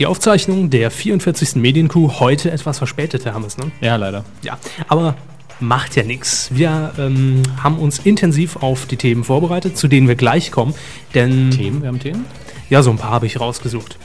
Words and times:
Die 0.00 0.06
Aufzeichnung 0.06 0.70
der 0.70 0.90
44. 0.90 1.54
Medienkuh 1.54 2.18
heute 2.18 2.50
etwas 2.50 2.78
verspätet, 2.78 3.24
Herr 3.24 3.34
Hammes, 3.34 3.58
ne? 3.58 3.70
Ja, 3.80 3.94
leider. 3.94 4.24
Ja, 4.42 4.58
aber 4.88 5.14
macht 5.60 5.94
ja 5.94 6.02
nichts. 6.02 6.48
Wir 6.52 6.92
ähm, 6.98 7.42
haben 7.62 7.78
uns 7.78 8.00
intensiv 8.00 8.56
auf 8.56 8.86
die 8.86 8.96
Themen 8.96 9.22
vorbereitet, 9.22 9.78
zu 9.78 9.86
denen 9.86 10.08
wir 10.08 10.16
gleich 10.16 10.50
kommen. 10.50 10.74
Denn 11.14 11.52
Themen, 11.52 11.82
wir 11.82 11.88
haben 11.88 12.00
Themen? 12.00 12.24
ja, 12.70 12.82
so 12.82 12.90
ein 12.90 12.96
paar 12.96 13.12
habe 13.12 13.26
ich 13.26 13.38
rausgesucht. 13.38 13.96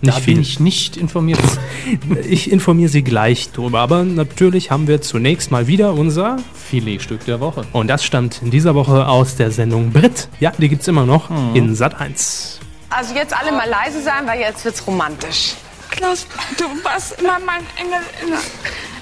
Da 0.00 0.18
bin 0.20 0.40
ich 0.40 0.58
nicht 0.60 0.96
informiert. 0.96 1.40
Ich 2.28 2.50
informiere 2.50 2.88
Sie 2.88 3.02
gleich 3.02 3.50
drüber. 3.52 3.80
Aber 3.80 4.04
natürlich 4.04 4.70
haben 4.70 4.86
wir 4.88 5.02
zunächst 5.02 5.50
mal 5.50 5.66
wieder 5.66 5.92
unser. 5.92 6.38
Filetstück 6.54 7.26
der 7.26 7.40
Woche. 7.40 7.66
Und 7.72 7.88
das 7.88 8.04
stammt 8.04 8.40
in 8.42 8.50
dieser 8.50 8.74
Woche 8.74 9.06
aus 9.06 9.36
der 9.36 9.50
Sendung 9.50 9.92
Brit. 9.92 10.28
Ja, 10.40 10.52
die 10.56 10.70
gibt's 10.70 10.88
immer 10.88 11.04
noch 11.04 11.30
in 11.54 11.74
Sat 11.74 12.00
1. 12.00 12.60
Also 12.94 13.12
jetzt 13.14 13.36
alle 13.36 13.50
mal 13.50 13.68
leise 13.68 14.00
sein, 14.00 14.24
weil 14.24 14.38
jetzt 14.38 14.64
wird's 14.64 14.86
romantisch. 14.86 15.54
Klaus, 15.90 16.26
du 16.56 16.64
warst 16.84 17.18
immer 17.18 17.40
mein 17.40 17.66
Engel 17.76 17.98
in 18.22 18.28
der, 18.28 18.38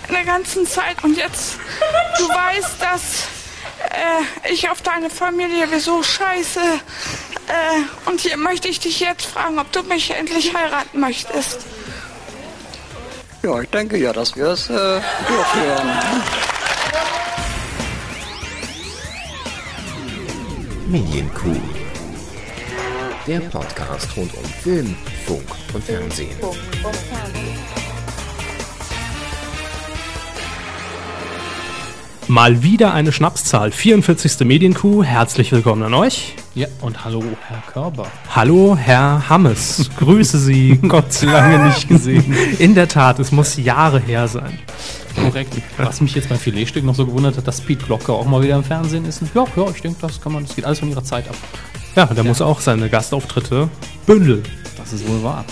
in 0.08 0.14
der 0.14 0.24
ganzen 0.24 0.66
Zeit. 0.66 1.04
Und 1.04 1.18
jetzt, 1.18 1.58
du 2.16 2.26
weißt, 2.26 2.80
dass 2.80 3.02
äh, 3.90 4.50
ich 4.50 4.70
auf 4.70 4.80
deine 4.80 5.10
Familie 5.10 5.66
wieso 5.70 6.02
scheiße. 6.02 6.60
Äh, 6.60 8.08
und 8.08 8.22
hier 8.22 8.38
möchte 8.38 8.68
ich 8.68 8.80
dich 8.80 8.98
jetzt 9.00 9.26
fragen, 9.26 9.58
ob 9.58 9.70
du 9.72 9.82
mich 9.82 10.10
endlich 10.10 10.54
heiraten 10.54 10.98
möchtest. 10.98 11.58
Ja, 13.42 13.60
ich 13.60 13.68
denke 13.68 13.98
ja, 13.98 14.14
dass 14.14 14.34
wir 14.36 14.46
es 14.46 14.70
äh, 14.70 15.00
durchführen. 15.28 15.90
Medienkuh. 20.86 21.81
Der 23.24 23.38
Podcast 23.38 24.16
rund 24.16 24.34
um 24.34 24.44
Film, 24.44 24.96
Funk 25.26 25.42
und 25.72 25.84
Fernsehen. 25.84 26.36
Mal 32.26 32.64
wieder 32.64 32.92
eine 32.92 33.12
Schnapszahl. 33.12 33.70
44. 33.70 34.40
Medienkuh. 34.40 35.04
Herzlich 35.04 35.52
willkommen 35.52 35.84
an 35.84 35.94
euch. 35.94 36.34
Ja, 36.56 36.66
und 36.80 37.04
hallo, 37.04 37.22
Herr 37.46 37.62
Körber. 37.72 38.08
Hallo, 38.34 38.76
Herr 38.76 39.28
Hammes. 39.28 39.88
Grüße 39.98 40.38
Sie. 40.38 40.76
Gott 40.88 41.22
Lange 41.22 41.66
nicht 41.66 41.88
gesehen. 41.88 42.34
In 42.58 42.74
der 42.74 42.88
Tat, 42.88 43.20
es 43.20 43.30
muss 43.30 43.56
Jahre 43.56 44.00
her 44.00 44.26
sein. 44.26 44.58
Korrekt. 45.14 45.54
Was 45.78 46.00
mich 46.00 46.14
jetzt 46.14 46.28
beim 46.28 46.38
Filetstück 46.38 46.84
noch 46.84 46.94
so 46.94 47.06
gewundert 47.06 47.36
hat, 47.36 47.46
dass 47.46 47.60
Pete 47.60 47.84
Glocke 47.84 48.12
auch 48.12 48.26
mal 48.26 48.42
wieder 48.42 48.56
im 48.56 48.64
Fernsehen 48.64 49.04
ist. 49.04 49.22
Ja, 49.34 49.44
ja, 49.56 49.70
ich 49.74 49.82
denke, 49.82 49.98
das 50.00 50.20
kann 50.20 50.32
man, 50.32 50.46
das 50.46 50.56
geht 50.56 50.64
alles 50.64 50.78
von 50.78 50.88
ihrer 50.88 51.04
Zeit 51.04 51.28
ab. 51.28 51.36
Ja, 51.94 52.06
der 52.06 52.24
muss 52.24 52.40
auch 52.40 52.60
seine 52.60 52.88
Gastauftritte 52.88 53.68
bündeln. 54.06 54.42
Das 54.82 54.92
ist 54.92 55.08
wohl 55.08 55.22
wahr. 55.22 55.44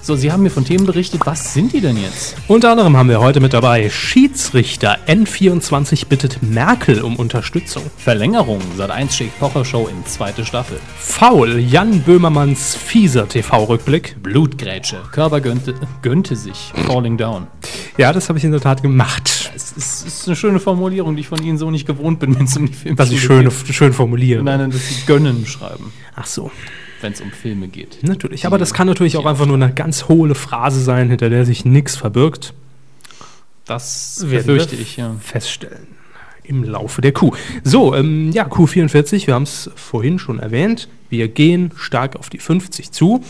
So, 0.00 0.16
Sie 0.16 0.32
haben 0.32 0.42
mir 0.42 0.50
von 0.50 0.64
Themen 0.64 0.86
berichtet. 0.86 1.20
Was 1.26 1.52
sind 1.52 1.74
die 1.74 1.82
denn 1.82 1.98
jetzt? 1.98 2.34
Unter 2.48 2.70
anderem 2.70 2.96
haben 2.96 3.10
wir 3.10 3.20
heute 3.20 3.40
mit 3.40 3.52
dabei 3.52 3.90
Schiedsrichter 3.90 4.96
N24 5.06 6.06
bittet 6.06 6.42
Merkel 6.42 7.02
um 7.02 7.16
Unterstützung. 7.16 7.82
Verlängerung. 7.98 8.60
Sat 8.78 8.90
1 8.90 9.14
schickt 9.14 9.38
Pocher 9.38 9.66
Show 9.66 9.86
in 9.86 10.06
zweite 10.06 10.46
Staffel. 10.46 10.80
Faul 10.98 11.58
Jan 11.58 12.00
Böhmermanns 12.00 12.74
fieser 12.74 13.28
TV-Rückblick. 13.28 14.16
Blutgrätsche. 14.22 15.02
Körper 15.12 15.42
gönnte, 15.42 15.74
gönnte 16.00 16.34
sich. 16.34 16.72
Falling 16.86 17.18
down. 17.18 17.48
Ja, 17.98 18.14
das 18.14 18.30
habe 18.30 18.38
ich 18.38 18.44
in 18.44 18.50
der 18.50 18.62
Tat 18.62 18.82
gemacht. 18.82 19.50
Es 19.54 19.72
ist, 19.72 20.06
es 20.06 20.20
ist 20.20 20.26
eine 20.26 20.36
schöne 20.36 20.58
Formulierung, 20.58 21.16
die 21.16 21.20
ich 21.20 21.28
von 21.28 21.42
Ihnen 21.42 21.58
so 21.58 21.70
nicht 21.70 21.86
gewohnt 21.86 22.18
bin, 22.18 22.34
wenn 22.34 22.46
es 22.46 22.56
um 22.56 22.66
die 22.66 22.72
Filme 22.72 22.98
Was 22.98 23.10
ich 23.10 23.20
schön, 23.20 23.50
schön 23.50 23.92
formuliere. 23.92 24.42
Nein, 24.42 24.58
nein, 24.58 24.70
dass 24.70 24.88
Sie 24.88 25.04
gönnen 25.06 25.44
schreiben, 25.44 25.92
Ach 26.16 26.26
so, 26.26 26.50
wenn 27.00 27.12
es 27.12 27.20
um 27.20 27.30
Filme 27.30 27.68
geht. 27.68 27.98
natürlich. 28.02 28.46
Aber 28.46 28.58
das 28.58 28.74
kann 28.74 28.86
natürlich 28.86 29.16
auch 29.16 29.26
einfach 29.26 29.46
nur 29.46 29.56
eine 29.56 29.72
ganz 29.72 30.08
hohle 30.08 30.34
Phrase 30.34 30.80
sein, 30.80 31.08
hinter 31.08 31.30
der 31.30 31.44
sich 31.44 31.64
nichts 31.64 31.96
verbirgt. 31.96 32.54
Das 33.64 34.24
wir 34.26 34.46
ich, 34.48 34.96
ja. 34.96 35.14
Feststellen. 35.20 35.86
Im 36.42 36.64
Laufe 36.64 37.00
der 37.00 37.12
Q. 37.12 37.32
So, 37.62 37.94
ähm, 37.94 38.32
ja, 38.32 38.44
Q44, 38.44 39.28
wir 39.28 39.34
haben 39.34 39.44
es 39.44 39.70
vorhin 39.76 40.18
schon 40.18 40.40
erwähnt. 40.40 40.88
Wir 41.08 41.28
gehen 41.28 41.70
stark 41.76 42.16
auf 42.16 42.28
die 42.28 42.38
50 42.38 42.90
zu 42.90 43.22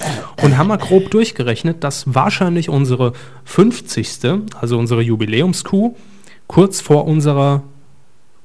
und 0.43 0.57
haben 0.57 0.69
mal 0.69 0.79
grob 0.79 1.11
durchgerechnet, 1.11 1.85
dass 1.85 2.15
wahrscheinlich 2.15 2.71
unsere 2.71 3.13
50. 3.45 4.41
also 4.59 4.79
unsere 4.79 5.03
Jubiläums-Q, 5.03 5.97
kurz 6.47 6.81
vor 6.81 7.07
unserer 7.07 7.63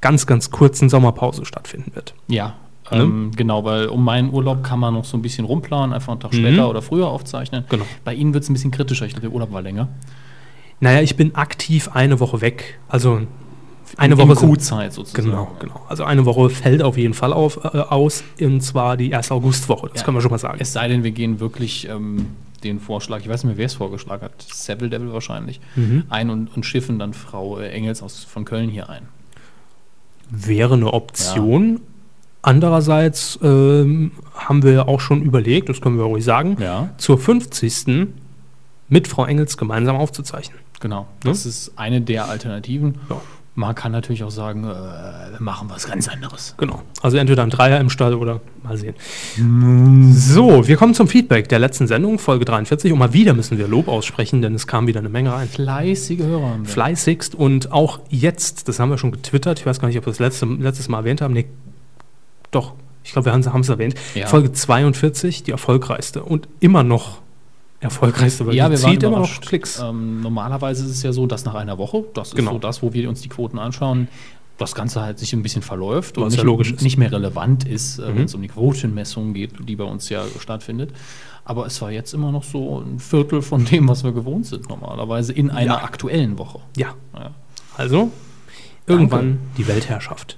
ganz, 0.01 0.27
ganz 0.27 0.51
kurzen 0.51 0.89
Sommerpause 0.89 1.45
stattfinden 1.45 1.95
wird. 1.95 2.13
Ja, 2.27 2.55
ähm, 2.91 3.31
genau, 3.35 3.63
weil 3.63 3.87
um 3.87 4.03
meinen 4.03 4.31
Urlaub 4.31 4.63
kann 4.63 4.79
man 4.79 4.93
noch 4.93 5.05
so 5.05 5.17
ein 5.17 5.21
bisschen 5.21 5.45
rumplanen, 5.45 5.93
einfach 5.93 6.11
einen 6.11 6.19
Tag 6.21 6.33
später 6.33 6.69
oder 6.69 6.81
früher 6.81 7.07
aufzeichnen. 7.07 7.63
Mhm. 7.63 7.69
Genau. 7.69 7.85
Bei 8.03 8.13
Ihnen 8.13 8.33
wird 8.33 8.43
es 8.43 8.49
ein 8.49 8.53
bisschen 8.53 8.71
kritischer. 8.71 9.05
Ich 9.05 9.13
glaube, 9.13 9.27
der 9.27 9.31
Urlaub 9.33 9.51
war 9.51 9.61
länger. 9.61 9.87
Naja, 10.79 11.01
ich 11.01 11.15
bin 11.15 11.35
aktiv 11.35 11.89
eine 11.93 12.19
Woche 12.19 12.41
weg. 12.41 12.79
Also 12.87 13.21
eine 13.97 14.13
In- 14.15 14.19
Woche 14.19 14.35
Q-Zeit 14.35 14.93
sozusagen. 14.93 15.25
Genau, 15.29 15.51
genau. 15.59 15.81
Also 15.87 16.03
eine 16.03 16.25
Woche 16.25 16.49
fällt 16.49 16.81
auf 16.83 16.97
jeden 16.97 17.13
Fall 17.13 17.31
auf, 17.33 17.63
äh, 17.63 17.77
aus, 17.79 18.23
und 18.41 18.61
zwar 18.61 18.97
die 18.97 19.09
erste 19.09 19.33
Augustwoche. 19.33 19.89
Das 19.91 20.01
Ja. 20.01 20.05
können 20.05 20.17
wir 20.17 20.21
schon 20.21 20.31
mal 20.31 20.37
sagen. 20.37 20.57
Es 20.59 20.73
sei 20.73 20.87
denn, 20.87 21.03
wir 21.03 21.11
gehen 21.11 21.39
wirklich 21.39 21.87
ähm, 21.87 22.27
den 22.63 22.79
Vorschlag, 22.79 23.19
ich 23.21 23.29
weiß 23.29 23.43
nicht 23.43 23.51
mehr, 23.51 23.57
wer 23.57 23.65
es 23.67 23.75
vorgeschlagen 23.75 24.23
hat, 24.23 24.33
Seville 24.41 24.89
Devil 24.89 25.13
wahrscheinlich, 25.13 25.61
Mhm. 25.75 26.03
ein 26.09 26.29
und, 26.29 26.55
und 26.55 26.65
schiffen 26.65 26.99
dann 26.99 27.13
Frau 27.13 27.57
äh, 27.59 27.69
Engels 27.69 28.01
aus, 28.03 28.23
von 28.23 28.43
Köln 28.43 28.69
hier 28.69 28.89
ein. 28.89 29.03
Wäre 30.29 30.73
eine 30.73 30.91
Option. 30.91 31.79
Andererseits 32.45 33.39
ähm, 33.41 34.11
haben 34.35 34.61
wir 34.61 34.87
auch 34.87 34.99
schon 34.99 35.23
überlegt, 35.23 35.67
das 35.67 35.81
können 35.81 35.97
wir 35.97 36.03
ruhig 36.05 36.23
sagen, 36.23 36.57
Ja. 36.59 36.89
zur 36.97 37.17
50. 37.17 38.07
mit 38.87 39.07
Frau 39.07 39.25
Engels 39.25 39.57
gemeinsam 39.57 39.95
aufzuzeichnen. 39.95 40.59
Genau, 40.79 41.07
das 41.23 41.47
ist 41.47 41.71
eine 41.75 42.01
der 42.01 42.29
Alternativen. 42.29 42.99
Ja. 43.09 43.19
Man 43.55 43.73
kann 43.73 43.91
natürlich 43.93 44.23
auch 44.23 44.29
sagen, 44.31 44.63
äh, 44.65 44.67
wir 44.67 45.37
machen 45.39 45.69
was 45.71 45.87
ganz 45.87 46.07
anderes. 46.07 46.53
Genau. 46.57 46.83
Also 47.01 47.17
entweder 47.17 47.41
ein 47.41 47.49
Dreier 47.49 47.79
im 47.79 47.89
Stall 47.89 48.13
oder 48.13 48.41
mal 48.61 48.77
sehen. 48.77 48.93
So, 50.13 50.67
wir 50.67 50.75
kommen 50.77 50.93
zum 50.93 51.07
Feedback 51.07 51.49
der 51.49 51.57
letzten 51.59 51.87
Sendung, 51.87 52.19
Folge 52.19 52.45
43. 52.45 52.91
Und 52.91 52.99
mal 52.99 53.13
wieder 53.13 53.33
müssen 53.33 53.57
wir 53.57 53.67
Lob 53.67 53.87
aussprechen, 53.87 54.41
denn 54.43 54.53
es 54.53 54.67
kam 54.67 54.85
wieder 54.85 54.99
eine 54.99 55.09
Menge 55.09 55.31
rein. 55.33 55.47
Fleißige 55.47 56.19
Hörer 56.19 56.49
haben 56.49 56.65
wir. 56.65 56.71
fleißigst 56.71 57.33
und 57.33 57.71
auch 57.71 58.01
jetzt, 58.09 58.67
das 58.67 58.79
haben 58.79 58.89
wir 58.91 58.97
schon 58.99 59.11
getwittert, 59.13 59.57
ich 59.59 59.65
weiß 59.65 59.79
gar 59.79 59.87
nicht, 59.87 59.97
ob 59.97 60.05
wir 60.05 60.11
das 60.11 60.19
letzte, 60.19 60.45
letztes 60.45 60.89
Mal 60.89 60.99
erwähnt 60.99 61.21
haben, 61.21 61.33
nee, 61.33 61.45
doch, 62.51 62.73
ich 63.03 63.11
glaube, 63.11 63.25
wir 63.25 63.33
haben 63.33 63.59
es 63.61 63.69
erwähnt, 63.69 63.95
Ja. 64.15 64.27
Folge 64.27 64.51
42, 64.51 65.43
die 65.43 65.51
erfolgreichste 65.51 66.23
und 66.23 66.47
immer 66.59 66.83
noch 66.83 67.19
erfolgreichste, 67.79 68.47
weil 68.47 68.55
Ja, 68.55 68.69
wir 68.69 68.77
zieht 68.77 69.03
immer 69.03 69.19
noch. 69.19 69.41
Klicks. 69.41 69.79
Ähm, 69.79 70.21
normalerweise 70.21 70.85
ist 70.85 70.91
es 70.91 71.03
ja 71.03 71.11
so, 71.13 71.27
dass 71.27 71.45
nach 71.45 71.53
einer 71.55 71.77
Woche, 71.77 72.03
das 72.13 72.29
ist 72.29 72.35
Genau. 72.35 72.53
so 72.53 72.59
das, 72.59 72.81
wo 72.81 72.93
wir 72.93 73.07
uns 73.09 73.21
die 73.21 73.29
Quoten 73.29 73.59
anschauen, 73.59 74.07
das 74.57 74.73
Ganze 74.73 75.01
halt 75.01 75.19
sich 75.19 75.33
ein 75.33 75.43
bisschen 75.43 75.61
verläuft 75.61 76.15
Was 76.17 76.33
und 76.33 76.37
ja 76.37 76.43
nicht. 76.55 76.77
Mhm. 76.79 76.83
nicht 76.83 76.97
mehr 76.97 77.11
relevant 77.11 77.67
ist, 77.67 77.99
äh, 77.99 78.15
wenn 78.15 78.23
es 78.23 78.33
um 78.33 78.41
die 78.41 78.47
Quotenmessung 78.47 79.33
geht, 79.33 79.51
die 79.67 79.75
bei 79.75 79.83
uns 79.83 80.07
ja 80.09 80.23
stattfindet. 80.39 80.91
Aber 81.43 81.65
es 81.67 81.79
war 81.81 81.91
jetzt 81.91 82.13
immer 82.13 82.31
noch 82.31 82.43
so 82.43 82.79
ein 82.79 82.97
Viertel 82.99 83.41
von 83.41 83.65
dem, 83.65 83.87
was 83.89 84.03
wir 84.05 84.13
gewohnt 84.13 84.45
sind 84.47 84.67
normalerweise 84.69 85.33
in 85.33 85.51
einer 85.51 85.73
Ja. 85.75 85.83
aktuellen 85.83 86.37
Woche. 86.39 86.59
Ja, 86.77 86.95
Ja. 87.13 87.31
also 87.77 88.09
irgendwann 88.87 89.39
die 89.57 89.67
Weltherrschaft. 89.67 90.37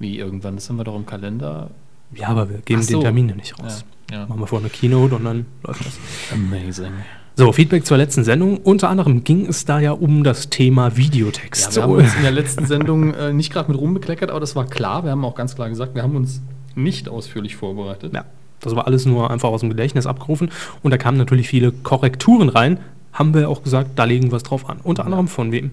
Wie 0.00 0.18
irgendwann, 0.18 0.56
das 0.56 0.68
haben 0.68 0.76
wir 0.76 0.84
doch 0.84 0.96
im 0.96 1.06
Kalender. 1.06 1.70
Ja, 2.12 2.28
aber 2.28 2.48
wir 2.48 2.58
geben 2.58 2.82
so. 2.82 2.94
den 2.94 3.02
Termin 3.02 3.28
ja 3.28 3.36
nicht 3.36 3.56
raus. 3.62 3.84
Ja, 4.10 4.20
ja. 4.20 4.26
Machen 4.26 4.40
wir 4.40 4.46
vorne 4.48 4.68
Keynote 4.68 5.14
und 5.14 5.24
dann 5.24 5.46
läuft 5.62 5.86
das. 5.86 5.98
Amazing. 6.32 6.92
So, 7.36 7.52
Feedback 7.52 7.86
zur 7.86 7.96
letzten 7.96 8.24
Sendung. 8.24 8.58
Unter 8.58 8.88
anderem 8.88 9.24
ging 9.24 9.46
es 9.46 9.64
da 9.64 9.78
ja 9.78 9.92
um 9.92 10.24
das 10.24 10.50
Thema 10.50 10.96
Videotext. 10.96 11.76
Ja, 11.76 11.76
wir 11.76 11.82
haben 11.84 11.92
uns 11.92 12.16
in 12.16 12.22
der 12.22 12.32
letzten 12.32 12.66
Sendung 12.66 13.14
äh, 13.14 13.32
nicht 13.32 13.52
gerade 13.52 13.70
mit 13.70 13.80
rumbekleckert, 13.80 14.30
aber 14.30 14.40
das 14.40 14.56
war 14.56 14.66
klar. 14.66 15.04
Wir 15.04 15.12
haben 15.12 15.24
auch 15.24 15.34
ganz 15.34 15.54
klar 15.54 15.68
gesagt, 15.68 15.94
wir 15.94 16.02
haben 16.02 16.16
uns 16.16 16.42
nicht 16.74 17.08
ausführlich 17.08 17.56
vorbereitet. 17.56 18.12
Ja, 18.12 18.24
das 18.60 18.74
war 18.74 18.86
alles 18.86 19.06
nur 19.06 19.30
einfach 19.30 19.48
aus 19.50 19.60
dem 19.60 19.68
Gedächtnis 19.68 20.06
abgerufen. 20.06 20.50
Und 20.82 20.90
da 20.90 20.98
kamen 20.98 21.18
natürlich 21.18 21.48
viele 21.48 21.72
Korrekturen 21.72 22.48
rein. 22.48 22.78
Haben 23.12 23.34
wir 23.34 23.48
auch 23.48 23.62
gesagt, 23.62 23.90
da 23.96 24.04
legen 24.04 24.30
wir 24.30 24.36
es 24.36 24.42
drauf 24.42 24.68
an. 24.68 24.80
Unter 24.82 25.04
anderem 25.04 25.28
von 25.28 25.52
wem? 25.52 25.70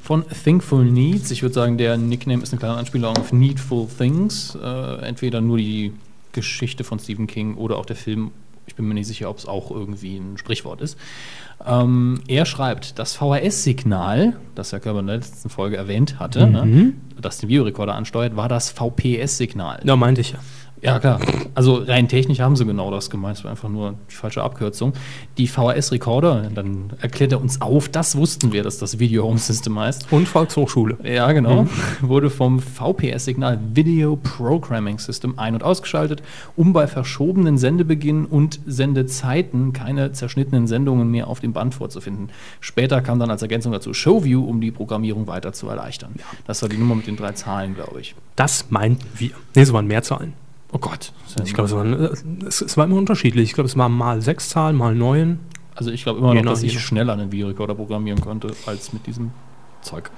Von 0.00 0.24
Thinkful 0.44 0.84
Needs. 0.84 1.30
Ich 1.30 1.42
würde 1.42 1.54
sagen, 1.54 1.78
der 1.78 1.96
Nickname 1.96 2.42
ist 2.42 2.52
eine 2.52 2.58
kleine 2.58 2.76
Anspielung 2.76 3.16
auf 3.16 3.32
Needful 3.32 3.86
Things. 3.86 4.56
Äh, 4.62 5.06
entweder 5.06 5.40
nur 5.40 5.56
die 5.56 5.92
Geschichte 6.32 6.84
von 6.84 6.98
Stephen 6.98 7.26
King 7.26 7.54
oder 7.54 7.78
auch 7.78 7.86
der 7.86 7.96
Film. 7.96 8.32
Ich 8.66 8.74
bin 8.74 8.86
mir 8.86 8.94
nicht 8.94 9.06
sicher, 9.06 9.30
ob 9.30 9.38
es 9.38 9.46
auch 9.46 9.70
irgendwie 9.70 10.16
ein 10.16 10.36
Sprichwort 10.36 10.80
ist. 10.80 10.98
Ähm, 11.66 12.20
er 12.28 12.44
schreibt, 12.46 12.98
das 12.98 13.14
VHS-Signal, 13.14 14.36
das 14.54 14.72
Herr 14.72 14.80
Körber 14.80 15.00
in 15.00 15.06
der 15.06 15.16
letzten 15.16 15.48
Folge 15.48 15.76
erwähnt 15.76 16.18
hatte, 16.18 16.46
ne, 16.46 16.92
das 17.20 17.38
den 17.38 17.48
Videorekorder 17.48 17.94
ansteuert, 17.94 18.36
war 18.36 18.48
das 18.48 18.70
VPS-Signal. 18.70 19.80
Ja, 19.84 19.96
meinte 19.96 20.20
ich 20.20 20.32
ja. 20.32 20.38
Ja, 20.84 20.98
klar. 20.98 21.18
Also 21.54 21.76
rein 21.76 22.08
technisch 22.08 22.40
haben 22.40 22.56
sie 22.56 22.66
genau 22.66 22.90
das 22.90 23.08
gemeint. 23.08 23.38
Es 23.38 23.44
war 23.44 23.50
einfach 23.50 23.70
nur 23.70 23.94
die 24.10 24.14
falsche 24.14 24.42
Abkürzung. 24.42 24.92
Die 25.38 25.48
VHS-Recorder, 25.48 26.50
dann 26.54 26.92
erklärt 27.00 27.32
er 27.32 27.40
uns 27.40 27.62
auf, 27.62 27.88
das 27.88 28.16
wussten 28.16 28.52
wir, 28.52 28.62
dass 28.62 28.76
das 28.76 28.98
Video 28.98 29.24
Home 29.24 29.38
System 29.38 29.78
heißt. 29.78 30.12
Und 30.12 30.28
Volkshochschule. 30.28 30.98
Ja, 31.02 31.32
genau. 31.32 31.66
Wurde 32.02 32.28
vom 32.28 32.60
VPS-Signal 32.60 33.60
Video 33.72 34.16
Programming 34.16 34.98
System 34.98 35.38
ein- 35.38 35.54
und 35.54 35.62
ausgeschaltet, 35.62 36.22
um 36.54 36.74
bei 36.74 36.86
verschobenen 36.86 37.56
Sendebeginn 37.56 38.26
und 38.26 38.60
Sendezeiten 38.66 39.72
keine 39.72 40.12
zerschnittenen 40.12 40.66
Sendungen 40.66 41.10
mehr 41.10 41.28
auf 41.28 41.40
dem 41.40 41.54
Band 41.54 41.74
vorzufinden. 41.74 42.28
Später 42.60 43.00
kam 43.00 43.18
dann 43.18 43.30
als 43.30 43.40
Ergänzung 43.40 43.72
dazu 43.72 43.94
Showview, 43.94 44.44
um 44.44 44.60
die 44.60 44.70
Programmierung 44.70 45.28
weiter 45.28 45.54
zu 45.54 45.66
erleichtern. 45.66 46.16
Das 46.46 46.60
war 46.60 46.68
die 46.68 46.76
Nummer 46.76 46.94
mit 46.94 47.06
den 47.06 47.16
drei 47.16 47.32
Zahlen, 47.32 47.74
glaube 47.74 48.02
ich. 48.02 48.14
Das 48.36 48.66
meinten 48.68 49.06
wir. 49.16 49.30
Nee, 49.54 49.62
es 49.62 49.72
waren 49.72 49.86
mehr 49.86 50.02
Zahlen. 50.02 50.43
Oh 50.74 50.78
Gott. 50.78 51.12
Ich 51.44 51.54
glaube, 51.54 51.70
es, 51.70 52.22
äh, 52.22 52.46
es, 52.46 52.60
es 52.60 52.76
war 52.76 52.84
immer 52.84 52.96
unterschiedlich. 52.96 53.44
Ich 53.44 53.54
glaube, 53.54 53.68
es 53.68 53.76
waren 53.76 53.92
mal 53.92 54.20
sechs 54.20 54.48
Zahlen, 54.48 54.76
mal 54.76 54.94
neun. 54.94 55.38
Also 55.76 55.90
ich 55.90 56.02
glaube 56.02 56.18
immer 56.18 56.34
noch, 56.34 56.42
dass 56.42 56.62
ich 56.62 56.78
schneller 56.80 57.12
einen 57.12 57.32
Videorekorder 57.32 57.76
programmieren 57.76 58.20
konnte, 58.20 58.52
als 58.66 58.92
mit 58.92 59.06
diesem 59.06 59.30
Zeug. 59.82 60.10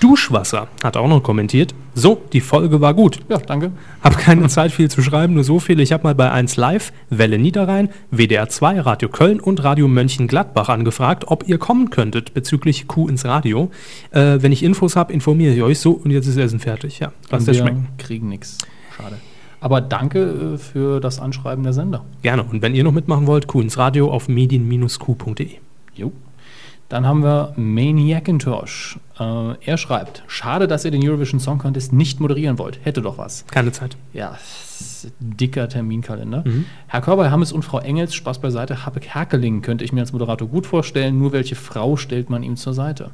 Duschwasser 0.00 0.68
hat 0.82 0.96
auch 0.96 1.08
noch 1.08 1.22
kommentiert. 1.22 1.74
So, 1.94 2.20
die 2.32 2.40
Folge 2.40 2.80
war 2.80 2.94
gut. 2.94 3.20
Ja, 3.28 3.38
danke. 3.38 3.72
Hab 4.02 4.18
keine 4.18 4.48
Zeit 4.48 4.72
viel 4.72 4.90
zu 4.90 5.02
schreiben, 5.02 5.34
nur 5.34 5.44
so 5.44 5.60
viel. 5.60 5.80
Ich 5.80 5.92
habe 5.92 6.02
mal 6.02 6.14
bei 6.14 6.30
1 6.30 6.56
Live, 6.56 6.92
Welle 7.10 7.38
Niederrhein, 7.38 7.88
WDR 8.10 8.48
2, 8.48 8.80
Radio 8.80 9.08
Köln 9.08 9.38
und 9.40 9.62
Radio 9.64 9.86
Mönchengladbach 9.86 10.68
angefragt, 10.68 11.24
ob 11.28 11.48
ihr 11.48 11.58
kommen 11.58 11.90
könntet 11.90 12.34
bezüglich 12.34 12.88
Kuh 12.88 13.08
ins 13.08 13.24
Radio. 13.24 13.70
Äh, 14.10 14.38
wenn 14.40 14.52
ich 14.52 14.62
Infos 14.62 14.96
habe, 14.96 15.12
informiere 15.12 15.54
ich 15.54 15.62
euch 15.62 15.78
so 15.78 15.92
und 15.92 16.10
jetzt 16.10 16.26
ist 16.26 16.36
Essen 16.36 16.60
fertig. 16.60 16.98
Ja, 16.98 17.12
lasst 17.30 17.48
es 17.48 17.58
schmecken. 17.58 17.88
kriegen 17.96 18.28
nichts. 18.28 18.58
Schade. 18.96 19.16
Aber 19.64 19.80
danke 19.80 20.18
äh, 20.18 20.58
für 20.58 21.00
das 21.00 21.18
Anschreiben 21.18 21.64
der 21.64 21.72
Sender. 21.72 22.04
Gerne. 22.20 22.42
Und 22.42 22.60
wenn 22.60 22.74
ihr 22.74 22.84
noch 22.84 22.92
mitmachen 22.92 23.26
wollt, 23.26 23.46
Kuh 23.46 23.62
ins 23.62 23.78
Radio 23.78 24.10
auf 24.10 24.28
medien-q.de. 24.28 25.52
Jo. 25.94 26.12
Dann 26.90 27.06
haben 27.06 27.22
wir 27.22 27.54
Maniacintosh. 27.56 28.98
Äh, 29.18 29.54
er 29.64 29.78
schreibt, 29.78 30.22
schade, 30.26 30.68
dass 30.68 30.84
ihr 30.84 30.90
den 30.90 31.02
Eurovision 31.08 31.40
Song 31.40 31.56
Contest 31.56 31.94
nicht 31.94 32.20
moderieren 32.20 32.58
wollt. 32.58 32.78
Hätte 32.82 33.00
doch 33.00 33.16
was. 33.16 33.46
Keine 33.46 33.72
Zeit. 33.72 33.96
Ja, 34.12 34.36
dicker 35.18 35.66
Terminkalender. 35.70 36.44
Herr 36.86 37.00
Körber, 37.00 37.30
Hammes 37.30 37.50
und 37.50 37.64
Frau 37.64 37.78
Engels, 37.78 38.14
Spaß 38.14 38.40
beiseite, 38.40 38.84
Habeck 38.84 39.14
Herkeling 39.14 39.62
könnte 39.62 39.82
ich 39.82 39.94
mir 39.94 40.02
als 40.02 40.12
Moderator 40.12 40.46
gut 40.46 40.66
vorstellen. 40.66 41.18
Nur 41.18 41.32
welche 41.32 41.54
Frau 41.54 41.96
stellt 41.96 42.28
man 42.28 42.42
ihm 42.42 42.56
zur 42.56 42.74
Seite? 42.74 43.12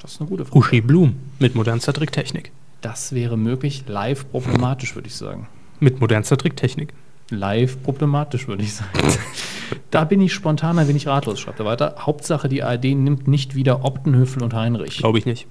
Das 0.00 0.12
ist 0.12 0.20
eine 0.22 0.30
gute 0.30 0.46
Frage. 0.46 0.58
Uschi 0.58 0.80
Blum 0.80 1.16
mit 1.38 1.54
modernster 1.54 1.92
Tricktechnik. 1.92 2.52
Das 2.80 3.12
wäre 3.12 3.36
möglich. 3.36 3.84
Live 3.86 4.30
problematisch, 4.30 4.94
würde 4.94 5.08
ich 5.08 5.14
sagen. 5.14 5.46
Mit 5.80 6.00
modernster 6.00 6.36
Tricktechnik. 6.36 6.92
Live 7.30 7.82
problematisch, 7.82 8.48
würde 8.48 8.62
ich 8.62 8.74
sagen. 8.74 8.90
da 9.90 10.04
bin 10.04 10.20
ich 10.20 10.34
spontan 10.34 10.78
ein 10.78 10.88
wenig 10.88 11.06
ratlos, 11.06 11.40
schreibt 11.40 11.58
er 11.58 11.64
weiter. 11.64 11.94
Hauptsache, 11.98 12.48
die 12.48 12.62
ARD 12.62 12.84
nimmt 12.84 13.28
nicht 13.28 13.54
wieder 13.54 13.84
Optenhöfel 13.84 14.42
und 14.42 14.52
Heinrich. 14.52 14.98
Glaube 14.98 15.18
ich 15.18 15.26
nicht. 15.26 15.46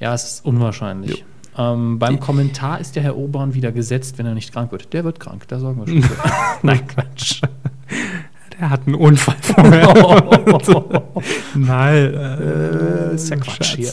Ja, 0.00 0.12
es 0.12 0.24
ist 0.24 0.44
unwahrscheinlich. 0.44 1.24
Ähm, 1.56 2.00
beim 2.00 2.18
Kommentar 2.18 2.80
ist 2.80 2.96
der 2.96 3.04
Herr 3.04 3.16
Obern 3.16 3.54
wieder 3.54 3.70
gesetzt, 3.70 4.18
wenn 4.18 4.26
er 4.26 4.34
nicht 4.34 4.52
krank 4.52 4.72
wird. 4.72 4.92
Der 4.92 5.04
wird 5.04 5.20
krank, 5.20 5.46
da 5.46 5.60
sorgen 5.60 5.80
wir 5.80 5.86
schon. 5.86 6.02
für. 6.02 6.30
Nein, 6.62 6.86
Quatsch. 6.86 7.42
Der 8.58 8.70
hat 8.70 8.86
einen 8.86 8.96
Unfall 8.96 9.36
vorher. 9.40 9.94
Nein, 11.54 12.14
äh, 12.14 13.14
ist 13.14 13.30
ja 13.30 13.36
Quatsch 13.36 13.76
hier. 13.76 13.92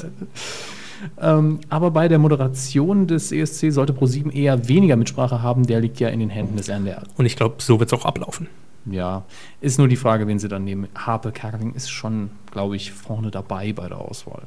Ähm, 1.19 1.59
aber 1.69 1.91
bei 1.91 2.07
der 2.07 2.19
Moderation 2.19 3.07
des 3.07 3.31
ESC 3.31 3.71
sollte 3.71 3.93
ProSieben 3.93 4.31
eher 4.31 4.67
weniger 4.67 4.95
Mitsprache 4.95 5.41
haben. 5.41 5.65
Der 5.65 5.79
liegt 5.81 5.99
ja 5.99 6.09
in 6.09 6.19
den 6.19 6.29
Händen 6.29 6.57
des 6.57 6.69
NDR. 6.69 7.03
Und 7.17 7.25
ich 7.25 7.35
glaube, 7.35 7.55
so 7.59 7.79
wird 7.79 7.91
es 7.91 7.99
auch 7.99 8.05
ablaufen. 8.05 8.47
Ja, 8.85 9.23
ist 9.61 9.77
nur 9.77 9.87
die 9.87 9.95
Frage, 9.95 10.25
wen 10.27 10.39
sie 10.39 10.47
dann 10.47 10.63
nehmen. 10.63 10.87
Harpe 10.95 11.31
Kerkeling 11.31 11.73
ist 11.73 11.89
schon, 11.91 12.31
glaube 12.51 12.75
ich, 12.75 12.91
vorne 12.91 13.29
dabei 13.29 13.73
bei 13.73 13.87
der 13.87 13.99
Auswahl. 13.99 14.41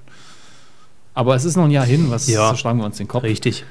Aber 1.14 1.36
es 1.36 1.44
ist 1.44 1.56
noch 1.56 1.64
ein 1.64 1.70
Jahr 1.70 1.86
hin, 1.86 2.06
was 2.08 2.26
Ja. 2.26 2.48
zerschlagen 2.48 2.78
wir 2.80 2.86
uns 2.86 2.96
den 2.96 3.06
Kopf. 3.06 3.22
Richtig. 3.22 3.64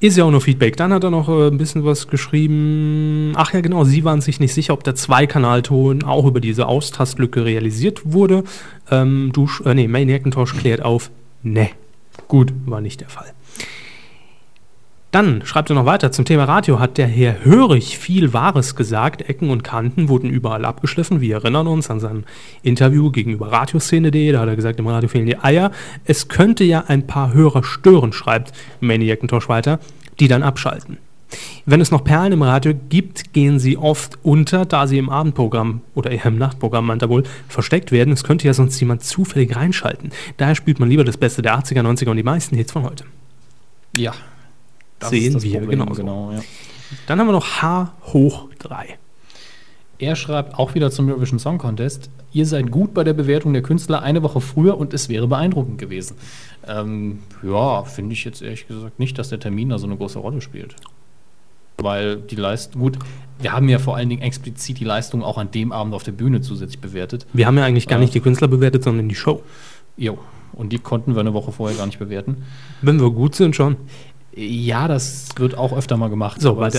Ist 0.00 0.16
ja 0.16 0.24
auch 0.24 0.30
nur 0.30 0.40
Feedback. 0.40 0.76
Dann 0.76 0.92
hat 0.92 1.02
er 1.04 1.10
noch 1.10 1.28
äh, 1.28 1.48
ein 1.48 1.58
bisschen 1.58 1.84
was 1.84 2.06
geschrieben. 2.06 3.32
Ach 3.36 3.52
ja, 3.52 3.60
genau, 3.60 3.84
Sie 3.84 4.04
waren 4.04 4.20
sich 4.20 4.38
nicht 4.40 4.54
sicher, 4.54 4.72
ob 4.72 4.84
der 4.84 4.94
Zweikanalton 4.94 6.04
auch 6.04 6.24
über 6.24 6.40
diese 6.40 6.66
Austastlücke 6.66 7.44
realisiert 7.44 8.02
wurde. 8.04 8.44
Ähm, 8.90 9.30
du, 9.34 9.48
äh, 9.64 9.74
nee, 9.74 9.88
Maniacintosh 9.88 10.54
klärt 10.56 10.82
auf. 10.82 11.10
Ne, 11.42 11.70
gut, 12.26 12.52
war 12.66 12.80
nicht 12.80 13.00
der 13.00 13.08
Fall. 13.08 13.32
Dann 15.10 15.40
schreibt 15.46 15.70
er 15.70 15.74
noch 15.74 15.86
weiter 15.86 16.12
zum 16.12 16.26
Thema 16.26 16.44
Radio. 16.44 16.80
Hat 16.80 16.98
der 16.98 17.06
Herr 17.06 17.42
Hörig 17.42 17.96
viel 17.96 18.34
Wahres 18.34 18.76
gesagt. 18.76 19.26
Ecken 19.26 19.48
und 19.48 19.64
Kanten 19.64 20.10
wurden 20.10 20.28
überall 20.28 20.66
abgeschliffen. 20.66 21.22
Wir 21.22 21.36
erinnern 21.36 21.66
uns 21.66 21.88
an 21.88 21.98
sein 21.98 22.24
Interview 22.62 23.10
gegenüber 23.10 23.50
Radioszene.de. 23.50 24.32
Da 24.32 24.40
hat 24.40 24.48
er 24.48 24.56
gesagt, 24.56 24.78
im 24.78 24.86
Radio 24.86 25.08
fehlen 25.08 25.24
die 25.24 25.38
Eier. 25.38 25.72
Es 26.04 26.28
könnte 26.28 26.62
ja 26.64 26.84
ein 26.88 27.06
paar 27.06 27.32
Hörer 27.32 27.64
stören, 27.64 28.12
schreibt 28.12 28.52
Maniacintosh 28.80 29.48
weiter, 29.48 29.80
die 30.20 30.28
dann 30.28 30.42
abschalten. 30.42 30.98
Wenn 31.66 31.80
es 31.80 31.90
noch 31.90 32.04
Perlen 32.04 32.32
im 32.32 32.42
Radio 32.42 32.72
gibt, 32.88 33.32
gehen 33.32 33.58
sie 33.58 33.76
oft 33.76 34.18
unter, 34.22 34.64
da 34.64 34.86
sie 34.86 34.98
im 34.98 35.10
Abendprogramm 35.10 35.82
oder 35.94 36.10
eher 36.10 36.26
im 36.26 36.38
Nachtprogramm, 36.38 36.86
meint 36.86 37.02
er 37.02 37.08
wohl, 37.08 37.24
versteckt 37.48 37.92
werden. 37.92 38.12
Es 38.12 38.24
könnte 38.24 38.46
ja 38.46 38.54
sonst 38.54 38.80
jemand 38.80 39.04
zufällig 39.04 39.54
reinschalten. 39.54 40.10
Daher 40.38 40.54
spielt 40.54 40.80
man 40.80 40.88
lieber 40.88 41.04
das 41.04 41.16
Beste 41.16 41.42
der 41.42 41.58
80er, 41.58 41.82
90er 41.82 42.10
und 42.10 42.16
die 42.16 42.22
meisten 42.22 42.56
Hits 42.56 42.72
von 42.72 42.84
heute. 42.84 43.04
Ja. 43.96 44.14
Das 44.98 45.10
Sehen 45.10 45.34
das 45.34 45.42
wir 45.42 45.60
Problem, 45.60 45.80
genauso. 45.80 46.02
Genau, 46.02 46.32
ja. 46.32 46.40
Dann 47.06 47.20
haben 47.20 47.26
wir 47.26 47.32
noch 47.32 47.62
H 47.62 47.92
hoch 48.12 48.48
3. 48.58 48.98
Er 49.98 50.16
schreibt 50.16 50.54
auch 50.54 50.74
wieder 50.74 50.90
zum 50.90 51.08
Eurovision 51.08 51.38
Song 51.38 51.58
Contest, 51.58 52.08
ihr 52.32 52.46
seid 52.46 52.70
gut 52.70 52.94
bei 52.94 53.02
der 53.02 53.14
Bewertung 53.14 53.52
der 53.52 53.62
Künstler 53.62 54.00
eine 54.02 54.22
Woche 54.22 54.40
früher 54.40 54.78
und 54.78 54.94
es 54.94 55.08
wäre 55.08 55.26
beeindruckend 55.26 55.78
gewesen. 55.78 56.16
Ähm, 56.66 57.18
ja, 57.42 57.82
finde 57.82 58.12
ich 58.12 58.24
jetzt 58.24 58.40
ehrlich 58.40 58.68
gesagt 58.68 58.98
nicht, 59.00 59.18
dass 59.18 59.28
der 59.30 59.40
Termin 59.40 59.70
da 59.70 59.78
so 59.78 59.86
eine 59.86 59.96
große 59.96 60.20
Rolle 60.20 60.40
spielt. 60.40 60.76
Weil 61.80 62.16
die 62.16 62.34
Leistung, 62.36 62.82
gut, 62.82 62.98
wir 63.40 63.52
haben 63.52 63.68
ja 63.68 63.78
vor 63.78 63.96
allen 63.96 64.08
Dingen 64.08 64.22
explizit 64.22 64.80
die 64.80 64.84
Leistung 64.84 65.22
auch 65.22 65.38
an 65.38 65.50
dem 65.52 65.70
Abend 65.70 65.94
auf 65.94 66.02
der 66.02 66.12
Bühne 66.12 66.40
zusätzlich 66.40 66.80
bewertet. 66.80 67.26
Wir 67.32 67.46
haben 67.46 67.56
ja 67.56 67.64
eigentlich 67.64 67.86
gar 67.86 67.98
Ja. 67.98 68.00
nicht 68.00 68.14
die 68.14 68.20
Künstler 68.20 68.48
bewertet, 68.48 68.82
sondern 68.82 69.08
die 69.08 69.14
Show. 69.14 69.42
Jo, 69.96 70.18
und 70.54 70.72
die 70.72 70.78
konnten 70.78 71.14
wir 71.14 71.20
eine 71.20 71.34
Woche 71.34 71.52
vorher 71.52 71.76
gar 71.78 71.86
nicht 71.86 72.00
bewerten. 72.00 72.38
Wenn 72.82 73.00
wir 73.00 73.10
gut 73.10 73.36
sind, 73.36 73.54
schon. 73.54 73.76
Ja, 74.40 74.86
das 74.86 75.30
wird 75.36 75.58
auch 75.58 75.72
öfter 75.76 75.96
mal 75.96 76.10
gemacht. 76.10 76.40
So, 76.40 76.56
weiter. 76.58 76.78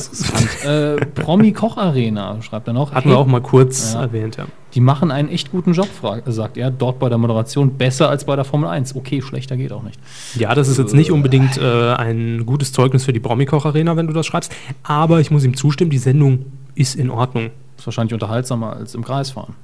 äh, 0.63 0.95
Promi 1.07 1.51
Koch 1.51 1.75
Arena, 1.75 2.41
schreibt 2.41 2.67
er 2.67 2.73
noch. 2.73 2.93
Hatten 2.93 3.09
wir 3.09 3.17
auch 3.17 3.27
mal 3.27 3.41
kurz 3.41 3.91
Ja. 3.93 4.03
erwähnt, 4.03 4.37
ja. 4.37 4.45
Die 4.75 4.79
machen 4.79 5.11
einen 5.11 5.27
echt 5.27 5.51
guten 5.51 5.73
Job, 5.73 5.89
sagt 6.25 6.55
er. 6.55 6.71
Dort 6.71 6.99
bei 6.99 7.09
der 7.09 7.17
Moderation 7.17 7.75
besser 7.77 8.07
als 8.09 8.23
bei 8.23 8.37
der 8.37 8.45
Formel 8.45 8.69
1. 8.69 8.95
Okay, 8.95 9.21
schlechter 9.21 9.57
geht 9.57 9.73
auch 9.73 9.83
nicht. 9.83 9.99
Ja, 10.35 10.55
das 10.55 10.69
ist 10.69 10.77
jetzt 10.77 10.93
nicht 10.95 11.11
unbedingt 11.11 11.57
äh, 11.57 11.93
ein 11.95 12.45
gutes 12.45 12.71
Zeugnis 12.71 13.03
für 13.03 13.11
die 13.11 13.19
Bromikoch-Arena, 13.19 13.97
wenn 13.97 14.07
du 14.07 14.13
das 14.13 14.25
schreibst. 14.25 14.53
Aber 14.83 15.19
ich 15.19 15.29
muss 15.29 15.43
ihm 15.43 15.57
zustimmen, 15.57 15.91
die 15.91 15.97
Sendung 15.97 16.45
ist 16.75 16.95
in 16.95 17.09
Ordnung. 17.09 17.49
Ist 17.77 17.85
wahrscheinlich 17.87 18.13
unterhaltsamer 18.13 18.71
als 18.73 18.95
im 18.95 19.03
Kreis 19.03 19.31
fahren. 19.31 19.55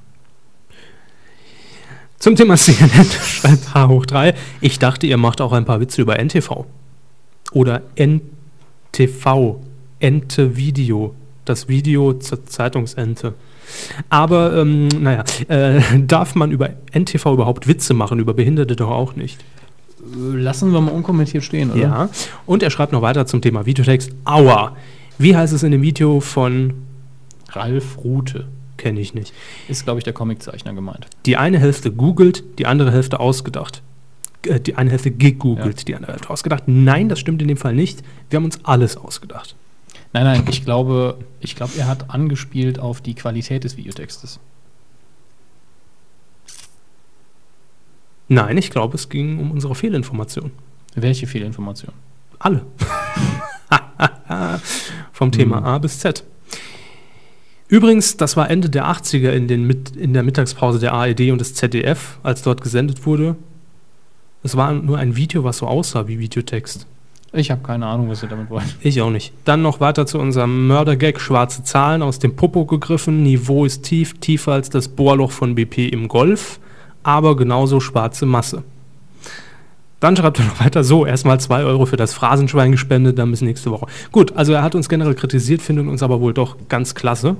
Zum 2.18 2.36
Thema 2.36 2.56
CNN 2.56 3.06
schreibt 3.24 3.74
H 3.74 3.88
hoch 3.88 4.04
3. 4.04 4.34
Ich 4.60 4.78
dachte, 4.78 5.06
ihr 5.06 5.16
macht 5.16 5.40
auch 5.40 5.52
ein 5.52 5.64
paar 5.64 5.80
Witze 5.80 6.02
über 6.02 6.18
NTV. 6.18 6.66
Oder 7.56 7.80
NTV. 7.94 9.56
Ente 9.98 10.56
Video. 10.58 11.14
Das 11.46 11.68
Video 11.68 12.12
zur 12.12 12.44
Zeitungsente. 12.44 13.32
Aber, 14.10 14.58
ähm, 14.58 14.88
naja, 14.88 15.24
äh, 15.48 15.80
darf 16.06 16.34
man 16.34 16.50
über 16.50 16.68
NTV 16.92 17.32
überhaupt 17.32 17.66
Witze 17.66 17.94
machen? 17.94 18.18
Über 18.18 18.34
Behinderte 18.34 18.76
doch 18.76 18.90
auch 18.90 19.16
nicht. 19.16 19.42
Lassen 20.14 20.70
wir 20.74 20.82
mal 20.82 20.90
unkommentiert 20.90 21.44
stehen, 21.44 21.70
oder? 21.70 21.80
Ja. 21.80 22.08
Und 22.44 22.62
er 22.62 22.68
schreibt 22.68 22.92
noch 22.92 23.00
weiter 23.00 23.24
zum 23.24 23.40
Thema 23.40 23.64
Videotext. 23.64 24.10
Aua. 24.26 24.76
Wie 25.16 25.34
heißt 25.34 25.54
es 25.54 25.62
in 25.62 25.72
dem 25.72 25.80
Video 25.80 26.20
von. 26.20 26.74
Ralf 27.48 27.96
Rute 28.04 28.48
Kenne 28.76 29.00
ich 29.00 29.14
nicht. 29.14 29.32
ist, 29.66 29.84
glaube 29.84 29.98
ich, 30.00 30.04
der 30.04 30.12
Comiczeichner 30.12 30.74
gemeint. 30.74 31.06
Die 31.24 31.38
eine 31.38 31.58
Hälfte 31.58 31.90
googelt, 31.90 32.44
die 32.58 32.66
andere 32.66 32.92
Hälfte 32.92 33.18
ausgedacht. 33.18 33.80
Äh, 34.48 34.60
Die 34.60 34.74
eine 34.76 34.90
Hälfte 34.90 35.10
gegoogelt, 35.10 35.80
Ja. 35.80 35.84
die 35.84 35.94
andere 35.94 36.12
Hälfte 36.12 36.30
ausgedacht. 36.30 36.64
Nein, 36.66 37.08
das 37.08 37.18
stimmt 37.20 37.42
in 37.42 37.48
dem 37.48 37.56
Fall 37.56 37.74
nicht. 37.74 38.02
Wir 38.30 38.38
haben 38.38 38.44
uns 38.44 38.64
alles 38.64 38.96
ausgedacht. 38.96 39.54
Nein, 40.12 40.24
nein, 40.24 40.44
ich 40.48 40.64
glaube, 40.64 41.18
ich 41.40 41.56
glaube, 41.56 41.72
er 41.78 41.88
hat 41.88 42.10
angespielt 42.10 42.78
auf 42.78 43.00
die 43.00 43.14
Qualität 43.14 43.64
des 43.64 43.76
Videotextes. 43.76 44.40
Nein, 48.28 48.56
ich 48.58 48.70
glaube, 48.70 48.94
es 48.96 49.08
ging 49.08 49.38
um 49.38 49.50
unsere 49.52 49.74
Fehlinformation. 49.74 50.50
Welche 50.94 51.26
Fehlinformation? 51.26 51.92
Alle. 52.38 52.64
Vom 55.12 55.32
Thema 55.32 55.62
A 55.64 55.78
bis 55.78 55.98
Z. 56.00 56.24
Übrigens, 57.68 58.16
das 58.16 58.36
war 58.36 58.50
Ende 58.50 58.70
der 58.70 58.86
80er 58.86 59.30
in, 59.30 59.48
den 59.48 59.68
in 59.96 60.12
der 60.12 60.22
Mittagspause 60.22 60.78
der 60.78 60.92
ARD 60.92 61.30
und 61.32 61.40
des 61.40 61.54
ZDF, 61.54 62.18
als 62.22 62.42
dort 62.42 62.62
gesendet 62.62 63.06
wurde. 63.06 63.36
Es 64.46 64.56
war 64.56 64.72
nur 64.72 64.96
ein 64.96 65.16
Video, 65.16 65.42
was 65.42 65.58
so 65.58 65.66
aussah 65.66 66.06
wie 66.06 66.20
Videotext. 66.20 66.86
Ich 67.32 67.50
habe 67.50 67.62
keine 67.64 67.84
Ahnung, 67.84 68.08
was 68.08 68.22
ihr 68.22 68.28
damit 68.28 68.48
wollt. 68.48 68.76
Ich 68.80 69.02
auch 69.02 69.10
nicht. 69.10 69.32
Dann 69.44 69.60
noch 69.60 69.80
weiter 69.80 70.06
zu 70.06 70.20
unserem 70.20 70.68
Mördergag. 70.68 71.20
Schwarze 71.20 71.64
Zahlen 71.64 72.00
aus 72.00 72.20
dem 72.20 72.36
Popo 72.36 72.64
gegriffen. 72.64 73.24
Niveau 73.24 73.64
ist 73.64 73.82
tief, 73.82 74.14
tiefer 74.20 74.52
als 74.52 74.70
das 74.70 74.86
Bohrloch 74.86 75.32
von 75.32 75.56
BP 75.56 75.88
im 75.88 76.06
Golf, 76.06 76.60
aber 77.02 77.34
genauso 77.34 77.80
schwarze 77.80 78.24
Masse. 78.24 78.62
Dann 79.98 80.14
schreibt 80.14 80.38
er 80.38 80.44
noch 80.44 80.60
weiter, 80.60 80.84
so, 80.84 81.06
erstmal 81.06 81.40
2 81.40 81.64
Euro 81.64 81.86
für 81.86 81.96
das 81.96 82.12
Phrasenschwein 82.12 82.70
gespendet, 82.70 83.18
dann 83.18 83.30
bis 83.30 83.40
nächste 83.40 83.70
Woche. 83.70 83.86
Gut, 84.12 84.36
also 84.36 84.52
er 84.52 84.62
hat 84.62 84.74
uns 84.74 84.90
generell 84.90 85.14
kritisiert, 85.14 85.62
findet 85.62 85.86
uns 85.88 86.02
aber 86.02 86.20
wohl 86.20 86.34
doch 86.34 86.56
ganz 86.68 86.94
klasse. 86.94 87.36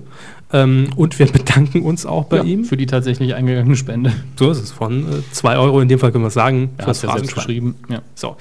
Ähm, 0.52 0.88
und 0.96 1.18
wir 1.18 1.26
bedanken 1.26 1.82
uns 1.82 2.06
auch 2.06 2.24
bei 2.24 2.38
Ja, 2.38 2.44
ihm. 2.44 2.64
Für 2.64 2.78
die 2.78 2.86
tatsächlich 2.86 3.34
eingegangene 3.34 3.76
Spende. 3.76 4.12
So 4.38 4.50
ist 4.50 4.62
es 4.62 4.72
von 4.72 5.04
2 5.32 5.58
Euro, 5.58 5.80
in 5.80 5.88
dem 5.88 5.98
Fall 5.98 6.12
können 6.12 6.24
wir 6.24 6.28
es 6.28 6.34
sagen, 6.34 6.70
Er 6.78 6.86
ja 6.86 6.94
selbst 6.94 7.10
Phrasenschwein. 7.12 7.34
geschrieben. 7.44 7.74
Ja. 7.90 8.00
So, 8.14 8.36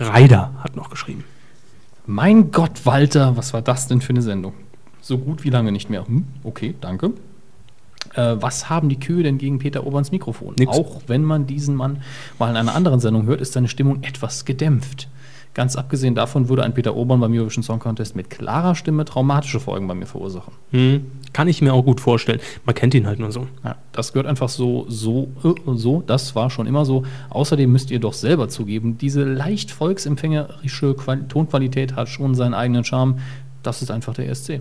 Reider 0.00 0.52
hat 0.64 0.74
noch 0.74 0.90
geschrieben. 0.90 1.22
Mein 2.06 2.50
Gott, 2.50 2.84
Walter, 2.84 3.36
was 3.36 3.52
war 3.54 3.62
das 3.62 3.86
denn 3.86 4.00
für 4.00 4.10
eine 4.10 4.22
Sendung? 4.22 4.54
So 5.00 5.18
gut 5.18 5.44
wie 5.44 5.50
lange 5.50 5.70
nicht 5.70 5.88
mehr. 5.88 6.04
Hm, 6.06 6.24
okay, 6.42 6.74
danke. 6.80 7.12
Äh, 8.14 8.36
was 8.40 8.68
haben 8.68 8.88
die 8.88 8.98
Kühe 8.98 9.22
denn 9.22 9.38
gegen 9.38 9.58
Peter 9.58 9.86
Oberns 9.86 10.12
Mikrofon? 10.12 10.54
Nix. 10.58 10.72
Auch 10.72 11.02
wenn 11.06 11.22
man 11.22 11.46
diesen 11.46 11.74
Mann 11.74 12.02
mal 12.38 12.50
in 12.50 12.56
einer 12.56 12.74
anderen 12.74 13.00
Sendung 13.00 13.26
hört, 13.26 13.40
ist 13.40 13.52
seine 13.52 13.68
Stimmung 13.68 14.02
etwas 14.02 14.44
gedämpft. 14.44 15.08
Ganz 15.54 15.76
abgesehen 15.76 16.14
davon 16.14 16.48
würde 16.48 16.64
ein 16.64 16.72
Peter 16.72 16.96
Obern 16.96 17.20
beim 17.20 17.32
Eurovision 17.34 17.62
Song 17.62 17.78
Contest 17.78 18.16
mit 18.16 18.30
klarer 18.30 18.74
Stimme 18.74 19.04
traumatische 19.04 19.60
Folgen 19.60 19.86
bei 19.86 19.94
mir 19.94 20.06
verursachen. 20.06 20.54
Hm, 20.70 21.04
kann 21.34 21.46
ich 21.46 21.60
mir 21.60 21.74
auch 21.74 21.84
gut 21.84 22.00
vorstellen. 22.00 22.40
Man 22.64 22.74
kennt 22.74 22.94
ihn 22.94 23.06
halt 23.06 23.18
nur 23.18 23.32
so. 23.32 23.46
Ja, 23.62 23.76
das 23.92 24.14
gehört 24.14 24.26
einfach 24.26 24.48
so, 24.48 24.86
so, 24.88 25.28
äh, 25.44 25.52
so, 25.74 26.02
das 26.06 26.34
war 26.34 26.48
schon 26.48 26.66
immer 26.66 26.86
so. 26.86 27.04
Außerdem 27.28 27.70
müsst 27.70 27.90
ihr 27.90 28.00
doch 28.00 28.14
selber 28.14 28.48
zugeben, 28.48 28.96
diese 28.96 29.24
leicht 29.24 29.70
volksempfängerische 29.70 30.94
Quali 30.94 31.24
Tonqualität 31.28 31.96
hat 31.96 32.08
schon 32.08 32.34
seinen 32.34 32.54
eigenen 32.54 32.84
Charme. 32.84 33.18
Das 33.62 33.82
ist 33.82 33.90
einfach 33.90 34.14
der 34.14 34.30
ESC. 34.30 34.60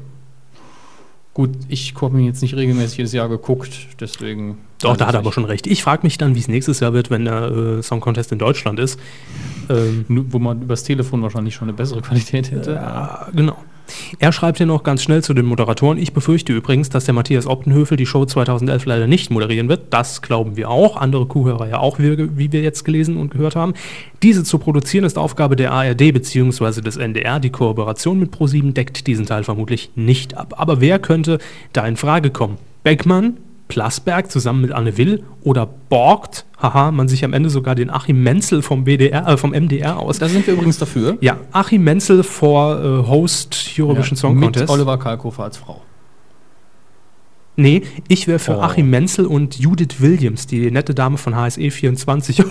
Gut, 1.33 1.51
ich 1.69 1.93
habe 2.01 2.17
mir 2.17 2.25
jetzt 2.25 2.41
nicht 2.41 2.55
regelmäßig 2.55 2.97
jedes 2.97 3.13
Jahr 3.13 3.29
geguckt, 3.29 3.71
deswegen. 4.01 4.57
Doch, 4.81 4.97
da 4.97 5.07
hat 5.07 5.15
er 5.15 5.19
aber 5.19 5.31
schon 5.31 5.45
recht. 5.45 5.65
Ich 5.65 5.81
frage 5.81 6.03
mich 6.03 6.17
dann, 6.17 6.35
wie 6.35 6.39
es 6.39 6.49
nächstes 6.49 6.81
Jahr 6.81 6.91
wird, 6.91 7.09
wenn 7.09 7.23
der 7.23 7.43
äh, 7.43 7.83
Song 7.83 8.01
Contest 8.01 8.33
in 8.33 8.39
Deutschland 8.39 8.79
ist. 8.79 8.99
Ähm, 9.69 10.05
Wo 10.09 10.39
man 10.39 10.61
übers 10.61 10.83
Telefon 10.83 11.21
wahrscheinlich 11.21 11.55
schon 11.55 11.69
eine 11.69 11.77
bessere 11.77 12.01
Qualität 12.01 12.51
hätte. 12.51 12.73
Ja, 12.73 13.27
genau. 13.33 13.55
Er 14.19 14.31
schreibt 14.31 14.57
hier 14.57 14.67
noch 14.67 14.83
ganz 14.83 15.03
schnell 15.03 15.23
zu 15.23 15.33
den 15.33 15.45
Moderatoren. 15.45 15.97
Ich 15.97 16.13
befürchte 16.13 16.53
übrigens, 16.53 16.89
dass 16.89 17.05
der 17.05 17.13
Matthias 17.13 17.47
Optenhöfel 17.47 17.97
die 17.97 18.05
Show 18.05 18.25
2011 18.25 18.85
leider 18.85 19.07
nicht 19.07 19.31
moderieren 19.31 19.69
wird. 19.69 19.93
Das 19.93 20.21
glauben 20.21 20.57
wir 20.57 20.69
auch. 20.69 20.97
Andere 20.97 21.25
Kuhhörer 21.25 21.67
ja 21.67 21.79
auch, 21.79 21.99
wie, 21.99 22.51
wir 22.51 22.61
jetzt 22.61 22.83
gelesen 22.83 23.17
und 23.17 23.31
gehört 23.31 23.55
haben. 23.55 23.73
Diese 24.23 24.43
zu 24.43 24.59
produzieren 24.59 25.05
ist 25.05 25.17
Aufgabe 25.17 25.55
der 25.55 25.71
ARD 25.71 26.13
bzw. 26.13 26.81
des 26.81 26.97
NDR. 26.97 27.39
Die 27.39 27.49
Kooperation 27.49 28.19
mit 28.19 28.31
ProSieben 28.31 28.73
deckt 28.73 29.07
diesen 29.07 29.25
Teil 29.25 29.43
vermutlich 29.43 29.91
nicht 29.95 30.37
ab. 30.37 30.55
Aber 30.57 30.81
wer 30.81 30.99
könnte 30.99 31.39
da 31.73 31.85
in 31.87 31.97
Frage 31.97 32.29
kommen? 32.29 32.57
Beckmann, 32.83 33.37
Plasberg 33.71 34.29
zusammen 34.29 34.61
mit 34.61 34.71
Anne 34.71 34.97
Will 34.97 35.23
oder 35.43 35.65
Borgt, 35.89 36.45
haha, 36.61 36.91
man 36.91 37.07
sich 37.07 37.23
am 37.23 37.33
Ende 37.33 37.49
sogar 37.49 37.73
den 37.75 37.89
Achim 37.89 38.21
Menzel 38.21 38.61
vom, 38.61 38.83
BDR, 38.83 39.27
äh, 39.27 39.37
vom 39.37 39.51
MDR 39.51 39.97
aus. 39.97 40.19
Da 40.19 40.27
sind 40.27 40.45
wir 40.45 40.53
übrigens 40.55 40.77
dafür. 40.77 41.17
Ja, 41.21 41.37
Achim 41.51 41.83
Menzel 41.83 42.23
vor 42.23 42.79
äh, 42.79 43.07
Host 43.07 43.69
Eurovision 43.79 44.17
Song 44.17 44.35
mit 44.35 44.43
Contest. 44.53 44.69
Oliver 44.69 44.97
Kalkofer 44.97 45.43
als 45.45 45.57
Frau. 45.57 45.81
Nee, 47.55 47.83
ich 48.07 48.27
wäre 48.27 48.39
für 48.39 48.57
Oh. 48.57 48.61
Achim 48.61 48.89
Menzel 48.89 49.25
und 49.25 49.57
Judith 49.59 49.99
Williams, 49.99 50.47
die 50.47 50.71
nette 50.71 50.93
Dame 50.93 51.17
von 51.17 51.35
HSE 51.35 51.69
24, 51.71 52.43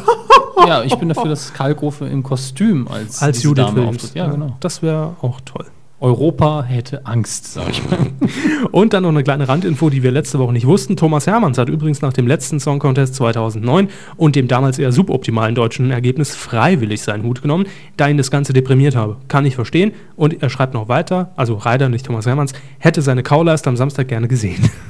Ja, 0.67 0.83
ich 0.85 0.95
bin 0.97 1.09
dafür, 1.09 1.25
dass 1.29 1.53
Kalkofe 1.53 2.07
im 2.07 2.23
Kostüm 2.23 2.87
als, 2.89 3.21
als 3.23 3.43
Judith 3.43 3.65
Dame 3.65 3.77
Williams. 3.77 3.97
auftritt. 3.97 4.15
Ja, 4.15 4.29
genau. 4.29 4.57
Das 4.61 4.83
wäre 4.83 5.17
auch 5.23 5.41
toll. 5.45 5.67
Europa 6.00 6.62
hätte 6.62 7.04
Angst, 7.04 7.52
sag 7.52 7.69
ich 7.69 7.83
mal. 7.90 7.99
Und 8.73 8.95
dann 8.95 9.02
noch 9.02 9.11
eine 9.11 9.23
kleine 9.23 9.49
Randinfo, 9.49 9.90
die 9.90 10.02
wir 10.02 10.11
letzte 10.11 10.38
Woche 10.38 10.54
nicht 10.54 10.66
wussten. 10.66 10.97
Thomas 10.97 11.26
Hermanns 11.26 11.59
hat 11.59 11.69
übrigens 11.69 12.00
nach 12.00 12.14
dem 12.14 12.26
letzten 12.26 12.59
Song 12.59 12.78
Contest 12.78 13.14
2009 13.16 13.88
und 14.16 14.35
dem 14.35 14.49
damals 14.49 14.78
eher 14.78 14.92
suboptimalen 14.92 15.54
deutschen 15.54 15.90
Ergebnis 15.90 16.35
freiwillig 16.35 17.02
seinen 17.02 17.25
Hut 17.25 17.42
genommen, 17.42 17.66
da 17.99 18.09
ihn 18.09 18.16
das 18.16 18.30
Ganze 18.30 18.54
deprimiert 18.54 18.97
habe. 18.97 19.16
Kann 19.28 19.45
ich 19.45 19.54
verstehen. 19.54 19.92
Und 20.16 20.42
er 20.42 20.49
schreibt 20.49 20.73
noch 20.73 20.88
weiter, 20.88 21.33
also 21.37 21.54
Reider, 21.54 21.90
nicht 21.90 22.07
Thomas 22.07 22.25
Hermanns, 22.25 22.54
hätte 22.78 23.02
seine 23.02 23.23
Kauleiste 23.23 23.69
am 23.69 23.76
Samstag 23.76 24.09
gerne 24.09 24.28
gesehen. 24.28 24.71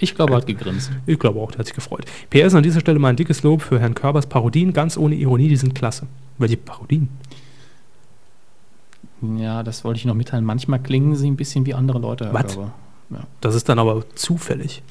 Ich 0.00 0.14
glaube, 0.14 0.34
er 0.34 0.36
hat 0.36 0.46
gegrinst. 0.46 0.92
Ich 1.06 1.18
glaube 1.18 1.40
auch, 1.40 1.50
der 1.50 1.58
hat 1.58 1.66
sich 1.66 1.74
gefreut. 1.74 2.04
PS 2.30 2.54
an 2.54 2.62
dieser 2.62 2.78
Stelle 2.78 3.00
mal 3.00 3.08
ein 3.08 3.16
dickes 3.16 3.42
Lob 3.42 3.62
für 3.62 3.80
Herrn 3.80 3.96
Körbers 3.96 4.26
Parodien, 4.26 4.72
ganz 4.72 4.96
ohne 4.96 5.16
Ironie, 5.16 5.48
die 5.48 5.56
sind 5.56 5.74
klasse. 5.74 6.06
Welche 6.38 6.56
Parodien? 6.56 7.08
Ja, 9.36 9.62
das 9.62 9.84
wollte 9.84 9.98
ich 9.98 10.04
noch 10.04 10.14
mitteilen. 10.14 10.44
Manchmal 10.44 10.80
klingen 10.80 11.16
sie 11.16 11.30
ein 11.30 11.36
bisschen 11.36 11.66
wie 11.66 11.74
andere 11.74 11.98
Leute. 11.98 12.28
Was? 12.32 12.54
Körber. 12.54 12.72
Das 13.40 13.54
ist 13.54 13.68
dann 13.68 13.78
aber 13.78 14.04
zufällig. 14.14 14.82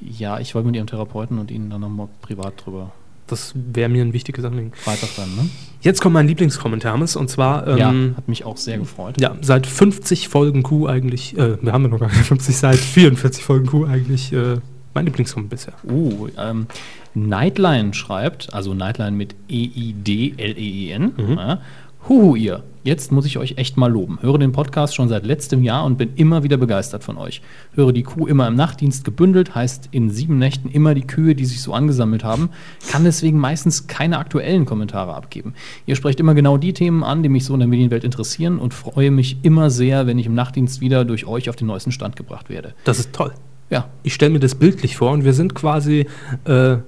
Ja, 0.00 0.38
ich 0.38 0.54
wollte 0.54 0.66
mit 0.66 0.76
Ihrem 0.76 0.86
Therapeuten 0.86 1.38
und 1.38 1.50
Ihnen 1.50 1.70
dann 1.70 1.80
nochmal 1.80 2.08
privat 2.22 2.54
drüber 2.64 2.92
Das 3.26 3.52
wäre 3.54 3.88
mir 3.88 4.02
ein 4.02 4.12
wichtiges 4.12 4.44
Anliegen. 4.44 4.72
weitertrennen. 4.84 5.34
Ne? 5.34 5.50
Jetzt 5.80 6.00
kommt 6.00 6.14
mein 6.14 6.28
Lieblingskommentar, 6.28 6.92
Hannes, 6.92 7.16
und 7.16 7.28
zwar 7.28 7.66
ähm, 7.66 7.76
ja, 7.76 8.16
hat 8.16 8.28
mich 8.28 8.44
auch 8.44 8.56
sehr 8.56 8.78
gefreut. 8.78 9.20
Ja, 9.20 9.36
seit 9.40 9.66
50 9.66 10.28
Folgen 10.28 10.62
Q 10.62 10.86
eigentlich, 10.86 11.36
äh, 11.36 11.60
wir 11.60 11.72
haben 11.72 11.82
ja 11.82 11.88
noch 11.88 11.98
gar 11.98 12.08
keine 12.08 12.22
50, 12.24 12.56
seit 12.56 12.76
44 12.76 13.42
Folgen 13.42 13.66
Q 13.66 13.86
eigentlich 13.86 14.32
äh, 14.32 14.58
mein 14.94 15.04
Lieblingskommentar 15.06 15.56
bisher. 15.56 15.74
Uh, 15.84 16.28
ähm, 16.38 16.66
Nightline 17.14 17.94
schreibt, 17.94 18.52
also 18.54 18.74
Nightline 18.74 19.16
mit 19.16 19.34
E-I-D-L-E-E-N. 19.48 21.12
Ja, 21.36 21.60
Huhu 22.08 22.36
ihr, 22.36 22.62
jetzt 22.88 23.12
muss 23.12 23.26
ich 23.26 23.38
euch 23.38 23.58
echt 23.58 23.76
mal 23.76 23.92
loben. 23.92 24.18
Höre 24.22 24.38
den 24.38 24.52
Podcast 24.52 24.96
schon 24.96 25.08
seit 25.08 25.24
letztem 25.24 25.62
Jahr 25.62 25.84
und 25.84 25.98
bin 25.98 26.14
immer 26.16 26.42
wieder 26.42 26.56
begeistert 26.56 27.04
von 27.04 27.18
euch. 27.18 27.42
Höre 27.74 27.92
die 27.92 28.02
Kuh 28.02 28.26
immer 28.26 28.48
im 28.48 28.56
Nachtdienst 28.56 29.04
gebündelt, 29.04 29.54
heißt 29.54 29.90
in 29.92 30.10
sieben 30.10 30.38
Nächten 30.38 30.70
immer 30.70 30.94
die 30.94 31.06
Kühe, 31.06 31.34
die 31.34 31.44
sich 31.44 31.60
so 31.60 31.74
angesammelt 31.74 32.24
haben, 32.24 32.48
kann 32.90 33.04
deswegen 33.04 33.38
meistens 33.38 33.86
keine 33.86 34.18
aktuellen 34.18 34.64
Kommentare 34.64 35.14
abgeben. 35.14 35.54
Ihr 35.86 35.96
sprecht 35.96 36.18
immer 36.18 36.34
genau 36.34 36.56
die 36.56 36.72
Themen 36.72 37.04
an, 37.04 37.22
die 37.22 37.28
mich 37.28 37.44
so 37.44 37.52
in 37.54 37.60
der 37.60 37.68
Medienwelt 37.68 38.04
interessieren 38.04 38.58
und 38.58 38.74
freue 38.74 39.10
mich 39.10 39.36
immer 39.42 39.70
sehr, 39.70 40.06
wenn 40.06 40.18
ich 40.18 40.26
im 40.26 40.34
Nachtdienst 40.34 40.80
wieder 40.80 41.04
durch 41.04 41.26
euch 41.26 41.50
auf 41.50 41.56
den 41.56 41.68
neuesten 41.68 41.92
Stand 41.92 42.16
gebracht 42.16 42.48
werde. 42.48 42.74
Das 42.84 42.98
ist 42.98 43.12
toll. 43.12 43.32
Ja, 43.70 43.88
Ich 44.02 44.14
stelle 44.14 44.32
mir 44.32 44.40
das 44.40 44.54
bildlich 44.54 44.96
vor 44.96 45.10
und 45.10 45.24
wir 45.24 45.34
sind 45.34 45.54
quasi 45.54 46.06
äh, 46.44 46.78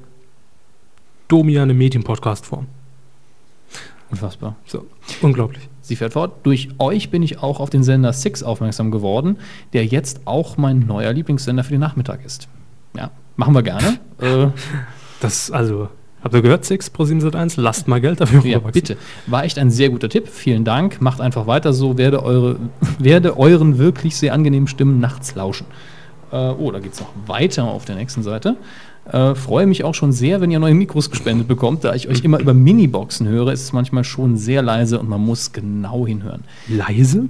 Domia 1.29 1.63
eine 1.63 1.75
Medienpodcast-Form. 1.75 2.67
unfassbar. 4.11 4.57
So, 4.67 4.87
unglaublich. 5.21 5.70
Sie 5.91 5.97
fährt 5.97 6.13
fort. 6.13 6.35
Durch 6.45 6.69
euch 6.79 7.11
bin 7.11 7.21
ich 7.21 7.43
auch 7.43 7.59
auf 7.59 7.69
den 7.69 7.83
Sender 7.83 8.13
Six 8.13 8.45
aufmerksam 8.45 8.93
geworden, 8.93 9.39
der 9.73 9.85
jetzt 9.85 10.21
auch 10.25 10.57
mein 10.57 10.87
neuer 10.87 11.13
Lieblingssender 11.13 11.65
für 11.65 11.73
den 11.73 11.81
Nachmittag 11.81 12.25
ist. 12.25 12.47
Ja, 12.97 13.11
machen 13.35 13.57
wir 13.57 13.65
gerne. 13.65 13.99
äh, 14.21 14.47
Das, 15.19 15.51
also, 15.51 15.89
habt 16.23 16.33
ihr 16.33 16.43
gehört, 16.43 16.65
Six 16.65 16.91
pro 16.91 17.05
701? 17.07 17.57
Lasst 17.57 17.89
mal 17.89 18.01
Geld 18.01 18.21
dafür 18.21 18.47
ja, 18.47 18.61
bitte. 18.61 18.99
War 19.27 19.43
echt 19.43 19.59
ein 19.59 19.73
sehr 19.73 19.91
guter 19.91 20.09
Tipp. 20.09 20.29
Vielen 20.29 20.65
Dank. 20.65 21.01
Macht 21.01 21.21
einfach 21.21 21.49
weiter 21.49 21.73
so. 21.73 21.99
Werde, 21.99 22.23
eure, 22.23 22.61
werde 23.01 23.37
euren 23.37 23.79
wirklich 23.79 24.17
sehr 24.17 24.33
angenehmen 24.33 24.69
Stimmen 24.69 25.01
nachts 25.01 25.35
lauschen. 25.35 25.67
Äh, 26.31 26.37
oh, 26.37 26.71
da 26.71 26.79
geht 26.79 26.93
es 26.93 27.01
noch 27.01 27.11
weiter 27.27 27.65
auf 27.65 27.85
der 27.85 27.97
nächsten 27.97 28.23
Seite. 28.23 28.55
Äh, 29.13 29.35
freue 29.35 29.67
mich 29.67 29.85
auch 29.85 29.95
schon 29.95 30.13
sehr, 30.13 30.41
wenn 30.41 30.51
ihr 30.51 30.59
neue 30.59 30.75
Mikros 30.75 31.11
gespendet 31.11 31.49
bekommt. 31.49 31.85
Da 31.85 31.95
ich 31.95 32.09
euch 32.09 32.25
immer 32.25 32.39
über 32.41 32.55
Miniboxen 32.55 33.27
höre, 33.29 33.53
ist 33.53 33.63
es 33.65 33.73
manchmal 33.73 34.05
schon 34.05 34.37
sehr 34.37 34.63
leise 34.63 34.99
und 35.01 35.09
man 35.09 35.21
muss 35.21 35.53
genau 35.53 36.07
hinhören. 36.07 36.45
Leise? 36.69 37.29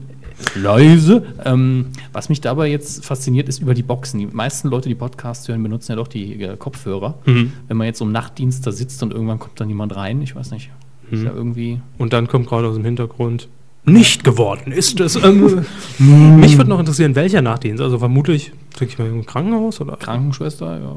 leise. 0.54 1.22
Ähm, 1.44 1.87
was 2.14 2.30
mich 2.30 2.40
dabei 2.40 2.68
jetzt 2.68 3.04
fasziniert, 3.04 3.49
ist 3.49 3.60
über 3.60 3.75
die 3.75 3.82
Boxen. 3.82 4.18
Die 4.20 4.26
meisten 4.26 4.68
Leute, 4.68 4.88
die 4.88 4.94
Podcasts 4.94 5.46
hören, 5.49 5.62
benutzen 5.62 5.92
ja 5.92 5.96
doch 5.96 6.08
die 6.08 6.42
äh, 6.42 6.56
Kopfhörer. 6.56 7.18
Mhm. 7.26 7.52
Wenn 7.68 7.76
man 7.76 7.87
jetzt 7.87 8.00
um 8.00 8.10
Nachtdienst 8.10 8.66
da 8.66 8.72
sitzt 8.72 9.02
und 9.02 9.12
irgendwann 9.12 9.38
kommt 9.38 9.60
dann 9.60 9.68
jemand 9.68 9.94
rein, 9.94 10.22
ich 10.22 10.34
weiß 10.34 10.50
nicht, 10.52 10.70
Mhm. 11.10 11.16
ist 11.16 11.25
ja 11.25 11.32
irgendwie. 11.32 11.80
Und 11.99 12.12
dann 12.12 12.28
kommt 12.28 12.46
gerade 12.49 12.68
aus 12.68 12.76
dem 12.76 12.84
Hintergrund. 12.84 13.49
Nicht 13.84 14.25
geworden 14.25 14.72
ist 14.72 15.00
es. 15.00 15.16
Ähm, 15.16 15.64
mich 16.38 16.56
würde 16.56 16.70
noch 16.70 16.78
interessieren, 16.78 17.14
welcher 17.14 17.42
Nachtdienst. 17.42 17.82
Also 17.82 17.99
vermutlich, 17.99 18.52
denke 18.80 18.92
ich 18.92 18.99
mal, 18.99 19.08
im 19.08 19.25
Krankenhaus 19.26 19.80
oder? 19.80 19.96
Krankenschwester, 19.96 20.80
ja, 20.80 20.96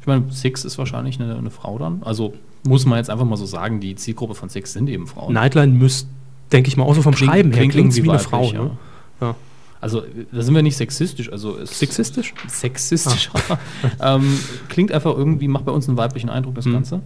ich 0.00 0.06
meine, 0.06 0.24
Six 0.30 0.64
ist 0.64 0.78
wahrscheinlich 0.78 1.20
eine, 1.20 1.36
eine 1.36 1.50
Frau 1.50 1.78
dann. 1.78 2.02
Also 2.04 2.34
muss 2.66 2.86
man 2.86 2.98
jetzt 2.98 3.10
einfach 3.10 3.26
mal 3.26 3.36
so 3.36 3.44
sagen, 3.46 3.80
die 3.80 3.94
Zielgruppe 3.96 4.34
von 4.34 4.48
Six 4.48 4.72
sind 4.72 4.88
eben 4.88 5.06
Frauen. 5.06 5.34
Nightline 5.34 5.72
müsste, 5.74 6.08
denke 6.52 6.68
ich 6.68 6.76
mal, 6.76 6.84
auch 6.84 6.94
so 6.94 7.02
vom 7.02 7.14
Klingt- 7.14 7.30
Schreiben 7.32 7.50
her, 7.50 7.58
klingt 7.68 7.72
klingt 7.92 7.96
wie 7.96 8.08
eine 8.08 8.18
Frau. 8.18 8.44
ja. 8.52 8.62
Ne? 8.64 8.70
Ja. 9.20 9.34
Also 9.80 10.02
da 10.32 10.40
sind 10.40 10.54
wir 10.54 10.62
nicht 10.62 10.78
sexistisch, 10.78 11.30
also 11.30 11.62
Sexistisch? 11.66 12.32
sexistisch. 12.48 13.30
ähm, 14.00 14.38
klingt 14.70 14.92
einfach 14.92 15.14
irgendwie, 15.14 15.46
macht 15.46 15.66
bei 15.66 15.72
uns 15.72 15.88
einen 15.88 15.98
weiblichen 15.98 16.30
Eindruck, 16.30 16.54
das 16.54 16.64
Mhm. 16.64 16.72
Ganze. 16.72 17.00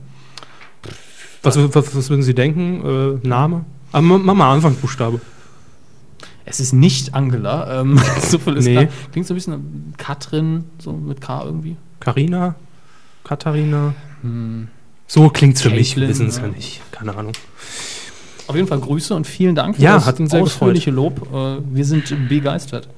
Was, 1.42 1.56
was, 1.74 1.96
was 1.96 2.10
würden 2.10 2.22
Sie 2.22 2.34
denken? 2.34 3.18
Äh, 3.24 3.26
Name? 3.26 3.64
Aber 3.92 4.02
ma- 4.02 4.18
mach 4.18 4.34
mal 4.34 4.52
Anfangsbuchstabe. 4.54 5.20
Es 6.48 6.60
ist 6.60 6.72
nicht 6.72 7.14
Angela. 7.14 7.80
Ähm, 7.80 8.00
so 8.20 8.38
viel 8.38 8.56
ist 8.56 8.64
Nee. 8.64 8.74
klar. 8.74 8.86
Klingt 9.12 9.26
so 9.26 9.34
ein 9.34 9.36
bisschen 9.36 9.94
Katrin, 9.96 10.64
so 10.78 10.92
mit 10.92 11.20
K 11.20 11.44
irgendwie. 11.44 11.76
Carina? 12.00 12.54
Katharina? 13.24 13.94
Hm. 14.22 14.68
So 15.06 15.28
klingt's 15.28 15.62
für 15.62 15.70
mich, 15.70 15.96
wir 15.96 16.06
Caitlin, 16.06 16.08
wissen 16.08 16.26
es 16.26 16.36
ja. 16.36 16.42
ja 16.44 16.48
nicht. 16.48 16.80
Keine 16.92 17.16
Ahnung. 17.16 17.32
Auf 18.46 18.56
jeden 18.56 18.68
Fall 18.68 18.78
Grüße 18.80 19.14
und 19.14 19.26
vielen 19.26 19.54
Dank 19.54 19.76
für 19.76 19.82
Ja, 19.82 19.94
das 19.94 20.06
hat 20.06 20.20
uns 20.20 20.30
sehr 20.30 20.42
ausführliche 20.42 20.90
Lob. 20.90 21.28
Äh, 21.32 21.58
wir 21.70 21.84
sind 21.84 22.28
begeistert. 22.28 22.88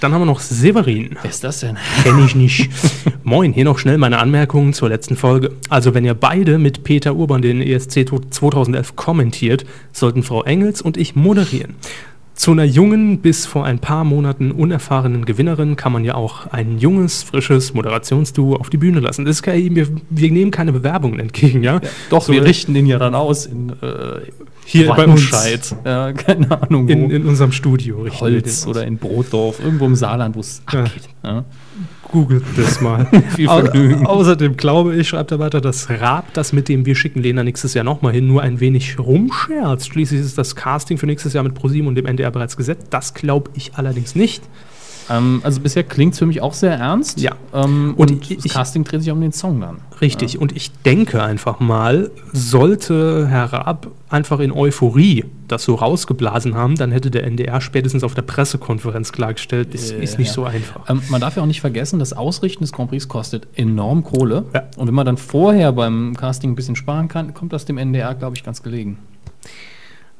Dann 0.00 0.12
haben 0.12 0.20
wir 0.22 0.26
noch 0.26 0.40
Severin. 0.40 1.16
Wer 1.22 1.30
ist 1.30 1.42
das 1.42 1.60
denn? 1.60 1.78
Kenn 2.02 2.24
ich 2.24 2.34
nicht. 2.34 2.70
Moin, 3.22 3.52
hier 3.52 3.64
noch 3.64 3.78
schnell 3.78 3.98
meine 3.98 4.18
Anmerkungen 4.18 4.74
zur 4.74 4.88
letzten 4.90 5.16
Folge. 5.16 5.52
Also, 5.70 5.94
wenn 5.94 6.04
ihr 6.04 6.14
beide 6.14 6.58
mit 6.58 6.84
Peter 6.84 7.14
Urban 7.14 7.40
den 7.40 7.62
ESC 7.62 8.06
2011 8.30 8.94
kommentiert, 8.96 9.64
sollten 9.92 10.22
Frau 10.22 10.42
Engels 10.42 10.82
und 10.82 10.96
ich 10.96 11.16
moderieren. 11.16 11.76
Zu 12.36 12.50
einer 12.52 12.64
jungen, 12.64 13.20
bis 13.20 13.46
vor 13.46 13.64
ein 13.64 13.78
paar 13.78 14.04
Monaten 14.04 14.52
unerfahrenen 14.52 15.24
Gewinnerin 15.24 15.74
kann 15.76 15.90
man 15.90 16.04
ja 16.04 16.16
auch 16.16 16.46
ein 16.48 16.78
junges, 16.78 17.22
frisches 17.22 17.72
Moderationsduo 17.72 18.56
auf 18.56 18.68
die 18.68 18.76
Bühne 18.76 19.00
lassen. 19.00 19.24
Das 19.24 19.36
ist 19.36 19.42
kein, 19.42 19.74
wir, 19.74 19.88
wir 20.10 20.30
nehmen 20.30 20.50
keine 20.50 20.70
Bewerbungen 20.72 21.18
entgegen, 21.18 21.62
ja? 21.62 21.80
Doch, 22.10 22.22
So, 22.22 22.34
wir 22.34 22.44
richten 22.44 22.74
den 22.74 22.84
ja 22.86 22.98
dann 22.98 23.14
aus 23.14 23.46
in 23.46 23.70
äh, 23.70 24.20
Hier 24.66 24.88
bei 24.88 25.06
uns. 25.06 25.30
Ja, 25.84 26.12
keine 26.12 26.60
Ahnung 26.62 26.86
wo. 26.88 26.92
in, 26.92 27.10
in 27.10 27.24
unserem 27.26 27.52
Studio. 27.52 28.02
richten 28.02 28.26
wir 28.26 28.32
Holz 28.32 28.66
oder 28.66 28.86
in 28.86 28.98
Brotdorf, 28.98 29.58
irgendwo 29.58 29.86
im 29.86 29.94
Saarland, 29.96 30.36
wo 30.36 30.40
es 30.40 30.60
Ja. 30.70 30.80
abgeht. 30.84 31.08
Ja. 31.24 31.44
Googelt 32.12 32.44
das 32.56 32.80
mal. 32.80 33.06
Viel 33.36 33.48
Au 33.48 33.60
Vergnügen. 33.60 34.06
außerdem 34.06 34.56
glaube 34.56 34.94
ich, 34.96 35.08
schreibt 35.08 35.32
er 35.32 35.38
weiter, 35.38 35.60
dass 35.60 35.90
Raab 35.90 36.32
das 36.34 36.52
mit 36.52 36.68
dem 36.68 36.86
Wir 36.86 36.94
schicken 36.94 37.20
Lena 37.20 37.42
nächstes 37.42 37.74
Jahr 37.74 37.84
nochmal 37.84 38.12
hin 38.12 38.26
nur 38.26 38.42
ein 38.42 38.60
wenig 38.60 38.98
rumscherzt. 38.98 39.88
Schließlich 39.88 40.20
ist 40.20 40.38
das 40.38 40.56
Casting 40.56 40.98
für 40.98 41.06
nächstes 41.06 41.32
Jahr 41.32 41.44
mit 41.44 41.54
ProSieben 41.54 41.88
und 41.88 41.94
dem 41.94 42.06
NDR 42.06 42.30
bereits 42.30 42.56
gesetzt. 42.56 42.86
Das 42.90 43.14
glaube 43.14 43.50
ich 43.54 43.74
allerdings 43.74 44.14
nicht. 44.14 44.42
Ähm, 45.08 45.40
also 45.44 45.60
bisher 45.60 45.84
klingt 45.84 46.14
es 46.14 46.18
für 46.18 46.26
mich 46.26 46.40
auch 46.42 46.52
sehr 46.54 46.74
ernst. 46.74 47.20
Ja. 47.20 47.32
Ähm, 47.54 47.94
Und 47.96 48.10
und, 48.10 48.30
ich- 48.30 48.38
das 48.38 48.52
Casting 48.52 48.84
dreht 48.84 49.02
sich 49.02 49.12
um 49.12 49.20
den 49.20 49.32
Song 49.32 49.60
dann. 49.60 49.78
Richtig. 50.00 50.38
Und 50.40 50.54
ich 50.56 50.72
denke 50.84 51.22
einfach 51.22 51.60
mal, 51.60 52.10
sollte 52.32 53.26
Herr 53.28 53.52
Raab 53.52 53.88
einfach 54.08 54.40
in 54.40 54.52
Euphorie 54.52 55.24
das 55.48 55.62
so 55.64 55.74
rausgeblasen 55.76 56.54
haben, 56.54 56.74
dann 56.76 56.90
hätte 56.90 57.10
der 57.10 57.24
NDR 57.24 57.60
spätestens 57.60 58.02
auf 58.02 58.14
der 58.14 58.22
Pressekonferenz 58.22 59.12
klargestellt, 59.12 59.74
es 59.74 59.92
Äh, 59.92 60.02
ist 60.02 60.18
nicht 60.18 60.28
ja. 60.28 60.34
so 60.34 60.44
einfach. 60.44 60.88
Ähm, 60.88 61.02
man 61.08 61.20
darf 61.20 61.36
ja 61.36 61.42
auch 61.42 61.46
nicht 61.46 61.60
vergessen, 61.60 61.98
das 61.98 62.12
Ausrichten 62.12 62.64
des 62.64 62.72
Grand 62.72 62.90
Prix 62.90 63.06
kostet 63.08 63.46
enorm 63.54 64.02
Kohle. 64.04 64.44
Ja. 64.54 64.64
Und 64.76 64.88
wenn 64.88 64.94
man 64.94 65.06
dann 65.06 65.16
vorher 65.16 65.72
beim 65.72 66.14
Casting 66.16 66.50
ein 66.52 66.56
bisschen 66.56 66.76
sparen 66.76 67.08
kann, 67.08 67.32
kommt 67.34 67.52
das 67.52 67.64
dem 67.64 67.78
NDR, 67.78 68.14
glaube 68.14 68.36
ich, 68.36 68.42
ganz 68.44 68.62
gelegen. 68.62 68.98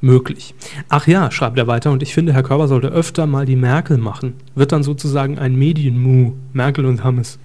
Möglich. 0.01 0.53
Ach 0.89 1.07
ja, 1.07 1.31
schreibt 1.31 1.57
er 1.57 1.67
weiter, 1.67 1.91
und 1.91 2.03
ich 2.03 2.13
finde, 2.13 2.33
Herr 2.33 2.43
Körber 2.43 2.67
sollte 2.67 2.89
öfter 2.89 3.25
mal 3.25 3.45
die 3.45 3.55
Merkel 3.55 3.97
machen. 3.97 4.35
Wird 4.55 4.71
dann 4.71 4.83
sozusagen 4.83 5.39
ein 5.39 5.55
Medienmu, 5.55 6.33
Merkel 6.53 6.85
und 6.85 7.03
Hammes. 7.03 7.39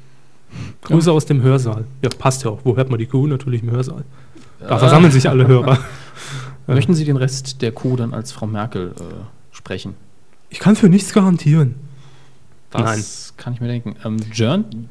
Grüße 0.83 1.11
aus 1.11 1.25
dem 1.27 1.43
Hörsaal. 1.43 1.85
Ja, 2.03 2.11
passt 2.11 2.45
ja 2.45 2.51
auch. 2.51 2.61
Wo 2.65 2.77
hört 2.77 2.91
man 2.91 2.99
die 2.99 3.07
Kuh? 3.07 3.27
Natürlich 3.27 3.63
im 3.63 3.71
Hörsaal. 3.71 4.05
Da 4.61 4.79
versammeln 4.79 5.13
sich 5.13 5.29
alle 5.29 5.47
Hörer. 5.47 5.75
Ja. 5.75 5.79
Möchten 6.75 6.95
Sie 6.95 7.05
den 7.05 7.17
Rest 7.17 7.63
der 7.63 7.73
Kuh 7.73 7.97
dann 7.97 8.15
als 8.15 8.33
Frau 8.33 8.47
Merkel 8.47 8.95
äh, 8.99 9.03
sprechen? 9.51 9.95
Ich 10.51 10.59
kann 10.59 10.77
für 10.77 10.89
nichts 10.89 11.13
garantieren. 11.13 11.75
Das 12.71 13.35
kann 13.37 13.55
ich 13.55 13.61
mir 13.61 13.69
denken. 13.69 13.97
Ähm, 14.05 14.19
Jörn, 14.33 14.89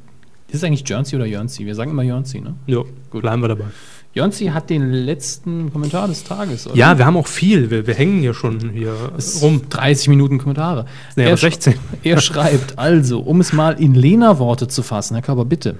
ist 0.47 0.55
es 0.55 0.63
eigentlich 0.63 0.87
Jörnsi 0.87 1.15
oder 1.15 1.25
Jörnsi? 1.25 1.65
Wir 1.65 1.75
sagen 1.75 1.91
immer 1.91 2.03
Jörnsi, 2.03 2.41
ne? 2.41 2.55
Ja, 2.67 2.81
bleiben 3.11 3.41
wir 3.41 3.47
dabei. 3.47 3.65
Jörnsi 4.13 4.47
hat 4.47 4.69
den 4.69 4.91
letzten 4.91 5.71
Kommentar 5.71 6.07
des 6.07 6.23
Tages. 6.25 6.67
oder? 6.67 6.75
Ja, 6.75 6.97
wir 6.97 7.05
haben 7.05 7.15
auch 7.15 7.27
viel. 7.27 7.69
Wir, 7.71 7.87
wir 7.87 7.93
hängen 7.93 8.21
ja 8.23 8.33
schon 8.33 8.71
hier 8.71 8.93
Es 9.17 9.41
rum. 9.41 9.61
30 9.69 10.09
Minuten 10.09 10.37
Kommentare. 10.37 10.85
Nee, 11.15 11.27
aber 11.27 11.37
16. 11.37 11.73
sch- 11.73 11.77
er 12.03 12.19
schreibt 12.19 12.77
also, 12.77 13.21
um 13.21 13.39
es 13.39 13.53
mal 13.53 13.79
in 13.81 13.93
Lena-Worte 13.95 14.67
zu 14.67 14.83
fassen, 14.83 15.13
Herr 15.15 15.21
Körber, 15.23 15.45
bitte. 15.45 15.75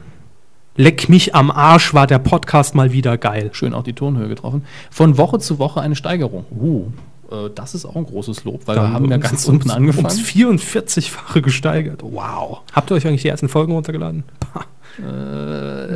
Leck 0.77 1.09
mich 1.09 1.35
am 1.35 1.51
Arsch, 1.51 1.93
war 1.93 2.07
der 2.07 2.19
Podcast 2.19 2.73
mal 2.73 2.93
wieder 2.93 3.17
geil. 3.17 3.49
Schön 3.51 3.73
auch 3.73 3.83
die 3.83 3.91
Tonhöhe 3.91 4.29
getroffen. 4.29 4.63
Von 4.89 5.17
Woche 5.17 5.39
zu 5.39 5.59
Woche 5.59 5.81
eine 5.81 5.97
Steigerung. 5.97 6.45
Uh, 6.49 6.85
äh, 7.29 7.49
das 7.53 7.75
ist 7.75 7.83
auch 7.85 7.97
ein 7.97 8.05
großes 8.05 8.45
Lob, 8.45 8.61
weil 8.67 8.77
wir 8.77 8.93
haben 8.93 9.05
ja 9.09 9.17
ums- 9.17 9.29
ganz 9.29 9.45
ums- 9.45 9.65
unten 9.65 9.71
angefangen. 9.71 10.05
Ums 10.07 10.21
44-fache 10.21 11.41
gesteigert. 11.41 12.01
Wow. 12.01 12.59
Habt 12.71 12.89
ihr 12.89 12.95
euch 12.95 13.05
eigentlich 13.05 13.23
die 13.23 13.27
ersten 13.27 13.49
Folgen 13.49 13.73
runtergeladen? 13.73 14.23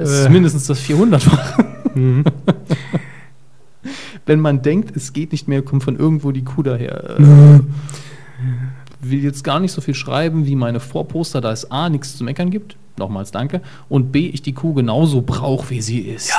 Es 0.02 0.10
ist 0.12 0.30
mindestens 0.30 0.68
das 0.68 0.80
400 0.80 1.26
Mhm. 1.96 2.24
Wenn 4.26 4.40
man 4.40 4.62
denkt, 4.62 4.96
es 4.96 5.14
geht 5.14 5.32
nicht 5.32 5.48
mehr, 5.48 5.62
kommt 5.62 5.84
von 5.84 5.98
irgendwo 5.98 6.32
die 6.32 6.44
Kuh 6.44 6.64
daher. 6.64 7.20
Äh, 7.20 7.60
will 9.02 9.24
jetzt 9.24 9.44
gar 9.44 9.60
nicht 9.60 9.72
so 9.72 9.82
viel 9.82 9.94
schreiben 9.94 10.46
wie 10.46 10.56
meine 10.56 10.80
Vorposter, 10.80 11.42
da 11.42 11.52
es 11.52 11.70
A, 11.70 11.90
nichts 11.90 12.18
zu 12.18 12.24
meckern 12.24 12.50
gibt. 12.50 12.76
Nochmals 12.98 13.32
danke. 13.32 13.62
Und 13.90 14.12
B, 14.12 14.28
ich 14.28 14.42
die 14.42 14.54
Kuh 14.54 14.74
genauso 14.74 15.22
brauche, 15.22 15.70
wie 15.70 15.82
sie 15.82 16.00
ist. 16.00 16.34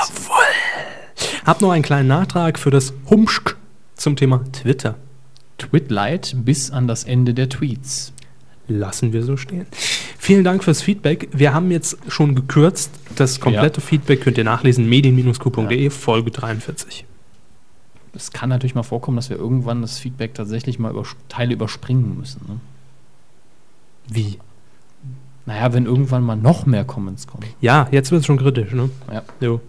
Hab 1.45 1.61
noch 1.61 1.71
einen 1.71 1.85
kleinen 1.85 2.09
Nachtrag 2.09 2.59
für 2.59 2.71
das 2.71 2.93
Humschk 3.09 3.57
zum 3.95 4.17
Thema 4.17 4.43
Twitter. 4.53 4.97
Twitlight 5.59 6.35
bis 6.45 6.71
an 6.71 6.89
das 6.89 7.05
Ende 7.05 7.35
der 7.35 7.49
Tweets. 7.49 8.13
Lassen 8.69 9.13
wir 9.13 9.23
so 9.23 9.37
stehen. 9.37 9.67
Vielen 10.19 10.45
Dank 10.45 10.65
fürs 10.65 10.83
Feedback. 10.83 11.29
Wir 11.33 11.55
haben 11.55 11.71
jetzt 11.71 11.99
schon 12.09 12.35
gekürzt. 12.35 12.91
Das 13.17 13.41
komplette 13.41 13.81
Feedback 13.81 14.21
könnt 14.21 14.37
ihr 14.37 14.45
nachlesen, 14.45 14.89
medien-q.de, 14.89 15.91
Folge 15.91 16.31
43. 16.31 17.07
Es 18.15 18.31
kann 18.31 18.51
natürlich 18.51 18.75
mal 18.75 18.83
vorkommen, 18.83 19.17
dass 19.17 19.31
wir 19.31 19.39
irgendwann 19.39 19.83
das 19.83 19.99
Feedback 19.99 20.35
tatsächlich 20.35 20.79
mal 20.79 20.91
über 20.91 21.05
Teile 21.29 21.55
überspringen 21.55 22.17
müssen. 22.19 22.43
Ne? 22.47 22.61
Wie? 24.09 24.39
Naja, 25.47 25.73
wenn 25.73 25.87
irgendwann 25.87 26.25
mal 26.25 26.37
noch 26.37 26.67
mehr 26.67 26.85
Comments 26.85 27.27
kommen. 27.27 27.45
Ja, 27.61 27.89
jetzt 27.91 28.11
wird 28.11 28.21
es 28.21 28.27
schon 28.27 28.39
kritisch, 28.39 28.73
ne? 28.73 28.91
Ja. 29.13 29.23
Jo. 29.41 29.61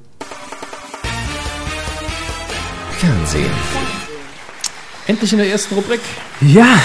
Fernsehen. 2.92 3.52
Endlich 5.08 5.32
in 5.32 5.40
der 5.40 5.50
ersten 5.50 5.76
Rubrik. 5.76 6.02
Ja. 6.42 6.80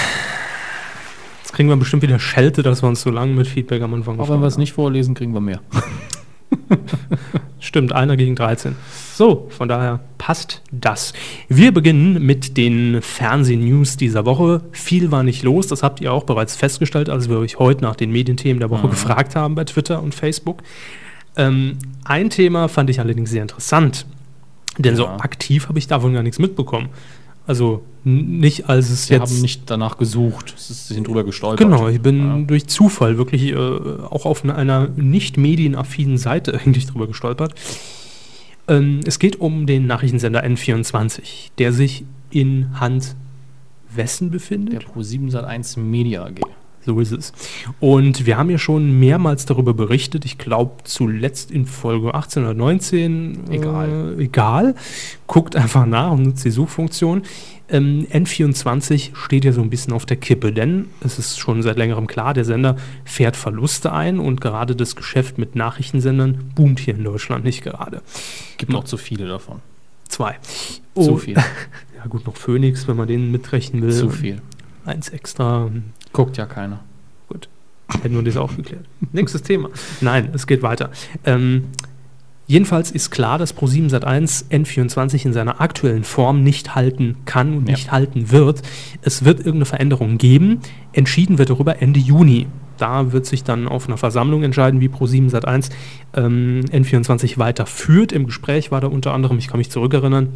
Jetzt 1.43 1.53
kriegen 1.53 1.69
wir 1.69 1.77
bestimmt 1.77 2.03
wieder 2.03 2.19
Schelte, 2.19 2.63
dass 2.63 2.83
wir 2.83 2.89
uns 2.89 3.03
so 3.03 3.11
lange 3.11 3.33
mit 3.33 3.49
Feedback 3.49 3.83
am 3.83 3.95
Anfang 3.95 4.21
Auch 4.21 4.29
wenn 4.29 4.41
wir 4.41 4.47
es 4.47 4.59
nicht 4.59 4.75
vorlesen, 4.75 5.15
kriegen 5.15 5.33
wir 5.33 5.41
mehr. 5.41 5.61
Stimmt, 7.61 7.93
einer 7.93 8.17
gegen 8.17 8.35
13. 8.35 8.75
So, 9.15 9.47
von 9.51 9.69
daher 9.69 10.01
passt 10.19 10.63
das. 10.73 11.13
Wir 11.49 11.73
beginnen 11.73 12.25
mit 12.25 12.57
den 12.57 13.01
Fernsehnews 13.03 13.97
dieser 13.97 14.25
Woche. 14.27 14.63
Viel 14.73 15.11
war 15.11 15.23
nicht 15.23 15.43
los, 15.45 15.69
das 15.69 15.83
habt 15.83 16.01
ihr 16.01 16.13
auch 16.13 16.25
bereits 16.25 16.57
festgestellt, 16.57 17.09
als 17.09 17.29
wir 17.29 17.39
euch 17.39 17.59
heute 17.59 17.83
nach 17.83 17.95
den 17.97 18.11
Medienthemen 18.11 18.59
der 18.61 18.71
Woche 18.71 18.89
gefragt 18.89 19.37
haben 19.37 19.55
bei 19.55 19.65
Twitter 19.65 20.03
und 20.03 20.15
Facebook. 20.15 20.63
Ähm, 21.37 21.79
ein 22.05 22.31
Thema 22.31 22.69
fand 22.69 22.91
ich 22.91 23.01
allerdings 23.01 23.31
sehr 23.31 23.43
interessant, 23.43 24.07
denn 24.79 24.97
so 24.97 25.05
Ja. 25.05 25.17
aktiv 25.21 25.69
habe 25.69 25.79
ich 25.79 25.87
davon 25.87 26.13
gar 26.15 26.23
nichts 26.23 26.39
mitbekommen. 26.39 26.89
Also 27.47 27.83
nicht, 28.05 28.69
als 28.69 28.91
es 28.91 29.11
Wir 29.11 29.19
jetzt 29.19 29.33
haben 29.33 29.41
nicht 29.43 29.63
danach 29.71 29.97
gesucht. 29.99 30.55
Sie 30.57 30.73
sind 30.95 31.07
drüber 31.07 31.25
gestolpert. 31.25 31.59
Genau, 31.59 31.89
ich 31.89 32.01
bin 32.01 32.19
Ja. 32.27 32.39
durch 32.47 32.67
Zufall 32.67 33.17
wirklich 33.19 33.53
äh, 33.53 33.57
auch 33.57 34.27
auf 34.27 34.45
einer, 34.45 34.57
einer 34.57 34.89
nicht 34.97 35.37
medienaffinen 35.37 36.19
Seite 36.19 36.55
eigentlich 36.65 36.87
drüber 36.87 37.07
gestolpert. 37.07 37.55
Ähm, 38.69 39.01
es 39.07 39.19
geht 39.19 39.41
um 39.41 39.67
den 39.67 39.87
Nachrichtensender 39.87 40.45
N24, 40.45 41.51
der 41.59 41.73
sich 41.73 42.05
in 42.31 42.79
Hand 42.81 43.15
wessen 43.95 44.31
Der 44.31 44.39
befindet? 44.39 44.85
Pro7 44.85 45.31
Sat1 45.31 45.79
Media 45.79 46.25
AG. 46.25 46.41
So 46.85 46.99
ist 47.01 47.13
es. 47.13 47.33
Und 47.81 48.27
wir 48.27 48.37
haben 48.37 48.51
ja 48.51 48.59
schon 48.59 48.99
mehrmals 48.99 49.47
darüber 49.47 49.73
berichtet, 49.73 50.25
ich 50.25 50.39
glaube 50.39 50.83
zuletzt 50.85 51.51
in 51.51 51.67
Folge 51.67 52.15
18 52.15 52.43
oder 52.43 52.55
19. 52.55 53.51
Egal. 53.51 54.17
Äh, 54.19 54.23
egal. 54.25 54.75
Guckt 55.27 55.55
einfach 55.55 55.87
nach 55.87 56.11
und 56.13 56.23
nutzt 56.25 56.45
die 56.45 56.51
Suchfunktion. 56.51 57.23
Ähm, 57.69 58.07
N24 58.13 59.11
steht 59.15 59.45
ja 59.45 59.53
so 59.53 59.63
ein 59.63 59.71
bisschen 59.71 59.93
auf 59.93 60.05
der 60.05 60.17
Kippe, 60.17 60.53
denn 60.53 60.87
es 61.03 61.19
ist 61.19 61.39
schon 61.39 61.63
seit 61.63 61.79
längerem 61.79 62.07
klar, 62.07 62.35
der 62.35 62.45
Sender 62.45 62.77
fährt 63.05 63.37
Verluste 63.37 63.93
ein 63.93 64.19
und 64.19 64.41
gerade 64.41 64.77
das 64.77 64.97
Geschäft 64.97 65.39
mit 65.39 65.55
Nachrichtensendern 65.55 66.51
boomt 66.55 66.81
hier 66.81 66.95
in 66.95 67.05
Deutschland 67.05 67.45
nicht 67.45 67.63
gerade. 67.63 68.03
Gibt 68.59 68.73
noch 68.73 68.85
zu 68.85 68.97
viele 68.97 69.27
davon. 69.29 69.61
Zwei. 70.09 70.37
Zu 70.95 71.13
Oh, 71.13 71.17
viel. 71.17 71.37
Ja 71.97 72.09
gut, 72.09 72.27
noch 72.27 72.35
Phoenix, 72.37 72.89
wenn 72.89 72.97
man 72.97 73.07
den 73.07 73.31
mitrechnen 73.31 73.81
will. 73.83 73.93
Zu 73.93 74.11
viel. 74.11 74.43
Eins 74.85 75.09
extra. 75.11 75.71
Guckt 76.13 76.37
ja 76.37 76.47
keiner. 76.47 76.81
Gut, 77.29 77.49
hätten 78.03 78.15
wir 78.15 78.23
das 78.23 78.37
auch 78.37 78.55
geklärt. 78.57 78.85
Nächstes 79.13 79.43
Thema. 79.43 79.71
Nein, 80.01 80.31
es 80.35 80.47
geht 80.47 80.63
weiter. 80.63 80.91
Ähm, 81.25 81.65
jedenfalls 82.47 82.91
ist 82.91 83.11
klar, 83.11 83.39
dass 83.39 83.57
Pro7 83.57 83.91
Sat1 83.91 84.51
N24 84.51 85.25
in 85.27 85.33
seiner 85.33 85.61
aktuellen 85.61 86.05
Form 86.05 86.43
nicht 86.43 86.75
halten 86.75 87.17
kann 87.25 87.57
und 87.59 87.69
Ja. 87.69 87.73
nicht 87.75 87.93
halten 87.93 88.31
wird. 88.31 88.63
Es 89.03 89.25
wird 89.25 89.39
irgendeine 89.39 89.65
Veränderung 89.67 90.19
geben. 90.19 90.61
Entschieden 90.93 91.39
wird 91.39 91.51
darüber 91.51 91.81
Ende 91.81 92.01
Juni. 92.01 92.47
Da 92.79 93.13
wird 93.13 93.27
sich 93.27 93.45
dann 93.45 93.69
auf 93.69 93.87
einer 93.87 93.97
Versammlung 93.97 94.43
entscheiden, 94.43 94.81
wie 94.81 94.89
Pro7 94.89 95.31
Sat1 95.31 95.71
ähm, 96.15 96.63
N24 96.73 97.39
weiterführt. 97.39 98.13
Im 98.13 98.27
Gespräch 98.27 98.71
war 98.71 98.81
da 98.81 98.89
unter 98.89 99.13
anderem, 99.15 99.39
ich 99.39 99.47
kann 99.47 99.59
mich 99.59 99.71
zurückerinnern, 99.71 100.29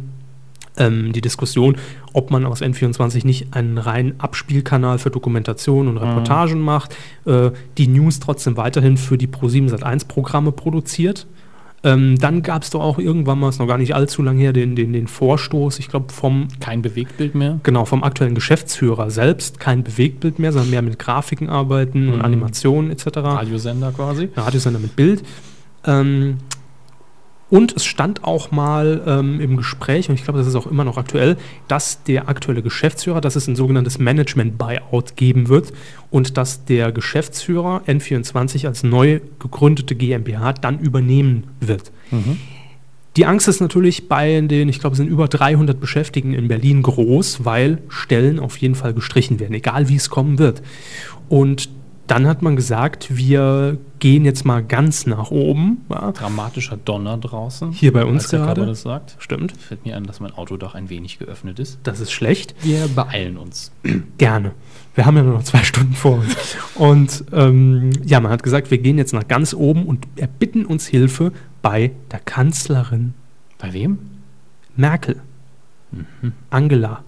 ähm, 0.77 1.11
die 1.13 1.21
Diskussion, 1.21 1.77
ob 2.13 2.31
man 2.31 2.45
aus 2.45 2.61
N24 2.61 3.25
nicht 3.25 3.53
einen 3.53 3.77
reinen 3.77 4.19
Abspielkanal 4.19 4.99
für 4.99 5.09
Dokumentation 5.09 5.87
und 5.87 5.97
Reportagen 5.97 6.61
macht, 6.61 6.95
äh, 7.25 7.51
die 7.77 7.87
News 7.87 8.19
trotzdem 8.19 8.57
weiterhin 8.57 8.97
für 8.97 9.17
die 9.17 9.27
Pro7 9.27 9.69
Sat1 9.69 10.07
Programme 10.07 10.51
produziert. 10.51 11.27
Ähm, 11.83 12.17
dann 12.17 12.41
gab 12.41 12.63
es 12.63 12.71
doch 12.71 12.81
auch 12.81 12.97
irgendwann 12.97 13.39
mal, 13.39 13.49
ist 13.49 13.59
noch 13.59 13.67
gar 13.67 13.77
nicht 13.77 13.93
allzu 13.93 14.23
lange 14.23 14.41
her, 14.41 14.51
den, 14.51 14.75
den, 14.75 14.93
den 14.93 15.07
Vorstoß, 15.07 15.77
ich 15.77 15.89
glaube, 15.89 16.11
vom 16.11 16.47
Kein 16.59 16.81
Bewegtbild 16.81 17.35
mehr. 17.35 17.59
Genau, 17.61 17.85
vom 17.85 18.03
aktuellen 18.03 18.33
Geschäftsführer 18.33 19.11
selbst 19.11 19.59
kein 19.59 19.83
Bewegtbild 19.83 20.39
mehr, 20.39 20.51
sondern 20.51 20.71
mehr 20.71 20.81
mit 20.81 20.97
Grafiken 20.97 21.49
arbeiten 21.49 22.09
und 22.09 22.17
Mhm. 22.17 22.25
Animationen 22.25 22.91
etc. 22.91 23.17
Radiosender 23.17 23.91
quasi. 23.91 24.29
Ja, 24.35 24.43
Radiosender 24.43 24.79
mit 24.79 24.95
Bild. 24.95 25.23
Ähm, 25.85 26.37
und 27.49 27.75
es 27.75 27.85
stand 27.85 28.23
auch 28.23 28.51
mal 28.51 29.01
ähm, 29.05 29.39
im 29.39 29.55
Gespräch, 29.57 30.09
und 30.09 30.15
ich 30.15 30.23
glaube, 30.23 30.39
das 30.39 30.47
ist 30.47 30.55
auch 30.55 30.67
immer 30.67 30.83
noch 30.83 30.97
aktuell, 30.97 31.37
dass 31.67 32.03
der 32.03 32.27
aktuelle 32.27 32.61
Geschäftsführer, 32.61 33.21
dass 33.21 33.35
es 33.35 33.47
ein 33.47 33.55
sogenanntes 33.55 33.99
Management-Buyout 33.99 35.15
geben 35.15 35.47
wird 35.47 35.71
und 36.11 36.37
dass 36.37 36.65
der 36.65 36.91
Geschäftsführer 36.91 37.83
N24 37.87 38.67
als 38.67 38.83
neu 38.83 39.21
gegründete 39.39 39.95
GmbH 39.95 40.53
dann 40.53 40.79
übernehmen 40.79 41.45
wird. 41.59 41.91
Die 43.15 43.25
Angst 43.25 43.47
ist 43.47 43.61
natürlich 43.61 44.07
bei 44.07 44.41
den, 44.41 44.69
ich 44.69 44.79
glaube, 44.79 44.93
es 44.93 44.97
sind 44.97 45.07
über 45.07 45.27
300 45.27 45.79
Beschäftigten 45.79 46.33
in 46.33 46.47
Berlin 46.47 46.83
groß, 46.83 47.45
weil 47.45 47.79
Stellen 47.89 48.39
auf 48.39 48.57
jeden 48.57 48.75
Fall 48.75 48.93
gestrichen 48.93 49.39
werden, 49.39 49.53
egal 49.55 49.89
wie 49.89 49.95
es 49.95 50.09
kommen 50.09 50.37
wird. 50.37 50.61
Und 51.27 51.69
dann 52.07 52.27
hat 52.27 52.41
man 52.41 52.55
gesagt, 52.55 53.15
wir 53.15 53.77
gehen 53.99 54.25
jetzt 54.25 54.45
mal 54.45 54.63
ganz 54.63 55.05
nach 55.05 55.29
oben. 55.31 55.85
Ja, 55.89 56.11
Dramatischer 56.11 56.77
Donner 56.77 57.17
draußen. 57.17 57.71
Hier 57.71 57.91
bei 57.93 58.05
uns 58.05 58.29
der 58.29 58.39
gerade. 58.39 58.55
Körper 58.61 58.69
das 58.71 58.81
sagt. 58.81 59.15
stimmt, 59.19 59.53
Fällt 59.57 59.85
mir 59.85 59.95
ein, 59.97 60.05
dass 60.05 60.19
mein 60.19 60.31
Autodach 60.33 60.73
ein 60.75 60.89
wenig 60.89 61.19
geöffnet 61.19 61.59
ist. 61.59 61.79
das 61.83 61.99
ist 61.99 62.11
schlecht. 62.11 62.55
Wir 62.61 62.87
beeilen 62.87 63.37
uns. 63.37 63.71
Gerne. 64.17 64.51
Wir 64.95 65.05
haben 65.05 65.15
ja 65.17 65.23
nur 65.23 65.33
noch 65.33 65.43
zwei 65.43 65.63
Stunden 65.63 65.93
vor 65.93 66.15
uns. 66.19 66.35
Und 66.75 67.25
ähm, 67.31 67.91
ja, 68.03 68.19
man 68.19 68.31
hat 68.31 68.41
gesagt, 68.41 68.71
wir 68.71 68.79
gehen 68.79 68.97
jetzt 68.97 69.13
nach 69.13 69.27
ganz 69.27 69.53
oben 69.53 69.85
und 69.85 70.07
erbitten 70.15 70.65
uns 70.65 70.87
Hilfe 70.87 71.31
bei 71.61 71.91
der 72.11 72.19
Kanzlerin 72.19 73.13
Bei 73.59 73.73
wem? 73.73 73.99
Merkel. 74.75 75.17
Angela. 76.49 77.03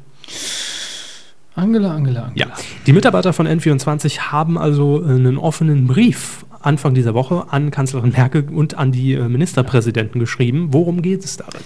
Angela, 1.60 1.94
Angela, 1.94 2.24
Angela. 2.24 2.50
Ja, 2.50 2.56
die 2.86 2.94
Mitarbeiter 2.94 3.34
von 3.34 3.48
N24 3.48 4.32
haben 4.32 4.58
also 4.58 5.02
äh, 5.02 5.10
einen 5.10 5.38
offenen 5.38 5.88
Brief 5.88 6.46
Anfang 6.62 6.94
dieser 6.94 7.14
Woche 7.14 7.46
an 7.52 7.72
Kanzlerin 7.72 8.12
Merkel 8.12 8.50
und 8.50 8.78
an 8.78 8.92
die 8.92 9.14
äh, 9.14 9.30
Ministerpräsidenten 9.30 10.20
geschrieben. 10.20 10.70
Worum 10.72 11.02
geht 11.02 11.24
es 11.24 11.38
darin? 11.38 11.62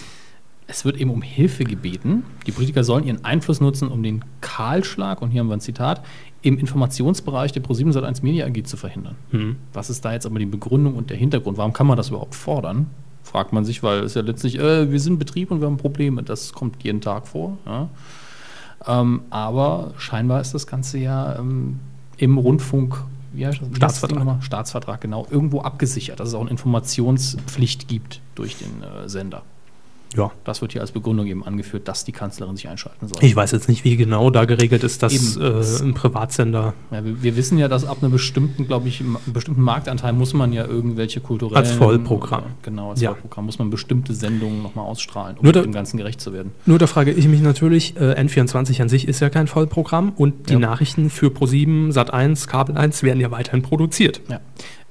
Es 0.68 0.86
wird 0.86 0.98
eben 0.98 1.10
um 1.10 1.22
Hilfe 1.22 1.64
gebeten. 1.66 2.24
Die 2.48 2.52
Politiker 2.52 2.84
sollen 2.84 3.04
ihren 3.06 3.26
Einfluss 3.26 3.60
nutzen, 3.60 3.90
um 3.90 4.02
den 4.02 4.24
Kahlschlag, 4.42 5.22
und 5.22 5.32
hier 5.32 5.42
haben 5.42 5.48
wir 5.48 5.56
ein 5.56 5.62
Zitat, 5.62 6.04
im 6.42 6.58
Informationsbereich 6.58 7.52
der 7.52 7.64
Pro7 7.64 7.92
Sat1 7.92 8.24
Media 8.24 8.46
AG 8.46 8.64
zu 8.66 8.78
verhindern. 8.78 9.16
Was 9.74 9.90
ist 9.90 10.06
da 10.06 10.14
jetzt 10.14 10.26
aber 10.26 10.40
die 10.40 10.46
Begründung 10.46 10.96
und 10.96 11.10
der 11.10 11.18
Hintergrund? 11.18 11.58
Warum 11.58 11.74
kann 11.74 11.88
man 11.88 11.98
das 11.98 12.10
überhaupt 12.10 12.36
fordern? 12.36 12.88
Fragt 13.24 13.54
man 13.54 13.66
sich, 13.66 13.84
weil 13.84 14.04
es 14.04 14.14
ja 14.14 14.22
letztlich, 14.22 14.60
äh, 14.60 14.92
wir 14.92 15.00
sind 15.00 15.18
Betrieb 15.18 15.52
und 15.52 15.62
wir 15.62 15.68
haben 15.68 15.78
Probleme. 15.78 16.24
Das 16.24 16.54
kommt 16.54 16.84
jeden 16.84 17.02
Tag 17.02 17.28
vor. 17.28 17.58
Ja. 17.66 17.90
Ähm, 18.88 19.22
aber 19.30 19.94
scheinbar 19.98 20.42
ist 20.42 20.54
das 20.54 20.68
Ganze 20.68 20.98
ja 20.98 21.38
ähm, 21.38 21.80
im 22.18 22.38
Rundfunk, 22.38 23.04
wie 23.34 23.46
heißt 23.46 23.62
das? 23.62 23.70
Wie 23.70 23.74
heißt 23.74 23.82
das 23.82 23.98
Staatsvertrag. 23.98 24.44
Staatsvertrag, 24.44 25.02
genau, 25.02 25.28
irgendwo 25.30 25.62
abgesichert, 25.62 26.20
dass 26.20 26.30
es 26.30 26.34
auch 26.36 26.42
eine 26.42 26.50
Informationspflicht 26.52 27.88
gibt 27.88 28.22
durch 28.36 28.58
den 28.58 28.84
äh, 28.84 29.10
Sender. 29.10 29.44
Ja, 30.16 30.32
Das 30.44 30.62
wird 30.62 30.74
hier 30.74 30.82
als 30.82 30.92
Begründung 30.92 31.26
eben 31.28 31.44
angeführt, 31.44 31.88
dass 31.88 32.04
die 32.06 32.12
Kanzlerin 32.12 32.56
sich 32.56 32.68
einschalten 32.68 33.08
soll. 33.08 33.24
ich 33.24 33.36
weiß 33.36 33.52
jetzt 33.52 33.68
nicht, 33.70 33.84
wie 33.84 33.96
genau 33.98 34.30
da 34.30 34.46
geregelt 34.46 34.84
ist, 34.84 35.02
dass 35.04 35.38
äh, 35.38 35.84
ein 35.84 35.94
Privatsender 35.94 36.74
Ja, 36.92 37.04
wir, 37.04 37.24
wir 37.24 37.36
wissen 37.36 37.58
ja, 37.58 37.68
dass 37.68 37.86
ab 37.86 37.98
einem 38.02 38.12
bestimmten, 38.12 38.68
glaube 38.68 38.88
ich, 38.88 39.00
einem 39.02 39.18
bestimmten 39.26 39.62
Marktanteil 39.62 40.14
muss 40.14 40.34
man 40.34 40.54
ja 40.54 40.66
irgendwelche 40.66 41.20
kulturellen... 41.20 41.58
Als 41.58 41.72
Vollprogramm. 41.72 42.44
Genau, 42.62 42.92
als 42.92 43.02
Ja. 43.02 43.12
Vollprogramm 43.12 43.46
muss 43.46 43.60
man 43.60 43.70
bestimmte 43.70 44.14
Sendungen 44.14 44.62
nochmal 44.62 44.86
ausstrahlen, 44.86 45.38
um 45.38 45.52
da- 45.52 45.62
dem 45.62 45.72
Ganzen 45.72 45.98
gerecht 45.98 46.22
zu 46.22 46.34
werden. 46.34 46.52
Nur 46.66 46.80
da 46.80 46.88
frage 46.88 47.12
ich 47.12 47.28
mich 47.28 47.42
natürlich, 47.42 47.96
äh, 47.98 48.14
N24 48.20 48.82
an 48.82 48.90
sich 48.90 49.08
ist 49.08 49.20
ja 49.20 49.30
kein 49.30 49.48
Vollprogramm 49.48 50.14
und 50.16 50.50
die 50.50 50.54
Ja. 50.54 50.60
Nachrichten 50.60 51.10
für 51.10 51.28
Pro7, 51.28 51.92
Sat1, 51.94 52.48
Kabel 52.48 52.78
1 52.78 53.04
werden 53.04 53.20
ja 53.20 53.32
weiterhin 53.32 53.62
produziert. 53.62 54.22
Ja. 54.30 54.40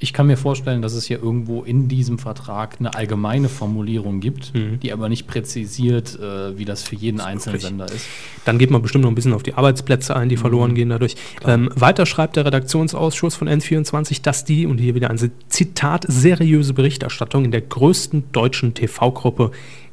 Ich 0.03 0.13
kann 0.13 0.27
mir 0.27 0.37
vorstellen, 0.37 0.83
dass 0.83 0.95
es 0.95 1.05
hier 1.05 1.23
irgendwo 1.23 1.63
in 1.63 1.87
diesem 1.87 2.19
Vertrag 2.19 2.77
eine 2.81 2.93
allgemeine 2.95 3.49
Formulierung 3.49 4.19
gibt, 4.19 4.53
Mhm. 4.53 4.81
die 4.81 4.93
aber 4.93 5.09
nicht 5.09 5.29
präzisiert, 5.29 6.19
äh, 6.19 6.59
wie 6.59 6.65
das 6.65 6.83
für 6.83 6.97
jeden 6.97 7.21
einzelnen 7.21 7.55
wirklich. 7.55 7.69
Sender 7.69 7.87
ist. 7.87 8.07
Dann 8.45 8.59
geht 8.59 8.71
man 8.73 8.83
bestimmt 8.83 9.03
noch 9.05 9.11
ein 9.13 9.15
bisschen 9.15 9.33
auf 9.33 9.45
die 9.45 9.55
Arbeitsplätze 9.55 10.17
ein, 10.17 10.29
die 10.29 10.37
verloren 10.37 10.75
gehen 10.75 10.89
dadurch. 10.89 11.15
Ähm, 11.47 11.71
weiter 11.77 12.05
schreibt 12.05 12.35
der 12.35 12.45
Redaktionsausschuss 12.45 13.37
von 13.37 13.49
N24, 13.49 14.23
dass 14.23 14.45
die, 14.45 14.67
und 14.67 14.79
hier 14.79 14.97
wieder 14.97 15.09
ein 15.09 15.19
Zitat, 15.49 16.05
seriöse 16.09 16.75
Berichterstattung 16.75 17.45
in 17.45 17.53
der 17.53 17.61
größten 17.61 18.25
deutschen 18.33 18.75
TV-Gruppe 18.75 19.53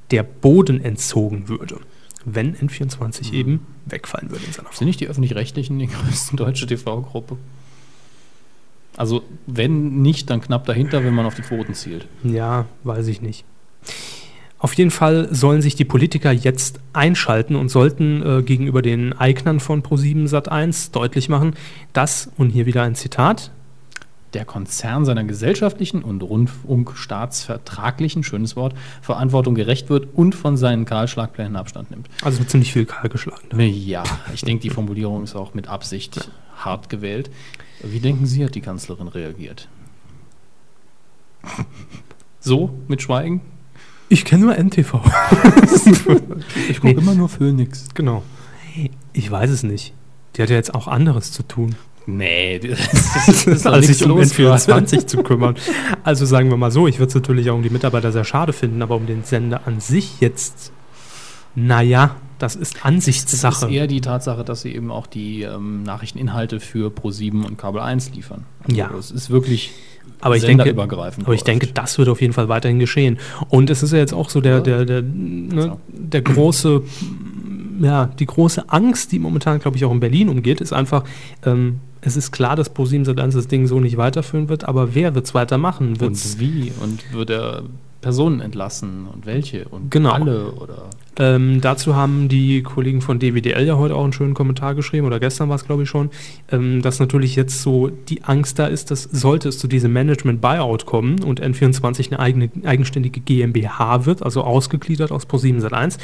der 0.10 0.24
Boden 0.24 0.84
entzogen 0.84 1.50
würde, 1.50 1.78
wenn 2.26 2.56
N24 2.56 3.32
eben 3.32 3.60
wegfallen 3.86 4.32
würde 4.32 4.44
in 4.46 4.54
seiner 4.54 4.70
Sind 4.70 4.78
Form. 4.78 4.88
nicht 4.88 5.00
die 5.02 5.08
Öffentlich-Rechtlichen 5.08 5.78
die 5.78 5.86
größte 6.08 6.36
deutsche 6.36 6.66
TV-Gruppe? 6.66 7.38
Also, 9.00 9.24
wenn 9.48 10.02
nicht, 10.02 10.30
dann 10.30 10.42
knapp 10.42 10.66
dahinter, 10.66 11.06
wenn 11.06 11.14
man 11.14 11.26
auf 11.26 11.34
die 11.34 11.42
Quoten 11.42 11.74
zielt. 11.74 12.06
Ja, 12.22 12.66
weiß 12.84 13.08
ich 13.08 13.22
nicht. 13.22 13.46
Auf 14.58 14.74
jeden 14.74 14.92
Fall 14.92 15.30
sollen 15.32 15.62
sich 15.62 15.76
die 15.76 15.86
Politiker 15.86 16.34
jetzt 16.34 16.82
einschalten 16.92 17.56
und 17.56 17.70
sollten 17.70 18.22
äh, 18.22 18.44
gegenüber 18.44 18.82
den 18.82 19.14
Eignern 19.14 19.62
von 19.62 19.84
Pro7 19.84 20.28
Sat1 20.28 20.92
deutlich 20.92 21.30
machen, 21.30 21.54
dass, 21.94 22.30
und 22.36 22.50
hier 22.50 22.66
wieder 22.66 22.84
ein 22.84 22.94
Zitat, 22.94 23.52
der 24.34 24.44
Konzern 24.44 25.06
seiner 25.06 25.24
gesellschaftlichen 25.24 26.04
und 26.04 26.22
rundfunkstaatsvertraglichen, 26.22 28.26
schönes 28.26 28.58
Wort, 28.58 28.76
Verantwortung 29.02 29.56
gerecht 29.56 29.90
wird 29.90 30.10
und 30.14 30.36
von 30.36 30.58
seinen 30.58 30.84
Kahlschlagplänen 30.84 31.56
Abstand 31.56 31.92
nimmt. 31.92 32.10
also 32.22 32.40
wird 32.40 32.50
ziemlich 32.50 32.74
viel 32.74 32.86
kahl 32.86 33.08
geschlagen. 33.08 33.48
da. 33.50 33.58
Ja, 33.58 34.04
ich 34.34 34.42
denke, 34.42 34.62
die 34.62 34.72
Formulierung 34.72 35.24
ist 35.24 35.38
auch 35.38 35.54
mit 35.54 35.70
Absicht 35.70 36.30
hart 36.58 36.90
gewählt. 36.90 37.32
Wie 37.84 38.00
denken 38.00 38.26
Sie, 38.26 38.44
hat 38.44 38.56
die 38.56 38.62
Kanzlerin 38.62 39.08
reagiert? 39.08 39.70
So, 42.40 42.72
mit 42.88 43.02
Schweigen? 43.02 43.42
Ich 44.10 44.26
kenne 44.26 44.46
nur 44.46 44.56
NTV. 44.58 45.00
Ich 46.70 46.82
guck 46.82 46.98
immer 46.98 47.14
nur 47.14 47.30
Phoenix. 47.30 47.88
genau. 47.94 48.24
Ich 49.14 49.30
weiß 49.30 49.50
es 49.50 49.64
nicht. 49.64 49.94
Die 50.36 50.42
hat 50.42 50.50
ja 50.50 50.56
jetzt 50.56 50.74
auch 50.74 50.88
anderes 50.88 51.32
zu 51.32 51.44
tun, 51.44 51.76
Nee, 52.06 52.60
das 52.64 53.28
ist 53.46 53.66
doch 53.66 53.74
als 53.74 53.88
nichts 53.88 54.00
sich 54.00 54.10
um 54.10 54.18
los 54.18 54.36
gerade. 54.36 54.86
N24 54.86 55.06
zu 55.06 55.18
kümmern. 55.24 55.56
Also 56.04 56.26
sagen 56.26 56.50
wir 56.50 56.58
mal 56.58 56.72
so, 56.72 56.88
ich 56.88 56.98
würde 56.98 57.10
es 57.10 57.16
natürlich 57.16 57.50
auch 57.50 57.56
um 57.56 57.64
die 57.64 57.70
Mitarbeiter 57.70 58.12
sehr 58.12 58.24
schade 58.24 58.52
finden, 58.54 58.82
aber 58.82 58.96
um 58.96 59.06
den 59.06 59.24
Sender 59.24 59.62
an 59.68 59.80
sich 59.80 60.20
jetzt, 60.20 60.72
naja, 61.56 62.16
das 62.40 62.56
ist 62.56 62.76
Das 62.76 62.80
ist 62.82 62.86
Ansichtssache. 62.86 63.70
eher 63.70 63.88
die 63.88 64.02
Tatsache, 64.02 64.44
dass 64.44 64.62
sie 64.62 64.74
eben 64.74 64.92
auch 64.92 65.08
die 65.08 65.44
ähm, 65.44 65.84
Nachrichteninhalte 65.84 66.60
für 66.60 66.90
Pro7 66.90 67.46
und 67.46 67.58
Kabel 67.58 67.82
1 67.82 68.12
liefern. 68.16 68.46
Also 68.64 68.76
Ja. 68.78 68.90
Es 68.98 69.12
ist 69.12 69.30
wirklich 69.30 69.72
Aber 70.22 70.36
ich 70.36 70.44
denke, 70.44 70.74
aber 70.76 71.34
ich 71.34 71.44
denke, 71.44 71.68
das 71.68 71.98
wird 71.98 72.10
auf 72.10 72.22
jeden 72.22 72.34
Fall 72.34 72.50
weiterhin 72.50 72.80
geschehen. 72.80 73.20
Und 73.50 73.70
es 73.70 73.84
ist 73.84 73.92
ja 73.92 74.00
jetzt 74.00 74.14
auch 74.14 74.30
so 74.30 74.42
der, 74.42 74.62
der, 74.62 74.86
der, 74.86 75.02
ne, 75.02 75.62
So. 75.62 75.80
der 75.90 76.22
große, 76.22 76.82
ja, 77.82 78.06
die 78.08 78.26
große 78.26 78.70
Angst, 78.70 79.12
die 79.12 79.20
momentan, 79.20 79.60
glaube 79.60 79.78
ich, 79.78 79.86
auch 79.86 79.92
in 79.92 80.00
Berlin 80.00 80.30
umgeht, 80.30 80.60
ist 80.62 80.74
einfach, 80.74 81.04
ähm, 81.46 81.80
es 82.02 82.16
ist 82.18 82.32
klar, 82.32 82.56
dass 82.56 82.70
ProSieben 82.70 83.06
Sat1 83.06 83.34
das 83.34 83.48
Ding 83.48 83.68
so 83.68 83.80
nicht 83.80 83.98
weiterführen 83.98 84.50
wird, 84.50 84.66
aber 84.66 84.96
wer 84.96 85.16
wird 85.16 85.26
es 85.26 85.34
weitermachen? 85.34 86.00
Wird's, 86.00 86.36
Und 86.36 86.40
wie? 86.40 86.72
Und 86.82 87.14
wird 87.14 87.30
er 87.30 87.64
Personen 88.02 88.40
entlassen 88.40 89.08
und 89.14 89.26
welche? 89.26 89.68
Und 89.70 89.92
Genau. 89.92 90.12
alle? 90.12 90.52
Oder 90.54 90.90
Ähm, 91.22 91.60
dazu 91.60 91.98
haben 91.98 92.30
die 92.30 92.64
Kollegen 92.64 93.02
von 93.02 93.20
DWDL 93.20 93.66
ja 93.66 93.78
heute 93.78 93.94
auch 93.94 94.04
einen 94.06 94.14
schönen 94.14 94.34
Kommentar 94.34 94.74
geschrieben, 94.74 95.06
oder 95.06 95.20
gestern 95.20 95.50
war 95.50 95.58
es, 95.58 95.66
glaube 95.66 95.84
ich, 95.84 95.90
schon, 95.90 96.12
ähm, 96.50 96.82
dass 96.82 97.00
natürlich 97.00 97.36
jetzt 97.36 97.62
so 97.62 97.90
die 97.90 98.24
Angst 98.24 98.58
da 98.58 98.68
ist, 98.68 98.90
dass 98.90 99.04
sollte 99.04 99.50
es 99.50 99.60
zu 99.60 99.68
diesem 99.68 99.92
Management-Buyout 99.92 100.86
kommen 100.86 101.22
und 101.22 101.42
N24 101.44 102.12
eine 102.12 102.20
eigene, 102.20 102.50
eigenständige 102.64 103.20
GmbH 103.20 104.06
wird, 104.06 104.24
also 104.24 104.44
ausgegliedert 104.44 105.12
aus 105.12 105.28
Pro7 105.28 105.60
Sat1, 105.62 105.98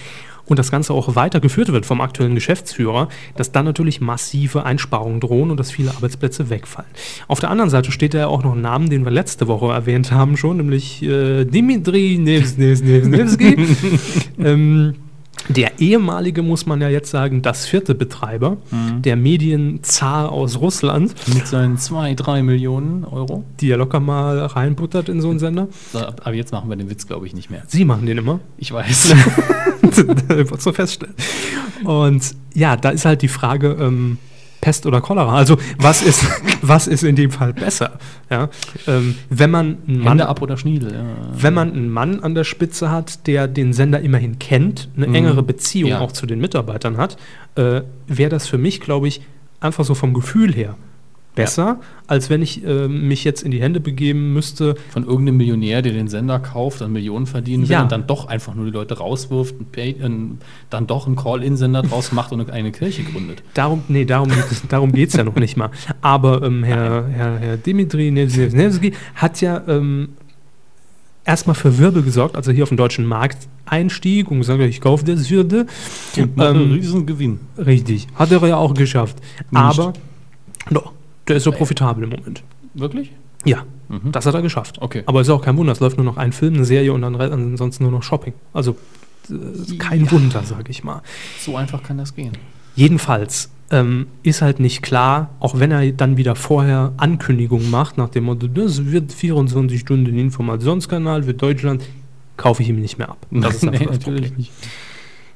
und 0.45 0.59
das 0.59 0.71
Ganze 0.71 0.93
auch 0.93 1.15
weitergeführt 1.15 1.71
wird 1.71 1.85
vom 1.85 2.01
aktuellen 2.01 2.35
Geschäftsführer, 2.35 3.09
dass 3.35 3.51
dann 3.51 3.65
natürlich 3.65 4.01
massive 4.01 4.63
Einsparungen 4.63 5.19
drohen 5.19 5.51
und 5.51 5.59
dass 5.59 5.71
viele 5.71 5.91
Arbeitsplätze 5.91 6.49
wegfallen. 6.49 6.89
Auf 7.27 7.39
der 7.39 7.49
anderen 7.49 7.69
Seite 7.69 7.91
steht 7.91 8.13
da 8.13 8.19
ja 8.19 8.27
auch 8.27 8.43
noch 8.43 8.53
ein 8.53 8.61
Namen, 8.61 8.89
den 8.89 9.05
wir 9.05 9.11
letzte 9.11 9.47
Woche 9.47 9.67
erwähnt 9.73 10.11
haben 10.11 10.37
schon, 10.37 10.57
nämlich 10.57 11.01
äh, 11.03 11.45
Dimitri 11.45 12.17
Nevs, 12.19 12.57
Nevs, 12.57 12.81
Nevs, 12.81 13.07
Nevsky. 13.07 13.55
ähm, 14.39 14.95
der 15.49 15.79
ehemalige, 15.79 16.41
muss 16.41 16.65
man 16.65 16.81
ja 16.81 16.89
jetzt 16.89 17.11
sagen, 17.11 17.41
das 17.41 17.65
vierte 17.65 17.93
Betreiber, 17.95 18.57
der 19.03 19.15
Medienzar 19.15 20.31
aus 20.31 20.59
Russland, 20.59 21.13
mit 21.33 21.47
seinen 21.47 21.77
zwei, 21.77 22.13
drei 22.15 22.41
Millionen 22.43 23.03
Euro? 23.05 23.43
die 23.61 23.67
ja 23.67 23.75
locker 23.77 23.99
mal 23.99 24.39
reinbuttert 24.45 25.09
in 25.09 25.21
so 25.21 25.29
einen 25.29 25.39
Sender. 25.39 25.67
So, 25.93 25.99
ab- 25.99 26.21
Aber 26.25 26.33
jetzt 26.35 26.51
machen 26.51 26.69
wir 26.69 26.75
den 26.75 26.89
Witz, 26.89 27.07
glaube 27.07 27.27
ich, 27.27 27.33
nicht 27.33 27.49
mehr. 27.49 27.63
Sie 27.67 27.85
machen 27.85 28.05
den 28.05 28.17
immer. 28.17 28.39
Ich 28.57 28.71
weiß. 28.71 29.13
Du 30.63 30.71
feststellen. 30.73 31.13
Und 31.83 32.35
ja, 32.53 32.75
da 32.75 32.89
ist 32.89 33.05
halt 33.05 33.21
die 33.21 33.27
Frage, 33.27 33.77
ähm, 33.79 34.17
Pest 34.61 34.85
oder 34.85 35.01
Cholera. 35.01 35.35
Also 35.35 35.57
was 35.77 36.01
ist, 36.01 36.25
was 36.61 36.87
ist 36.87 37.03
in 37.03 37.15
dem 37.15 37.31
Fall 37.31 37.53
besser? 37.53 37.99
Ja, 38.29 38.49
ähm, 38.87 39.15
wenn 39.29 39.51
man 39.51 39.77
einen 39.87 39.99
Mann, 39.99 40.07
Hände 40.07 40.27
ab 40.27 40.41
oder 40.41 40.57
Schniedel, 40.57 40.93
ja. 40.93 41.03
wenn 41.37 41.53
man 41.53 41.71
einen 41.71 41.89
Mann 41.89 42.19
an 42.21 42.35
der 42.35 42.43
Spitze 42.43 42.89
hat, 42.89 43.27
der 43.27 43.47
den 43.47 43.73
Sender 43.73 43.99
immerhin 43.99 44.39
kennt, 44.39 44.89
eine 44.97 45.05
engere 45.07 45.43
Beziehung 45.43 45.91
Ja. 45.91 45.99
auch 45.99 46.11
zu 46.11 46.25
den 46.25 46.39
Mitarbeitern 46.39 46.97
hat, 46.97 47.17
äh, 47.55 47.81
wäre 48.07 48.29
das 48.29 48.47
für 48.47 48.57
mich, 48.57 48.81
glaube 48.81 49.07
ich, 49.07 49.21
einfach 49.59 49.85
so 49.85 49.95
vom 49.95 50.13
Gefühl 50.13 50.53
her 50.53 50.75
besser, 51.35 51.79
als 52.07 52.29
wenn 52.29 52.41
ich 52.41 52.63
äh, 52.65 52.87
mich 52.87 53.23
jetzt 53.25 53.43
in 53.43 53.51
die 53.51 53.61
Hände 53.61 53.79
begeben 53.79 54.33
müsste. 54.33 54.75
Von 54.89 55.03
irgendeinem 55.05 55.37
Millionär, 55.37 55.81
der 55.81 55.91
den 55.93 56.07
Sender 56.07 56.39
kauft, 56.39 56.81
dann 56.81 56.91
Millionen 56.93 57.27
verdienen 57.27 57.63
will 57.63 57.71
Ja. 57.73 57.83
und 57.83 57.91
dann 57.91 58.07
doch 58.07 58.27
einfach 58.27 58.55
nur 58.55 58.65
die 58.65 58.71
Leute 58.71 58.97
rauswirft, 58.97 59.59
ein 59.59 59.65
Pay, 59.71 59.97
ein, 60.01 60.39
dann 60.69 60.87
doch 60.87 61.07
einen 61.07 61.15
Call-In-Sender 61.15 61.81
draus 61.83 62.11
macht 62.11 62.31
und 62.31 62.49
eine 62.49 62.71
Kirche 62.71 63.03
gründet. 63.03 63.43
Darum, 63.53 63.83
nee, 63.89 64.05
darum, 64.05 64.29
geht 64.29 64.51
es- 64.51 64.63
darum 64.67 64.91
geht 64.91 65.09
es 65.09 65.15
ja 65.15 65.23
noch 65.23 65.35
nicht 65.35 65.57
mal. 65.57 65.69
Aber 66.01 66.41
ähm, 66.43 66.63
Herr, 66.63 67.05
Herr, 67.07 67.37
Herr 67.37 67.57
Dimitri 67.57 68.11
Nevsky 68.11 68.93
hat 69.15 69.41
ja 69.41 69.61
ähm, 69.67 70.09
erstmal 71.25 71.55
für 71.55 71.77
Wirbel 71.77 72.03
gesorgt, 72.03 72.35
als 72.35 72.47
er 72.47 72.53
hier 72.53 72.63
auf 72.63 72.69
den 72.69 72.77
deutschen 72.77 73.05
Markt 73.05 73.47
einstieg 73.65 74.29
und 74.29 74.37
gesagt 74.39 74.61
hat, 74.61 74.69
ich 74.69 74.79
kaufe 74.79 75.03
das 75.05 75.29
Würde. 75.29 75.65
Und 76.17 76.39
einen 76.39 76.61
Ähm, 76.61 76.71
riesen 76.73 77.05
Gewinn. 77.07 77.39
Richtig, 77.57 78.07
hat 78.15 78.31
er 78.31 78.45
ja 78.47 78.57
auch 78.57 78.73
geschafft. 78.75 79.17
Nicht. 79.49 79.59
Aber, 79.59 79.93
doch, 80.69 80.93
der 81.27 81.37
ist 81.37 81.43
so 81.43 81.51
profitabel 81.51 82.03
im 82.03 82.11
Moment. 82.11 82.43
Wirklich? 82.73 83.11
Ja, 83.45 83.63
das 84.11 84.25
hat 84.25 84.33
er 84.33 84.41
geschafft. 84.41 84.77
Okay. 84.81 85.03
Aber 85.05 85.21
ist 85.21 85.29
auch 85.29 85.41
kein 85.43 85.55
Wunder, 85.57 85.71
es 85.71 85.79
läuft 85.79 85.97
nur 85.97 86.05
noch 86.05 86.17
ein 86.17 86.31
Film, 86.33 86.55
eine 86.55 86.65
Serie 86.65 86.91
und 86.93 87.01
dann 87.01 87.15
ansonsten 87.15 87.83
nur 87.83 87.91
noch 87.91 88.03
Shopping. 88.03 88.33
Also 88.53 88.75
äh, 89.29 89.77
kein 89.77 90.09
Wunder, 90.11 90.43
sage 90.43 90.71
ich 90.71 90.83
mal. 90.83 91.01
So 91.39 91.55
einfach 91.55 91.83
kann 91.83 91.97
das 91.97 92.15
gehen. 92.15 92.33
Jedenfalls 92.75 93.51
ähm, 93.71 94.07
ist 94.23 94.41
halt 94.41 94.59
nicht 94.59 94.81
klar, 94.81 95.29
auch 95.39 95.59
wenn 95.59 95.71
er 95.71 95.91
dann 95.91 96.17
wieder 96.17 96.35
vorher 96.35 96.93
Ankündigungen 96.97 97.69
macht, 97.69 97.97
nach 97.97 98.09
dem 98.09 98.25
Motto, 98.25 98.47
das 98.47 98.85
wird 98.85 99.11
24 99.11 99.79
Stunden 99.79 100.17
Informationskanal 100.17 101.23
für 101.23 101.33
Deutschland, 101.33 101.83
kaufe 102.37 102.63
ich 102.63 102.69
ihm 102.69 102.81
nicht 102.81 102.97
mehr 102.97 103.09
ab. 103.09 103.25
Das 103.31 103.63
ist 103.63 103.63
das 103.87 103.99
Problem. 103.99 104.33
nicht. 104.37 104.51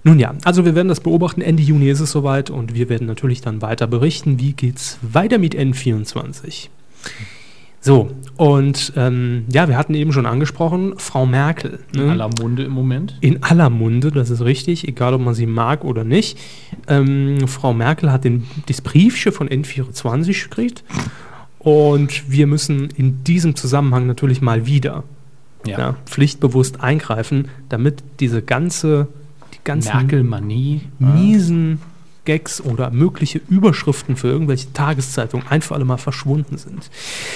Nun 0.03 0.19
ja, 0.19 0.33
also 0.45 0.65
wir 0.65 0.75
werden 0.75 0.87
das 0.87 1.01
beobachten. 1.01 1.41
Ende 1.41 1.61
Juni 1.61 1.89
ist 1.89 1.99
es 1.99 2.11
soweit 2.11 2.49
und 2.49 2.73
wir 2.73 2.89
werden 2.89 3.07
natürlich 3.07 3.41
dann 3.41 3.61
weiter 3.61 3.87
berichten, 3.87 4.39
wie 4.39 4.53
geht's 4.53 4.97
weiter 5.01 5.37
mit 5.37 5.55
N24. 5.55 6.69
So, 7.81 8.11
und 8.35 8.91
ähm, 8.97 9.45
ja, 9.51 9.69
wir 9.69 9.77
hatten 9.77 9.93
eben 9.93 10.11
schon 10.11 10.25
angesprochen, 10.25 10.95
Frau 10.97 11.25
Merkel. 11.25 11.79
In 11.93 12.05
ne? 12.05 12.11
aller 12.11 12.29
Munde 12.39 12.63
im 12.63 12.73
Moment. 12.73 13.17
In 13.21 13.41
aller 13.41 13.69
Munde, 13.69 14.11
das 14.11 14.29
ist 14.29 14.41
richtig, 14.41 14.87
egal 14.87 15.13
ob 15.13 15.21
man 15.21 15.33
sie 15.33 15.45
mag 15.45 15.85
oder 15.85 16.03
nicht. 16.03 16.37
Ähm, 16.87 17.47
Frau 17.47 17.73
Merkel 17.73 18.11
hat 18.11 18.25
den, 18.25 18.47
das 18.67 18.81
Briefchen 18.81 19.31
von 19.31 19.47
N24 19.47 20.43
gekriegt 20.43 20.83
und 21.59 22.29
wir 22.29 22.47
müssen 22.47 22.89
in 22.89 23.23
diesem 23.23 23.55
Zusammenhang 23.55 24.07
natürlich 24.07 24.41
mal 24.41 24.65
wieder 24.65 25.03
ja. 25.65 25.95
pflichtbewusst 26.05 26.81
eingreifen, 26.81 27.49
damit 27.67 28.03
diese 28.19 28.41
ganze, 28.41 29.07
ganzen 29.69 29.95
Merkel-Manie. 29.95 30.81
miesen 30.99 31.79
Gags 32.25 32.61
oder 32.61 32.91
mögliche 32.91 33.41
Überschriften 33.49 34.15
für 34.15 34.27
irgendwelche 34.27 34.71
Tageszeitungen 34.73 35.47
ein 35.47 35.61
für 35.61 35.73
alle 35.73 35.85
Mal 35.85 35.97
verschwunden 35.97 36.57
sind. 36.57 36.89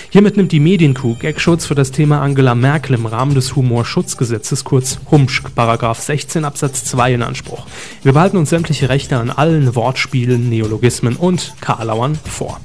Hiermit 0.09 0.37
nimmt 0.37 0.51
die 0.51 0.59
Medienkuh 0.59 1.15
Gagschutz 1.19 1.65
für 1.65 1.75
das 1.75 1.91
Thema 1.91 2.21
Angela 2.21 2.53
Merkel 2.53 2.95
im 2.95 3.05
Rahmen 3.05 3.33
des 3.33 3.55
Humorschutzgesetzes, 3.55 4.63
kurz 4.63 4.99
HUMSCH, 5.09 5.55
Paragraph 5.55 5.99
16 5.99 6.45
Absatz 6.45 6.85
2 6.85 7.15
in 7.15 7.23
Anspruch. 7.23 7.65
Wir 8.03 8.13
behalten 8.13 8.37
uns 8.37 8.49
sämtliche 8.49 8.89
Rechte 8.89 9.17
an 9.17 9.31
allen 9.31 9.75
Wortspielen, 9.75 10.49
Neologismen 10.49 11.15
und 11.15 11.55
Karlauern 11.59 12.15
vor. 12.15 12.59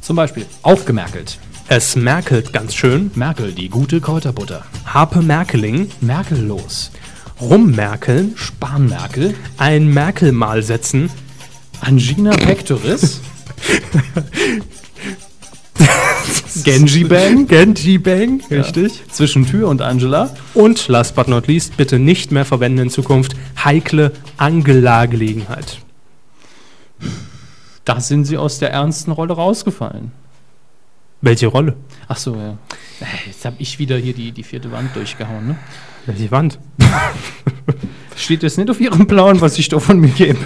Zum 0.00 0.16
Beispiel 0.16 0.46
aufgemerkelt. 0.62 1.38
Es 1.68 1.96
merkelt 1.96 2.54
ganz 2.54 2.74
schön, 2.74 3.10
Merkel, 3.14 3.52
die 3.52 3.68
gute 3.68 4.00
Kräuterbutter. 4.00 4.64
Harpe 4.86 5.20
Merkeling, 5.20 5.90
Merkellos. 6.00 6.90
Rummerkeln, 7.40 8.32
Spanmerkel. 8.36 9.34
ein 9.56 9.88
Merkel-Mal 9.92 10.62
setzen, 10.62 11.10
Angina 11.80 12.30
pectoris. 12.30 13.20
Genji 16.64 17.04
Bang. 17.04 17.46
Genji 17.46 17.98
Bang, 17.98 18.42
richtig. 18.50 19.04
Zwischen 19.10 19.46
Tür 19.46 19.68
und 19.68 19.80
Angela. 19.80 20.34
Und 20.54 20.88
last 20.88 21.14
but 21.14 21.28
not 21.28 21.46
least, 21.46 21.76
bitte 21.76 21.98
nicht 21.98 22.32
mehr 22.32 22.44
verwenden 22.44 22.78
in 22.78 22.90
Zukunft 22.90 23.36
heikle 23.64 24.12
Angela-Gelegenheit. 24.36 25.78
Da 27.84 28.00
sind 28.00 28.24
sie 28.24 28.36
aus 28.36 28.58
der 28.58 28.72
ernsten 28.72 29.12
Rolle 29.12 29.34
rausgefallen. 29.34 30.12
Welche 31.20 31.46
Rolle? 31.46 31.74
Ach 32.06 32.16
so, 32.16 32.36
ja. 32.36 32.58
Jetzt 33.26 33.44
habe 33.44 33.56
ich 33.58 33.78
wieder 33.78 33.96
hier 33.96 34.14
die, 34.14 34.32
die 34.32 34.42
vierte 34.42 34.70
Wand 34.70 34.94
durchgehauen, 34.94 35.48
ne? 35.48 35.56
Welche 36.08 36.30
Wand? 36.30 36.58
Steht 38.16 38.42
jetzt 38.42 38.56
nicht 38.56 38.70
auf 38.70 38.80
ihrem 38.80 39.06
Plan, 39.06 39.42
was 39.42 39.58
ich 39.58 39.68
da 39.68 39.78
von 39.78 40.00
mir 40.00 40.08
gebe. 40.08 40.38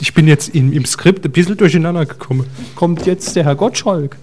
Ich 0.00 0.12
bin 0.12 0.28
jetzt 0.28 0.50
in, 0.50 0.70
im 0.72 0.84
Skript 0.84 1.24
ein 1.24 1.32
bisschen 1.32 1.56
durcheinander 1.56 2.04
gekommen. 2.04 2.46
Kommt 2.74 3.06
jetzt 3.06 3.34
der 3.34 3.44
Herr 3.44 3.56
Gottschalk. 3.56 4.16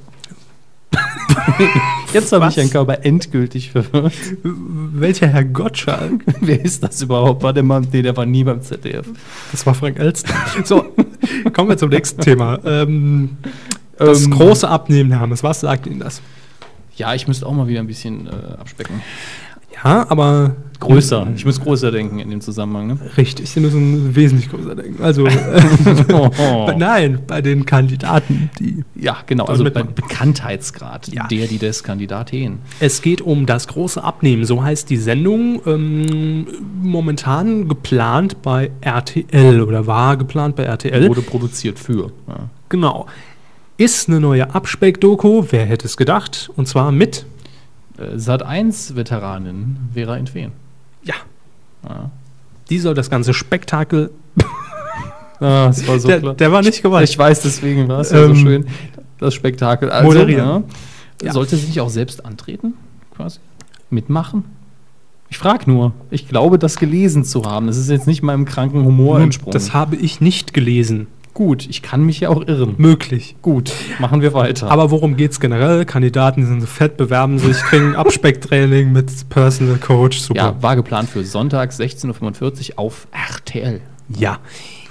jetzt 2.14 2.32
habe 2.32 2.48
ich 2.50 2.58
Herrn 2.58 2.70
Körper 2.70 3.04
endgültig 3.04 3.72
verwirrt. 3.72 4.14
Welcher 4.44 5.28
Herr 5.28 5.44
Gottschalk? 5.44 6.24
Wer 6.40 6.64
ist 6.64 6.84
das 6.84 7.02
überhaupt? 7.02 7.42
War 7.42 7.52
der 7.52 7.64
Mann, 7.64 7.88
nee, 7.92 8.04
der 8.04 8.16
war 8.16 8.28
nie 8.28 8.44
beim 8.44 8.62
ZDF. 8.62 9.08
Das 9.52 9.66
war 9.66 9.74
Frank 9.74 9.98
Elstner. 9.98 10.36
So, 10.64 10.86
kommen 11.52 11.70
wir 11.70 11.78
zum 11.78 11.90
nächsten 11.90 12.22
Thema. 12.22 12.60
Ähm, 12.64 13.38
das 13.98 14.24
Ähm, 14.24 14.32
große 14.32 14.70
Abnehmen, 14.70 15.12
Hermes, 15.12 15.42
was 15.42 15.62
sagt 15.62 15.88
Ihnen 15.88 16.00
das? 16.00 16.22
Ja, 16.96 17.16
ich 17.16 17.28
müsste 17.28 17.48
auch 17.48 17.54
mal 17.54 17.68
wieder 17.68 17.80
ein 17.80 17.88
bisschen 17.88 18.28
äh, 18.28 18.54
abspecken. 18.60 19.02
Ja, 19.84 20.06
aber 20.10 20.56
Größer. 20.80 21.28
Ich 21.36 21.46
muss 21.46 21.62
größer 21.62 21.90
denken 21.92 22.20
in 22.20 22.30
dem 22.30 22.42
Zusammenhang. 22.42 22.88
Ne? 22.88 22.98
richtig, 23.18 23.50
Sie 23.50 23.60
müssen 23.62 24.14
wesentlich 24.16 24.50
größer 24.50 24.76
denken. 24.76 25.02
Also, 25.02 25.26
Oh. 26.14 26.72
nein, 26.78 27.20
bei 27.26 27.42
den 27.42 27.66
Kandidaten, 27.66 28.50
die 28.60 28.84
Ja, 28.96 29.18
genau. 29.26 29.46
Also 29.46 29.64
beim 29.72 29.94
Bekanntheitsgrad 29.94 31.08
Ja. 31.14 31.28
der, 31.28 31.48
die 31.48 31.58
des 31.58 31.84
Kandidaten. 31.84 32.60
Es 32.80 33.02
geht 33.02 33.22
um 33.22 33.46
das 33.46 33.68
große 33.68 34.04
Abnehmen, 34.04 34.46
so 34.46 34.64
heißt 34.64 34.90
die 34.90 34.98
Sendung. 34.98 35.62
Ähm, 35.66 36.46
momentan 36.82 37.68
geplant 37.70 38.42
bei 38.42 38.70
RTL 38.82 39.62
oder 39.62 39.88
war 39.88 40.18
geplant 40.18 40.56
bei 40.56 40.64
RTL. 40.64 41.08
Wurde 41.08 41.22
produziert 41.22 41.80
für. 41.80 42.12
Ja. 42.28 42.50
Genau. 42.70 43.06
Ist 43.78 44.08
eine 44.10 44.20
neue 44.20 44.54
Abspeck-Doku, 44.54 45.46
wer 45.52 45.66
hätte 45.66 45.86
es 45.86 45.98
gedacht? 45.98 46.50
Und 46.56 46.68
zwar 46.68 46.92
mit, 46.92 47.26
Äh, 47.98 48.18
Sat 48.18 48.44
1 48.44 48.96
Veteranin 48.96 49.78
Vera 49.94 50.18
Entwen. 50.18 50.52
ja, 51.04 51.16
Ja. 51.88 52.10
die 52.70 52.80
soll 52.80 52.94
das 52.94 53.10
ganze 53.10 53.34
Spektakel. 53.34 54.12
Ah, 55.42 55.68
das 55.68 55.86
war 55.86 56.00
so 56.00 56.08
der, 56.08 56.20
klar. 56.22 56.34
der 56.34 56.52
war 56.54 56.62
nicht 56.62 56.82
gewollt. 56.82 57.10
Ich 57.10 57.20
weiß, 57.20 57.42
deswegen 57.42 57.90
war 57.90 58.00
es 58.00 58.12
ja 58.12 58.20
Ähm, 58.24 58.28
so 58.30 58.36
schön. 58.36 58.66
Das 59.20 59.34
Spektakel. 59.34 59.90
Also, 59.90 60.08
moderieren. 60.08 60.64
Ja. 61.22 61.26
Ja. 61.28 61.34
Sollte 61.34 61.58
sie 61.58 61.68
nicht 61.68 61.82
auch 61.82 61.90
selbst 61.90 62.26
antreten? 62.26 62.74
Quasi? 63.14 63.40
Mitmachen? 63.90 64.46
Ich 65.30 65.38
frage 65.38 65.70
nur. 65.70 65.92
Ich 66.10 66.30
glaube, 66.30 66.58
das 66.58 66.78
gelesen 66.78 67.26
zu 67.26 67.44
haben. 67.44 67.68
Das 67.68 67.76
ist 67.76 67.90
jetzt 67.90 68.08
nicht 68.08 68.24
meinem 68.24 68.46
kranken 68.46 68.86
Humor 68.86 69.20
entsprungen. 69.20 69.52
das 69.52 69.74
habe 69.74 69.98
ich 69.98 70.22
nicht 70.22 70.54
gelesen. 70.54 71.08
Gut, 71.36 71.68
ich 71.70 71.82
kann 71.82 72.02
mich 72.06 72.22
ja 72.22 72.30
auch 72.30 72.48
irren. 72.48 72.76
Möglich. 72.78 73.36
Gut, 73.42 73.74
machen 74.00 74.22
wir 74.22 74.34
weiter. 74.34 74.72
Aber 74.72 74.90
worum 74.90 75.18
geht 75.18 75.34
es 75.34 75.42
generell? 75.42 75.84
Kandidaten 75.84 76.40
die 76.40 76.48
sind 76.48 76.62
so 76.62 76.66
fett, 76.66 76.96
bewerben 76.96 77.40
sich, 77.40 77.58
kriegen 77.58 77.94
Abspecktraining 77.98 78.94
mit 78.94 79.28
Personal 79.28 79.76
Coach. 79.76 80.22
Super. 80.22 80.40
ja, 80.40 80.64
war 80.64 80.78
geplant 80.78 81.10
für 81.10 81.26
Sonntag 81.26 81.72
16.45 81.72 82.72
Uhr 82.72 82.80
auf 82.80 83.08
RTL. 83.12 83.82
Ja, 84.08 84.40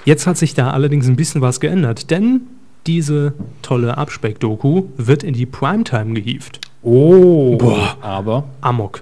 jetzt 0.05 0.27
hat 0.27 0.37
sich 0.37 0.53
da 0.53 0.69
allerdings 0.69 1.07
ein 1.07 1.15
bisschen 1.15 1.41
was 1.41 1.59
geändert, 1.59 2.11
denn 2.11 2.41
diese 2.85 3.33
tolle 3.63 3.97
Abspeck-Doku 3.97 4.83
wird 4.97 5.23
in 5.23 5.33
die 5.33 5.47
Primetime 5.47 6.13
gehievt. 6.13 6.59
Oh. 6.83 7.57
Boah. 7.57 7.97
Aber 8.01 8.43
Amok. 8.61 9.01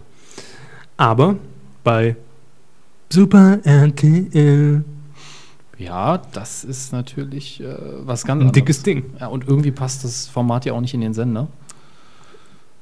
Aber 0.96 1.36
bei 1.84 2.16
Super 3.10 3.60
RTL 3.66 4.86
ja, 5.78 6.22
das 6.34 6.64
ist 6.64 6.94
natürlich 6.94 7.62
äh, 7.62 7.66
was 8.06 8.24
ganz 8.26 8.38
ein 8.40 8.48
anderes. 8.48 8.52
dickes 8.54 8.84
Ding. 8.84 9.06
Ja, 9.20 9.28
und 9.28 9.48
irgendwie 9.48 9.72
passt 9.72 10.04
das 10.04 10.28
Format 10.28 10.66
ja 10.66 10.74
auch 10.74 10.82
nicht 10.82 10.94
in 10.94 11.02
den 11.02 11.14
Sender. 11.14 11.48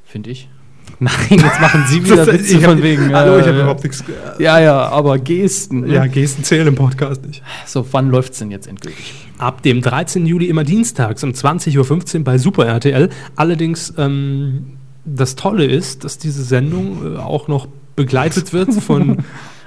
Finde 0.04 0.30
ich. 0.30 0.50
Nein, 1.00 1.14
jetzt 1.30 1.62
machen 1.62 1.84
Sie 1.88 2.04
wieder 2.06 2.28
Witze 2.28 2.58
Ich 2.58 2.64
hab- 2.64 2.72
von 2.72 2.84
wegen. 2.84 3.14
Hallo, 3.16 3.38
ich 3.40 3.46
äh, 3.46 3.50
habe 3.50 3.60
überhaupt 3.62 3.84
nichts. 3.84 4.04
ge- 4.06 4.16
Ja, 4.40 4.60
ja, 4.60 4.88
aber 4.90 5.20
Gesten. 5.20 5.82
Ne? 5.82 5.94
Ja, 5.94 6.08
Gesten 6.08 6.44
zählen 6.44 6.68
im 6.68 6.76
Podcast 6.76 7.26
nicht. 7.26 7.42
So, 7.66 7.86
wann 7.92 8.10
läuft's 8.10 8.40
denn 8.40 8.52
jetzt 8.52 8.68
endgültig? 8.68 9.14
Ab 9.38 9.62
dem 9.62 9.82
13. 9.82 10.26
Juli 10.26 10.48
immer 10.48 10.64
dienstags 10.64 11.24
um 11.24 11.32
20.15 11.32 12.18
Uhr 12.18 12.24
bei 12.24 12.38
Super 12.38 12.66
RTL. 12.66 13.10
Allerdings, 13.36 13.94
ähm, 13.98 14.74
das 15.06 15.36
Tolle 15.36 15.66
ist, 15.66 16.04
dass 16.04 16.18
diese 16.18 16.44
Sendung 16.44 17.16
äh, 17.16 17.18
auch 17.20 17.48
noch 17.48 17.68
begleitet 17.96 18.52
wird 18.54 18.74
von 18.74 19.20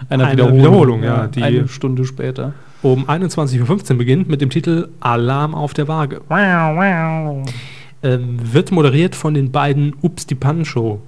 Einer 0.08 0.26
Eine 0.26 0.52
Wiederholung, 0.52 1.02
ja, 1.02 1.26
die- 1.28 1.42
eine 1.42 1.68
Stunde 1.68 2.04
später. 2.04 2.52
Um 2.84 3.08
21.15 3.08 3.92
Uhr 3.92 3.98
beginnt 3.98 4.28
mit 4.28 4.40
dem 4.40 4.50
Titel 4.50 4.88
Alarm 5.00 5.54
auf 5.54 5.72
der 5.74 5.88
Waage. 5.88 6.20
Ähm, 8.02 8.38
wird 8.52 8.70
moderiert 8.70 9.16
von 9.16 9.32
den 9.34 9.50
beiden 9.50 9.94
Ups 10.02 10.26
die 10.26 10.34
Pan-Show 10.34 11.00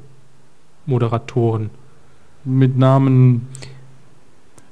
Moderatoren. 0.87 1.71
Mit 2.45 2.79
Namen. 2.79 3.49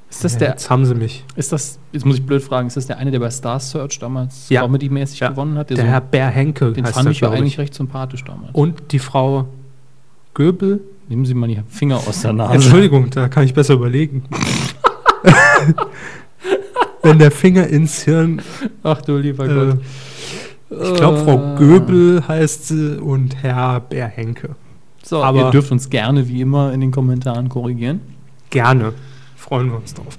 Ist 0.08 0.24
das 0.24 0.38
der. 0.38 0.50
Jetzt 0.50 0.70
haben 0.70 0.86
sie 0.86 0.94
mich. 0.94 1.24
Ist 1.36 1.52
das. 1.52 1.78
Jetzt 1.92 2.06
muss 2.06 2.16
ich 2.16 2.24
blöd 2.24 2.42
fragen, 2.42 2.68
ist 2.68 2.76
das 2.76 2.86
der 2.86 2.98
eine, 2.98 3.10
der 3.10 3.18
bei 3.18 3.30
Star 3.30 3.58
Search 3.60 3.98
damals 3.98 4.48
Ja. 4.48 4.62
Comedy-mäßig 4.62 5.18
Ja. 5.20 5.28
gewonnen 5.30 5.58
hat? 5.58 5.70
Der, 5.70 5.76
so- 5.76 5.82
Herr 5.82 6.00
Bär 6.00 6.28
Henke 6.28 6.72
den 6.72 6.84
heißt 6.86 6.94
fand 6.94 7.10
ich 7.10 7.20
ja 7.20 7.30
eigentlich 7.30 7.58
recht 7.58 7.74
sympathisch 7.74 8.24
damals. 8.24 8.54
Und 8.54 8.92
die 8.92 8.98
Frau 9.00 9.48
Göbel. 10.32 10.80
Nehmen 11.08 11.26
Sie 11.26 11.34
mal 11.34 11.48
die 11.48 11.60
Finger 11.68 11.96
aus 11.96 12.22
der 12.22 12.32
Nase. 12.32 12.54
Entschuldigung, 12.54 13.10
da 13.10 13.28
kann 13.28 13.44
ich 13.44 13.52
besser 13.52 13.74
überlegen. 13.74 14.22
Wenn 17.04 17.18
der 17.18 17.30
Finger 17.30 17.66
ins 17.68 18.02
Hirn. 18.02 18.42
Ach 18.82 19.00
du 19.02 19.16
lieber 19.16 19.44
Äh, 19.46 19.54
Gott. 19.54 19.78
ich 20.82 20.94
glaube, 20.96 21.18
Frau 21.24 21.54
Göbel 21.56 22.26
heißt 22.26 22.68
sie 22.68 22.96
und 23.00 23.36
Herr 23.42 23.80
Bär 23.80 24.06
Henke. 24.08 24.56
So, 25.02 25.22
aber- 25.22 25.38
ihr 25.46 25.50
dürft 25.50 25.70
uns 25.70 25.90
gerne 25.90 26.28
wie 26.28 26.40
immer 26.40 26.72
in 26.72 26.80
den 26.80 26.90
Kommentaren 26.90 27.48
korrigieren. 27.48 28.00
Gerne. 28.50 28.92
Freuen 29.36 29.68
wir 29.70 29.76
uns 29.76 29.92
drauf. 29.94 30.16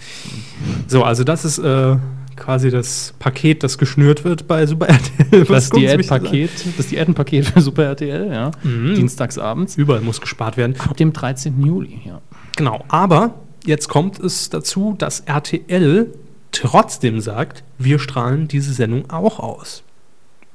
So, 0.87 1.03
also 1.03 1.23
das 1.23 1.43
ist 1.45 1.57
äh, 1.57 1.95
quasi 2.35 2.69
das 2.69 3.13
Paket, 3.17 3.63
das 3.63 3.77
geschnürt 3.79 4.23
wird 4.23 4.47
bei 4.47 4.67
Super 4.67 4.87
RTL. 4.89 5.45
Das 5.45 5.67
so 5.69 5.77
wichtig 5.77 5.97
Diätpaket, 6.07 6.49
das 6.77 6.87
Diätenpaket 6.87 7.45
für 7.47 7.61
Super 7.61 7.85
RTL, 7.85 8.29
ja. 8.31 8.51
Mhm. 8.61 8.93
Dienstagsabends. 8.95 9.77
Überall 9.77 10.01
muss 10.01 10.21
gespart 10.21 10.57
werden. 10.57 10.75
Ab 10.87 10.95
dem 10.97 11.11
13. 11.13 11.59
Juli, 11.65 12.01
ja. 12.05 12.21
Genau. 12.55 12.83
Aber 12.89 13.33
jetzt 13.65 13.87
kommt 13.89 14.19
es 14.19 14.49
dazu, 14.51 14.93
dass 14.97 15.21
RTL 15.21 16.13
trotzdem 16.55 17.19
sagt, 17.21 17.63
wir 17.77 17.99
strahlen 17.99 18.47
diese 18.47 18.73
Sendung 18.73 19.09
auch 19.09 19.39
aus. 19.39 19.83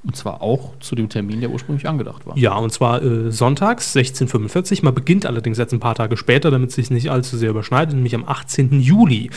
Und 0.02 0.16
zwar 0.16 0.40
auch 0.40 0.72
zu 0.80 0.94
dem 0.94 1.10
Termin, 1.10 1.40
der 1.40 1.50
ursprünglich 1.50 1.86
angedacht 1.86 2.26
war. 2.26 2.34
Ja, 2.38 2.54
und 2.56 2.72
zwar 2.72 3.02
äh, 3.02 3.30
sonntags 3.30 3.94
16.45 3.94 4.82
Man 4.82 4.94
beginnt 4.94 5.26
allerdings 5.26 5.58
jetzt 5.58 5.74
ein 5.74 5.80
paar 5.80 5.94
Tage 5.94 6.16
später, 6.16 6.50
damit 6.50 6.70
es 6.70 6.76
sich 6.76 6.90
nicht 6.90 7.10
allzu 7.10 7.36
sehr 7.36 7.50
überschneidet, 7.50 7.94
nämlich 7.94 8.14
am 8.14 8.24
18. 8.26 8.80
Juli. 8.80 9.28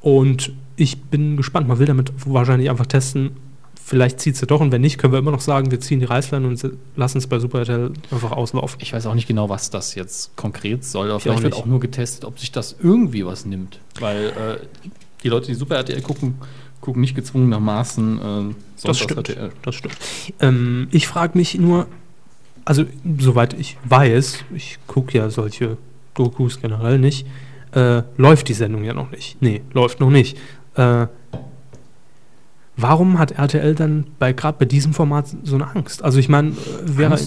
Und 0.00 0.52
ich 0.74 1.02
bin 1.02 1.36
gespannt. 1.36 1.68
Man 1.68 1.78
will 1.78 1.86
damit 1.86 2.12
wahrscheinlich 2.26 2.68
einfach 2.68 2.86
testen. 2.86 3.36
Vielleicht 3.84 4.18
zieht 4.20 4.34
es 4.34 4.40
ja 4.42 4.46
doch 4.46 4.60
und 4.60 4.70
wenn 4.72 4.80
nicht, 4.82 4.98
können 4.98 5.12
wir 5.14 5.18
immer 5.20 5.30
noch 5.30 5.40
sagen, 5.40 5.70
wir 5.70 5.80
ziehen 5.80 5.98
die 6.00 6.04
Reißleine 6.04 6.46
und 6.46 6.56
se- 6.58 6.76
lassen 6.96 7.18
es 7.18 7.26
bei 7.26 7.38
Super 7.38 7.60
RTL 7.60 7.92
einfach 8.10 8.32
auslaufen. 8.32 8.78
Ich 8.82 8.92
weiß 8.92 9.06
auch 9.06 9.14
nicht 9.14 9.26
genau, 9.28 9.48
was 9.48 9.70
das 9.70 9.94
jetzt 9.94 10.36
konkret 10.36 10.84
soll, 10.84 11.08
aber 11.08 11.16
Ich 11.16 11.22
vielleicht 11.22 11.38
auch 11.38 11.42
wird 11.44 11.54
auch 11.54 11.64
nur 11.64 11.80
getestet, 11.80 12.24
ob 12.26 12.38
sich 12.38 12.52
das 12.52 12.76
irgendwie 12.82 13.24
was 13.24 13.46
nimmt. 13.46 13.78
Weil 13.98 14.26
äh, 14.26 14.56
die 15.22 15.28
Leute, 15.28 15.48
die 15.48 15.54
Super 15.54 15.76
RTL 15.76 16.00
gucken, 16.02 16.34
gucken 16.80 17.00
nicht 17.00 17.14
gezwungenermaßen 17.14 18.50
äh, 18.50 18.54
Das 18.82 18.98
stimmt. 18.98 19.18
RTL. 19.18 19.50
Das 19.62 19.74
stimmt. 19.74 19.96
Ähm, 20.40 20.88
ich 20.90 21.06
frage 21.06 21.36
mich 21.36 21.58
nur, 21.58 21.86
also 22.64 22.84
soweit 23.18 23.54
ich 23.54 23.76
weiß, 23.84 24.44
ich 24.54 24.78
gucke 24.86 25.18
ja 25.18 25.30
solche 25.30 25.76
Dokus 26.14 26.60
generell 26.60 26.98
nicht, 26.98 27.26
äh, 27.72 28.02
läuft 28.16 28.48
die 28.48 28.54
Sendung 28.54 28.84
ja 28.84 28.94
noch 28.94 29.10
nicht. 29.10 29.40
Nee, 29.40 29.62
läuft 29.72 30.00
noch 30.00 30.10
nicht. 30.10 30.38
Äh, 30.74 31.06
warum 32.78 33.18
hat 33.18 33.32
RTL 33.32 33.74
dann 33.74 34.06
bei 34.18 34.32
gerade 34.32 34.56
bei 34.58 34.64
diesem 34.64 34.94
Format 34.94 35.26
so 35.42 35.56
eine 35.56 35.68
Angst? 35.68 36.02
Also 36.02 36.18
ich 36.18 36.28
meine, 36.28 36.50
äh, 36.50 36.52
wäre, 36.84 37.18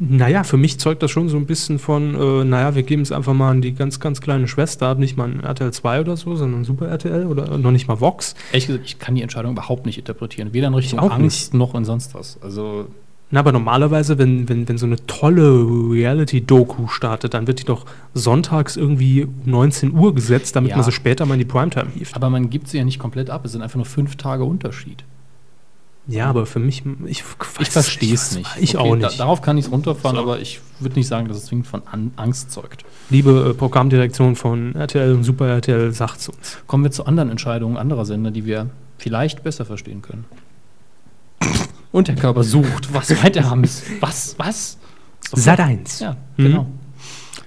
naja, 0.00 0.42
für 0.42 0.56
mich 0.56 0.80
zeugt 0.80 1.02
das 1.02 1.10
schon 1.10 1.28
so 1.28 1.36
ein 1.36 1.46
bisschen 1.46 1.78
von, 1.78 2.14
äh, 2.14 2.44
naja, 2.44 2.74
wir 2.74 2.82
geben 2.82 3.02
es 3.02 3.12
einfach 3.12 3.34
mal 3.34 3.50
an 3.50 3.62
die 3.62 3.74
ganz, 3.74 4.00
ganz 4.00 4.20
kleine 4.20 4.48
Schwester, 4.48 4.88
ab, 4.88 4.98
nicht 4.98 5.16
mal 5.16 5.24
an 5.24 5.40
RTL 5.40 5.72
2 5.72 6.00
oder 6.00 6.16
so, 6.16 6.34
sondern 6.34 6.64
Super 6.64 6.88
RTL 6.88 7.26
oder 7.26 7.56
noch 7.58 7.70
nicht 7.70 7.86
mal 7.86 8.00
Vox. 8.00 8.34
Ehrlich 8.50 8.66
gesagt, 8.66 8.86
ich 8.86 8.98
kann 8.98 9.14
die 9.14 9.22
Entscheidung 9.22 9.52
überhaupt 9.52 9.86
nicht 9.86 9.98
interpretieren. 9.98 10.52
Weder 10.52 10.68
in 10.68 10.74
Richtung 10.74 10.98
Angst 10.98 11.54
noch 11.54 11.74
in 11.74 11.84
sonst 11.84 12.14
was. 12.14 12.38
Also 12.42 12.88
Na, 13.34 13.40
aber 13.40 13.50
normalerweise, 13.50 14.16
wenn, 14.16 14.48
wenn, 14.48 14.68
wenn 14.68 14.78
so 14.78 14.86
eine 14.86 14.94
tolle 15.06 15.66
Reality-Doku 15.90 16.86
startet, 16.86 17.34
dann 17.34 17.48
wird 17.48 17.58
die 17.58 17.64
doch 17.64 17.84
sonntags 18.14 18.76
irgendwie 18.76 19.24
um 19.24 19.34
19 19.44 19.92
Uhr 19.92 20.14
gesetzt, 20.14 20.54
damit 20.54 20.70
Ja. 20.70 20.76
man 20.76 20.84
sie 20.84 20.92
später 20.92 21.26
mal 21.26 21.34
in 21.34 21.40
die 21.40 21.44
Primetime 21.44 21.88
hieft. 21.92 22.14
Aber 22.14 22.30
man 22.30 22.48
gibt 22.48 22.68
sie 22.68 22.78
ja 22.78 22.84
nicht 22.84 23.00
komplett 23.00 23.30
ab. 23.30 23.44
Es 23.44 23.50
sind 23.50 23.62
einfach 23.62 23.74
nur 23.74 23.86
fünf 23.86 24.14
Tage 24.14 24.44
Unterschied. 24.44 25.02
Ja, 26.06 26.26
aber 26.26 26.46
für 26.46 26.60
mich, 26.60 26.84
ich, 27.06 27.24
Ich 27.58 27.70
verstehe 27.70 28.14
es 28.14 28.36
nicht. 28.36 28.48
Ich 28.60 28.78
Okay, 28.78 28.88
auch 28.88 28.96
Da, 29.00 29.08
nicht. 29.08 29.18
darauf 29.18 29.42
kann 29.42 29.58
ich 29.58 29.64
es 29.64 29.72
runterfahren, 29.72 30.16
So. 30.16 30.22
aber 30.22 30.38
ich 30.38 30.60
würde 30.78 30.94
nicht 30.94 31.08
sagen, 31.08 31.26
dass 31.26 31.36
es 31.38 31.46
zwingend 31.46 31.66
von 31.66 31.82
An 31.90 32.12
Angst 32.14 32.52
zeugt. 32.52 32.84
Liebe 33.10 33.48
äh, 33.50 33.54
Programmdirektion 33.54 34.36
von 34.36 34.76
RTL 34.76 35.12
und 35.12 35.24
Super 35.24 35.48
RTL, 35.48 35.90
sagt's 35.92 36.28
uns. 36.28 36.58
Kommen 36.68 36.84
wir 36.84 36.92
zu 36.92 37.04
anderen 37.06 37.30
Entscheidungen 37.30 37.78
anderer 37.78 38.04
Sender, 38.04 38.30
die 38.30 38.44
wir 38.44 38.70
vielleicht 38.98 39.42
besser 39.42 39.64
verstehen 39.64 40.02
können. 40.02 40.24
Und 41.92 42.08
der 42.08 42.16
Körper 42.16 42.42
sucht. 42.42 42.92
Was 42.92 43.10
meint 43.22 43.34
der 43.36 43.48
Hammes? 43.48 43.82
Was? 44.00 44.34
Was? 44.38 44.78
Doch 45.30 45.38
Sat 45.38 45.56
klar. 45.56 45.68
1. 45.68 46.00
Ja, 46.00 46.16
Mhm. 46.36 46.44
genau. 46.44 46.66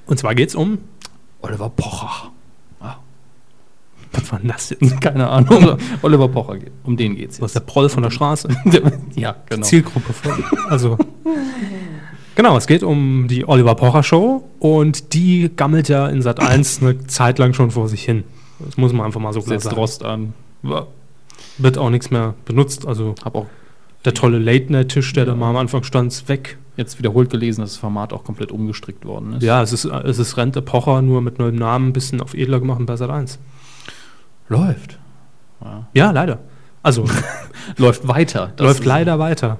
Und 0.05 0.17
zwar 0.19 0.35
geht's 0.35 0.55
um, 0.55 0.77
Oliver 1.41 1.69
Pocher. 1.69 2.31
Ah, 2.79 2.95
was 4.13 4.31
war 4.31 4.39
denn 4.39 4.47
das 4.49 4.69
jetzt? 4.69 5.01
keine 5.01 5.27
Ahnung. 5.29 5.77
Oliver 6.01 6.27
Pocher, 6.29 6.57
geht- 6.59 6.71
um 6.83 6.95
den 6.97 7.15
geht's 7.15 7.41
Was 7.41 7.47
ist 7.51 7.55
der 7.55 7.59
Proll 7.61 7.89
von 7.89 8.03
der 8.03 8.09
Straße? 8.11 8.47
ja, 9.15 9.35
genau. 9.47 9.65
Zielgruppe 9.65 10.13
von. 10.13 10.43
Also. 10.69 10.97
Genau, 12.35 12.55
es 12.55 12.67
geht 12.67 12.83
um 12.83 13.27
die 13.27 13.47
Oliver 13.47 13.73
Pocher 13.75 14.03
Show 14.03 14.47
und 14.59 15.13
die 15.13 15.49
gammelt 15.55 15.89
ja 15.89 16.07
in 16.07 16.21
Sat 16.21 16.39
1 16.39 16.81
eine 16.81 17.05
Zeit 17.07 17.39
lang 17.39 17.53
schon 17.53 17.71
vor 17.71 17.89
sich 17.89 18.03
hin. 18.03 18.23
Das 18.59 18.77
muss 18.77 18.93
man 18.93 19.07
einfach 19.07 19.19
mal 19.19 19.33
so 19.33 19.39
klar 19.41 19.55
Setzt 19.59 19.63
sagen. 19.65 19.75
Rost 19.75 20.03
an. 20.05 20.33
Wird 21.57 21.77
auch 21.77 21.89
nichts 21.89 22.11
mehr 22.11 22.35
benutzt. 22.45 22.87
Also 22.87 23.15
Hab 23.25 23.35
auch 23.35 23.47
der 24.07 24.13
tolle 24.13 24.39
Late-Night-Tisch, 24.39 25.11
der 25.13 25.25
Ja. 25.25 25.31
da 25.31 25.35
mal 25.35 25.49
am 25.49 25.57
Anfang 25.57 25.83
stand, 25.83 26.11
ist 26.13 26.29
weg. 26.29 26.57
jetzt 26.77 26.97
wiederholt 26.99 27.29
gelesen, 27.31 27.61
dass 27.61 27.71
das 27.71 27.77
Format 27.79 28.13
auch 28.13 28.23
komplett 28.23 28.51
umgestrickt 28.51 29.03
worden 29.03 29.33
ist. 29.33 29.43
Ja, 29.43 29.61
es 29.63 29.73
ist, 29.73 29.85
es 29.85 30.17
ist 30.19 30.37
Rente 30.37 30.61
Pocher, 30.61 31.01
nur 31.01 31.21
mit 31.21 31.39
neuem 31.39 31.55
Namen, 31.55 31.87
ein 31.89 31.93
bisschen 31.93 32.21
auf 32.21 32.33
edler 32.35 32.59
gemacht 32.59 32.79
bei 32.85 32.95
Sat 32.95 33.09
1. 33.09 33.39
Läuft. 34.47 34.97
Ja. 35.63 35.87
Ja, 35.93 36.11
leider. 36.11 36.39
Also 36.83 37.05
Läuft 37.77 38.07
weiter. 38.07 38.53
Läuft 38.59 38.85
leider 38.85 39.19
weiter, 39.19 39.59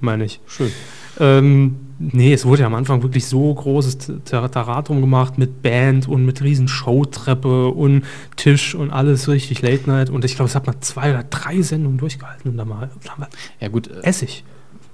meine 0.00 0.24
ich. 0.26 0.40
Schön. 0.46 0.70
Ähm, 1.18 1.81
nee, 1.98 2.32
es 2.32 2.44
wurde 2.44 2.62
ja 2.62 2.66
am 2.66 2.74
Anfang 2.74 3.02
wirklich 3.02 3.26
so 3.26 3.52
großes 3.54 3.98
Ter- 4.24 4.50
Tarat 4.50 4.88
drum 4.88 5.00
gemacht 5.00 5.38
mit 5.38 5.62
Band 5.62 6.08
und 6.08 6.24
mit 6.24 6.42
riesen 6.42 6.68
Showtreppe 6.68 7.68
und 7.68 8.02
Tisch 8.36 8.74
und 8.74 8.90
alles 8.90 9.28
richtig 9.28 9.62
Late 9.62 9.88
Night. 9.88 10.10
Und 10.10 10.24
ich 10.24 10.34
glaube, 10.36 10.48
es 10.48 10.54
hat 10.54 10.66
mal 10.66 10.80
zwei 10.80 11.10
oder 11.10 11.22
drei 11.24 11.62
Sendungen 11.62 11.98
durchgehalten 11.98 12.50
und 12.50 12.56
dann 12.56 12.68
mal 12.68 12.90
dann 13.04 13.18
war 13.20 13.28
Ja 13.60 13.68
gut, 13.68 13.88
äh, 13.88 14.00
Essig. 14.02 14.44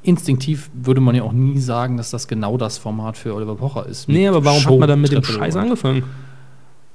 instinktiv 0.02 0.70
würde 0.74 1.00
man 1.00 1.14
ja 1.14 1.22
auch 1.22 1.32
nie 1.32 1.58
sagen, 1.60 1.96
dass 1.96 2.10
das 2.10 2.28
genau 2.28 2.56
das 2.56 2.78
Format 2.78 3.16
für 3.16 3.34
Oliver 3.34 3.56
Pocher 3.56 3.86
ist. 3.86 4.08
Nee, 4.08 4.28
aber 4.28 4.44
warum 4.44 4.64
hat 4.64 4.78
man 4.78 4.88
dann 4.88 5.00
mit 5.00 5.12
dem 5.12 5.24
Scheiß 5.24 5.56
angefangen? 5.56 6.04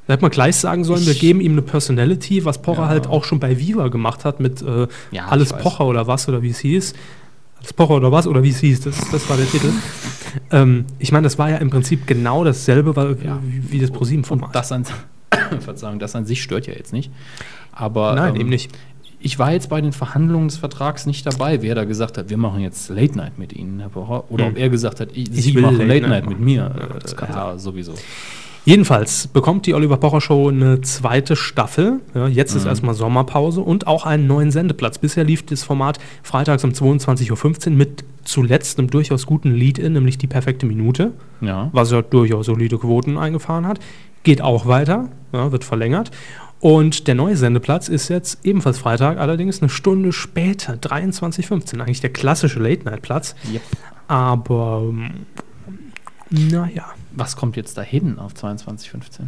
Da 0.08 0.14
hätte 0.14 0.22
man 0.24 0.32
gleich 0.32 0.58
sagen 0.58 0.84
sollen, 0.84 1.06
wir 1.06 1.14
Ich- 1.14 1.20
geben 1.22 1.40
ihm 1.40 1.54
eine 1.54 1.62
Personality, 1.62 2.44
was 2.44 2.62
Pocher 2.62 2.82
Ja. 2.84 2.88
halt 2.90 3.08
auch 3.08 3.24
schon 3.24 3.40
bei 3.40 3.58
Viva 3.58 3.88
gemacht 3.88 4.26
hat 4.26 4.40
mit 4.42 4.62
äh, 4.62 4.88
Ja, 5.12 5.28
Alles. 5.28 5.54
Pocher 5.54 5.86
oder 5.86 6.08
was 6.08 6.28
oder 6.28 6.42
wie 6.42 6.50
es 6.50 6.60
hieß. 6.60 6.94
Alles 7.64 7.74
Pocher 7.74 7.96
oder 7.96 8.12
was 8.12 8.28
oder 8.28 8.44
wie 8.44 8.50
es 8.50 8.60
hieß, 8.60 8.82
das, 8.82 9.10
das 9.10 9.30
war 9.30 9.38
der 9.38 9.48
Titel. 9.50 9.72
ähm, 10.52 10.86
ich 11.00 11.12
meine, 11.12 11.24
das 11.24 11.38
war 11.40 11.50
ja 11.50 11.58
im 11.58 11.70
Prinzip 11.70 12.06
genau 12.06 12.44
dasselbe 12.44 12.96
weil, 12.96 13.18
Ja. 13.24 13.40
wie, 13.44 13.72
wie 13.72 13.80
das 13.80 13.90
ProSieben-Format. 13.92 14.54
das 14.54 14.72
an, 14.72 14.86
Verzeihung, 15.62 15.98
das 16.00 16.16
an 16.16 16.26
sich 16.26 16.44
stört 16.44 16.68
ja 16.68 16.74
jetzt 16.74 16.92
nicht. 16.94 17.10
Aber 17.72 18.16
Nein, 18.16 18.36
ähm, 18.36 18.42
eben 18.42 18.50
nicht. 18.50 18.72
Ich 19.26 19.40
war 19.40 19.54
jetzt 19.54 19.70
bei 19.70 19.80
den 19.80 19.94
Verhandlungen 19.94 20.50
des 20.50 20.58
Vertrags 20.58 21.06
nicht 21.06 21.26
dabei, 21.26 21.62
wer 21.62 21.76
da 21.76 21.86
gesagt 21.86 22.18
hat, 22.18 22.30
wir 22.30 22.36
machen 22.38 22.60
jetzt 22.60 22.90
Late 22.90 23.16
Night 23.18 23.40
mit 23.40 23.54
Ihnen, 23.54 23.80
Herr 23.80 23.88
Pocher. 23.90 24.30
Oder 24.30 24.46
Hm. 24.48 24.52
ob 24.52 24.58
er 24.60 24.68
gesagt 24.70 25.00
hat, 25.00 25.10
ich, 25.14 25.30
Sie 25.32 25.54
machen 25.54 25.78
Late 25.78 26.02
Night 26.02 26.10
Night, 26.10 26.28
mit 26.30 26.40
mir. 26.42 26.76
Ja, 26.78 27.00
das 27.00 27.16
kann 27.16 27.30
ja, 27.30 27.58
sowieso. 27.58 27.94
Jedenfalls 28.66 29.28
bekommt 29.28 29.66
die 29.66 29.74
Oliver 29.74 29.98
Pocher 29.98 30.22
Show 30.22 30.48
eine 30.48 30.80
zweite 30.82 31.36
Staffel. 31.36 32.00
Ja, 32.16 32.28
jetzt 32.28 32.54
Mhm. 32.54 32.60
ist 32.60 32.66
erstmal 32.66 32.94
Sommerpause 32.94 33.60
und 33.62 33.88
auch 33.88 34.06
einen 34.06 34.26
neuen 34.26 34.52
Sendeplatz. 34.52 34.98
Bisher 35.00 35.26
lief 35.26 35.46
das 35.46 35.64
Format 35.64 36.00
freitags 36.24 36.64
um 36.64 36.72
22.15 36.72 37.72
Uhr 37.74 37.78
mit 37.78 38.06
zuletzt 38.24 38.80
einem 38.80 38.90
durchaus 38.90 39.26
guten 39.26 39.54
Lead-In, 39.54 39.94
nämlich 39.94 40.18
die 40.18 40.28
perfekte 40.28 40.66
Minute, 40.66 41.12
Ja. 41.42 41.70
was 41.74 41.92
ja 41.92 42.02
durchaus 42.02 42.46
solide 42.46 42.78
Quoten 42.78 43.18
eingefahren 43.18 43.68
hat. 43.68 43.80
Geht 44.24 44.42
auch 44.42 44.66
weiter, 44.66 45.10
ja, 45.34 45.52
wird 45.52 45.66
verlängert. 45.66 46.12
Und 46.62 47.08
der 47.10 47.16
neue 47.16 47.36
Sendeplatz 47.36 47.90
ist 47.90 48.08
jetzt 48.08 48.46
ebenfalls 48.46 48.78
Freitag, 48.78 49.18
allerdings 49.18 49.62
eine 49.62 49.68
Stunde 49.68 50.14
später, 50.14 50.78
23.15 50.78 51.82
Eigentlich 51.82 52.00
der 52.00 52.14
klassische 52.14 52.60
Late-Night-Platz. 52.60 53.36
Yep. 53.52 53.62
Aber, 54.08 54.84
ähm, 54.88 55.12
naja. 56.30 56.86
Was 57.16 57.36
kommt 57.36 57.56
jetzt 57.56 57.78
dahin 57.78 58.18
auf 58.20 58.34
22.15? 58.34 59.28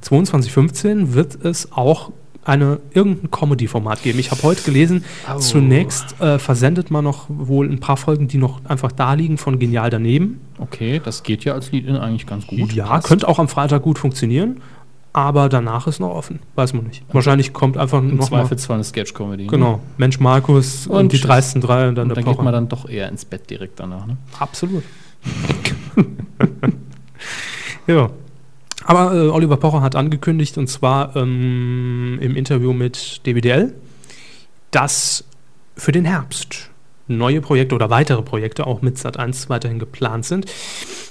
2215 0.00 1.14
wird 1.14 1.42
es 1.44 1.72
auch 1.72 2.12
eine, 2.44 2.80
irgendein 2.92 3.30
Comedy-Format 3.30 4.02
geben. 4.02 4.18
Ich 4.18 4.30
habe 4.30 4.42
heute 4.42 4.62
gelesen, 4.62 5.02
Oh. 5.34 5.38
zunächst 5.38 6.20
äh, 6.20 6.38
versendet 6.38 6.90
man 6.90 7.02
noch 7.02 7.24
wohl 7.28 7.66
ein 7.70 7.80
paar 7.80 7.96
Folgen, 7.96 8.28
die 8.28 8.36
noch 8.36 8.62
einfach 8.66 8.92
da 8.92 9.14
liegen 9.14 9.38
von 9.38 9.58
Genial 9.58 9.88
daneben. 9.88 10.40
Okay, 10.58 11.00
das 11.02 11.22
geht 11.22 11.44
ja 11.44 11.54
als 11.54 11.72
Lead-In 11.72 11.96
eigentlich 11.96 12.26
ganz 12.26 12.46
gut. 12.46 12.72
ja, 12.74 12.84
Passt. 12.86 13.06
könnte 13.06 13.26
auch 13.28 13.38
am 13.38 13.48
Freitag 13.48 13.80
gut 13.82 13.98
funktionieren. 13.98 14.60
aber 15.14 15.48
danach 15.48 15.86
ist 15.86 16.00
noch 16.00 16.10
offen. 16.10 16.40
Weiß 16.56 16.74
man 16.74 16.84
nicht. 16.86 17.02
Wahrscheinlich 17.12 17.52
kommt 17.54 17.78
einfach 17.78 18.00
Im 18.00 18.16
noch 18.16 18.28
Zweifelsfall 18.28 18.74
eine 18.74 18.84
Sketch-Comedy. 18.84 19.44
ne? 19.44 19.48
Genau, 19.48 19.80
Mensch 19.96 20.18
Markus 20.20 20.86
und, 20.88 20.96
Und 20.96 21.12
die 21.12 21.20
dreisten 21.20 21.60
drei 21.62 21.88
und 21.88 21.94
dann 21.94 22.02
Und 22.02 22.08
der 22.10 22.14
dann 22.16 22.24
geht 22.24 22.32
Pocher. 22.34 22.42
man 22.44 22.52
dann 22.52 22.68
doch 22.68 22.86
eher 22.88 23.08
ins 23.08 23.24
Bett 23.24 23.48
direkt 23.48 23.78
danach. 23.80 24.06
Ne? 24.06 24.16
Absolut. 24.38 24.82
ja. 27.86 28.10
Aber 28.84 29.14
äh, 29.14 29.28
Oliver 29.28 29.56
Pocher 29.56 29.80
hat 29.80 29.96
angekündigt, 29.96 30.58
und 30.58 30.66
zwar 30.68 31.14
ähm, 31.16 32.18
im 32.20 32.36
Interview 32.36 32.72
mit 32.72 33.24
DWDL, 33.26 33.74
dass 34.70 35.24
für 35.76 35.92
den 35.92 36.04
Herbst 36.04 36.70
neue 37.06 37.40
Projekte 37.40 37.74
oder 37.74 37.90
weitere 37.90 38.22
Projekte 38.22 38.66
auch 38.66 38.82
mit 38.82 38.96
Sat1 38.96 39.48
weiterhin 39.48 39.78
geplant 39.78 40.24
sind. 40.24 40.46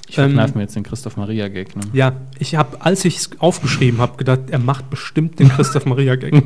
Ich 0.08 0.18
Ähm, 0.18 0.24
verkneife 0.24 0.56
mir 0.56 0.62
jetzt 0.64 0.76
den 0.76 0.82
Christoph 0.82 1.16
Maria-Gag. 1.16 1.76
Ne? 1.76 1.82
Ja, 1.92 2.12
ich 2.38 2.56
habe, 2.56 2.80
als 2.82 3.04
ich 3.04 3.16
es 3.16 3.30
aufgeschrieben 3.38 4.00
habe, 4.00 4.16
gedacht, 4.16 4.40
er 4.50 4.58
macht 4.58 4.90
bestimmt 4.90 5.38
den 5.38 5.48
Christoph 5.48 5.86
Maria 5.86 6.16
Gag. 6.16 6.34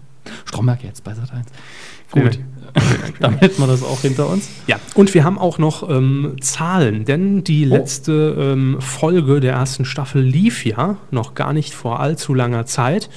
Stromberg 0.44 0.84
jetzt 0.84 1.04
bei 1.04 1.14
Sat 1.14 1.32
1. 1.32 1.46
Gut. 2.74 3.14
Dann 3.20 3.38
hätten 3.38 3.60
wir 3.60 3.66
das 3.66 3.82
auch 3.82 4.00
hinter 4.00 4.28
uns. 4.28 4.48
Ja, 4.66 4.78
und 4.94 5.12
wir 5.14 5.24
haben 5.24 5.38
auch 5.38 5.58
noch 5.58 5.88
ähm, 5.88 6.36
Zahlen, 6.40 7.04
denn 7.04 7.44
die 7.44 7.66
Oh. 7.66 7.74
letzte 7.74 8.36
ähm, 8.38 8.76
Folge 8.80 9.40
der 9.40 9.52
ersten 9.54 9.84
Staffel 9.84 10.22
lief 10.22 10.64
ja 10.64 10.96
noch 11.10 11.34
gar 11.34 11.52
nicht 11.52 11.74
vor 11.74 12.00
allzu 12.00 12.34
langer 12.34 12.66
Zeit 12.66 13.10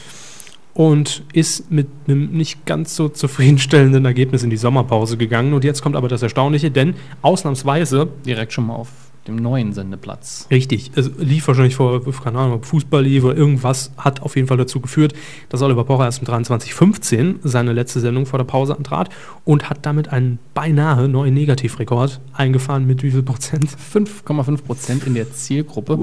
und 0.73 1.23
ist 1.33 1.71
mit 1.71 1.87
einem 2.07 2.31
nicht 2.31 2.65
ganz 2.65 2.95
so 2.95 3.07
zufriedenstellenden 3.09 4.05
Ergebnis 4.05 4.43
in 4.43 4.49
die 4.49 4.57
Sommerpause 4.57 5.17
gegangen. 5.17 5.53
Und 5.53 5.63
jetzt 5.63 5.81
kommt 5.83 5.95
aber 5.95 6.07
das 6.07 6.21
Erstaunliche, 6.23 6.71
denn 6.71 6.95
ausnahmsweise, 7.21 8.07
Direkt 8.25 8.53
schon 8.53 8.67
mal 8.67 8.75
auf 8.75 8.89
dem 9.27 9.37
neuen 9.37 9.73
Sendeplatz. 9.73 10.47
richtig, 10.51 10.91
es 10.95 11.11
lief 11.17 11.47
wahrscheinlich 11.47 11.75
vor, 11.75 12.03
keine 12.23 12.39
Ahnung, 12.39 12.55
ob 12.55 12.65
Fußball 12.65 13.03
lief 13.03 13.23
oder 13.23 13.37
irgendwas, 13.37 13.91
hat 13.97 14.21
auf 14.21 14.35
jeden 14.35 14.47
Fall 14.47 14.57
dazu 14.57 14.79
geführt, 14.79 15.13
dass 15.49 15.61
Oliver 15.61 15.83
Pocher 15.85 16.05
erst 16.05 16.21
im 16.21 16.27
23.15 16.27 17.35
seine 17.43 17.73
letzte 17.73 17.99
Sendung 17.99 18.25
vor 18.25 18.39
der 18.39 18.45
Pause 18.45 18.75
antrat 18.75 19.09
und 19.45 19.69
hat 19.69 19.85
damit 19.85 20.09
einen 20.09 20.39
beinahe 20.53 21.07
neuen 21.07 21.33
Negativrekord 21.33 22.19
eingefahren 22.33 22.85
mit 22.85 23.03
wie 23.03 23.11
viel 23.11 23.23
Prozent? 23.23 23.65
5,5 23.93 24.63
Prozent 24.63 25.07
in 25.07 25.13
der 25.13 25.31
Zielgruppe. 25.31 25.97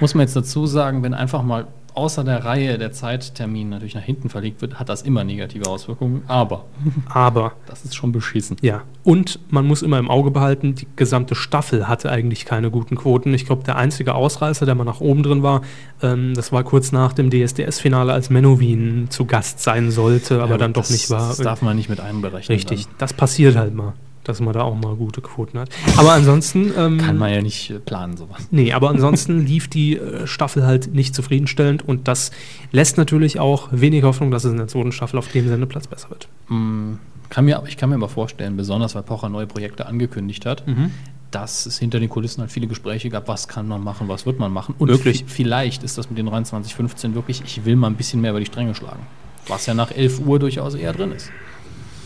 Muss 0.00 0.14
man 0.14 0.22
jetzt 0.22 0.36
dazu 0.36 0.66
sagen, 0.66 1.02
wenn 1.02 1.14
einfach 1.14 1.42
mal 1.42 1.66
außer 2.00 2.24
der 2.24 2.44
Reihe 2.44 2.78
der 2.78 2.92
Zeittermin 2.92 3.68
natürlich 3.68 3.94
nach 3.94 4.02
hinten 4.02 4.30
verlegt 4.30 4.62
wird, 4.62 4.80
hat 4.80 4.88
das 4.88 5.02
immer 5.02 5.22
negative 5.22 5.66
Auswirkungen. 5.68 6.22
Aber 6.26 6.64
Aber 7.08 7.52
das 7.66 7.84
ist 7.84 7.94
schon 7.94 8.10
beschissen. 8.12 8.56
ja, 8.62 8.82
und 9.04 9.38
man 9.50 9.66
muss 9.66 9.82
immer 9.82 9.98
im 9.98 10.10
Auge 10.10 10.30
behalten, 10.30 10.74
die 10.74 10.86
gesamte 10.96 11.34
Staffel 11.34 11.88
hatte 11.88 12.10
eigentlich 12.10 12.44
keine 12.46 12.70
guten 12.70 12.96
Quoten. 12.96 13.32
Ich 13.34 13.46
glaube, 13.46 13.64
der 13.64 13.76
einzige 13.76 14.14
Ausreißer, 14.14 14.66
der 14.66 14.74
mal 14.74 14.84
nach 14.84 15.00
oben 15.00 15.22
drin 15.22 15.42
war, 15.42 15.62
ähm, 16.02 16.34
das 16.34 16.52
war 16.52 16.64
kurz 16.64 16.92
nach 16.92 17.12
dem 17.12 17.30
DSDS-Finale, 17.30 18.12
als 18.12 18.30
Menowin 18.30 19.06
zu 19.10 19.26
Gast 19.26 19.60
sein 19.60 19.90
sollte, 19.90 20.42
aber 20.42 20.52
Ja, 20.52 20.58
dann 20.58 20.72
doch 20.72 20.88
nicht 20.88 21.10
war. 21.10 21.28
Das 21.28 21.38
darf 21.38 21.62
man 21.62 21.76
nicht 21.76 21.88
mit 21.88 22.00
einberechnen. 22.00 22.54
Richtig, 22.56 22.86
das 22.98 23.12
passiert 23.12 23.56
halt 23.56 23.74
mal, 23.74 23.92
dass 24.30 24.40
man 24.40 24.54
da 24.54 24.62
auch 24.62 24.74
mal 24.74 24.94
gute 24.96 25.20
Quoten 25.20 25.58
hat. 25.58 25.68
Aber 25.96 26.12
ansonsten. 26.12 26.72
Ähm, 26.76 26.98
kann 26.98 27.18
man 27.18 27.32
ja 27.32 27.42
nicht 27.42 27.70
äh, 27.70 27.78
planen, 27.78 28.16
sowas. 28.16 28.48
Nee, 28.50 28.72
aber 28.72 28.90
ansonsten 28.90 29.44
lief 29.44 29.68
die 29.68 29.96
äh, 29.96 30.26
Staffel 30.26 30.64
halt 30.64 30.94
nicht 30.94 31.14
zufriedenstellend 31.14 31.86
und 31.86 32.08
das 32.08 32.30
lässt 32.72 32.96
natürlich 32.96 33.38
auch 33.40 33.68
wenig 33.72 34.02
Hoffnung, 34.04 34.30
dass 34.30 34.44
es 34.44 34.52
in 34.52 34.58
der 34.58 34.68
zweiten 34.68 34.92
Staffel 34.92 35.18
auf 35.18 35.28
dem 35.28 35.48
Sendeplatz 35.48 35.86
besser 35.86 36.10
wird. 36.10 36.28
Mm, 36.48 36.94
Kann 37.28 37.44
mir, 37.44 37.62
ich 37.68 37.76
kann 37.76 37.90
mir 37.90 37.96
aber 37.96 38.08
vorstellen, 38.08 38.56
besonders 38.56 38.94
weil 38.94 39.02
Pocher 39.02 39.28
neue 39.28 39.46
Projekte 39.46 39.86
angekündigt 39.86 40.46
hat, 40.46 40.66
Mhm. 40.66 40.90
dass 41.30 41.64
es 41.66 41.78
hinter 41.78 42.00
den 42.00 42.08
Kulissen 42.08 42.40
halt 42.40 42.50
viele 42.50 42.66
Gespräche 42.66 43.08
gab, 43.08 43.28
was 43.28 43.46
kann 43.46 43.68
man 43.68 43.84
machen, 43.84 44.08
was 44.08 44.26
wird 44.26 44.38
man 44.40 44.52
machen. 44.52 44.74
Und 44.78 44.90
Möglich. 44.90 45.20
vi- 45.22 45.24
vielleicht 45.28 45.82
ist 45.84 45.96
das 45.96 46.10
mit 46.10 46.18
den 46.18 46.26
2315 46.26 47.14
wirklich, 47.14 47.42
ich 47.44 47.64
will 47.64 47.76
mal 47.76 47.86
ein 47.86 47.94
bisschen 47.94 48.20
mehr 48.20 48.32
über 48.32 48.40
die 48.40 48.46
Stränge 48.46 48.74
schlagen. 48.74 49.06
Was 49.46 49.66
ja 49.66 49.74
nach 49.74 49.90
11 49.92 50.20
Uhr 50.26 50.38
durchaus 50.40 50.74
eher 50.74 50.92
drin 50.92 51.12
ist. 51.12 51.30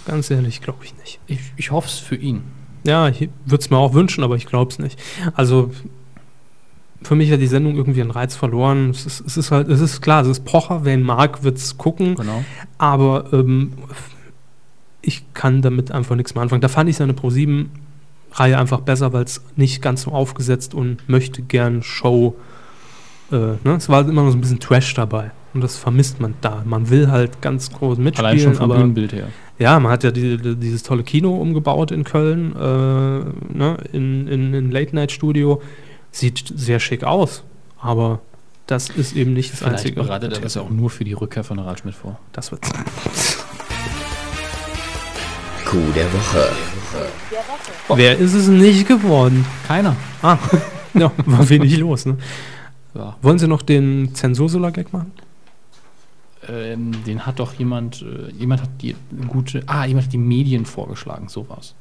Ganz 0.06 0.30
ehrlich, 0.30 0.60
glaube 0.60 0.84
ich 0.84 0.94
nicht. 0.98 1.20
Ich, 1.26 1.40
ich 1.56 1.70
hoffe 1.70 1.88
es 1.88 1.98
für 1.98 2.16
ihn. 2.16 2.42
Ja, 2.86 3.08
ich 3.08 3.30
würde 3.46 3.62
es 3.62 3.70
mir 3.70 3.78
auch 3.78 3.94
wünschen, 3.94 4.22
aber 4.24 4.36
ich 4.36 4.46
glaube 4.46 4.70
es 4.70 4.78
nicht. 4.78 5.00
Also 5.34 5.70
für 7.02 7.14
mich 7.14 7.30
hat 7.30 7.40
die 7.40 7.46
Sendung 7.46 7.76
irgendwie 7.76 8.00
einen 8.00 8.10
Reiz 8.10 8.34
verloren. 8.36 8.90
Es 8.90 9.06
ist, 9.06 9.20
es 9.26 9.36
ist 9.36 9.50
halt, 9.50 9.68
es 9.68 9.80
ist 9.80 10.00
klar, 10.00 10.22
es 10.22 10.28
ist 10.28 10.44
Pocher, 10.44 10.84
wer 10.84 10.94
ihn 10.94 11.02
mag, 11.02 11.42
wird 11.42 11.56
es 11.58 11.76
gucken, 11.78 12.14
Genau. 12.14 12.44
aber 12.78 13.32
ähm, 13.32 13.72
ich 15.02 15.24
kann 15.34 15.60
damit 15.62 15.90
einfach 15.92 16.16
nichts 16.16 16.34
mehr 16.34 16.42
anfangen. 16.42 16.62
Da 16.62 16.68
fand 16.68 16.88
ich 16.88 16.96
seine 16.96 17.12
Pro7 17.12 17.66
Reihe 18.32 18.58
einfach 18.58 18.80
besser, 18.80 19.12
weil 19.12 19.24
es 19.24 19.42
nicht 19.54 19.80
ganz 19.80 20.02
so 20.02 20.10
aufgesetzt 20.10 20.74
und 20.74 21.08
möchte 21.08 21.40
gern 21.42 21.82
Show. 21.82 22.34
Äh, 23.30 23.36
ne? 23.36 23.76
Es 23.76 23.88
war 23.88 24.00
immer 24.08 24.24
noch 24.24 24.30
so 24.30 24.36
ein 24.36 24.40
bisschen 24.40 24.60
Trash 24.60 24.92
dabei. 24.94 25.30
Und 25.52 25.62
das 25.62 25.76
vermisst 25.76 26.20
man 26.20 26.34
da. 26.40 26.62
Man 26.64 26.90
will 26.90 27.10
halt 27.12 27.40
ganz 27.40 27.70
groß 27.70 27.98
mitspielen, 27.98 28.26
Allein 28.26 28.40
schon 28.40 28.54
vom 28.54 28.70
Bühnenbild 28.70 29.12
her. 29.12 29.28
Ja, 29.58 29.78
man 29.80 29.92
hat 29.92 30.04
ja 30.04 30.10
die, 30.10 30.36
die, 30.36 30.56
dieses 30.56 30.82
tolle 30.82 31.02
Kino 31.02 31.36
umgebaut 31.36 31.90
in 31.90 32.04
Köln, 32.04 32.54
äh, 32.56 32.58
ne, 33.56 33.76
in, 33.92 34.26
in, 34.26 34.54
in 34.54 34.70
Late-Night-Studio. 34.70 35.62
Sieht 36.10 36.52
sehr 36.54 36.80
schick 36.80 37.04
aus, 37.04 37.42
aber 37.80 38.20
das 38.66 38.88
ist 38.88 39.14
eben 39.14 39.32
nicht 39.34 39.52
das 39.52 39.58
Vielleicht 39.58 39.78
einzige. 39.78 40.02
bereitet 40.02 40.32
er 40.32 40.40
das 40.40 40.54
ja 40.54 40.62
auch 40.62 40.70
nur 40.70 40.90
für 40.90 41.04
die 41.04 41.12
Rückkehr 41.12 41.44
von 41.44 41.60
Harald 41.60 41.80
Schmidt 41.80 41.94
vor. 41.94 42.18
Das 42.32 42.50
wird 42.50 42.64
sein. 42.64 42.84
Coup 45.64 45.94
der 45.94 46.12
Woche. 46.12 46.48
Wer 47.94 48.18
ist 48.18 48.34
es 48.34 48.48
nicht 48.48 48.86
geworden? 48.86 49.44
Keiner. 49.66 49.96
Ah, 50.22 50.38
ja, 50.94 51.10
war 51.26 51.48
wenig 51.48 51.76
los. 51.78 52.06
Ne? 52.06 52.16
Ja. 52.94 53.16
Wollen 53.22 53.38
Sie 53.38 53.48
noch 53.48 53.62
den 53.62 54.14
Zensursula-Gag 54.14 54.92
machen? 54.92 55.12
Ähm, 56.48 56.92
den 57.04 57.26
hat 57.26 57.38
doch 57.38 57.54
jemand, 57.54 58.02
äh, 58.02 58.30
jemand 58.32 58.62
hat 58.62 58.70
die 58.80 58.94
gute, 59.28 59.62
ah, 59.66 59.84
jemand 59.84 60.06
hat 60.06 60.12
die 60.12 60.18
Medien 60.18 60.66
vorgeschlagen, 60.66 61.28
sowas. 61.28 61.74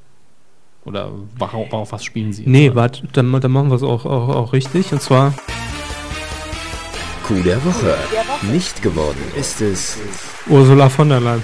Oder 0.86 1.11
worauf, 1.38 1.72
worauf 1.72 1.91
was 1.91 2.03
spielen 2.03 2.34
sie? 2.34 2.43
Nee, 2.45 2.76
warte, 2.76 3.07
dann, 3.14 3.32
dann 3.39 3.51
machen 3.51 3.70
wir 3.70 3.76
es 3.76 3.84
auch, 3.84 4.05
auch, 4.05 4.30
auch 4.30 4.53
richtig. 4.53 4.91
Und 4.91 5.01
zwar, 5.01 5.34
Coup 7.24 7.41
der 7.43 7.64
Woche. 7.64 7.95
Nicht 8.51 8.82
geworden 8.82 9.22
ist 9.38 9.61
es 9.61 9.97
Ursula 10.49 10.89
von 10.89 11.07
der 11.07 11.22
Leyen. 11.22 11.41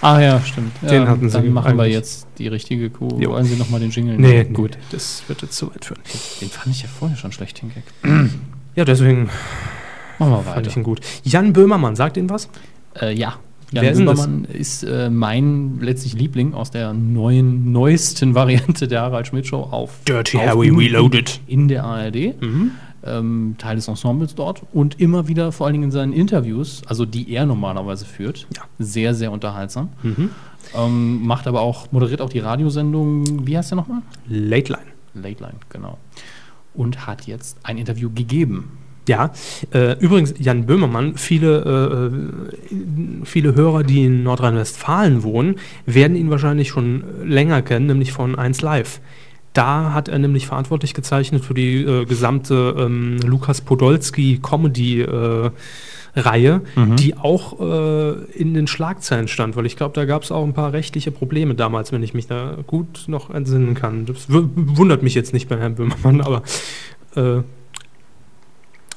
Ah 0.00 0.20
ja, 0.20 0.40
stimmt. 0.40 0.72
Den 0.82 1.02
ja, 1.02 1.08
hatten 1.08 1.28
sie 1.28 1.36
Dann 1.36 1.52
machen 1.52 1.76
wir 1.76 1.82
eigentlich. 1.82 1.94
jetzt 1.94 2.28
die 2.38 2.46
richtige 2.46 2.90
Kuh. 2.90 3.18
Jo. 3.18 3.30
Wollen 3.30 3.44
Sie 3.44 3.56
nochmal 3.56 3.80
den 3.80 3.90
Jingle? 3.90 4.16
Nee, 4.18 4.44
nehmen? 4.44 4.54
gut, 4.54 4.78
das 4.92 5.24
wird 5.26 5.42
jetzt 5.42 5.56
zu 5.56 5.68
weit 5.68 5.84
führen. 5.84 6.00
Den 6.40 6.48
fand 6.48 6.76
ich 6.76 6.82
ja 6.82 6.88
vorher 6.88 7.16
schon 7.16 7.32
schlecht, 7.32 7.60
den 7.60 7.72
Gag. 7.74 7.82
Ja, 8.76 8.84
deswegen 8.84 9.30
Machen 10.18 10.30
wir 10.32 10.42
fand 10.42 10.66
ich 10.66 10.72
weiter. 10.72 10.80
ihn 10.80 10.82
gut. 10.84 11.00
Jan 11.24 11.52
Böhmermann, 11.52 11.96
sagt 11.96 12.16
Ihnen 12.16 12.30
was? 12.30 12.48
Äh, 13.00 13.14
ja. 13.14 13.34
Wer 13.72 13.82
Jan 13.82 13.92
ist 13.92 13.98
das? 14.06 14.20
Böhmermann 14.20 14.44
ist 14.44 14.82
äh, 14.84 15.10
mein 15.10 15.78
letztlich 15.80 16.14
Liebling 16.14 16.54
aus 16.54 16.70
der 16.70 16.92
neuen, 16.92 17.72
neuesten 17.72 18.34
Variante 18.36 18.86
der 18.88 19.02
Harald 19.02 19.26
Schmidt 19.26 19.46
Show 19.46 19.60
auf 19.70 19.90
Dirty 20.06 20.36
auf 20.38 20.46
Harry 20.46 20.70
Reloaded. 20.70 21.40
in 21.46 21.68
der 21.68 21.84
ARD. 21.84 22.34
Ähm, 23.04 23.54
Teil 23.58 23.76
des 23.76 23.86
Ensembles 23.86 24.34
dort 24.34 24.62
und 24.72 24.98
immer 25.00 25.28
wieder, 25.28 25.52
vor 25.52 25.66
allen 25.66 25.74
Dingen 25.74 25.84
in 25.84 25.90
seinen 25.92 26.12
Interviews, 26.12 26.82
also 26.88 27.04
die 27.06 27.30
er 27.32 27.46
normalerweise 27.46 28.04
führt, 28.04 28.48
Ja. 28.56 28.62
sehr, 28.80 29.14
sehr 29.14 29.30
unterhaltsam. 29.30 29.90
Ähm, 30.76 31.24
macht 31.24 31.46
aber 31.46 31.60
auch, 31.60 31.92
moderiert 31.92 32.20
auch 32.20 32.28
die 32.30 32.40
Radiosendung, 32.40 33.46
wie 33.46 33.56
heißt 33.56 33.70
der 33.70 33.76
nochmal? 33.76 34.02
Late 34.28 34.72
Line. 34.72 34.86
Late 35.14 35.40
Line, 35.42 35.54
genau. 35.68 35.98
Und 36.74 37.06
hat 37.06 37.26
jetzt 37.28 37.58
ein 37.62 37.78
Interview 37.78 38.10
gegeben. 38.12 38.76
Ja, 39.08 39.32
äh, 39.72 39.96
übrigens, 40.00 40.34
Jan 40.38 40.66
Böhmermann, 40.66 41.16
viele, 41.16 42.10
äh, 42.10 43.24
viele 43.24 43.54
Hörer, 43.54 43.84
die 43.84 44.04
in 44.04 44.22
Nordrhein-Westfalen 44.24 45.22
wohnen, 45.22 45.56
werden 45.86 46.16
ihn 46.16 46.30
wahrscheinlich 46.30 46.68
schon 46.68 47.04
länger 47.24 47.62
kennen, 47.62 47.86
nämlich 47.86 48.12
von 48.12 48.36
1 48.36 48.62
Live. 48.62 49.00
Da 49.52 49.92
hat 49.94 50.08
er 50.08 50.18
nämlich 50.18 50.46
verantwortlich 50.46 50.92
gezeichnet 50.92 51.44
für 51.44 51.54
die 51.54 51.82
äh, 51.82 52.04
gesamte 52.04 52.74
ähm, 52.78 53.18
Lukas 53.24 53.60
Podolski 53.62 54.40
Comedy 54.42 55.00
äh, 55.00 55.50
Reihe, 56.18 56.62
die 56.96 57.14
auch 57.14 57.60
äh, 57.60 58.12
in 58.32 58.54
den 58.54 58.66
Schlagzeilen 58.66 59.28
stand, 59.28 59.54
weil 59.54 59.66
ich 59.66 59.76
glaube, 59.76 59.94
da 59.94 60.06
gab 60.06 60.22
es 60.22 60.32
auch 60.32 60.44
ein 60.44 60.54
paar 60.54 60.72
rechtliche 60.72 61.10
Probleme 61.10 61.54
damals, 61.54 61.92
wenn 61.92 62.02
ich 62.02 62.14
mich 62.14 62.26
da 62.26 62.56
gut 62.66 63.04
noch 63.06 63.28
entsinnen 63.28 63.74
kann. 63.74 64.06
Das 64.06 64.24
wundert 64.28 65.02
mich 65.02 65.14
jetzt 65.14 65.34
nicht 65.34 65.46
bei 65.46 65.58
Herrn 65.58 65.74
Böhmermann, 65.74 66.22
aber 66.22 66.42
äh, 67.16 67.42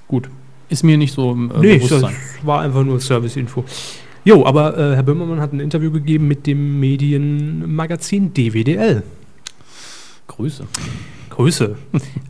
Gut. 0.10 0.30
Ist 0.68 0.84
mir 0.84 0.98
nicht 0.98 1.14
so 1.14 1.32
im 1.32 1.50
äh, 1.52 1.60
Nee, 1.60 1.80
das 1.80 1.88
Bewusstsein. 1.90 2.16
war 2.44 2.62
einfach 2.62 2.84
nur 2.84 3.00
Service-Info. 3.00 3.64
Jo, 4.26 4.46
aber 4.46 4.78
äh, 4.78 4.96
Herr 4.96 5.04
Böhmermann 5.04 5.40
hat 5.40 5.54
ein 5.54 5.62
Interview 5.62 5.92
gegeben 5.92 6.28
mit 6.28 6.46
dem 6.46 6.80
Medienmagazin 6.80 8.34
DWDL. 8.34 9.04
Grüße. 10.28 10.66
Grüße. 11.44 11.76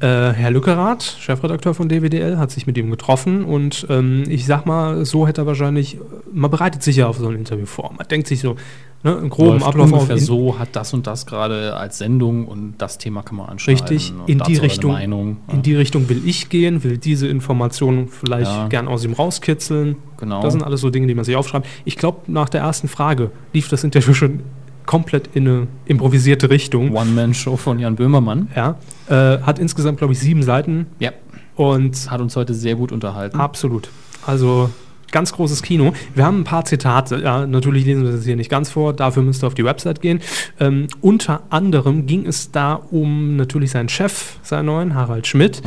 äh, 0.01 0.05
Herr 0.05 0.51
Lückerath, 0.51 1.17
Chefredakteur 1.19 1.73
von 1.73 1.89
DWDL, 1.89 2.37
hat 2.37 2.51
sich 2.51 2.67
mit 2.67 2.77
ihm 2.77 2.91
getroffen 2.91 3.43
und 3.43 3.87
ähm, 3.89 4.23
ich 4.29 4.45
sag 4.45 4.67
mal, 4.67 5.03
so 5.03 5.25
hätte 5.27 5.41
er 5.41 5.47
wahrscheinlich, 5.47 5.97
man 6.31 6.51
bereitet 6.51 6.83
sich 6.83 6.97
ja 6.97 7.07
auf 7.07 7.17
so 7.17 7.27
ein 7.27 7.35
Interview 7.35 7.65
vor. 7.65 7.91
Man 7.97 8.07
denkt 8.07 8.27
sich 8.27 8.39
so, 8.41 8.55
Ne, 9.01 9.13
Im 9.13 9.29
groben 9.29 9.51
Läuft 9.51 9.65
Ablauf 9.65 9.93
ungefähr 9.93 10.17
in- 10.17 10.21
so, 10.21 10.59
hat 10.59 10.75
das 10.75 10.93
und 10.93 11.07
das 11.07 11.25
gerade 11.25 11.73
als 11.77 11.99
Sendung 11.99 12.45
und 12.49 12.73
das 12.79 12.97
Thema 12.97 13.23
kann 13.23 13.37
man 13.37 13.47
anschneiden. 13.47 13.79
Richtig, 13.87 14.11
in 14.27 14.39
die 14.39 14.57
Richtung, 14.57 14.91
Meinung. 14.91 15.37
in 15.47 15.61
die 15.61 15.73
Richtung 15.73 16.09
will 16.09 16.21
ich 16.25 16.49
gehen, 16.49 16.83
will 16.83 16.97
diese 16.97 17.25
Informationen 17.29 18.09
vielleicht 18.09 18.51
Ja. 18.51 18.67
gern 18.67 18.89
aus 18.89 19.05
ihm 19.05 19.13
rauskitzeln. 19.13 19.95
Genau. 20.17 20.41
Das 20.41 20.51
sind 20.51 20.63
alles 20.63 20.81
so 20.81 20.89
Dinge, 20.89 21.07
die 21.07 21.15
man 21.15 21.23
sich 21.23 21.37
aufschreibt. 21.37 21.65
Ich 21.85 21.95
glaube, 21.95 22.29
nach 22.29 22.49
der 22.49 22.59
ersten 22.59 22.89
Frage 22.89 23.31
lief 23.53 23.69
das 23.69 23.85
Interview 23.85 24.13
schon 24.13 24.41
komplett 24.89 25.29
in 25.35 25.47
eine 25.47 25.67
improvisierte 25.85 26.49
Richtung. 26.49 26.95
One-Man-Show 26.95 27.57
von 27.57 27.77
Jan 27.77 27.95
Böhmermann. 27.95 28.47
Ja, 28.55 28.75
äh, 29.07 29.39
hat 29.43 29.59
insgesamt, 29.59 29.99
glaube 29.99 30.13
ich, 30.13 30.19
sieben 30.19 30.41
Seiten 30.41 30.87
Ja, 30.97 31.11
und 31.55 32.09
hat 32.09 32.21
uns 32.21 32.35
heute 32.35 32.55
sehr 32.55 32.73
gut 32.73 32.91
unterhalten. 32.91 33.39
absolut. 33.39 33.91
Also 34.25 34.71
ganz 35.11 35.31
großes 35.31 35.61
Kino. 35.61 35.93
Wir 36.15 36.25
haben 36.25 36.39
ein 36.39 36.43
paar 36.43 36.65
Zitate. 36.65 37.21
Ja, 37.21 37.45
natürlich 37.45 37.85
lesen 37.85 38.03
wir 38.03 38.13
das 38.13 38.25
hier 38.25 38.35
nicht 38.35 38.49
ganz 38.49 38.71
vor. 38.71 38.93
Dafür 38.93 39.21
müsst 39.21 39.43
ihr 39.43 39.47
auf 39.47 39.53
die 39.53 39.63
Website 39.63 40.01
gehen. 40.01 40.21
Ähm, 40.59 40.87
unter 41.01 41.43
anderem 41.51 42.07
ging 42.07 42.25
es 42.25 42.49
da 42.49 42.73
um 42.73 43.35
natürlich 43.35 43.69
seinen 43.69 43.89
Chef, 43.89 44.37
seinen 44.41 44.65
neuen, 44.65 44.95
Harald 44.95 45.27
Schmidt. 45.27 45.61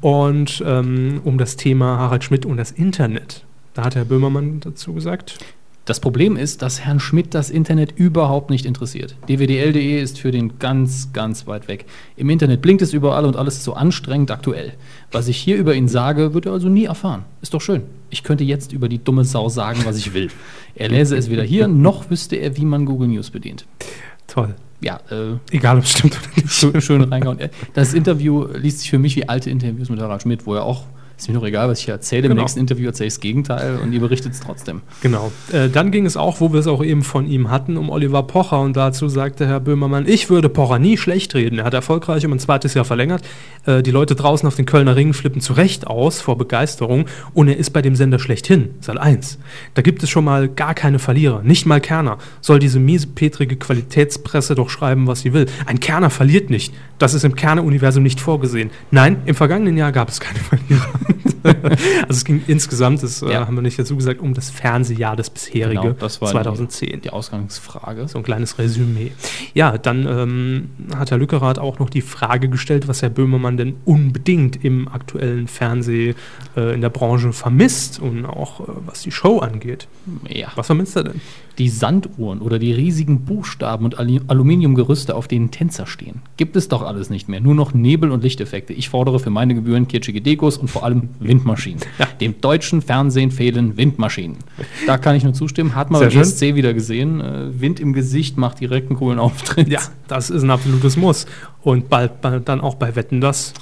Und 0.00 0.62
ähm, 0.64 1.20
um 1.24 1.38
das 1.38 1.56
Thema 1.56 1.98
Harald 1.98 2.22
Schmidt 2.22 2.46
und 2.46 2.56
das 2.56 2.70
Internet. 2.70 3.44
Da 3.74 3.82
hat 3.84 3.96
Herr 3.96 4.04
Böhmermann 4.04 4.60
dazu 4.60 4.92
gesagt. 4.92 5.38
Das 5.90 5.98
Problem 5.98 6.36
ist, 6.36 6.62
dass 6.62 6.82
Herrn 6.82 7.00
Schmidt 7.00 7.34
das 7.34 7.50
Internet 7.50 7.98
überhaupt 7.98 8.48
nicht 8.48 8.64
interessiert. 8.64 9.16
dwdl.de 9.28 10.00
ist 10.00 10.20
für 10.20 10.30
den 10.30 10.60
ganz, 10.60 11.12
ganz 11.12 11.48
weit 11.48 11.66
weg. 11.66 11.84
Im 12.16 12.30
Internet 12.30 12.62
blinkt 12.62 12.80
es 12.80 12.92
überall 12.92 13.24
und 13.24 13.34
alles 13.34 13.56
ist 13.56 13.64
so 13.64 13.74
anstrengend 13.74 14.30
aktuell. 14.30 14.74
Was 15.10 15.26
ich 15.26 15.36
hier 15.36 15.56
über 15.56 15.74
ihn 15.74 15.88
sage, 15.88 16.32
wird 16.32 16.46
er 16.46 16.52
also 16.52 16.68
nie 16.68 16.84
erfahren. 16.84 17.24
Ist 17.42 17.54
doch 17.54 17.60
schön. 17.60 17.82
Ich 18.08 18.22
könnte 18.22 18.44
jetzt 18.44 18.72
über 18.72 18.88
die 18.88 19.02
dumme 19.02 19.24
Sau 19.24 19.48
sagen, 19.48 19.80
was 19.84 19.96
ich 19.96 20.14
will. 20.14 20.28
Er 20.76 20.90
läse 20.90 21.16
es 21.16 21.28
weder 21.28 21.42
hier, 21.42 21.66
noch 21.66 22.08
wüsste 22.08 22.36
er, 22.36 22.56
wie 22.56 22.66
man 22.66 22.84
Google 22.84 23.08
News 23.08 23.30
bedient. 23.30 23.66
Toll. 24.28 24.54
Ja, 24.80 25.00
äh, 25.10 25.38
Egal, 25.50 25.78
ob 25.78 25.82
es 25.82 25.90
stimmt 25.90 26.16
oder 26.16 26.30
nicht. 26.36 26.52
schön, 26.52 26.80
schön 26.80 27.02
reingehauen. 27.02 27.40
Das 27.74 27.94
Interview 27.94 28.46
liest 28.54 28.78
sich 28.78 28.90
für 28.90 29.00
mich 29.00 29.16
wie 29.16 29.28
alte 29.28 29.50
Interviews 29.50 29.88
mit 29.88 30.00
Harald 30.00 30.22
Schmidt, 30.22 30.46
wo 30.46 30.54
er 30.54 30.62
auch, 30.62 30.84
ist 31.20 31.28
mir 31.28 31.34
doch 31.34 31.46
egal, 31.46 31.68
was 31.68 31.78
ich 31.80 31.84
hier 31.86 31.94
erzähle, 31.94 32.24
im 32.26 32.30
Genau. 32.30 32.42
nächsten 32.42 32.60
Interview 32.60 32.86
erzähle 32.86 33.08
ich 33.08 33.14
das 33.14 33.20
Gegenteil 33.20 33.78
und 33.82 33.92
ihr 33.92 34.00
berichtet 34.00 34.32
es 34.32 34.40
trotzdem. 34.40 34.80
Genau. 35.02 35.32
Äh, 35.52 35.68
dann 35.68 35.90
ging 35.90 36.06
es 36.06 36.16
auch, 36.16 36.40
wo 36.40 36.52
wir 36.52 36.60
es 36.60 36.66
auch 36.66 36.82
eben 36.82 37.02
von 37.02 37.26
ihm 37.26 37.50
hatten, 37.50 37.76
um 37.76 37.90
Oliver 37.90 38.22
Pocher. 38.22 38.60
Und 38.60 38.76
dazu 38.76 39.08
sagte 39.08 39.46
Herr 39.46 39.60
Böhmermann, 39.60 40.06
ich 40.06 40.30
würde 40.30 40.48
Pocher 40.48 40.78
nie 40.78 40.96
schlecht 40.96 41.34
reden. 41.34 41.58
Er 41.58 41.64
hat 41.64 41.74
erfolgreich 41.74 42.24
um 42.26 42.32
ein 42.32 42.38
zweites 42.38 42.74
Jahr 42.74 42.84
verlängert. 42.84 43.22
Äh, 43.66 43.82
die 43.82 43.90
Leute 43.90 44.14
draußen 44.14 44.46
auf 44.46 44.56
den 44.56 44.66
Kölner 44.66 44.96
Ringen 44.96 45.14
flippen 45.14 45.40
zu 45.40 45.52
Recht 45.52 45.86
aus 45.86 46.20
vor 46.20 46.38
Begeisterung. 46.38 47.06
Und 47.34 47.48
er 47.48 47.56
ist 47.56 47.70
bei 47.70 47.82
dem 47.82 47.96
Sender 47.96 48.18
schlechthin, 48.18 48.70
Sat 48.80 48.98
1. 48.98 49.38
Da 49.74 49.82
gibt 49.82 50.02
es 50.02 50.10
schon 50.10 50.24
mal 50.24 50.48
gar 50.48 50.74
keine 50.74 50.98
Verlierer. 50.98 51.42
Nicht 51.42 51.66
mal 51.66 51.80
Kerner. 51.80 52.18
Soll 52.40 52.58
diese 52.58 52.78
miesepetrige 52.80 53.56
Qualitätspresse 53.56 54.54
doch 54.54 54.70
schreiben, 54.70 55.06
was 55.06 55.20
sie 55.20 55.32
will. 55.32 55.46
Ein 55.66 55.80
Kerner 55.80 56.10
verliert 56.10 56.50
nicht. 56.50 56.72
Das 56.98 57.14
ist 57.14 57.24
im 57.24 57.34
Kerner-Universum 57.34 58.02
nicht 58.02 58.20
vorgesehen. 58.20 58.70
Nein, 58.90 59.16
im 59.26 59.34
vergangenen 59.34 59.76
Jahr 59.76 59.92
gab 59.92 60.08
es 60.08 60.20
keine 60.20 60.38
Verlierer. 60.38 60.88
also 61.42 62.08
es 62.08 62.24
ging 62.24 62.42
insgesamt, 62.46 63.02
das 63.02 63.22
äh, 63.22 63.30
Ja. 63.32 63.46
haben 63.46 63.54
wir 63.56 63.62
nicht 63.62 63.78
dazu 63.78 63.96
gesagt, 63.96 64.20
um 64.20 64.34
das 64.34 64.50
Fernsehjahr 64.50 65.16
des 65.16 65.30
bisherige 65.30 65.80
Genau, 65.80 65.92
das 65.98 66.20
war 66.20 66.28
die- 66.28 66.32
2010. 66.34 67.00
Die 67.02 67.10
Ausgangsfrage. 67.10 68.08
So 68.08 68.18
ein 68.18 68.24
kleines 68.24 68.58
Resümee. 68.58 69.12
Ja, 69.54 69.78
dann 69.78 70.06
ähm, 70.06 70.70
hat 70.96 71.10
Herr 71.10 71.18
Lückerath 71.18 71.58
auch 71.58 71.78
noch 71.78 71.90
die 71.90 72.02
Frage 72.02 72.48
gestellt, 72.48 72.88
was 72.88 73.02
Herr 73.02 73.10
Böhmermann 73.10 73.56
denn 73.56 73.76
unbedingt 73.84 74.64
im 74.64 74.88
aktuellen 74.88 75.48
Fernseh 75.48 76.14
äh, 76.56 76.74
in 76.74 76.80
der 76.80 76.90
Branche 76.90 77.32
vermisst 77.32 78.00
und 78.00 78.24
auch 78.26 78.60
äh, 78.60 78.72
was 78.86 79.02
die 79.02 79.10
Show 79.12 79.38
angeht. 79.38 79.88
Ja. 80.28 80.48
Was 80.56 80.66
vermisst 80.66 80.96
er 80.96 81.04
denn? 81.04 81.20
Die 81.58 81.68
Sanduhren 81.68 82.40
oder 82.40 82.58
die 82.58 82.72
riesigen 82.72 83.24
Buchstaben 83.24 83.84
und 83.84 83.98
Aluminiumgerüste, 83.98 85.14
auf 85.14 85.28
denen 85.28 85.50
Tänzer 85.50 85.86
stehen. 85.86 86.22
Gibt 86.36 86.56
es 86.56 86.68
doch 86.68 86.82
alles 86.82 87.10
nicht 87.10 87.28
mehr. 87.28 87.40
Nur 87.40 87.54
noch 87.54 87.74
Nebel- 87.74 88.10
und 88.10 88.22
Lichteffekte. 88.22 88.72
Ich 88.72 88.88
fordere 88.88 89.18
für 89.18 89.30
meine 89.30 89.54
Gebühren 89.54 89.88
kitschige 89.88 90.20
Dekos 90.20 90.56
und 90.56 90.68
vor 90.68 90.84
allem 90.84 91.10
Windmaschinen. 91.18 91.80
Dem 92.20 92.40
deutschen 92.40 92.82
Fernsehen 92.82 93.30
fehlen 93.30 93.76
Windmaschinen. 93.76 94.38
Da 94.86 94.98
kann 94.98 95.16
ich 95.16 95.24
nur 95.24 95.34
zustimmen. 95.34 95.74
Hat 95.74 95.90
man 95.90 96.00
Sehr 96.00 96.10
beim. 96.10 96.20
ESC 96.20 96.54
wieder 96.54 96.74
gesehen. 96.74 97.20
Äh, 97.20 97.60
Wind 97.60 97.80
im 97.80 97.92
Gesicht 97.92 98.36
macht 98.36 98.60
direkt 98.60 98.90
einen 98.90 98.98
coolen 98.98 99.18
Auftritt. 99.18 99.68
Ja, 99.68 99.80
das 100.08 100.30
ist 100.30 100.42
ein 100.42 100.50
absolutes 100.50 100.96
Muss. 100.96 101.26
Und 101.62 101.88
bald, 101.90 102.20
bald 102.20 102.48
dann 102.48 102.60
auch 102.60 102.76
bei 102.76 102.96
Wetten 102.96 103.20
das. 103.20 103.52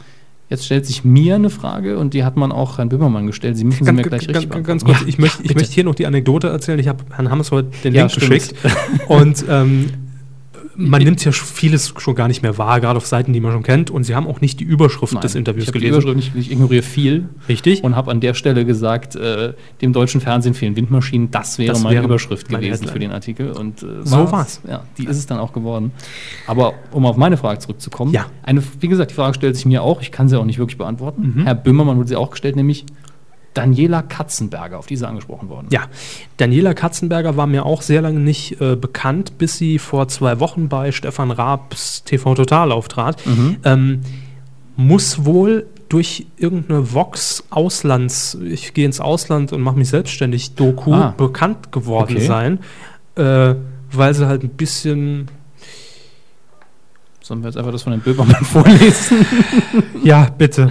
Jetzt 0.50 0.64
stellt 0.64 0.86
sich 0.86 1.04
mir 1.04 1.34
eine 1.34 1.50
Frage 1.50 1.98
und 1.98 2.14
die 2.14 2.24
hat 2.24 2.36
man 2.36 2.52
auch 2.52 2.78
Herrn 2.78 2.88
Böhmermann 2.88 3.26
gestellt. 3.26 3.56
Sie 3.58 3.64
müssen 3.64 3.84
sie 3.84 3.92
mir 3.92 4.02
gleich 4.02 4.26
ganz, 4.26 4.36
richtig 4.38 4.50
ganz, 4.50 4.66
ganz 4.66 4.84
kurz, 4.84 5.02
ich, 5.06 5.18
möchte, 5.18 5.42
ich 5.42 5.54
möchte 5.54 5.74
hier 5.74 5.84
noch 5.84 5.94
die 5.94 6.06
Anekdote 6.06 6.48
erzählen. 6.48 6.78
Ich 6.78 6.88
habe 6.88 7.04
Herrn 7.14 7.30
Hammers 7.30 7.50
heute 7.50 7.68
den 7.84 7.94
Ja, 7.94 8.02
Link 8.06 8.12
stimmt. 8.12 8.30
geschickt. 8.30 8.54
Und 9.08 9.44
ähm, 9.48 9.90
man 10.80 11.02
nimmt 11.02 11.24
ja 11.24 11.32
vieles 11.32 11.92
schon 11.98 12.14
gar 12.14 12.28
nicht 12.28 12.42
mehr 12.42 12.56
wahr, 12.56 12.80
gerade 12.80 12.96
auf 12.96 13.06
Seiten, 13.06 13.32
die 13.32 13.40
man 13.40 13.50
schon 13.50 13.64
kennt. 13.64 13.90
Und 13.90 14.04
sie 14.04 14.14
haben 14.14 14.28
auch 14.28 14.40
nicht 14.40 14.60
die 14.60 14.64
Überschrift 14.64 15.12
Nein, 15.14 15.22
des 15.22 15.34
Interviews 15.34 15.64
ich 15.64 15.68
hab 15.68 15.72
die 15.74 15.80
gelesen. 15.80 16.02
Überschrift 16.02 16.34
nicht, 16.36 16.46
ich 16.46 16.52
ignoriere 16.52 16.82
viel. 16.82 17.28
Richtig? 17.48 17.82
und 17.82 17.96
habe 17.96 18.10
an 18.12 18.20
der 18.20 18.34
Stelle 18.34 18.64
gesagt, 18.64 19.16
äh, 19.16 19.54
dem 19.82 19.92
deutschen 19.92 20.20
Fernsehen 20.20 20.54
fehlen 20.54 20.76
Windmaschinen. 20.76 21.30
Das 21.32 21.58
wäre 21.58 21.72
Das 21.72 21.82
meine 21.82 21.96
wäre 21.96 22.04
Überschrift 22.04 22.50
meine 22.52 22.64
gewesen 22.64 22.82
Headline. 22.84 22.92
für 22.92 22.98
den 23.00 23.10
Artikel. 23.12 23.50
Und 23.52 23.82
äh, 23.82 23.86
So 24.04 24.30
war's. 24.30 24.60
Ja, 24.68 24.84
die 24.96 25.04
ist 25.06 25.16
es 25.18 25.26
dann 25.26 25.38
auch 25.38 25.52
geworden. 25.52 25.90
Aber 26.46 26.74
um 26.92 27.04
auf 27.06 27.16
meine 27.16 27.36
Frage 27.36 27.58
zurückzukommen, 27.58 28.12
Ja. 28.12 28.26
eine, 28.44 28.62
wie 28.80 28.86
gesagt, 28.88 29.10
die 29.10 29.14
Frage 29.16 29.34
stellt 29.34 29.56
sich 29.56 29.66
mir 29.66 29.82
auch. 29.82 30.00
Ich 30.00 30.12
kann 30.12 30.28
sie 30.28 30.38
auch 30.38 30.44
nicht 30.44 30.58
wirklich 30.60 30.78
beantworten. 30.78 31.34
Mhm. 31.38 31.42
Herr 31.44 31.54
Böhmermann 31.56 31.96
wurde 31.96 32.08
sie 32.08 32.16
auch 32.16 32.30
gestellt, 32.30 32.54
nämlich 32.56 32.86
Daniela 33.60 34.02
Katzenberger, 34.02 34.78
auf 34.78 34.86
die 34.86 34.96
sie 34.96 35.06
angesprochen 35.06 35.48
worden. 35.48 35.66
Ja, 35.70 35.82
Daniela 36.36 36.74
Katzenberger 36.74 37.36
war 37.36 37.46
mir 37.46 37.66
auch 37.66 37.82
sehr 37.82 38.00
lange 38.02 38.20
nicht 38.20 38.60
äh, 38.60 38.76
bekannt, 38.76 39.38
bis 39.38 39.58
sie 39.58 39.78
vor 39.78 40.08
zwei 40.08 40.40
Wochen 40.40 40.68
bei 40.68 40.92
Stefan 40.92 41.30
Raabs 41.30 42.04
TV 42.04 42.34
Total 42.34 42.72
auftrat. 42.72 43.24
Mhm. 43.26 43.56
Ähm, 43.64 44.00
muss 44.76 45.24
wohl 45.24 45.66
durch 45.88 46.26
irgendeine 46.36 46.92
Vox 46.94 47.44
Auslands, 47.50 48.36
ich 48.44 48.74
gehe 48.74 48.84
ins 48.84 49.00
Ausland 49.00 49.52
und 49.52 49.62
mache 49.62 49.76
mich 49.78 49.88
selbstständig, 49.88 50.54
Doku 50.54 50.92
Ah. 50.92 51.14
bekannt 51.16 51.72
geworden 51.72 52.16
Okay. 52.16 52.26
sein, 52.26 52.58
äh, 53.16 53.54
weil 53.90 54.14
sie 54.14 54.26
halt 54.26 54.42
ein 54.44 54.50
bisschen, 54.50 55.28
Sollen 57.22 57.42
wir 57.42 57.48
jetzt 57.48 57.56
einfach 57.58 57.72
das 57.72 57.82
von 57.82 57.92
Herrn 57.92 58.02
Böhmermann 58.02 58.44
vorlesen? 58.44 59.26
ja, 60.02 60.28
bitte. 60.36 60.70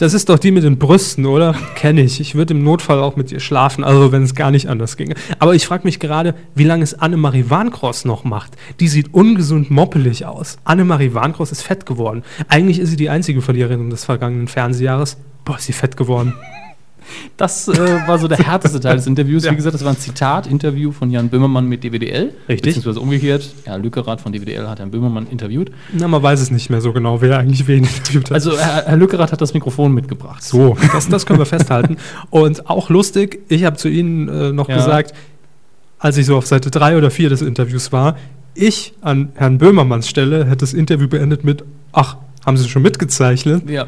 Das 0.00 0.14
ist 0.14 0.30
doch 0.30 0.38
die 0.38 0.50
mit 0.50 0.64
den 0.64 0.78
Brüsten, 0.78 1.26
oder? 1.26 1.54
Kenne 1.74 2.00
ich. 2.00 2.20
Ich 2.20 2.34
würde 2.34 2.54
im 2.54 2.64
Notfall 2.64 3.00
auch 3.00 3.16
mit 3.16 3.30
ihr 3.32 3.38
schlafen, 3.38 3.84
also 3.84 4.12
wenn 4.12 4.22
es 4.22 4.34
gar 4.34 4.50
nicht 4.50 4.66
anders 4.66 4.96
ginge. 4.96 5.14
Aber 5.38 5.54
ich 5.54 5.66
frage 5.66 5.84
mich 5.84 6.00
gerade, 6.00 6.34
wie 6.54 6.64
lange 6.64 6.82
es 6.84 6.94
Annemarie 6.94 7.50
Warncross 7.50 8.06
noch 8.06 8.24
macht. 8.24 8.56
Die 8.80 8.88
sieht 8.88 9.12
ungesund 9.12 9.70
moppelig 9.70 10.24
aus. 10.24 10.56
Annemarie 10.64 11.12
Warncross 11.12 11.52
ist 11.52 11.60
fett 11.60 11.84
geworden. 11.84 12.22
Eigentlich 12.48 12.78
ist 12.78 12.88
sie 12.88 12.96
die 12.96 13.10
einzige 13.10 13.42
Verliererin 13.42 13.90
des 13.90 14.06
vergangenen 14.06 14.48
Fernsehjahres. 14.48 15.18
Boah, 15.44 15.58
ist 15.58 15.66
sie 15.66 15.74
fett 15.74 15.98
geworden. 15.98 16.32
Das 17.36 17.68
äh, 17.68 17.72
war 18.06 18.18
so 18.18 18.28
der 18.28 18.38
härteste 18.46 18.80
Teil 18.80 18.96
des 18.96 19.06
Interviews. 19.06 19.44
Ja. 19.44 19.52
Wie 19.52 19.56
gesagt, 19.56 19.74
das 19.74 19.84
war 19.84 19.92
ein 19.92 19.98
Zitat, 19.98 20.46
Interview 20.46 20.92
von 20.92 21.10
Jan 21.10 21.28
Böhmermann 21.28 21.66
mit 21.66 21.84
DWDL. 21.84 22.32
Richtig. 22.48 22.74
Beziehungsweise 22.74 23.00
umgekehrt. 23.00 23.50
Herr 23.64 23.78
Lückerath 23.78 24.20
von 24.20 24.32
DWDL 24.32 24.68
hat 24.68 24.78
Herrn 24.78 24.90
Böhmermann 24.90 25.26
interviewt. 25.26 25.70
Na, 25.92 26.08
man 26.08 26.22
weiß 26.22 26.40
es 26.40 26.50
nicht 26.50 26.70
mehr 26.70 26.80
so 26.80 26.92
genau, 26.92 27.20
wer 27.20 27.38
eigentlich 27.38 27.66
wen 27.66 27.84
interviewt 27.84 28.26
hat. 28.26 28.32
Also 28.32 28.58
Herr, 28.58 28.84
Herr 28.86 28.96
Lückerath 28.96 29.32
hat 29.32 29.40
das 29.40 29.54
Mikrofon 29.54 29.92
mitgebracht. 29.92 30.42
So, 30.42 30.76
das, 30.92 31.08
das 31.08 31.26
können 31.26 31.38
wir 31.38 31.46
festhalten. 31.46 31.96
Und 32.30 32.68
auch 32.68 32.90
lustig, 32.90 33.40
ich 33.48 33.64
habe 33.64 33.76
zu 33.76 33.88
Ihnen 33.88 34.28
äh, 34.28 34.52
noch 34.52 34.68
Ja. 34.68 34.76
gesagt, 34.76 35.14
als 35.98 36.16
ich 36.16 36.26
so 36.26 36.36
auf 36.36 36.46
Seite 36.46 36.70
3 36.70 36.96
oder 36.96 37.10
4 37.10 37.28
des 37.28 37.42
Interviews 37.42 37.92
war, 37.92 38.16
ich 38.54 38.94
an 39.00 39.30
Herrn 39.34 39.58
Böhmermanns 39.58 40.08
Stelle 40.08 40.44
hätte 40.46 40.58
das 40.58 40.72
Interview 40.74 41.08
beendet 41.08 41.44
mit, 41.44 41.62
ach, 41.92 42.16
haben 42.44 42.56
Sie 42.56 42.68
schon 42.68 42.82
mitgezeichnet? 42.82 43.68
Ja. 43.68 43.86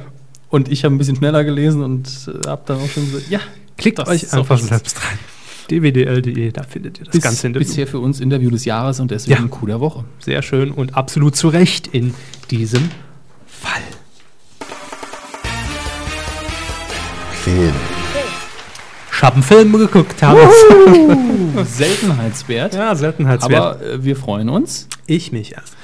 Und 0.52 0.70
ich 0.70 0.84
habe 0.84 0.94
ein 0.94 0.98
bisschen 0.98 1.16
schneller 1.16 1.44
gelesen 1.44 1.82
und 1.82 2.06
äh, 2.28 2.46
habe 2.48 2.62
dann 2.66 2.76
auch 2.78 2.88
schon 2.88 3.06
gesagt, 3.10 3.30
ja, 3.30 3.40
Klickt 3.78 3.98
das 3.98 4.06
euch 4.08 4.32
einfach 4.34 4.58
selbst 4.58 4.98
rein. 5.02 5.18
dwdl.de, 5.70 6.52
da 6.52 6.62
findet 6.62 6.98
ihr 7.00 7.06
das 7.06 7.12
bis, 7.14 7.22
ganze 7.22 7.46
Interview. 7.46 7.66
bisher 7.66 7.86
für 7.86 7.98
uns 8.00 8.20
Interview 8.20 8.50
des 8.50 8.66
Jahres 8.66 9.00
und 9.00 9.10
deswegen 9.10 9.42
Ja. 9.44 9.48
Coup 9.48 9.66
der 9.66 9.80
Woche. 9.80 10.04
Sehr 10.18 10.42
schön 10.42 10.70
und 10.70 10.94
absolut 10.94 11.36
zu 11.36 11.48
Recht 11.48 11.86
in 11.88 12.12
diesem 12.50 12.90
Fall. 13.46 13.80
Film. 17.42 17.72
Ich 19.14 19.22
habe 19.22 19.34
einen 19.36 19.42
Film 19.42 19.72
geguckt, 19.72 20.18
Thomas. 20.20 20.52
Seltenheitswert. 21.76 22.74
Ja, 22.74 22.94
Seltenheitswert. 22.94 23.78
Aber 23.78 23.82
äh, 23.82 24.04
wir 24.04 24.16
freuen 24.16 24.48
uns. 24.48 24.88
ich 25.06 25.32
mich 25.32 25.52
erst. 25.54 25.74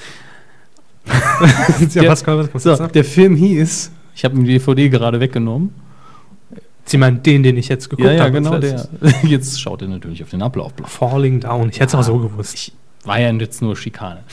ja, 1.95 2.03
Der- 2.03 2.11
was, 2.11 2.27
was, 2.27 2.49
was, 2.53 2.63
So, 2.63 2.79
was, 2.79 2.93
der 2.93 3.05
Film 3.05 3.35
hieß, 3.37 3.93
ich 4.19 4.25
habe 4.25 4.35
die 4.35 4.47
DVD 4.47 4.89
gerade 4.89 5.21
weggenommen. 5.21 5.73
Sie 6.85 6.99
meinen 6.99 7.23
den, 7.23 7.45
den 7.45 7.57
ich 7.57 7.69
jetzt 7.69 7.89
geguckt 7.89 8.19
habe? 8.19 8.33
genau 8.33 8.59
der. 8.59 8.89
Jetzt 9.23 9.61
schaut 9.61 9.83
er 9.83 9.89
natürlich 9.89 10.25
auf 10.25 10.31
den 10.31 10.43
Ablaufplan. 10.43 10.89
Falling 10.89 11.39
Down. 11.39 11.69
Ich 11.69 11.79
hätte 11.79 11.89
es 11.89 11.95
auch 11.95 12.03
so 12.03 12.19
gewusst. 12.19 12.73
War 13.05 13.21
ja 13.21 13.31
jetzt 13.31 13.63
nur 13.63 13.77
Schikane. 13.77 14.25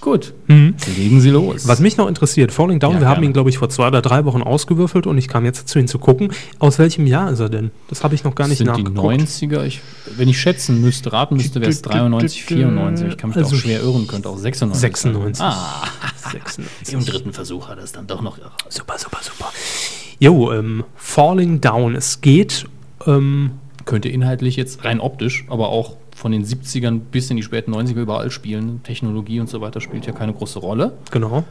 Gut, 0.00 0.32
legen 0.46 1.20
Sie 1.20 1.30
los. 1.30 1.66
Was 1.66 1.80
mich 1.80 1.96
noch 1.96 2.06
interessiert, 2.08 2.52
Falling 2.52 2.78
Down, 2.78 2.94
Ja, 2.94 3.00
wir 3.00 3.08
haben 3.08 3.14
gerne. 3.16 3.26
ihn, 3.26 3.32
glaube 3.32 3.50
ich, 3.50 3.58
vor 3.58 3.68
zwei 3.68 3.88
oder 3.88 4.00
drei 4.00 4.24
Wochen 4.24 4.42
ausgewürfelt 4.42 5.06
und 5.08 5.18
ich 5.18 5.26
kam 5.28 5.44
jetzt 5.44 5.62
dazu, 5.62 5.78
ihn 5.80 5.88
zu 5.88 5.98
gucken. 5.98 6.32
Aus 6.60 6.78
welchem 6.78 7.06
Jahr 7.06 7.30
ist 7.32 7.40
er 7.40 7.48
denn? 7.48 7.72
Das 7.88 8.04
habe 8.04 8.14
ich 8.14 8.22
noch 8.22 8.34
gar 8.36 8.46
nicht 8.48 8.58
sind 8.58 8.66
die 8.76 8.82
nachgeguckt. 8.84 9.20
90er? 9.20 9.64
Ich, 9.64 9.80
wenn 10.16 10.28
ich 10.28 10.40
schätzen 10.40 10.80
müsste, 10.80 11.12
raten 11.12 11.36
müsste, 11.36 11.60
wäre 11.60 11.70
es 11.70 11.82
93, 11.82 12.44
94. 12.44 13.08
Ich 13.08 13.16
kann 13.18 13.30
mich 13.30 13.36
Also 13.38 13.56
auch 13.56 13.58
schwer 13.60 13.80
irren, 13.82 14.06
könnte 14.06 14.28
auch 14.28 14.38
96 14.38 14.80
sein. 15.02 15.12
96. 15.12 15.44
Ah, 15.44 15.82
96. 16.32 16.94
im 16.94 17.04
dritten 17.04 17.32
Versuch 17.32 17.68
hat 17.68 17.78
er 17.78 17.84
es 17.84 17.92
dann 17.92 18.06
doch 18.06 18.22
noch 18.22 18.38
erreicht. 18.38 18.54
Super, 18.68 18.94
super, 18.98 19.18
super. 19.22 19.52
Jo, 20.20 20.52
ähm, 20.52 20.84
Falling 20.96 21.60
Down. 21.60 21.94
Es 21.96 22.20
geht, 22.20 22.66
ähm, 23.06 23.52
Könnte 23.84 24.08
inhaltlich 24.10 24.56
jetzt 24.56 24.84
rein 24.84 25.00
optisch, 25.00 25.44
aber 25.48 25.70
auch 25.70 25.96
von 26.18 26.32
den 26.32 26.44
70ern 26.44 27.00
bis 27.10 27.30
in 27.30 27.36
die 27.36 27.42
späten 27.42 27.72
90er 27.72 28.00
überall 28.00 28.30
spielen. 28.30 28.82
Technologie 28.82 29.40
und 29.40 29.48
so 29.48 29.60
weiter 29.60 29.80
spielt 29.80 30.04
ja 30.06 30.12
keine 30.12 30.32
große 30.32 30.58
Rolle. 30.58 30.92
genau, 31.10 31.44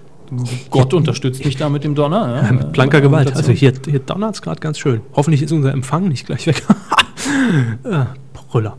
Gott 0.70 0.94
unterstützt 0.94 1.46
mich 1.46 1.56
da 1.56 1.70
mit 1.70 1.84
dem 1.86 1.96
Donner. 1.96 2.44
Ja, 2.44 2.52
mit 2.52 2.74
blanker 2.74 3.00
Gewalt. 3.00 3.34
Also 3.36 3.54
hier, 3.54 3.74
hier 3.86 4.00
donnert 4.00 4.36
es 4.36 4.42
gerade 4.42 4.60
ganz 4.60 4.78
schön. 4.78 5.02
Hoffentlich 5.14 5.42
ist 5.42 5.54
unser 5.54 5.72
Empfang 5.72 6.10
nicht 6.10 6.26
gleich 6.26 6.48
weg. 6.48 6.64
äh, 7.84 8.06
Brüller. 8.34 8.78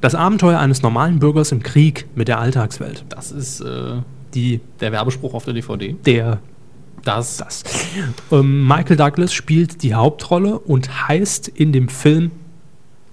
Das 0.00 0.14
Abenteuer 0.14 0.58
eines 0.58 0.82
normalen 0.82 1.20
Bürgers 1.20 1.52
im 1.52 1.62
Krieg 1.62 2.06
mit 2.14 2.28
der 2.28 2.40
Alltagswelt. 2.40 3.04
Das 3.08 3.30
ist 3.30 3.60
äh, 3.60 3.98
Die, 4.34 4.60
der 4.80 4.90
Werbespruch 4.90 5.34
auf 5.34 5.44
der 5.44 5.54
DVD. 5.54 5.94
der, 6.04 6.40
Das, 7.04 7.36
das. 7.36 7.62
Ähm, 8.32 8.66
Michael 8.66 8.96
Douglas 8.96 9.32
spielt 9.32 9.82
die 9.84 9.94
Hauptrolle 9.94 10.58
und 10.58 11.08
heißt 11.08 11.46
in 11.48 11.72
dem 11.72 11.88
Film 11.88 12.32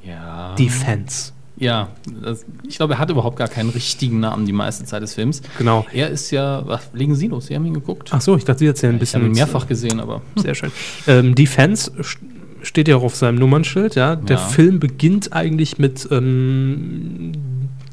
ja. 0.03 0.55
Defense. 0.55 1.33
Ja, 1.59 1.89
das, 2.23 2.45
ich 2.67 2.77
glaube, 2.77 2.93
er 2.93 2.99
hat 2.99 3.09
überhaupt 3.09 3.35
gar 3.37 3.47
keinen 3.47 3.69
richtigen 3.69 4.19
Namen 4.19 4.45
die 4.45 4.53
meiste 4.53 4.85
Zeit 4.85 5.01
des 5.01 5.15
Films. 5.15 5.41
Genau. 5.57 5.85
Er 5.91 6.09
ist 6.09 6.29
ja, 6.31 6.61
was, 6.67 6.89
legen 6.93 7.15
Sie 7.15 7.27
los, 7.27 7.47
Sie 7.47 7.55
haben 7.55 7.65
ihn 7.65 7.73
geguckt? 7.73 8.09
Ach 8.13 8.21
so, 8.21 8.35
ich 8.37 8.45
dachte, 8.45 8.59
Sie 8.59 8.67
erzählen 8.67 8.95
ein 8.95 9.01
ich 9.01 9.13
habe 9.13 9.23
bisschen. 9.23 9.25
ihn 9.25 9.31
mehrfach 9.47 9.67
gesehen, 9.67 9.99
aber 9.99 10.21
Sehr 10.35 10.53
schön. 10.53 10.71
Ähm, 11.07 11.33
Defense 11.33 11.91
st- 11.99 12.17
steht 12.61 12.87
ja 12.87 12.97
auch 12.97 13.03
auf 13.03 13.15
seinem 13.15 13.39
Nummernschild. 13.39 13.95
Ja? 13.95 14.15
Der 14.15 14.35
Ja. 14.37 14.41
Film 14.43 14.79
beginnt 14.79 15.33
eigentlich 15.33 15.79
mit 15.79 16.07
ähm, 16.11 17.31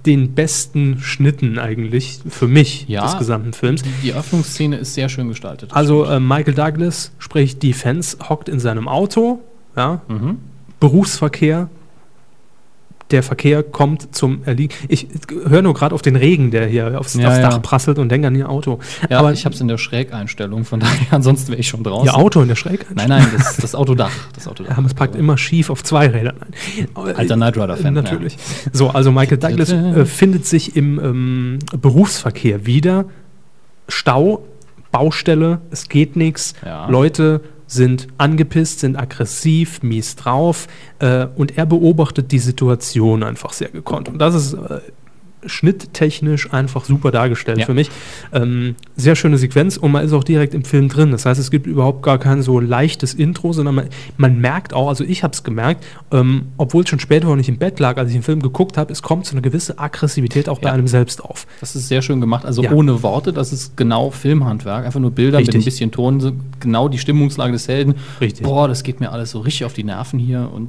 den 0.05 0.35
besten 0.35 0.99
Schnitten 1.01 1.59
eigentlich 1.59 2.21
für 2.29 2.47
mich 2.49 2.85
Ja. 2.89 3.05
des 3.05 3.17
gesamten 3.19 3.55
Films. 3.55 3.83
die 4.03 4.13
Öffnungsszene 4.13 4.77
ist 4.77 4.93
sehr 4.93 5.09
schön 5.09 5.29
gestaltet. 5.29 5.73
Also 5.73 6.05
äh, 6.05 6.21
Michael 6.21 6.53
Douglas, 6.55 7.13
sprich 7.19 7.59
Defense, 7.59 8.19
hockt 8.29 8.51
in 8.51 8.61
seinem 8.61 8.89
Auto, 8.89 9.41
ja, 9.75 10.03
Mhm. 10.09 10.39
Berufsverkehr. 10.81 11.71
Der 13.11 13.23
Verkehr 13.23 13.63
kommt 13.63 14.15
zum 14.15 14.43
Erliegen. 14.45 14.75
Ich 14.89 15.07
höre 15.47 15.61
nur 15.63 15.75
gerade 15.75 15.95
auf 15.95 16.01
den 16.03 16.17
Regen, 16.17 16.51
der 16.51 16.67
hier 16.67 16.99
aufs, 16.99 17.15
Ja, 17.15 17.29
aufs 17.29 17.37
ja. 17.37 17.51
Dach 17.51 17.63
prasselt 17.63 17.99
und 17.99 18.09
denke 18.09 18.27
an 18.29 18.35
ihr 18.35 18.49
Auto. 18.49 18.79
ja, 19.11 19.19
Aber 19.19 19.33
ich 19.33 19.45
habe 19.45 19.55
es 19.55 19.61
in 19.61 19.69
der 19.69 19.77
Schrägeinstellung, 19.79 20.65
von 20.65 20.81
daher, 20.81 21.13
ansonsten 21.13 21.49
wäre 21.51 21.61
ich 21.61 21.69
schon 21.69 21.85
draußen. 21.85 22.07
ihr 22.07 22.17
Auto 22.17 22.41
in 22.41 22.49
der 22.49 22.57
Schräg. 22.57 22.87
Nein, 22.95 23.11
nein, 23.11 23.27
das, 23.37 23.57
das 23.59 23.75
Autodach. 23.75 24.11
Das 24.35 24.49
Autodach. 24.49 24.79
Ja, 24.79 24.85
es 24.85 24.95
packt 24.95 25.17
immer 25.17 25.37
schief 25.37 25.69
auf 25.71 25.85
zwei 25.85 26.09
Rädern 26.09 26.37
ein. 26.41 26.89
Alter 27.17 27.37
Knight 27.37 27.57
Rider-Fan, 27.59 27.95
Natürlich. 27.95 28.37
So, 28.73 28.89
also 28.89 29.13
Michael 29.13 29.39
Douglas 29.39 29.71
äh, 29.71 30.07
findet 30.07 30.47
sich 30.47 30.75
im 30.75 30.99
ähm, 30.99 31.59
Berufsverkehr 31.79 32.65
wieder. 32.67 33.05
Stau, 33.89 34.45
Baustelle, 34.93 35.61
es 35.71 35.89
geht 35.89 36.17
nichts. 36.17 36.55
Ja. 36.65 36.89
Leute 36.89 37.43
sind 37.67 38.09
angepisst, 38.19 38.81
sind 38.81 38.97
aggressiv, 38.97 39.83
mies 39.83 40.17
drauf. 40.17 40.69
Äh, 40.99 41.27
und 41.37 41.57
er 41.57 41.67
beobachtet 41.67 42.33
die 42.33 42.39
Situation 42.39 43.23
einfach 43.23 43.53
sehr 43.53 43.71
gekonnt. 43.71 44.09
Und 44.09 44.19
das 44.19 44.35
ist 44.35 44.53
äh, 44.55 44.81
schnitttechnisch 45.47 46.53
einfach 46.53 46.85
super 46.85 47.11
dargestellt 47.11 47.59
Ja. 47.59 47.67
für 47.67 47.75
mich. 47.75 47.91
Ähm, 48.33 48.75
sehr 48.97 49.17
schöne 49.17 49.39
Sequenz 49.39 49.77
und 49.77 49.93
man 49.93 50.05
ist 50.05 50.13
auch 50.13 50.25
direkt 50.25 50.55
im 50.55 50.65
Film 50.65 50.89
drin. 50.89 51.11
Das 51.11 51.27
heißt, 51.27 51.41
es 51.41 51.51
gibt 51.51 51.67
überhaupt 51.67 52.03
gar 52.03 52.19
kein 52.19 52.43
so 52.43 52.61
leichtes 52.61 53.15
Intro, 53.15 53.53
sondern 53.53 53.75
man, 53.75 53.89
man 54.17 54.39
merkt 54.41 54.73
auch, 54.75 54.89
also 54.89 55.05
ich 55.05 55.23
habe 55.23 55.33
es 55.33 55.43
gemerkt, 55.43 55.85
ähm, 56.13 56.47
obwohl 56.57 56.85
es 56.85 56.91
schon 56.91 57.01
später, 57.01 57.29
wenn 57.31 57.39
ich 57.41 57.49
im 57.49 57.59
Bett 57.59 57.81
lag, 57.81 57.97
als 57.97 58.09
ich 58.11 58.15
den 58.17 58.23
Film 58.23 58.41
geguckt 58.43 58.77
habe, 58.79 58.93
es 58.93 59.03
kommt 59.03 59.27
so 59.27 59.33
eine 59.33 59.43
gewisse 59.43 59.79
Aggressivität 59.79 60.49
auch 60.49 60.59
bei 60.59 60.69
Ja. 60.69 60.75
einem 60.75 60.89
selbst 60.89 61.23
auf. 61.25 61.47
Das 61.61 61.75
ist 61.77 61.89
sehr 61.89 62.03
schön 62.03 62.21
gemacht. 62.21 62.45
Also 62.45 62.63
Ja. 62.63 62.73
ohne 62.73 63.03
Worte, 63.03 63.33
das 63.33 63.53
ist 63.53 63.77
genau 63.77 64.11
Filmhandwerk. 64.11 64.85
Einfach 64.87 65.01
nur 65.01 65.11
Bilder 65.11 65.39
mit 65.39 65.49
Richtig. 65.49 65.63
ein 65.63 65.65
bisschen 65.65 65.91
Ton, 65.91 66.41
genau 66.61 66.89
die 66.89 66.99
Stimmungslage 66.99 67.53
des 67.53 67.69
Helden. 67.69 67.95
Richtig. 68.21 68.45
Boah, 68.45 68.69
das 68.69 68.83
geht 68.83 69.01
mir 69.01 69.11
alles 69.13 69.31
so 69.31 69.41
richtig 69.41 69.65
auf 69.65 69.73
die 69.73 69.85
Nerven 69.85 70.19
hier 70.19 70.51
und 70.53 70.69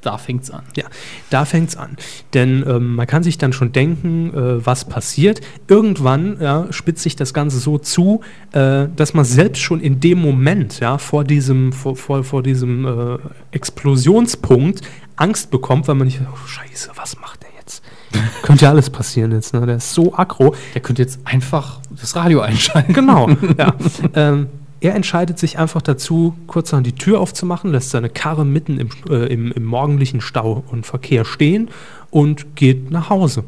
da 0.00 0.18
fängt's 0.18 0.50
an. 0.50 0.62
Ja, 0.76 0.84
da 1.30 1.44
fängt's 1.44 1.76
an. 1.76 1.96
Denn 2.34 2.64
ähm, 2.66 2.94
man 2.94 3.06
kann 3.06 3.22
sich 3.22 3.38
dann 3.38 3.52
schon 3.52 3.72
denken, 3.72 4.32
äh, 4.34 4.64
was 4.64 4.84
passiert. 4.84 5.40
Irgendwann 5.66 6.38
ja, 6.40 6.66
spitzt 6.70 7.02
sich 7.02 7.16
das 7.16 7.34
Ganze 7.34 7.58
so 7.58 7.78
zu, 7.78 8.20
äh, 8.52 8.86
dass 8.94 9.14
man 9.14 9.24
selbst 9.24 9.60
schon 9.60 9.80
in 9.80 10.00
dem 10.00 10.20
Moment, 10.20 10.80
ja, 10.80 10.98
vor 10.98 11.24
diesem, 11.24 11.72
vor, 11.72 11.96
vor, 11.96 12.24
vor 12.24 12.42
diesem 12.42 12.86
äh, 12.86 13.18
Explosionspunkt 13.52 14.82
Angst 15.16 15.50
bekommt, 15.50 15.88
weil 15.88 15.96
man 15.96 16.06
nicht, 16.06 16.20
oh, 16.22 16.46
scheiße, 16.46 16.90
was 16.94 17.18
macht 17.20 17.42
der 17.42 17.50
jetzt? 17.58 17.82
Könnte 18.42 18.64
ja 18.64 18.70
alles 18.70 18.90
passieren 18.90 19.32
jetzt, 19.32 19.52
ne? 19.52 19.66
Der 19.66 19.76
ist 19.76 19.92
so 19.92 20.14
aggro. 20.14 20.54
Der 20.74 20.80
könnte 20.80 21.02
jetzt 21.02 21.20
einfach 21.24 21.80
das 21.90 22.16
Radio 22.16 22.40
einschalten. 22.40 22.92
Genau, 22.92 23.28
ja. 23.58 23.74
ähm, 24.14 24.46
er 24.80 24.94
entscheidet 24.94 25.38
sich 25.38 25.58
einfach 25.58 25.82
dazu, 25.82 26.34
kurz 26.46 26.72
an 26.72 26.84
die 26.84 26.94
Tür 26.94 27.20
aufzumachen, 27.20 27.72
lässt 27.72 27.90
seine 27.90 28.10
Karre 28.10 28.44
mitten 28.44 28.78
im, 28.78 28.90
äh, 29.08 29.26
im, 29.26 29.52
im 29.52 29.64
morgendlichen 29.64 30.20
Stau 30.20 30.64
und 30.70 30.86
Verkehr 30.86 31.24
stehen 31.24 31.68
und 32.10 32.56
geht 32.56 32.90
nach 32.90 33.10
Hause. 33.10 33.44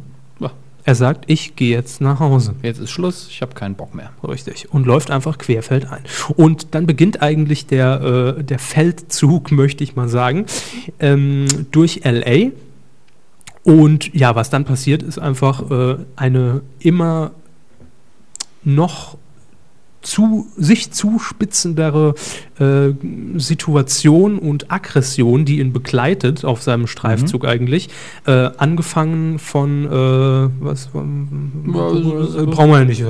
Er 0.85 0.95
sagt, 0.95 1.25
ich 1.29 1.57
gehe 1.57 1.71
jetzt 1.71 2.01
nach 2.01 2.21
Hause. 2.21 2.55
Jetzt 2.63 2.81
ist 2.81 2.91
Schluss, 2.91 3.29
ich 3.31 3.43
habe 3.43 3.55
keinen 3.55 3.75
Bock 3.75 3.95
mehr. 3.95 4.11
Richtig. 4.25 4.73
Und 4.73 4.87
läuft 4.87 5.11
einfach 5.11 5.39
querfeldein. 5.39 6.03
Und 6.37 6.75
dann 6.75 6.87
beginnt 6.87 7.23
eigentlich 7.23 7.67
der, 7.67 8.37
äh, 8.39 8.43
der 8.43 8.59
Feldzug, 8.59 9.53
möchte 9.53 9.85
ich 9.85 9.95
mal 9.95 10.09
sagen, 10.09 10.47
ähm, 10.99 11.47
durch 11.71 12.01
LA. 12.05 12.51
Und 13.63 14.15
ja, 14.15 14.35
was 14.35 14.49
dann 14.49 14.65
passiert, 14.65 15.03
ist 15.03 15.19
einfach 15.19 15.71
äh, 15.71 15.97
eine 16.17 16.63
immer 16.79 17.33
noch 18.65 19.19
zu, 20.03 20.47
sich 20.57 20.93
zuspitzendere 20.93 22.15
äh, 22.59 22.91
Situation 23.37 24.39
und 24.39 24.71
Aggression, 24.71 25.45
die 25.45 25.61
ihn 25.61 25.73
begleitet 25.73 26.45
auf 26.45 26.63
seinem 26.63 26.87
Streifzug 26.87 27.47
eigentlich. 27.47 27.89
Äh, 28.27 28.51
angefangen 28.57 29.39
von, 29.39 29.87
äh, 29.87 29.91
was, 30.61 30.87
äh, 30.87 30.89
brauchen 30.93 32.71
wir 32.71 32.79
ja 32.79 32.85
nicht 32.85 33.03
äh, 33.03 33.07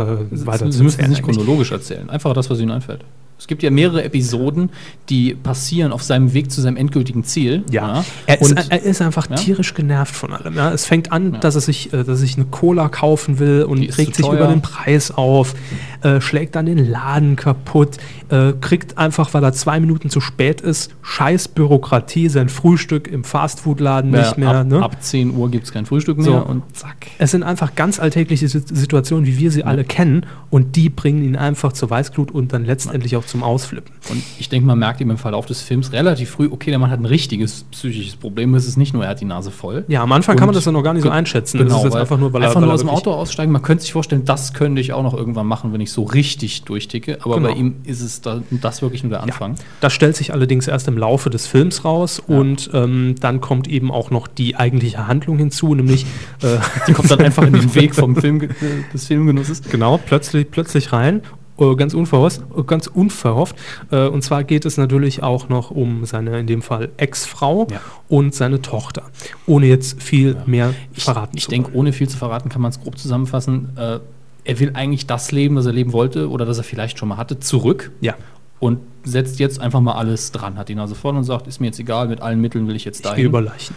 weiter 0.46 0.70
Sie 0.70 0.82
müssen 0.82 1.00
es 1.00 1.08
nicht 1.08 1.22
chronologisch 1.22 1.72
erzählen. 1.72 2.10
Einfach 2.10 2.34
das, 2.34 2.50
was 2.50 2.60
Ihnen 2.60 2.72
einfällt. 2.72 3.04
Es 3.40 3.46
gibt 3.46 3.62
ja 3.62 3.70
mehrere 3.70 4.04
Episoden, 4.04 4.68
die 5.08 5.34
passieren 5.34 5.92
auf 5.92 6.02
seinem 6.02 6.34
Weg 6.34 6.52
zu 6.52 6.60
seinem 6.60 6.76
endgültigen 6.76 7.24
Ziel. 7.24 7.64
Ja, 7.70 8.04
er, 8.26 8.38
ist, 8.38 8.50
Und 8.50 8.70
er 8.70 8.82
ist 8.82 9.00
einfach 9.00 9.30
Ja? 9.30 9.36
tierisch 9.36 9.72
genervt 9.72 10.14
von 10.14 10.34
allem. 10.34 10.54
Ja. 10.56 10.70
Es 10.72 10.84
fängt 10.84 11.10
an, 11.10 11.32
Ja. 11.32 11.38
dass, 11.40 11.54
er 11.54 11.62
sich, 11.62 11.86
äh, 11.94 11.96
dass 11.98 12.08
er 12.08 12.16
sich 12.16 12.36
eine 12.36 12.44
Cola 12.44 12.90
kaufen 12.90 13.38
will 13.38 13.62
und 13.64 13.80
regt 13.96 14.14
sich 14.16 14.26
teuer. 14.26 14.34
über 14.34 14.46
den 14.48 14.60
Preis 14.60 15.10
auf, 15.10 15.54
äh, 16.02 16.20
schlägt 16.20 16.54
dann 16.54 16.66
den 16.66 16.78
Laden 16.86 17.36
kaputt, 17.36 17.96
äh, 18.28 18.52
kriegt 18.60 18.98
einfach, 18.98 19.32
weil 19.32 19.42
er 19.42 19.54
zwei 19.54 19.80
Minuten 19.80 20.10
zu 20.10 20.20
spät 20.20 20.60
ist, 20.60 20.90
scheiß 21.00 21.48
Bürokratie, 21.48 22.28
sein 22.28 22.50
Frühstück 22.50 23.08
im 23.08 23.24
Fastfood-Laden 23.24 24.12
Ja, 24.12 24.20
nicht 24.20 24.36
mehr. 24.36 24.50
ab, 24.50 24.66
ne? 24.66 24.82
ab 24.82 25.02
10 25.02 25.34
Uhr 25.34 25.50
gibt 25.50 25.64
es 25.64 25.72
kein 25.72 25.86
Frühstück 25.86 26.18
mehr 26.18 26.26
So. 26.26 26.36
und 26.36 26.62
zack. 26.76 27.06
Es 27.18 27.30
sind 27.30 27.42
einfach 27.42 27.74
ganz 27.74 27.98
alltägliche 27.98 28.48
Sit- 28.48 28.68
Situationen, 28.76 29.26
wie 29.26 29.38
wir 29.38 29.50
sie 29.50 29.64
alle 29.64 29.82
kennen 29.84 30.26
und 30.50 30.76
die 30.76 30.90
bringen 30.90 31.22
ihn 31.24 31.36
einfach 31.36 31.72
zur 31.72 31.88
Weißglut 31.88 32.30
und 32.30 32.52
dann 32.52 32.66
letztendlich 32.66 33.16
auch 33.16 33.24
zum 33.30 33.42
Ausflippen. 33.42 33.92
Und 34.10 34.22
ich 34.38 34.48
denke, 34.48 34.66
man 34.66 34.78
merkt 34.78 35.00
ihm 35.00 35.10
im 35.10 35.18
Verlauf 35.18 35.46
des 35.46 35.62
Films 35.62 35.92
relativ 35.92 36.30
früh, 36.30 36.48
okay, 36.50 36.70
der 36.70 36.78
Mann 36.78 36.90
hat 36.90 37.00
ein 37.00 37.04
richtiges 37.06 37.64
psychisches 37.70 38.16
Problem. 38.16 38.54
Es 38.54 38.66
ist 38.66 38.76
nicht 38.76 38.92
nur, 38.92 39.04
er 39.04 39.10
hat 39.10 39.20
die 39.20 39.24
Nase 39.24 39.50
voll. 39.50 39.84
Ja, 39.88 40.02
am 40.02 40.12
Anfang 40.12 40.36
kann 40.36 40.46
man 40.46 40.54
das 40.54 40.64
ja 40.64 40.72
noch 40.72 40.82
gar 40.82 40.92
nicht 40.94 41.02
so 41.04 41.10
einschätzen. 41.10 41.58
Genau, 41.58 41.70
das 41.70 41.78
ist 41.78 41.84
jetzt 41.84 41.94
weil 41.94 42.00
einfach 42.02 42.18
nur, 42.18 42.32
weil 42.32 42.42
er, 42.42 42.48
einfach 42.48 42.60
nur 42.60 42.72
aus 42.72 42.80
dem 42.80 42.88
Auto 42.90 43.12
aussteigen. 43.12 43.52
Man 43.52 43.62
könnte 43.62 43.82
sich 43.82 43.92
vorstellen, 43.92 44.24
das 44.24 44.52
könnte 44.52 44.80
ich 44.80 44.92
auch 44.92 45.02
noch 45.02 45.14
irgendwann 45.14 45.46
machen, 45.46 45.72
wenn 45.72 45.80
ich 45.80 45.92
so 45.92 46.02
richtig 46.02 46.62
durchticke. 46.64 47.18
Aber 47.24 47.36
Genau. 47.36 47.48
bei 47.48 47.54
ihm 47.54 47.76
ist 47.84 48.00
es 48.00 48.20
da, 48.20 48.42
das 48.50 48.82
wirklich 48.82 49.02
nur 49.02 49.10
der 49.10 49.22
Anfang. 49.22 49.54
Das 49.80 49.92
stellt 49.92 50.16
sich 50.16 50.32
allerdings 50.32 50.66
erst 50.68 50.88
im 50.88 50.98
Laufe 50.98 51.30
des 51.30 51.46
Films 51.46 51.84
raus 51.84 52.18
und 52.18 52.70
ähm, 52.74 53.14
dann 53.20 53.40
kommt 53.40 53.68
eben 53.68 53.90
auch 53.90 54.10
noch 54.10 54.26
die 54.26 54.56
eigentliche 54.56 55.06
Handlung 55.06 55.38
hinzu, 55.38 55.74
nämlich 55.74 56.04
äh, 56.42 56.58
Die 56.86 56.92
kommt 56.92 57.10
dann 57.10 57.20
einfach 57.24 57.44
in 57.44 57.52
den 57.52 57.74
Weg 57.74 57.94
vom 57.94 58.16
Film, 58.16 58.48
des 58.92 59.06
Filmgenusses. 59.06 59.62
genau 59.62 59.98
plötzlich 59.98 60.50
plötzlich 60.50 60.92
rein. 60.92 61.22
Äh, 61.60 61.74
Ganz 61.76 61.94
unverhofft, 61.94 62.42
ganz 62.66 62.86
unverhofft. 62.88 63.54
Äh, 63.90 64.06
Und 64.08 64.22
zwar 64.22 64.42
geht 64.44 64.64
es 64.64 64.76
natürlich 64.76 65.22
auch 65.22 65.48
noch 65.48 65.70
um 65.70 66.04
seine, 66.06 66.38
in 66.40 66.46
dem 66.46 66.62
Fall 66.62 66.90
Ex-Frau 66.96 67.66
Ja. 67.70 67.80
und 68.08 68.34
seine 68.34 68.62
Tochter. 68.62 69.02
Ohne 69.46 69.66
jetzt 69.66 70.02
viel 70.02 70.36
mehr 70.46 70.74
Ich, 70.94 71.04
verraten 71.04 71.36
ich 71.36 71.44
zu 71.44 71.50
denke, 71.50 71.72
ohne 71.74 71.92
viel 71.92 72.08
zu 72.08 72.16
verraten, 72.16 72.48
kann 72.48 72.62
man 72.62 72.70
es 72.70 72.80
grob 72.80 72.98
zusammenfassen. 72.98 73.70
Äh, 73.76 73.98
er 74.44 74.58
will 74.58 74.70
eigentlich 74.74 75.06
das 75.06 75.32
leben, 75.32 75.54
das 75.56 75.66
er 75.66 75.72
leben 75.72 75.92
wollte 75.92 76.30
oder 76.30 76.46
das 76.46 76.56
er 76.58 76.64
vielleicht 76.64 76.98
schon 76.98 77.08
mal 77.10 77.18
hatte, 77.18 77.38
zurück 77.40 77.92
Ja, 78.00 78.14
und 78.58 78.78
setzt 79.04 79.38
jetzt 79.38 79.60
einfach 79.60 79.80
mal 79.80 79.92
alles 79.94 80.32
dran. 80.32 80.56
Hat 80.56 80.68
die 80.70 80.74
Nase 80.74 80.94
voll 80.94 81.14
und 81.16 81.24
sagt, 81.24 81.46
ist 81.46 81.60
mir 81.60 81.66
jetzt 81.66 81.78
egal, 81.78 82.08
mit 82.08 82.20
allen 82.22 82.40
Mitteln 82.40 82.66
will 82.66 82.74
ich 82.76 82.84
jetzt 82.86 82.98
ich 83.00 83.02
gehe 83.04 83.10
dahin. 83.12 83.26
über 83.26 83.42
Leichen. 83.42 83.74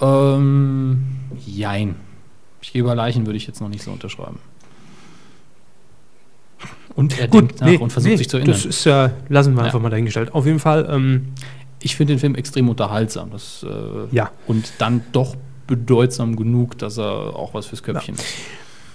ähm, 0.00 1.06
jein. 1.46 1.96
Ich 2.60 2.72
gehe 2.72 2.82
über 2.82 2.94
Leichen, 2.94 3.26
würde 3.26 3.36
ich 3.36 3.46
jetzt 3.46 3.60
noch 3.60 3.68
nicht 3.68 3.82
so 3.82 3.90
unterschreiben. 3.90 4.38
Und 6.94 7.18
er 7.18 7.28
Gut, 7.28 7.40
denkt 7.50 7.60
nach 7.60 7.66
nee, 7.68 7.76
und 7.76 7.92
versucht 7.92 8.10
nee, 8.10 8.16
sich 8.16 8.28
zu 8.28 8.38
erinnern. 8.38 8.54
Das 8.56 8.64
ist 8.64 8.84
ja, 8.84 9.12
lassen 9.28 9.54
wir 9.54 9.60
Ja. 9.60 9.66
einfach 9.66 9.80
mal 9.80 9.90
dahingestellt. 9.90 10.34
Auf 10.34 10.46
jeden 10.46 10.58
Fall, 10.58 10.88
ähm, 10.90 11.28
Ich 11.80 11.94
finde 11.94 12.14
den 12.14 12.18
Film 12.18 12.34
extrem 12.34 12.68
unterhaltsam. 12.68 13.30
Das, 13.30 13.64
äh, 13.64 14.14
Ja. 14.14 14.32
Und 14.48 14.72
dann 14.78 15.02
doch 15.12 15.36
bedeutsam 15.68 16.34
genug, 16.34 16.76
dass 16.78 16.98
er 16.98 17.36
auch 17.36 17.54
was 17.54 17.66
fürs 17.66 17.84
Köpfchen 17.84 18.16
ist. 18.16 18.24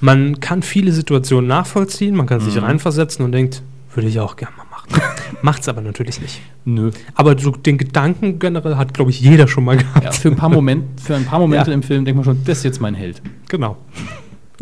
man 0.01 0.41
kann 0.41 0.63
viele 0.63 0.91
Situationen 0.91 1.47
nachvollziehen, 1.47 2.13
man 2.13 2.25
kann 2.27 2.41
sich 2.41 2.55
Mhm. 2.55 2.63
reinversetzen 2.65 3.23
und 3.23 3.31
denkt, 3.31 3.61
würde 3.95 4.09
ich 4.09 4.19
auch 4.19 4.35
gerne 4.35 4.53
mal 4.57 4.65
machen. 4.69 4.89
Macht's 5.43 5.69
aber 5.69 5.79
natürlich 5.79 6.19
nicht. 6.19 6.41
Nö. 6.65 6.91
Aber 7.15 7.39
so 7.39 7.51
den 7.51 7.77
Gedanken 7.77 8.37
generell 8.39 8.75
hat, 8.75 8.93
glaube 8.93 9.11
ich, 9.11 9.21
jeder 9.21 9.47
schon 9.47 9.63
mal 9.63 9.77
gehabt. 9.77 10.03
Ja, 10.03 10.11
für, 10.11 10.27
ein 10.27 10.35
paar 10.35 10.49
Moment, 10.49 10.99
für 10.99 11.15
ein 11.15 11.23
paar 11.23 11.39
Momente 11.45 11.69
Ja. 11.71 11.75
im 11.75 11.83
Film 11.83 12.03
denkt 12.03 12.17
man 12.17 12.25
schon, 12.25 12.43
das 12.43 12.57
ist 12.57 12.63
jetzt 12.65 12.81
mein 12.81 12.95
Held. 12.95 13.21
Genau. 13.47 13.77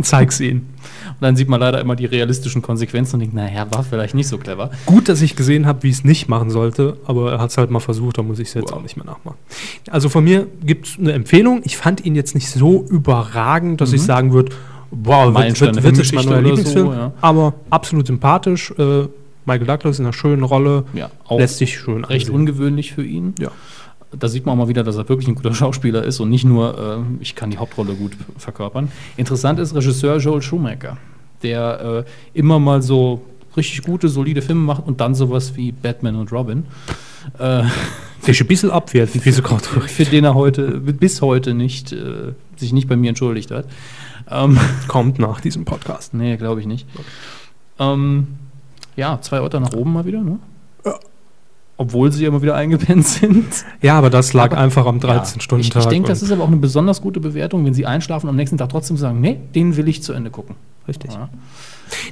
Zeig's 0.04 0.40
ihnen. 0.40 0.70
Und 1.10 1.22
dann 1.22 1.36
sieht 1.36 1.50
man 1.50 1.60
leider 1.60 1.80
immer 1.82 1.96
die 1.96 2.06
realistischen 2.06 2.62
Konsequenzen 2.62 3.16
und 3.16 3.20
denkt, 3.22 3.36
naja, 3.36 3.68
war 3.72 3.84
vielleicht 3.84 4.16
nicht 4.16 4.28
so 4.28 4.38
clever. 4.38 4.72
Gut, 4.86 5.10
dass 5.10 5.22
ich 5.22 5.36
gesehen 5.36 5.66
habe, 5.66 5.84
wie 5.84 5.90
ich 5.90 5.96
es 5.96 6.04
nicht 6.04 6.28
machen 6.30 6.50
sollte, 6.50 6.98
aber 7.06 7.34
er 7.34 7.40
hat 7.40 7.50
es 7.52 7.58
halt 7.58 7.70
mal 7.72 7.80
versucht, 7.80 8.18
da 8.18 8.24
muss 8.24 8.40
ich 8.40 8.48
es 8.50 8.54
jetzt 8.56 8.72
Wow. 8.72 8.78
auch 8.80 8.82
nicht 8.84 8.98
mehr 8.98 9.06
nachmachen. 9.06 9.38
Also 9.90 10.10
von 10.10 10.24
mir 10.24 10.48
gibt 10.64 10.88
es 10.88 10.98
eine 11.00 11.12
Empfehlung. 11.14 11.62
Ich 11.64 11.78
fand 11.78 12.06
ihn 12.06 12.16
jetzt 12.16 12.36
nicht 12.36 12.50
so 12.50 12.86
überragend, 12.90 13.82
dass 13.82 13.94
ich 13.94 14.02
sagen 14.02 14.34
würde, 14.34 14.52
wow, 14.92 15.26
wird, 15.26 15.34
Meilenstein 15.34 15.68
wird, 15.70 15.78
der 15.78 15.84
wird 15.84 15.98
jetzt 15.98 16.14
mein 16.14 16.44
Lieblingsfilm. 16.44 16.86
so, 16.88 16.94
ja. 16.94 17.12
Aber 17.22 17.54
absolut 17.70 18.08
sympathisch. 18.08 18.72
Äh, 18.78 19.08
Michael 19.46 19.66
Douglas 19.68 19.98
in 20.00 20.06
einer 20.06 20.14
schönen 20.14 20.44
Rolle. 20.44 20.84
Ja, 20.94 21.10
auch 21.28 21.40
Lässt 21.40 21.58
sich 21.58 21.78
schön 21.80 22.06
recht 22.06 22.28
ansehen. 22.28 22.36
ungewöhnlich 22.36 22.94
für 22.94 23.04
ihn. 23.04 23.34
Ja. 23.40 23.50
Da 24.18 24.28
sieht 24.28 24.46
man 24.46 24.54
auch 24.54 24.64
mal 24.64 24.68
wieder, 24.68 24.84
dass 24.84 24.98
er 24.98 25.08
wirklich 25.08 25.28
ein 25.28 25.36
guter 25.36 25.54
Schauspieler 25.56 26.04
ist 26.04 26.20
und 26.20 26.30
nicht 26.30 26.46
nur, 26.46 26.78
äh, 26.78 27.24
ich 27.24 27.36
kann 27.36 27.50
die 27.50 27.58
Hauptrolle 27.58 27.94
gut 27.94 28.14
verkörpern. 28.38 28.92
Interessant 29.18 29.60
ist 29.60 29.74
Regisseur 29.76 30.18
Joel 30.18 30.42
Schumacher, 30.42 30.98
der 31.44 32.06
äh, 32.06 32.38
immer 32.38 32.60
mal 32.60 32.82
so 32.82 33.22
richtig 33.58 33.84
gute, 33.84 34.10
solide 34.10 34.42
Filme 34.42 34.62
macht 34.62 34.86
und 34.86 35.02
dann 35.02 35.16
sowas 35.16 35.56
wie 35.56 35.72
Batman 35.72 36.16
und 36.16 36.32
Robin. 36.32 36.66
Äh, 37.38 37.64
ist 38.26 38.42
ein 38.42 38.48
bisschen 38.48 38.72
abwertend, 38.72 39.26
wie 39.26 39.32
so 39.32 39.42
gerade 39.42 39.64
für 39.64 40.06
den 40.06 40.24
er 40.24 40.36
heute, 40.36 40.80
bis 40.80 41.22
heute 41.22 41.54
nicht, 41.54 41.92
äh, 41.92 42.34
sich 42.56 42.74
nicht 42.74 42.88
bei 42.88 42.96
mir 42.96 43.10
entschuldigt 43.10 43.52
hat. 43.52 43.66
Ähm, 44.30 44.58
kommt 44.88 45.20
nach 45.20 45.42
diesem 45.42 45.66
Podcast. 45.66 46.14
nee, 46.14 46.38
glaube 46.38 46.62
ich 46.62 46.68
nicht. 46.68 46.88
Ähm, 47.80 48.28
ja, 48.96 49.20
zwei 49.22 49.42
Orte 49.42 49.60
nach 49.60 49.74
oben 49.74 49.94
mal 49.94 50.06
wieder, 50.06 50.22
ne? 50.22 50.40
Obwohl 51.82 52.12
sie 52.12 52.26
immer 52.26 52.42
wieder 52.44 52.56
eingepennt 52.56 53.08
sind. 53.08 53.46
Ja, 53.82 53.98
aber 53.98 54.10
das 54.10 54.34
lag 54.34 54.52
Aber- 54.52 54.58
einfach 54.60 54.86
am 54.86 55.00
Ja, 55.00 55.22
13-Stunden-Tag. 55.22 55.80
Ich, 55.82 55.86
ich 55.86 55.90
denke, 55.90 56.10
das 56.10 56.22
ist 56.22 56.32
aber 56.32 56.44
auch 56.44 56.48
eine 56.48 56.58
besonders 56.58 57.02
gute 57.02 57.20
Bewertung, 57.20 57.66
wenn 57.66 57.74
sie 57.74 57.86
einschlafen 57.88 58.28
und 58.28 58.30
am 58.32 58.36
nächsten 58.36 58.58
Tag 58.58 58.70
trotzdem 58.70 58.98
sagen, 58.98 59.20
nee, 59.20 59.40
den 59.56 59.76
will 59.78 59.88
ich 59.88 60.04
zu 60.04 60.14
Ende 60.14 60.30
gucken. 60.30 60.56
richtig. 60.88 61.12
Ja. 61.14 61.30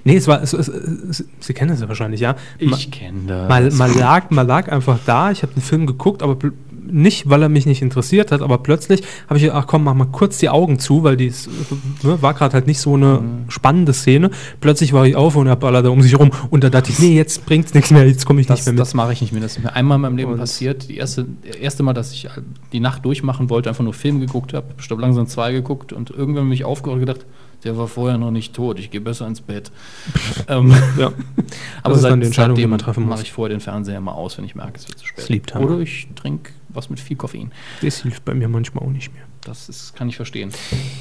Nee, 0.03 0.17
es 0.17 0.27
war, 0.27 0.41
es, 0.41 0.51
es, 0.53 0.67
es, 0.67 1.23
Sie 1.39 1.53
kennen 1.53 1.71
es 1.71 1.79
ja 1.79 1.87
wahrscheinlich, 1.87 2.19
ja. 2.19 2.35
Ich 2.57 2.91
kenne 2.91 3.19
das. 3.27 3.47
Mal, 3.47 3.71
mal, 3.71 3.91
lag, 3.97 4.29
mal 4.29 4.41
lag 4.45 4.69
einfach 4.69 4.99
da, 5.05 5.31
ich 5.31 5.41
habe 5.43 5.53
den 5.53 5.61
Film 5.61 5.85
geguckt, 5.87 6.21
aber 6.21 6.35
nicht, 6.91 7.29
weil 7.29 7.41
er 7.41 7.49
mich 7.49 7.65
nicht 7.65 7.81
interessiert 7.81 8.31
hat, 8.31 8.41
aber 8.41 8.57
plötzlich 8.59 9.01
habe 9.27 9.37
ich 9.37 9.43
gedacht, 9.43 9.63
ach 9.63 9.67
komm, 9.67 9.83
mach 9.83 9.93
mal 9.93 10.05
kurz 10.05 10.37
die 10.37 10.49
Augen 10.49 10.79
zu, 10.79 11.03
weil 11.03 11.17
die 11.17 11.33
ne, 12.03 12.21
war 12.21 12.33
gerade 12.33 12.53
halt 12.53 12.67
nicht 12.67 12.79
so 12.79 12.95
eine 12.95 13.21
spannende 13.47 13.93
Szene. 13.93 14.31
Plötzlich 14.61 14.93
war 14.93 15.05
ich 15.05 15.15
auf 15.15 15.35
und 15.35 15.47
er 15.47 15.55
ballert 15.55 15.85
da 15.85 15.89
um 15.89 16.01
sich 16.01 16.17
rum 16.17 16.31
und 16.49 16.63
da 16.63 16.69
dachte 16.69 16.91
ich, 16.91 16.99
nee, 16.99 17.15
jetzt 17.15 17.45
bringt's 17.45 17.73
nichts 17.73 17.91
mehr, 17.91 18.07
jetzt 18.07 18.25
komme 18.25 18.41
ich 18.41 18.47
das, 18.47 18.59
nicht 18.59 18.65
mehr 18.65 18.73
mit. 18.73 18.81
das 18.81 18.93
mache 18.93 19.13
ich 19.13 19.21
nicht 19.21 19.31
mehr. 19.31 19.41
Das 19.41 19.57
ist 19.57 19.63
mir 19.63 19.73
einmal 19.73 19.95
in 19.95 20.01
meinem 20.01 20.17
Leben 20.17 20.33
Und- 20.33 20.39
passiert. 20.39 20.89
Die 20.89 20.97
erste, 20.97 21.25
das 21.45 21.55
erste 21.55 21.83
Mal, 21.83 21.93
dass 21.93 22.11
ich 22.13 22.27
die 22.71 22.79
Nacht 22.79 23.05
durchmachen 23.05 23.49
wollte, 23.49 23.69
einfach 23.69 23.83
nur 23.83 23.93
Film 23.93 24.19
geguckt 24.19 24.53
habe, 24.53 24.67
Stopp 24.77 24.99
langsam 24.99 25.27
zwei 25.27 25.51
geguckt 25.51 25.93
und 25.93 26.09
irgendwann 26.09 26.47
mich 26.47 26.65
aufgehört 26.65 26.95
und 26.95 27.05
gedacht, 27.05 27.25
der 27.63 27.77
war 27.77 27.87
vorher 27.87 28.17
noch 28.17 28.31
nicht 28.31 28.53
tot, 28.53 28.79
ich 28.79 28.89
gehe 28.89 29.01
besser 29.01 29.27
ins 29.27 29.41
Bett. 29.41 29.71
ähm, 30.47 30.73
ja. 30.97 31.11
aber 31.83 31.95
ist 31.95 32.01
seit, 32.01 32.11
dann 32.11 32.21
die 32.21 32.27
Entscheidung, 32.27 32.55
die 32.55 32.61
seitdem 32.61 32.69
man 32.69 32.79
treffen 32.79 33.03
muss. 33.03 33.09
mache 33.09 33.23
ich 33.23 33.31
vorher 33.31 33.55
den 33.55 33.61
Fernseher 33.61 33.99
mal 34.01 34.13
aus, 34.13 34.37
wenn 34.37 34.45
ich 34.45 34.55
merke, 34.55 34.77
es 34.77 34.87
wird 34.87 34.99
zu 34.99 35.05
spät. 35.05 35.55
Oder 35.55 35.79
ich 35.79 36.07
trinke 36.15 36.51
was 36.69 36.89
mit 36.89 36.99
viel 36.99 37.17
Koffein. 37.17 37.51
Das 37.81 38.01
hilft 38.01 38.25
bei 38.25 38.33
mir 38.33 38.47
manchmal 38.47 38.83
auch 38.83 38.91
nicht 38.91 39.13
mehr. 39.13 39.23
Das 39.41 39.69
ist, 39.69 39.95
kann 39.95 40.09
ich 40.09 40.15
verstehen. 40.15 40.51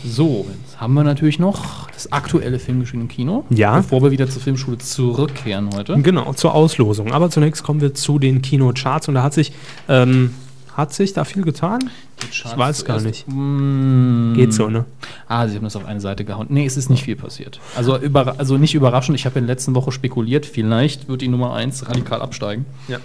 So, 0.05 0.47
jetzt 0.63 0.81
haben 0.81 0.95
wir 0.95 1.05
natürlich 1.05 1.39
noch 1.39 1.91
das 1.91 2.13
aktuelle 2.13 2.59
Filmgeschehen 2.59 3.03
im 3.03 3.09
Kino. 3.09 3.45
Ja. 3.51 3.77
Bevor 3.79 4.03
wir 4.03 4.11
wieder 4.11 4.29
zur 4.29 4.41
Filmschule 4.41 4.79
zurückkehren 4.79 5.71
heute. 5.75 6.01
Genau, 6.01 6.33
zur 6.35 6.55
Auslosung. 6.55 7.13
Aber 7.13 7.31
zunächst 7.31 7.63
kommen 7.63 7.81
wir 7.81 7.95
zu 7.95 8.19
den 8.19 8.41
Kinocharts 8.41 9.09
und 9.09 9.15
da 9.15 9.23
hat 9.23 9.35
sich, 9.35 9.53
ähm, 9.89 10.35
hat 10.77 10.93
sich 10.93 11.13
da 11.13 11.25
viel 11.25 11.43
getan? 11.43 11.91
Ich 12.31 12.45
weiß 12.45 12.85
gar 12.85 13.01
nicht. 13.01 13.27
Mm, 13.29 14.35
Geht 14.35 14.53
so, 14.53 14.69
ne? 14.69 14.85
Ah, 15.27 15.47
sie 15.47 15.57
haben 15.57 15.65
das 15.65 15.77
auf 15.77 15.85
eine 15.85 16.01
Seite 16.01 16.25
gehauen. 16.25 16.47
Nee, 16.51 16.67
es 16.67 16.77
ist 16.77 16.91
nicht 16.91 17.05
viel 17.05 17.17
passiert. 17.17 17.61
Also, 17.77 17.97
überra 17.99 18.35
also 18.39 18.57
nicht 18.57 18.75
überraschend, 18.75 19.19
ich 19.19 19.27
habe 19.27 19.39
in 19.39 19.47
der 19.47 19.55
letzten 19.55 19.75
Woche 19.75 19.93
spekuliert, 19.93 20.47
vielleicht 20.47 21.09
wird 21.09 21.21
die 21.21 21.29
Nummer 21.29 21.55
1 21.55 21.89
radikal 21.89 22.23
absteigen. 22.23 22.67
Ja. 22.89 22.99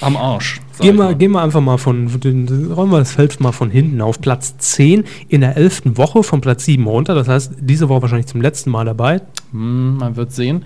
Am 0.00 0.16
Arsch. 0.16 0.60
Gehen 0.80 0.96
wir, 0.96 1.14
gehen 1.14 1.32
wir 1.32 1.42
einfach 1.42 1.60
mal 1.60 1.76
von, 1.76 2.06
räumen 2.06 2.92
wir 2.92 2.98
das 2.98 3.12
Feld 3.12 3.40
mal 3.40 3.52
von 3.52 3.70
hinten 3.70 4.00
auf. 4.00 4.20
Platz 4.20 4.56
10 4.58 5.04
in 5.28 5.40
der 5.40 5.56
11. 5.56 5.82
Woche 5.96 6.22
von 6.22 6.40
Platz 6.40 6.64
7 6.64 6.86
runter. 6.86 7.14
Das 7.14 7.26
heißt, 7.26 7.54
diese 7.60 7.88
Woche 7.88 8.02
wahrscheinlich 8.02 8.26
zum 8.26 8.40
letzten 8.40 8.70
Mal 8.70 8.84
dabei. 8.84 9.20
Hm, 9.50 9.96
man 9.96 10.16
wird 10.16 10.32
sehen. 10.32 10.64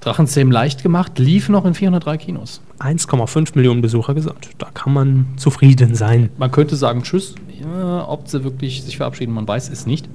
Drachenzähmen 0.00 0.52
leicht 0.52 0.82
gemacht, 0.82 1.18
lief 1.18 1.48
noch 1.48 1.64
in 1.64 1.74
403 1.74 2.18
Kinos. 2.18 2.60
1,5 2.78 3.56
Millionen 3.56 3.80
Besucher 3.80 4.14
gesamt. 4.14 4.50
Da 4.58 4.68
kann 4.72 4.92
man 4.92 5.26
zufrieden 5.36 5.94
sein. 5.94 6.30
Man 6.38 6.52
könnte 6.52 6.76
sagen, 6.76 7.02
tschüss. 7.02 7.34
Ja, 7.60 8.08
ob 8.08 8.28
sie 8.28 8.44
wirklich 8.44 8.82
sich 8.82 8.96
verabschieden, 8.96 9.32
man 9.32 9.46
weiß 9.46 9.70
es 9.70 9.86
nicht. 9.86 10.08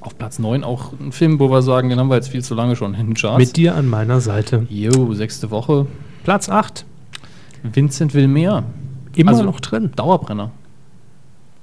Auf 0.00 0.18
Platz 0.18 0.38
9 0.38 0.64
auch 0.64 0.92
ein 1.00 1.12
Film, 1.12 1.38
wo 1.38 1.50
wir 1.50 1.62
sagen, 1.62 1.88
den 1.88 1.98
haben 1.98 2.08
wir 2.08 2.16
jetzt 2.16 2.28
viel 2.28 2.42
zu 2.42 2.54
lange 2.54 2.76
schon 2.76 2.94
in 2.94 3.06
den 3.06 3.14
Charts. 3.14 3.38
Mit 3.38 3.56
dir 3.56 3.74
an 3.76 3.88
meiner 3.88 4.20
Seite. 4.20 4.66
Jo, 4.68 5.14
sechste 5.14 5.50
Woche. 5.50 5.86
Platz 6.24 6.48
8. 6.48 6.84
Vincent 7.62 8.14
will 8.14 8.28
mehr. 8.28 8.64
Immer 9.14 9.32
Also- 9.32 9.44
noch 9.44 9.60
drin. 9.60 9.90
Dauerbrenner. 9.96 10.50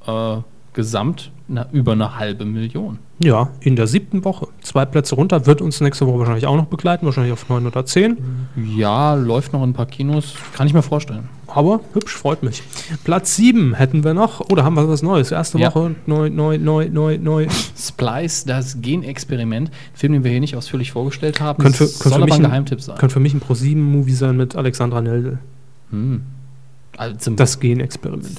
Äh, 0.08 0.38
gesamt 0.74 1.32
na, 1.48 1.66
über 1.72 1.94
eine 1.94 2.18
halbe 2.18 2.46
Million. 2.46 3.00
Ja, 3.22 3.50
in 3.60 3.76
der 3.76 3.88
siebten 3.88 4.24
Woche. 4.24 4.48
Zwei 4.62 4.86
Plätze 4.86 5.16
runter. 5.16 5.46
Wird 5.48 5.62
uns 5.62 5.82
nächste 5.82 6.06
Woche 6.08 6.20
wahrscheinlich 6.20 6.46
auch 6.46 6.56
noch 6.56 6.68
begleiten. 6.68 7.06
Wahrscheinlich 7.06 7.34
auf 7.34 7.50
9 7.50 7.66
oder 7.66 7.86
10. 7.86 8.18
Ja, 8.78 9.16
läuft 9.16 9.52
noch 9.52 9.64
in 9.64 9.72
ein 9.72 9.74
paar 9.74 9.88
Kinos. 9.88 10.36
Kann 10.54 10.68
ich 10.68 10.74
mir 10.74 10.84
vorstellen. 10.84 11.28
Aber 11.48 11.82
hübsch, 11.94 12.16
freut 12.16 12.44
mich. 12.44 12.62
Platz 13.04 13.36
7 13.36 13.74
hätten 13.74 14.04
wir 14.04 14.14
noch. 14.14 14.40
Oder 14.52 14.64
haben 14.64 14.76
wir 14.76 14.88
was 14.88 15.02
Neues? 15.02 15.32
Erste 15.32 15.58
Ja. 15.58 15.74
Woche. 15.74 15.96
Neu, 16.06 16.30
neu, 16.30 16.60
neu, 16.60 16.88
neu, 16.90 17.18
neu. 17.18 17.48
Splice, 17.76 18.46
das 18.46 18.80
Genexperiment. 18.82 19.72
Film, 19.96 20.14
den 20.14 20.24
wir 20.24 20.32
hier 20.32 20.40
nicht 20.40 20.56
ausführlich 20.56 20.92
vorgestellt 20.92 21.42
haben. 21.42 21.62
Könnte 21.62 21.80
für, 21.80 21.88
soll 21.88 22.12
für, 22.14 22.20
mich 22.20 22.34
aber 22.34 22.36
ein 22.36 22.46
ein, 22.46 22.52
Geheimtipp 22.52 22.80
sein. 22.82 22.98
könnte 23.00 23.14
für 23.14 23.20
mich 23.20 23.34
ein 23.34 23.40
Pro-7-Movie 23.40 24.14
sein 24.14 24.38
mit 24.38 24.56
Alexandra 24.56 25.02
Neldel. 25.02 25.40
Hm. 25.92 26.22
Also 26.98 27.32
Das 27.32 27.60
Genexperiment. 27.60 28.38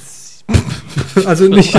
also 1.24 1.46
nicht. 1.46 1.74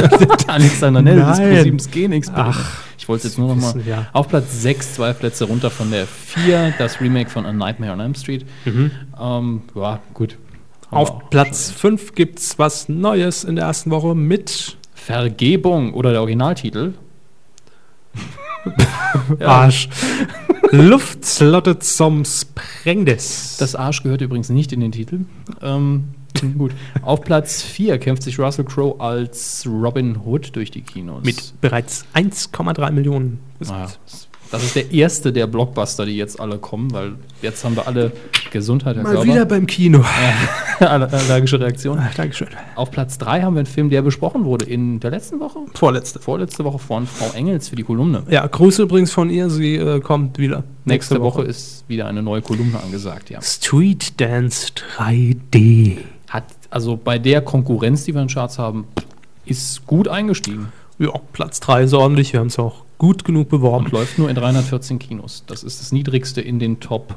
Alexander 0.47 1.01
Nell, 1.01 1.17
das 1.17 1.39
Nein. 1.39 1.55
ProSiebens 1.55 1.91
Genexperiment. 1.91 2.55
Ach, 2.57 2.79
ich 2.97 3.07
wollte 3.09 3.27
jetzt 3.27 3.37
nur 3.37 3.53
noch 3.53 3.61
mal. 3.75 3.81
ja. 3.85 4.07
Auf 4.13 4.29
Platz 4.29 4.61
6, 4.61 4.95
zwei 4.95 5.13
Plätze 5.13 5.45
runter 5.45 5.69
von 5.69 5.91
der 5.91 6.07
4, 6.07 6.73
das 6.77 7.01
Remake 7.01 7.29
von 7.29 7.45
A 7.45 7.51
Nightmare 7.51 7.91
on 7.93 7.99
Elm 7.99 8.15
Street. 8.15 8.45
Ähm, 8.65 9.61
ja, 9.75 9.99
gut. 10.13 10.37
Haben 10.89 10.97
Auf 10.97 11.29
Platz 11.29 11.71
5 11.71 12.15
gibt 12.15 12.39
es 12.39 12.57
was 12.57 12.89
Neues 12.89 13.43
in 13.43 13.55
der 13.55 13.65
ersten 13.65 13.91
Woche 13.91 14.15
mit 14.15 14.77
Vergebung 14.93 15.93
oder 15.93 16.11
der 16.11 16.21
Originaltitel. 16.21 16.93
Arsch. 19.39 19.89
Luftslottet 20.71 21.83
zum 21.83 22.23
Sprengdes. 22.25 23.57
Das 23.59 23.75
Arsch 23.75 24.03
gehört 24.03 24.21
übrigens 24.21 24.49
nicht 24.49 24.71
in 24.71 24.79
den 24.79 24.91
Titel. 24.91 25.25
Ähm, 25.61 26.05
gut. 26.57 26.71
Auf 27.01 27.21
Platz 27.21 27.61
4 27.61 27.97
kämpft 27.99 28.23
sich 28.23 28.39
Russell 28.39 28.65
Crowe 28.65 28.99
als 28.99 29.67
Robin 29.67 30.17
Hood 30.25 30.55
durch 30.55 30.71
die 30.71 30.81
Kinos. 30.81 31.23
mit 31.23 31.53
bereits 31.59 32.05
1,3 32.15 32.91
Millionen. 32.91 33.39
Ah, 33.67 33.87
das 34.51 34.63
ist 34.63 34.75
der 34.75 34.91
erste 34.91 35.31
der 35.33 35.47
Blockbuster, 35.47 36.05
die 36.05 36.17
jetzt 36.17 36.39
alle 36.39 36.57
kommen, 36.57 36.91
weil 36.93 37.13
jetzt 37.41 37.63
haben 37.63 37.75
wir 37.75 37.87
alle 37.87 38.11
Gesundheit, 38.51 38.97
Herr 38.97 39.03
Mal 39.03 39.13
Körber. 39.13 39.25
wieder 39.25 39.45
beim 39.45 39.65
Kino. 39.65 40.03
Aller- 40.79 41.11
allergische 41.13 41.59
Reaktion. 41.59 41.97
Ah, 41.99 42.09
Dankeschön. 42.15 42.47
Auf 42.75 42.91
Platz 42.91 43.17
3 43.17 43.41
haben 43.43 43.53
wir 43.55 43.59
einen 43.59 43.65
Film, 43.65 43.89
der 43.89 44.01
besprochen 44.01 44.43
wurde 44.45 44.65
in 44.65 44.99
der 44.99 45.11
letzten 45.11 45.39
Woche. 45.39 45.59
Vorletzte. 45.73 46.19
Vorletzte 46.19 46.63
Woche 46.65 46.79
von 46.79 47.07
Frau 47.07 47.31
Engels 47.35 47.69
für 47.69 47.75
die 47.75 47.83
Kolumne. 47.83 48.23
Ja, 48.29 48.45
Grüße 48.45 48.83
übrigens 48.83 49.11
von 49.11 49.29
ihr. 49.29 49.49
Sie 49.49 49.75
äh, 49.75 49.99
kommt 50.01 50.37
wieder. 50.37 50.63
Nächste 50.85 51.21
Woche 51.21 51.43
ist 51.43 51.85
wieder 51.87 52.07
eine 52.07 52.21
neue 52.21 52.41
Kolumne 52.41 52.79
angesagt, 52.83 53.29
ja. 53.29 53.41
Street 53.41 54.19
Dance 54.19 54.67
3D. 54.99 55.97
Hat 56.29 56.43
also 56.69 56.97
bei 56.97 57.19
der 57.19 57.41
Konkurrenz, 57.41 58.05
die 58.05 58.13
wir 58.13 58.21
in 58.21 58.27
den 58.27 58.33
Charts 58.33 58.57
haben, 58.57 58.85
ist 59.45 59.85
gut 59.85 60.07
eingestiegen 60.07 60.71
Ja, 60.99 61.11
Platz 61.33 61.59
3 61.59 61.83
ist 61.83 61.93
ordentlich. 61.93 62.33
Wir 62.33 62.39
haben 62.39 62.47
es 62.47 62.57
auch 62.59 62.83
gut 63.01 63.25
genug 63.25 63.49
beworben. 63.49 63.85
und 63.85 63.91
läuft 63.93 64.19
nur 64.19 64.29
in 64.29 64.35
314 64.35 64.99
Kinos. 64.99 65.43
Das 65.47 65.63
ist 65.63 65.81
das 65.81 65.91
niedrigste 65.91 66.39
in 66.39 66.59
den 66.59 66.79
Top 66.79 67.15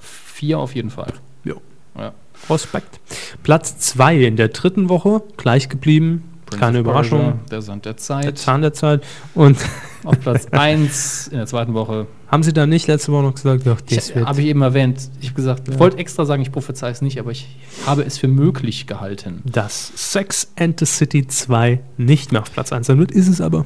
4 0.00 0.58
auf 0.58 0.74
jeden 0.74 0.90
Fall. 0.90 1.12
Ja. 1.44 1.54
Ja. 1.96 2.12
Respekt. 2.50 2.98
Platz 3.44 3.78
2 3.78 4.24
in 4.24 4.34
der 4.34 4.48
dritten 4.48 4.88
Woche, 4.88 5.22
gleich 5.36 5.68
geblieben. 5.68 6.24
Prince 6.46 6.60
Keine 6.60 6.78
Überraschung. 6.80 7.38
Der 7.48 7.62
Sand 7.62 7.84
der 7.84 7.92
Der 7.92 7.98
Zeit. 7.98 8.38
Zahn 8.38 8.60
der 8.62 8.72
Zeit. 8.72 9.04
Und 9.36 9.58
Auf 10.04 10.18
Platz 10.18 10.46
1 10.50 11.28
in 11.28 11.36
der 11.38 11.46
zweiten 11.46 11.74
Woche. 11.74 12.08
haben 12.26 12.42
Sie 12.42 12.52
da 12.52 12.66
nicht 12.66 12.88
letzte 12.88 13.12
Woche 13.12 13.22
noch 13.22 13.34
gesagt, 13.34 13.64
ach, 13.68 13.80
das 13.82 14.14
habe 14.16 14.40
ich 14.40 14.48
eben 14.48 14.62
erwähnt. 14.62 15.10
Ich 15.20 15.28
habe 15.28 15.36
gesagt, 15.36 15.68
ich 15.68 15.78
wollte 15.78 15.98
extra 15.98 16.24
sagen, 16.24 16.42
ich 16.42 16.50
prophezei 16.50 16.90
es 16.90 17.02
nicht, 17.02 17.20
aber 17.20 17.30
ich 17.30 17.46
habe 17.86 18.02
es 18.02 18.18
für 18.18 18.28
möglich 18.28 18.86
gehalten. 18.88 19.42
dass 19.44 19.92
Sex 19.94 20.50
and 20.58 20.80
the 20.80 20.86
City 20.86 21.26
2 21.26 21.80
nicht 21.98 22.32
mehr 22.32 22.42
auf 22.42 22.52
Platz 22.52 22.72
1 22.72 22.86
sein 22.88 22.98
wird, 22.98 23.12
ist 23.12 23.28
es 23.28 23.40
aber. 23.40 23.64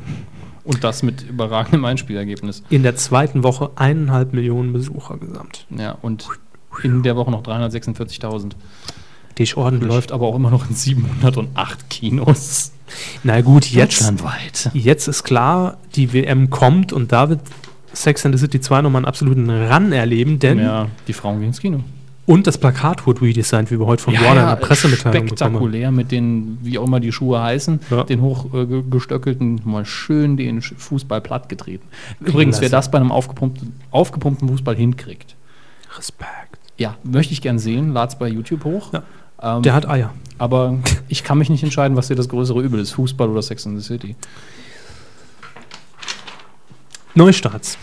Und 0.65 0.85
das 0.85 1.03
mit 1.03 1.23
überragendem 1.23 1.85
Einspielergebnis. 1.85 2.63
In 2.71 2.83
der 2.83 2.97
zweiten 2.97 3.43
Woche 3.43 3.73
eineinhalb 3.75 4.33
Millionen 4.33 4.73
Besucher 4.73 5.19
gesamt. 5.19 5.67
Ja, 5.77 5.99
und 6.03 6.29
in 6.83 7.03
der 7.03 7.17
Woche 7.17 7.31
noch 7.31 7.43
346.000. 7.43 8.53
Die 9.39 9.55
ordentlich. 9.57 9.89
Läuft 9.89 10.13
aber 10.13 10.27
auch 10.27 10.37
immer 10.37 10.51
noch 10.51 10.69
in 10.69 10.75
708 10.75 11.89
Kinos. 11.91 12.73
Na 13.23 13.41
gut, 13.41 13.67
jetzt, 13.67 14.13
jetzt 14.75 15.09
ist 15.09 15.25
klar, 15.25 15.79
die 15.95 16.13
WM 16.13 16.51
kommt 16.51 16.93
und 16.93 17.13
da 17.13 17.31
wird 17.31 17.41
Sex 17.95 18.27
and 18.27 18.35
the 18.35 18.39
City 18.39 18.61
2 18.61 18.83
nochmal 18.83 19.01
einen 19.01 19.07
absoluten 19.07 19.49
Run 19.49 19.93
erleben, 19.93 20.39
denn 20.39 20.59
Ja, 20.59 20.89
die 21.09 21.13
Frauen 21.13 21.39
gehen 21.39 21.49
ins 21.49 21.61
Kino. 21.61 21.81
Und 22.27 22.47
das 22.47 22.57
Plakat 22.59 23.07
wurde 23.07 23.23
redesigned, 23.23 23.71
wie 23.71 23.79
wir 23.81 23.87
heute 23.87 24.03
von 24.05 24.15
Warner 24.15 24.43
in 24.43 24.47
der 24.49 24.57
Pressemitteilung 24.57 25.27
bekommen 25.27 25.41
haben. 25.41 25.55
spektakulär 25.55 25.91
mit 25.91 26.13
den, 26.13 26.59
wie 26.63 26.79
auch 26.79 26.87
immer 26.87 27.01
die 27.01 27.11
Schuhe 27.13 27.43
heißen, 27.43 27.81
Ja. 27.91 28.05
den 28.05 28.21
hochgestöckelten, 28.23 29.61
mal 29.65 29.85
schön 29.85 30.37
den 30.37 30.63
Fußball 30.63 31.21
plattgetreten. 31.21 31.87
Übrigens, 32.21 32.61
wer 32.61 32.69
das 32.69 32.91
bei 32.91 32.99
einem 32.99 33.11
aufgepumpten, 33.13 33.75
aufgepumpten 33.91 34.49
Fußball 34.49 34.77
hinkriegt, 34.77 35.35
Respekt. 35.97 36.59
ja, 36.79 36.97
möchte 37.03 37.33
ich 37.33 37.43
gern 37.43 37.59
sehen, 37.59 37.93
lad's 37.93 38.19
bei 38.19 38.29
YouTube 38.29 38.65
hoch. 38.65 38.93
Ja. 38.93 39.03
Ähm, 39.43 39.63
Der 39.63 39.75
hat 39.75 39.89
Eier. 39.89 40.13
aber 40.39 40.79
ich 41.09 41.25
kann 41.25 41.39
mich 41.39 41.51
nicht 41.51 41.65
entscheiden, 41.65 41.97
was 41.97 42.07
hier 42.07 42.15
das 42.17 42.29
größere 42.29 42.63
Übel 42.63 42.79
ist, 42.81 42.93
Fußball 42.93 43.29
oder 43.29 43.43
Sex 43.43 43.67
in 43.67 43.77
the 43.79 43.85
City. 43.85 44.15
Neustarts. 47.15 47.77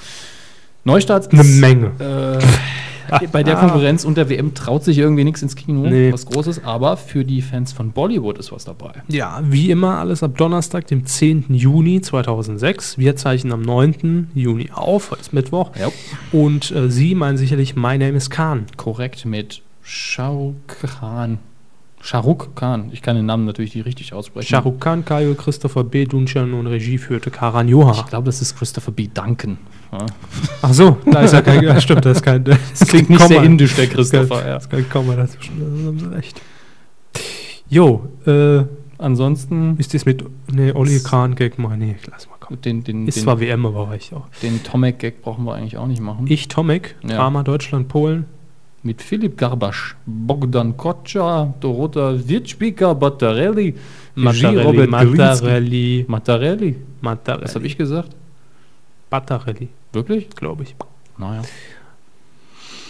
Neustarts 0.85 1.27
Eine 1.27 1.41
ist, 1.41 1.59
Menge. 1.59 1.91
Äh, 1.99 2.43
bei 3.31 3.43
der 3.43 3.55
Konkurrenz 3.55 4.05
und 4.05 4.17
der 4.17 4.29
WM 4.29 4.53
traut 4.53 4.83
sich 4.83 4.97
irgendwie 4.97 5.23
nichts 5.23 5.41
ins 5.41 5.55
Kino, 5.55 5.81
Nee. 5.89 6.11
was 6.13 6.25
Großes, 6.25 6.63
aber 6.63 6.97
für 6.97 7.23
die 7.25 7.41
Fans 7.41 7.71
von 7.73 7.91
Bollywood 7.91 8.37
ist 8.37 8.51
was 8.51 8.65
dabei. 8.65 8.91
Ja, 9.07 9.41
wie 9.43 9.69
immer 9.71 9.97
alles 9.99 10.23
ab 10.23 10.37
Donnerstag, 10.37 10.87
dem 10.87 11.05
10. 11.05 11.45
Juni 11.49 12.01
2006. 12.01 12.97
Wir 12.97 13.15
zeichnen 13.15 13.53
am 13.53 13.61
9. 13.61 14.31
Juni 14.33 14.69
auf, 14.73 15.11
heute 15.11 15.21
ist 15.21 15.33
Mittwoch. 15.33 15.71
Ja. 15.79 15.89
Und 16.31 16.71
äh, 16.71 16.89
Sie 16.89 17.15
meinen 17.15 17.37
sicherlich 17.37 17.75
My 17.75 17.97
Name 17.97 18.13
is 18.17 18.29
Khan. 18.29 18.65
Korrekt 18.77 19.25
mit 19.25 19.61
Shah 19.81 20.53
Khan. 20.67 21.39
Shahrukh 22.01 22.55
Khan. 22.55 22.89
Ich 22.93 23.01
kann 23.01 23.15
den 23.15 23.25
Namen 23.25 23.45
natürlich 23.45 23.75
nicht 23.75 23.85
richtig 23.85 24.13
aussprechen. 24.13 24.47
Shah 24.47 24.59
Rukh 24.59 24.77
Khan, 24.79 25.03
Kayo, 25.05 25.33
Christopher 25.35 25.83
B. 25.83 26.05
Dunchan 26.05 26.53
und 26.53 26.67
Regie 26.67 26.97
führte 26.97 27.29
Karan 27.29 27.67
Joha. 27.67 27.91
Ich 27.91 28.05
glaube, 28.05 28.25
das 28.25 28.41
ist 28.41 28.57
Christopher 28.57 28.91
B. 28.91 29.07
Duncan. 29.13 29.57
Ja. 29.91 30.05
Ach 30.61 30.73
so, 30.73 30.97
da 31.05 31.21
ist 31.21 31.33
ja 31.33 31.41
kein, 31.41 31.63
ja, 31.63 31.79
stimmt, 31.81 32.05
das 32.05 32.17
ist 32.17 32.23
kein, 32.23 32.43
das 32.43 32.57
Klingt 32.87 33.09
nicht 33.09 33.27
sehr 33.27 33.43
indisch, 33.43 33.75
der 33.75 33.87
Christopher. 33.87 34.35
Das 34.35 34.45
Ja. 34.45 34.55
ist 34.57 34.69
kein 34.69 34.89
Komma 34.89 35.15
dazwischen, 35.15 35.59
da 35.59 35.87
haben 35.87 35.99
Sie 35.99 36.11
recht. 36.15 36.41
Jo, 37.69 38.07
äh, 38.25 38.63
Ansonsten 39.01 39.77
ist 39.77 39.93
das 39.93 40.05
mit, 40.05 40.25
ne, 40.51 40.73
Oli 40.75 40.99
Khan 40.99 41.33
Gag 41.35 41.57
mal, 41.57 41.77
nee, 41.77 41.95
lass 42.11 42.27
mal 42.29 42.35
kommen. 42.37 42.59
den, 42.61 42.83
den, 42.83 43.07
Ist 43.07 43.15
den, 43.15 43.23
zwar 43.23 43.39
WM, 43.39 43.65
aber 43.65 43.89
reicht 43.89 44.11
auch. 44.13 44.25
den 44.43 44.61
Tomek-Gag 44.61 45.21
brauchen 45.21 45.45
wir 45.45 45.53
eigentlich 45.55 45.77
auch 45.77 45.87
nicht 45.87 46.01
machen. 46.01 46.25
Ich, 46.27 46.49
Tomek, 46.49 46.95
Ja. 47.03 47.15
Drama 47.15 47.43
Deutschland, 47.43 47.87
Polen. 47.87 48.25
Mit 48.81 49.01
Philipp 49.01 49.37
Garbasch, 49.37 49.95
Bogdan 50.05 50.77
Kotscha, 50.77 51.53
Dorota 51.59 52.13
Witschbika, 52.27 52.93
Battarelli, 52.93 53.75
Regie 54.15 54.45
Robert. 54.45 54.89
Mattarelli, 54.89 56.05
Mattarelli. 56.07 56.75
Mattarelli. 57.01 57.43
Was 57.43 57.55
habe 57.55 57.67
ich 57.67 57.77
gesagt? 57.77 58.15
Battarelli, 59.09 59.67
Wirklich? 59.91 60.29
glaube 60.29 60.63
ich. 60.63 60.75
Naja. 61.17 61.41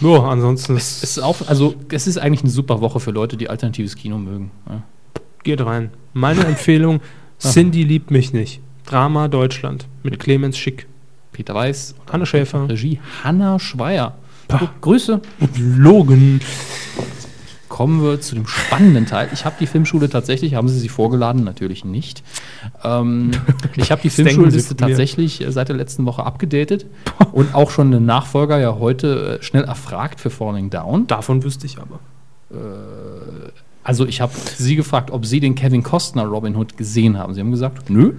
Ja, 0.01 0.23
ansonsten 0.29 0.75
Es 0.77 1.03
ist, 1.03 1.19
auch, 1.19 1.35
also 1.47 1.75
es 1.91 2.07
ist 2.07 2.17
eigentlich 2.17 2.41
eine 2.41 2.51
super 2.51 2.79
Woche 2.81 2.99
für 2.99 3.11
Leute, 3.11 3.35
die 3.35 3.49
alternatives 3.49 3.95
Kino 3.95 4.17
mögen. 4.17 4.51
Ja. 4.69 4.81
geht 5.43 5.65
rein. 5.65 5.89
Meine 6.13 6.45
Empfehlung, 6.45 7.01
Cindy 7.39 7.83
liebt 7.83 8.11
mich 8.11 8.31
nicht. 8.31 8.61
Drama 8.85 9.27
Deutschland 9.27 9.87
mit 10.03 10.19
Clemens 10.19 10.57
Schick. 10.57 10.87
Peter 11.31 11.53
Weiß, 11.55 11.95
Hanne 12.11 12.25
Schäfer. 12.25 12.69
Regie 12.69 12.99
Hanna 13.23 13.59
Schweier. 13.59 14.15
Gut, 14.58 14.70
Grüße. 14.82 15.22
Logan. 15.58 16.41
Kommen 17.68 18.04
wir 18.04 18.20
zu 18.20 18.36
dem 18.36 18.47
spannenden 18.47 19.06
Teil. 19.06 19.30
Ich 19.32 19.45
habe 19.45 19.56
die 19.60 19.68
Filmschule 19.68 20.10
tatsächlich, 20.10 20.56
haben 20.56 20.68
Sie 20.68 20.80
sie 20.80 20.89
vorgeladen? 20.89 21.43
Natürlich 21.43 21.86
nicht. 21.86 22.24
Ähm, 22.84 23.32
ich 23.76 23.91
habe 23.91 24.02
die 24.02 24.10
Filmschulliste 24.10 24.76
tatsächlich 24.76 25.41
äh, 25.41 25.52
seit 25.52 25.70
der 25.70 25.76
letzten 25.76 26.06
Woche 26.06 26.24
abgedatet 26.24 26.88
und 27.32 27.54
auch 27.54 27.70
schon 27.70 27.93
einen 27.93 28.06
Nachfolger 28.06 28.60
ja 28.60 28.80
heute 28.80 29.39
äh, 29.39 29.43
schnell 29.43 29.64
erfragt 29.64 30.20
für 30.20 30.30
Falling 30.30 30.70
Down. 30.70 31.08
Davon 31.08 31.43
wüsste 31.43 31.66
ich 31.68 31.78
aber. 31.78 32.00
Also 33.84 34.08
ich 34.08 34.22
habe 34.22 34.34
Sie 34.58 34.76
gefragt, 34.76 35.12
ob 35.12 35.26
Sie 35.26 35.39
den 35.39 35.54
Kevin 35.54 35.84
Costner 35.84 36.26
Robin 36.26 36.56
Hood 36.56 36.78
gesehen 36.78 37.18
haben. 37.18 37.36
Sie 37.36 37.39
haben 37.39 37.52
gesagt, 37.52 37.89
nö. 37.91 38.14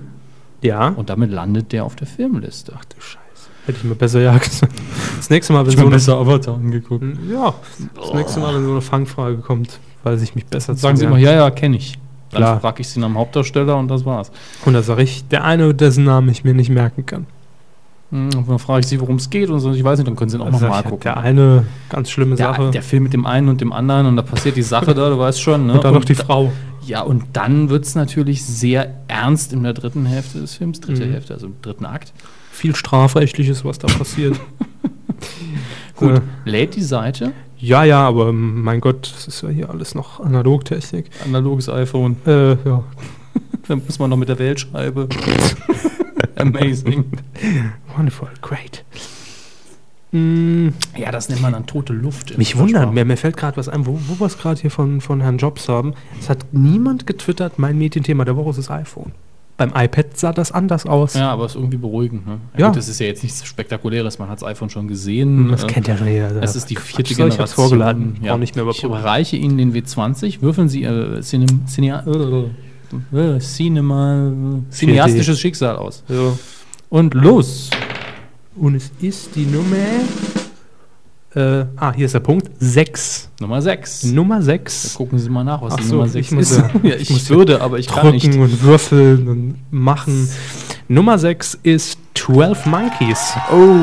Ja. 0.62 0.88
Und 0.88 1.10
damit 1.10 1.32
landet 1.32 1.72
der 1.72 1.84
auf 1.84 1.96
der 1.96 2.06
Filmliste. 2.06 2.72
Ach 2.78 2.84
du 2.84 3.00
Scheiße. 3.00 3.29
Hätte 3.66 3.78
ich 3.78 3.84
mir 3.84 3.94
besser 3.94 4.20
ja 4.20 4.36
gesagt. 4.36 4.72
Das 5.16 5.30
nächste 5.30 5.52
Mal, 5.52 5.66
wenn 5.66 5.76
so 5.98 6.12
eine, 6.12 6.20
Avatar 6.20 6.54
angeguckt. 6.54 7.04
ja, 7.30 7.54
das 7.94 8.14
nächste 8.14 8.40
Mal, 8.40 8.54
wenn 8.54 8.64
so 8.64 8.70
eine 8.72 8.80
Fangfrage 8.80 9.36
kommt, 9.36 9.78
weiß 10.02 10.22
ich 10.22 10.34
mich 10.34 10.46
besser 10.46 10.74
Sagen 10.74 10.96
Sie 10.96 11.02
zu 11.02 11.08
immer, 11.08 11.18
ja, 11.18 11.32
ja, 11.32 11.50
kenne 11.50 11.76
ich. 11.76 11.98
Dann 12.30 12.38
Klar. 12.42 12.60
frage 12.60 12.80
ich 12.80 12.88
Sie 12.88 13.00
nach 13.00 13.08
dem 13.08 13.18
Hauptdarsteller 13.18 13.76
und 13.76 13.88
das 13.88 14.04
war's. 14.04 14.30
Und 14.64 14.74
da 14.74 14.82
sage 14.82 15.02
ich, 15.02 15.26
der 15.28 15.44
eine, 15.44 15.74
dessen 15.74 16.04
Namen 16.04 16.28
ich 16.28 16.44
mir 16.44 16.54
nicht 16.54 16.70
merken 16.70 17.04
kann. 17.04 17.26
Hm, 18.10 18.30
Und 18.36 18.48
dann 18.48 18.58
frage 18.58 18.80
ich 18.80 18.86
Sie, 18.86 19.00
worum 19.00 19.16
es 19.16 19.30
geht 19.30 19.50
und 19.50 19.60
so. 19.60 19.72
Ich 19.72 19.82
weiß 19.84 19.98
nicht, 19.98 20.08
dann 20.08 20.16
können 20.16 20.30
Sie 20.30 20.36
ihn 20.36 20.40
auch 20.42 20.46
sag 20.52 20.60
nochmal 20.62 20.80
ich, 20.80 20.84
gucken. 20.88 21.02
Der 21.02 21.16
eine, 21.18 21.66
ganz 21.88 22.08
schlimme 22.10 22.36
Sache. 22.36 22.62
Der, 22.62 22.70
der 22.70 22.82
Film 22.82 23.02
mit 23.04 23.12
dem 23.12 23.26
einen 23.26 23.48
und 23.48 23.60
dem 23.60 23.72
anderen 23.72 24.06
und 24.06 24.16
da 24.16 24.22
passiert 24.22 24.56
die 24.56 24.62
Sache 24.62 24.94
da, 24.94 25.10
du 25.10 25.18
weißt 25.18 25.40
schon. 25.42 25.66
Ne? 25.66 25.74
und 25.74 25.84
dann 25.84 25.94
noch 25.94 26.04
die 26.04 26.14
da- 26.14 26.24
Frau. 26.24 26.52
Ja, 26.86 27.02
und 27.02 27.24
dann 27.34 27.68
wird 27.68 27.84
es 27.84 27.94
natürlich 27.94 28.44
sehr 28.44 28.94
ernst 29.06 29.52
in 29.52 29.62
der 29.64 29.74
dritten 29.74 30.06
Hälfte 30.06 30.40
des 30.40 30.54
Films, 30.54 30.80
dritte 30.80 31.04
Mhm. 31.06 31.12
Hälfte, 31.12 31.34
also 31.34 31.46
im 31.46 31.54
dritten 31.62 31.84
Akt. 31.84 32.12
Viel 32.60 32.76
Strafrechtliches, 32.76 33.64
was 33.64 33.78
da 33.78 33.86
passiert. 33.88 34.38
Gut, 35.96 36.16
Äh, 36.16 36.20
lädt 36.44 36.76
die 36.76 36.82
Seite, 36.82 37.32
ja, 37.56 37.84
ja, 37.84 38.06
aber 38.06 38.28
ähm, 38.28 38.62
mein 38.62 38.80
Gott, 38.82 39.10
das 39.14 39.28
ist 39.28 39.42
ja 39.42 39.48
hier 39.48 39.70
alles 39.70 39.94
noch 39.94 40.20
Analogtechnik. 40.20 41.06
analoges 41.24 41.70
iPhone, 41.70 42.16
Äh, 42.26 42.50
ja. 42.66 42.84
dann 43.68 43.82
muss 43.86 43.98
man 43.98 44.10
noch 44.10 44.18
mit 44.18 44.28
der 44.28 44.38
Wählscheibe. 44.38 45.08
Amazing. 46.36 47.04
Wonderful, 47.96 48.28
great. 48.42 48.84
Mm, 50.12 50.68
Ja, 50.98 51.10
das 51.12 51.28
nennt 51.30 51.40
man 51.40 51.52
dann 51.52 51.66
tote 51.66 51.92
Luft. 51.94 52.36
mich 52.36 52.56
wundert, 52.58 52.92
mir, 52.92 53.04
mir 53.06 53.16
fällt 53.16 53.36
gerade 53.38 53.56
was 53.56 53.68
ein, 53.70 53.86
wo, 53.86 53.98
wo 54.08 54.18
wir 54.20 54.26
es 54.26 54.36
gerade 54.36 54.60
hier 54.60 54.70
von, 54.70 55.00
von 55.00 55.20
Herrn 55.22 55.38
Jobs 55.38 55.66
haben. 55.68 55.94
Es 56.20 56.28
hat 56.28 56.44
niemand 56.52 57.06
getwittert, 57.06 57.58
mein 57.58 57.78
Medienthema 57.78 58.24
der 58.26 58.36
Woche 58.36 58.50
ist 58.50 58.58
das 58.58 58.70
iPhone. 58.70 59.12
Beim 59.60 59.72
iPad 59.76 60.16
sah 60.16 60.32
das 60.32 60.52
anders 60.52 60.86
aus. 60.86 61.12
Ja, 61.12 61.30
aber 61.32 61.44
ist 61.44 61.54
irgendwie 61.54 61.76
beruhigend. 61.76 62.26
Ne? 62.26 62.38
Ja. 62.56 62.68
Gut, 62.68 62.76
das 62.78 62.88
ist 62.88 62.98
ja 62.98 63.04
jetzt 63.08 63.22
nichts 63.22 63.44
Spektakuläres, 63.44 64.18
man 64.18 64.30
hat 64.30 64.40
das 64.40 64.48
iPhone 64.48 64.70
schon 64.70 64.88
gesehen. 64.88 65.50
Das 65.50 65.64
Äh, 65.64 65.66
kennt 65.66 65.86
ja 65.86 65.96
jeder. 66.02 66.42
Es 66.42 66.56
ist 66.56 66.70
die 66.70 66.76
vierte 66.76 67.12
Soll 67.12 67.28
ich 67.28 67.38
hab's 67.38 67.54
Generation. 67.54 67.68
vorgeladen, 67.68 68.16
Ja. 68.22 68.32
auch 68.32 68.38
nicht 68.38 68.56
mehr 68.56 68.66
ich 68.68 68.82
überreiche 68.82 69.36
Ihnen 69.36 69.58
den 69.58 69.74
W20. 69.74 70.40
Würfeln 70.40 70.70
Sie 70.70 70.80
Ihr 70.80 71.20
Cinem, 71.22 71.66
Cinea, 71.66 72.02
äh, 73.12 73.38
Cinema, 73.38 74.32
cineastisches 74.70 75.38
Schicksal 75.38 75.76
aus. 75.76 76.04
Ja. 76.08 76.32
Und 76.88 77.12
los! 77.12 77.68
Und 78.56 78.76
es 78.76 78.90
ist 79.02 79.36
die 79.36 79.44
Nummer. 79.44 79.76
Äh, 81.34 81.64
ah, 81.76 81.92
hier 81.94 82.06
ist 82.06 82.14
der 82.14 82.20
Punkt. 82.20 82.50
6. 82.58 83.30
Nummer 83.40 83.62
6. 83.62 84.04
Nummer 84.04 84.42
6. 84.42 84.94
Gucken 84.94 85.18
Sie 85.18 85.30
mal 85.30 85.44
nach, 85.44 85.62
was 85.62 85.74
Ach 85.74 85.76
die 85.78 85.84
so, 85.84 85.94
Nummer 85.94 86.06
ich 86.06 86.12
6 86.12 86.30
muss 86.32 86.50
ist. 86.50 86.58
ja- 86.58 86.70
ja, 86.82 86.94
ich 86.96 87.10
ich 87.10 87.30
würde, 87.30 87.60
aber 87.60 87.78
ich 87.78 87.86
kann 87.86 88.10
nicht. 88.10 88.26
Drücken 88.26 88.40
und 88.42 88.62
würfeln 88.62 89.28
und 89.28 89.54
machen. 89.70 90.28
Nummer 90.88 91.18
6 91.18 91.58
ist 91.62 91.98
12 92.14 92.66
Monkeys. 92.66 93.32
Oh! 93.52 93.76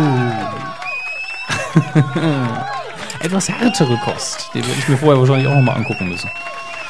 Etwas 3.21 3.49
härtere 3.49 3.97
Kost. 4.03 4.49
Die 4.53 4.59
werde 4.59 4.71
ich 4.77 4.87
mir 4.89 4.97
vorher 4.97 5.19
wahrscheinlich 5.19 5.47
auch 5.47 5.55
nochmal 5.55 5.77
angucken 5.77 6.09
müssen. 6.09 6.29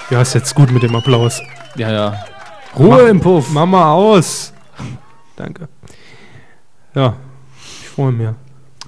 Ja, 0.10 0.22
ist 0.22 0.34
jetzt 0.34 0.55
gut 0.55 0.72
mit 0.72 0.84
dem 0.84 0.95
Applaus. 0.95 1.41
Ja, 1.76 1.91
ja. 1.91 2.26
Ruhe 2.78 2.89
Mach- 3.03 3.10
im 3.10 3.20
Puff. 3.22 3.49
Mach 3.51 3.66
mal 3.66 3.91
aus. 3.91 4.53
Danke. 5.36 5.68
Ja, 6.95 7.16
ich 7.82 7.89
freue 7.89 8.12
mich. 8.12 8.28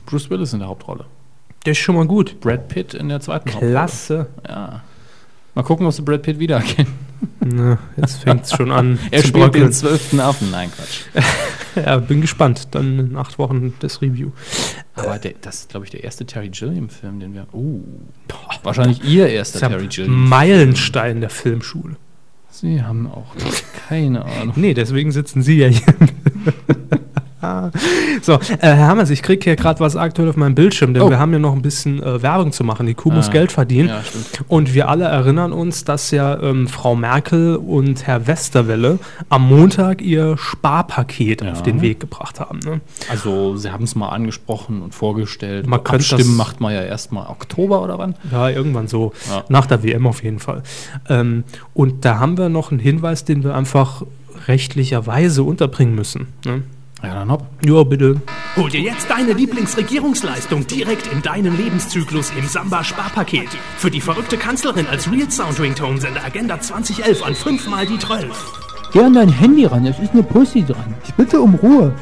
Bruce 0.06 0.30
Willis 0.30 0.54
in 0.54 0.60
der 0.60 0.68
Hauptrolle. 0.68 1.06
Der 1.70 1.74
ist 1.74 1.82
schon 1.82 1.98
mal 1.98 2.08
gut. 2.08 2.40
Brad 2.40 2.68
Pitt 2.68 2.96
in 2.96 3.10
der 3.10 3.20
zweiten 3.20 3.48
Hauptrolle. 3.52 3.72
Klasse. 3.74 4.26
Ja. 4.48 4.82
Mal 5.54 5.62
gucken, 5.62 5.86
ob 5.86 5.94
sie 5.94 6.02
Brad 6.02 6.24
Pitt 6.24 6.40
wiedererkennen. 6.40 6.92
Na, 7.42 7.78
jetzt 7.96 8.24
fängt 8.24 8.46
es 8.46 8.54
schon 8.54 8.72
an. 8.72 8.98
Er 9.12 9.20
spielt 9.20 9.36
den 9.36 9.42
bröckeln. 9.52 9.72
zwölften 9.72 10.20
Affen. 10.20 10.50
Nein, 10.50 10.72
Quatsch. 10.72 11.04
Ja, 11.86 11.98
bin 11.98 12.22
gespannt. 12.22 12.70
Dann 12.72 12.98
in 12.98 13.16
acht 13.16 13.38
Wochen 13.38 13.76
das 13.82 14.02
Review. 14.02 14.32
Aber 14.96 15.20
der, 15.20 15.34
das 15.40 15.60
ist, 15.60 15.70
glaube 15.70 15.86
ich, 15.86 15.92
der 15.92 16.04
erste 16.04 16.26
Terry 16.26 16.50
Gilliam-Film, 16.50 17.20
den 17.20 17.36
wir. 17.36 17.46
Uh, 17.54 17.84
wahrscheinlich 18.64 19.04
ihr 19.04 19.28
erster 19.28 19.60
Terry 19.60 19.86
Gilliam. 19.86 20.28
Meilenstein 20.28 21.22
der 21.22 21.30
Filmschule. 21.30 21.98
Sie 22.50 22.82
haben 22.82 23.06
auch 23.12 23.36
keine 23.88 24.26
Ahnung. 24.26 24.54
Nee, 24.56 24.74
deswegen 24.74 25.12
sitzen 25.12 25.44
Sie 25.44 25.60
ja 25.60 25.68
hier. 25.68 25.84
so, 28.22 28.34
äh, 28.34 28.40
Herr 28.60 28.88
Hammers, 28.88 29.10
ich 29.10 29.22
kriege 29.22 29.44
hier 29.44 29.56
gerade 29.56 29.80
was 29.80 29.96
aktuell 29.96 30.30
auf 30.30 30.36
meinem 30.36 30.56
Bildschirm, 30.56 30.94
denn 30.94 31.04
Oh. 31.04 31.10
wir 31.10 31.20
haben 31.20 31.32
ja 31.34 31.40
noch 31.40 31.54
ein 31.54 31.62
bisschen 31.62 32.02
äh, 32.04 32.22
Werbung 32.22 32.52
zu 32.52 32.64
machen. 32.64 32.86
Die 32.86 32.94
Kuh 32.94 33.12
muss 33.12 33.30
Ah, 33.30 33.32
Geld 33.32 33.52
verdienen. 33.52 33.90
ja, 33.90 34.02
und 34.48 34.74
wir 34.74 34.90
alle 34.90 35.06
erinnern 35.06 35.54
uns, 35.54 35.84
dass 35.86 36.12
ja 36.12 36.40
ähm, 36.42 36.68
Frau 36.68 36.96
Merkel 36.96 37.56
und 37.56 38.06
Herr 38.08 38.28
Westerwelle 38.28 39.00
am 39.30 39.48
Montag 39.48 40.02
ihr 40.02 40.38
Sparpaket 40.38 41.42
Ja. 41.42 41.52
auf 41.54 41.64
den 41.64 41.82
Weg 41.82 42.00
gebracht 42.00 42.40
haben. 42.40 42.60
Ne? 42.60 42.82
Also, 43.10 43.56
Sie 43.56 43.72
haben 43.72 43.84
es 43.86 43.96
mal 43.96 44.10
angesprochen 44.10 44.82
und 44.82 44.94
vorgestellt. 44.94 45.66
Man 45.68 45.84
könnte 45.84 46.16
Abstimmen 46.16 46.36
macht 46.36 46.60
man 46.62 46.74
ja 46.74 46.82
erst 46.82 47.12
mal 47.12 47.28
Oktober 47.28 47.82
oder 47.82 47.98
wann? 47.98 48.16
Ja, 48.32 48.50
irgendwann 48.50 48.88
so. 48.88 49.14
Ja. 49.30 49.44
Nach 49.50 49.66
der 49.66 49.84
WM 49.84 50.06
auf 50.08 50.24
jeden 50.24 50.40
Fall. 50.40 50.64
Ähm, 51.08 51.44
und 51.74 52.04
da 52.06 52.20
haben 52.20 52.38
wir 52.38 52.50
noch 52.50 52.72
einen 52.72 52.80
Hinweis, 52.80 53.24
den 53.26 53.44
wir 53.44 53.56
einfach 53.56 54.04
rechtlicherweise 54.48 55.44
unterbringen 55.44 55.96
müssen. 55.96 56.28
Ne? 56.46 56.64
Ja, 57.02 57.14
dann 57.14 57.32
hopp. 57.32 57.46
Ja, 57.66 57.84
bitte. 57.84 58.22
Hol 58.58 58.70
dir 58.70 58.82
jetzt 58.82 59.10
deine 59.10 59.34
Lieblingsregierungsleistung 59.34 60.68
direkt 60.68 61.08
in 61.08 61.22
deinem 61.22 61.56
Lebenszyklus 61.56 62.32
im 62.38 62.46
Samba-Sparpaket. 62.46 63.50
Für 63.78 63.90
die 63.90 64.02
verrückte 64.02 64.38
Kanzlerin 64.38 64.86
als 64.88 65.10
Real 65.10 65.32
Sound 65.32 65.60
Ringtone 65.60 66.02
sende 66.02 66.22
Agenda 66.22 66.60
2011 66.60 67.24
an 67.24 67.36
5 67.36 67.68
mal 67.70 67.86
die 67.86 67.98
12. 67.98 68.28
Geh 68.92 69.02
an 69.02 69.14
dein 69.14 69.30
Handy 69.30 69.66
ran, 69.66 69.86
es 69.86 70.00
ist 70.00 70.14
eine 70.14 70.24
Pussy 70.24 70.66
dran. 70.66 70.96
Ich 71.06 71.14
bitte 71.14 71.40
um 71.40 71.56
Ruhe. 71.56 71.94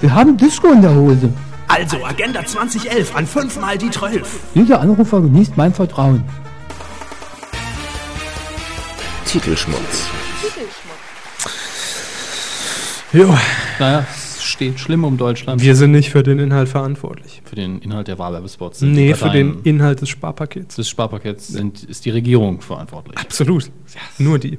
Wir 0.00 0.14
haben 0.14 0.36
Disco 0.36 0.68
in 0.72 0.80
der 0.80 0.94
Hose. 0.94 1.32
Also 1.68 2.04
Agenda 2.04 2.44
2011 2.44 3.14
an 3.14 3.26
5 3.26 3.60
mal 3.60 3.76
die 3.76 3.90
12. 3.90 4.40
Dieser 4.54 4.80
Anrufer 4.80 5.20
genießt 5.20 5.56
mein 5.56 5.74
Vertrauen. 5.74 6.24
Titelschmutz. 9.26 10.06
Jo, 13.12 13.28
Naja, 13.78 14.06
es 14.10 14.42
steht 14.42 14.80
schlimm 14.80 15.04
um 15.04 15.16
Deutschland. 15.18 15.60
wir 15.62 15.76
sind 15.76 15.90
nicht 15.92 16.10
für 16.10 16.22
den 16.22 16.38
Inhalt 16.38 16.68
verantwortlich. 16.68 17.42
für 17.44 17.56
den 17.56 17.78
Inhalt 17.80 18.08
der 18.08 18.18
Wahlwerbespots. 18.18 18.78
sind 18.80 18.92
Nee, 18.92 19.14
für 19.14 19.28
den 19.30 19.60
Inhalt 19.64 20.00
des 20.00 20.08
Sparpakets. 20.08 20.76
des 20.76 20.88
Sparpakets 20.88 21.48
sind, 21.48 21.84
ist 21.84 22.04
die 22.06 22.10
Regierung 22.10 22.60
verantwortlich. 22.62 23.18
Absolut. 23.18 23.70
Nur 24.18 24.38
die. 24.38 24.58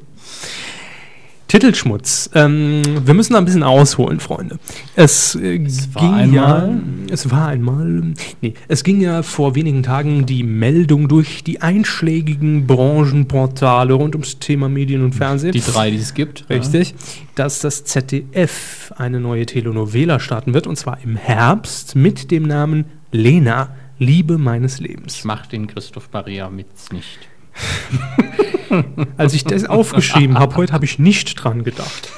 Titelschmutz. 1.53 2.31
Ähm, 2.33 2.81
wir 3.05 3.13
müssen 3.13 3.33
da 3.33 3.37
ein 3.37 3.45
bisschen 3.45 3.61
ausholen, 3.61 4.19
Freunde. 4.19 4.57
Es, 4.95 5.35
äh, 5.35 5.59
war 5.93 6.01
ging 6.01 6.13
einmal- 6.15 6.79
ja. 7.07 7.13
Es 7.13 7.29
war 7.29 7.49
einmal. 7.49 8.13
Nee, 8.41 8.55
es 8.67 8.83
ging 8.83 8.99
ja 8.99 9.21
vor 9.21 9.53
wenigen 9.53 9.83
Tagen 9.83 10.25
die 10.25 10.41
Meldung 10.41 11.07
durch 11.07 11.43
die 11.43 11.61
einschlägigen 11.61 12.65
Branchenportale 12.65 13.93
rund 13.93 14.15
ums 14.15 14.39
Thema 14.39 14.67
Medien 14.67 15.03
und 15.03 15.13
Fernsehen. 15.13 15.51
Die 15.51 15.61
drei, 15.61 15.91
die 15.91 15.97
es 15.97 16.15
gibt. 16.15 16.49
Richtig, 16.49 16.95
dass 17.35 17.59
das 17.59 17.83
ZDF 17.83 18.91
eine 18.97 19.19
neue 19.19 19.45
Telenovela 19.45 20.19
starten 20.19 20.55
wird 20.55 20.65
und 20.65 20.75
zwar 20.75 20.97
im 21.03 21.15
Herbst 21.15 21.95
mit 21.95 22.31
dem 22.31 22.43
Namen 22.47 22.85
Lena, 23.11 23.75
Liebe 23.99 24.39
meines 24.39 24.79
Lebens. 24.79 25.17
Ich 25.17 25.23
mach 25.23 25.45
den 25.45 25.67
Christoph 25.67 26.09
Maria 26.11 26.49
Mitz 26.49 26.91
nicht. 26.91 27.19
Als 29.17 29.33
ich 29.33 29.43
das 29.43 29.65
aufgeschrieben 29.65 30.39
habe, 30.39 30.55
heute 30.55 30.73
habe 30.73 30.85
ich 30.85 30.99
nicht 30.99 31.35
dran 31.35 31.63
gedacht. 31.63 32.11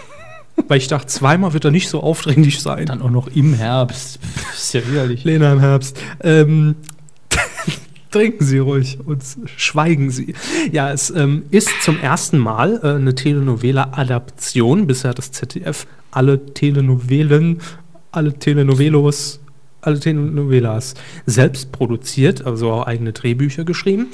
Weil 0.67 0.77
ich 0.77 0.87
dachte, 0.87 1.07
zweimal 1.07 1.53
wird 1.53 1.65
er 1.65 1.71
nicht 1.71 1.89
so 1.89 2.01
aufdringlich 2.01 2.61
sein. 2.61 2.85
Dann 2.85 3.01
auch 3.01 3.09
noch 3.09 3.27
im 3.27 3.53
Herbst. 3.53 4.19
Pff, 4.21 4.53
ist 4.53 4.73
ja 4.73 4.87
widerlich. 4.87 5.23
Lena 5.25 5.51
im 5.51 5.59
Herbst. 5.59 5.99
Ähm, 6.21 6.75
trinken 8.11 8.45
Sie 8.45 8.59
ruhig 8.59 8.97
und 9.05 9.21
schweigen 9.57 10.11
Sie. 10.11 10.33
Ja, 10.71 10.91
es 10.91 11.09
ähm, 11.09 11.43
ist 11.51 11.69
zum 11.81 11.99
ersten 11.99 12.37
Mal 12.37 12.79
äh, 12.83 12.95
eine 12.95 13.15
Telenovela-Adaption. 13.15 14.87
Bisher 14.87 15.09
hat 15.09 15.17
das 15.17 15.31
ZDF 15.33 15.87
alle 16.11 16.45
Telenovelen, 16.53 17.59
alle 18.11 18.33
Telenovelos, 18.39 19.41
alle 19.85 19.99
Telenovelas 19.99 20.95
selbst 21.25 21.71
produziert, 21.71 22.45
also 22.45 22.71
auch 22.71 22.87
eigene 22.87 23.13
Drehbücher 23.13 23.63
geschrieben. 23.63 24.07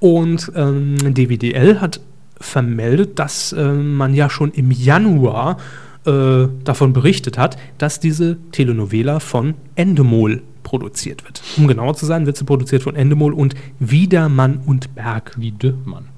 Und 0.00 0.52
ähm, 0.54 0.96
DWDL 0.98 1.80
hat 1.80 2.00
vermeldet, 2.40 3.18
dass 3.18 3.52
äh, 3.52 3.72
man 3.72 4.14
ja 4.14 4.28
schon 4.28 4.50
im 4.52 4.70
Januar 4.70 5.58
äh, 6.04 6.48
davon 6.64 6.92
berichtet 6.92 7.38
hat, 7.38 7.56
dass 7.78 8.00
diese 8.00 8.36
Telenovela 8.50 9.20
von 9.20 9.54
Endemol 9.76 10.42
produziert 10.62 11.24
wird. 11.24 11.42
Um 11.56 11.66
genauer 11.66 11.94
zu 11.94 12.06
sein, 12.06 12.26
wird 12.26 12.36
sie 12.36 12.44
produziert 12.44 12.82
von 12.82 12.96
Endemol 12.96 13.32
und 13.32 13.54
Wiedermann 13.78 14.60
und 14.66 14.94
Berg. 14.94 15.34
Wiedemann. 15.38 16.08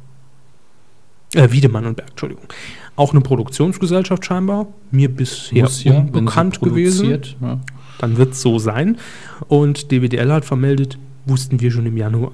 Äh, 1.34 1.50
Wiedemann 1.50 1.86
und 1.86 1.96
Berg, 1.96 2.10
Entschuldigung. 2.10 2.44
Auch 2.96 3.12
eine 3.12 3.20
Produktionsgesellschaft 3.20 4.24
scheinbar, 4.24 4.68
mir 4.90 5.08
bisher 5.08 5.64
Muss 5.64 5.82
ja, 5.82 5.98
unbekannt 5.98 6.60
gewesen. 6.60 7.20
Ja. 7.40 7.58
Dann 7.98 8.16
wird 8.16 8.32
es 8.32 8.42
so 8.42 8.58
sein. 8.58 8.98
Und 9.48 9.90
DWDL 9.90 10.32
hat 10.32 10.44
vermeldet, 10.44 10.98
wussten 11.26 11.60
wir 11.60 11.70
schon 11.70 11.86
im 11.86 11.96
Januar. 11.96 12.32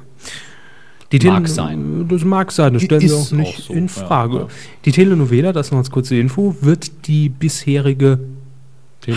Die 1.12 1.18
Mag 1.26 1.42
Tele- 1.44 1.48
sein. 1.48 2.06
Das 2.08 2.24
mag 2.24 2.52
sein, 2.52 2.72
das 2.74 2.82
stellen 2.84 3.02
wir 3.02 3.14
auch 3.16 3.32
nicht 3.32 3.58
auch 3.58 3.62
so, 3.64 3.72
in 3.72 3.86
ja, 3.86 3.88
Frage. 3.88 4.36
ja. 4.38 4.46
Die 4.84 4.92
Telenovela, 4.92 5.52
das 5.52 5.70
noch 5.72 5.78
als 5.78 5.90
kurze 5.90 6.16
Info, 6.16 6.54
wird 6.60 7.06
die 7.08 7.28
bisherige 7.28 8.20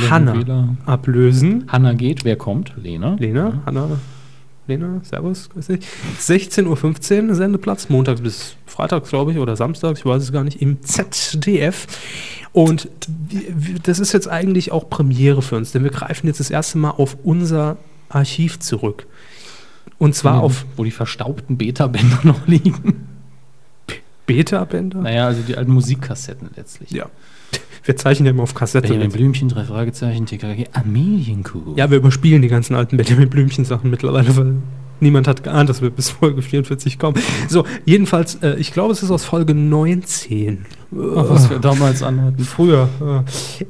Hanna 0.10 0.32
Telenovela. 0.32 0.76
ablösen. 0.88 1.66
Hanna 1.68 1.94
geht, 1.94 2.26
wer 2.26 2.36
kommt? 2.36 2.74
Lena. 2.82 3.16
Lena, 3.20 3.62
Hanna, 3.66 4.00
Lena, 4.68 5.02
Servus, 5.04 5.50
grüß 5.50 5.68
dich. 5.68 5.86
16.15 6.20 7.30
Uhr 7.30 7.36
Sendeplatz, 7.36 7.90
montags 7.90 8.22
bis 8.22 8.56
freitags, 8.66 9.10
glaube 9.10 9.32
ich, 9.32 9.38
oder 9.38 9.56
samstags, 9.56 10.00
ich 10.00 10.06
weiß 10.06 10.24
es 10.24 10.32
gar 10.32 10.44
nicht, 10.44 10.62
im 10.62 10.82
ZDF. 10.84 11.88
Und 12.54 12.88
das 13.84 14.00
ist 14.00 14.14
jetzt 14.14 14.28
eigentlich 14.28 14.72
auch 14.72 14.90
Premiere 14.90 15.42
für 15.42 15.58
uns, 15.58 15.72
denn 15.72 15.84
wir 15.84 15.92
greifen 15.92 16.28
jetzt 16.28 16.40
das 16.40 16.50
erste 16.50 16.78
Mal 16.78 16.92
auf 16.92 17.18
unser 17.24 17.78
Archiv 18.10 18.60
zurück. 18.60 19.08
Und 19.98 20.16
zwar 20.16 20.42
auf 20.42 20.66
wo 20.78 20.84
die 20.84 20.92
verstaubten 20.92 21.58
Beta-Bänder 21.58 22.20
noch 22.24 22.48
liegen. 22.48 23.08
Beta-Bänder. 24.26 25.00
Naja, 25.00 25.28
also 25.28 25.42
die 25.42 25.58
alten 25.58 25.72
Musikkassetten 25.72 26.50
letztlich. 26.56 26.92
Ja. 26.92 27.10
Wir 27.84 27.98
zeichnen 27.98 28.26
ja 28.26 28.32
immer 28.32 28.44
auf 28.44 28.54
Kassette. 28.54 28.88
Benjamin 28.88 29.12
Blümchen, 29.12 29.50
drei 29.50 29.64
Fragezeichen, 29.66 30.26
TKG, 30.26 30.68
Amelienkuh. 30.74 31.76
Ja, 31.76 31.90
wir 31.92 31.98
überspielen 31.98 32.42
die 32.42 32.48
ganzen 32.48 32.76
alten 32.76 32.96
Benjamin 32.98 33.30
Blümchen-Sachen 33.30 33.90
mittlerweile, 33.90 34.36
weil 34.38 34.56
niemand 35.02 35.28
hat 35.28 35.44
geahnt, 35.44 35.70
dass 35.70 35.82
wir 35.82 35.90
bis 35.90 36.10
Folge 36.12 36.42
44 36.42 36.98
kommen. 36.98 37.20
So, 37.50 37.66
jedenfalls, 37.86 38.36
äh, 38.36 38.56
ich 38.56 38.72
glaube, 38.72 38.94
es 38.94 39.04
ist 39.04 39.12
aus 39.12 39.26
Folge 39.26 39.54
19. 39.54 40.66
Ach, 40.94 41.30
was 41.30 41.50
wir 41.50 41.60
damals 41.60 42.02
anhatten. 42.04 42.44
Früher. 42.46 42.88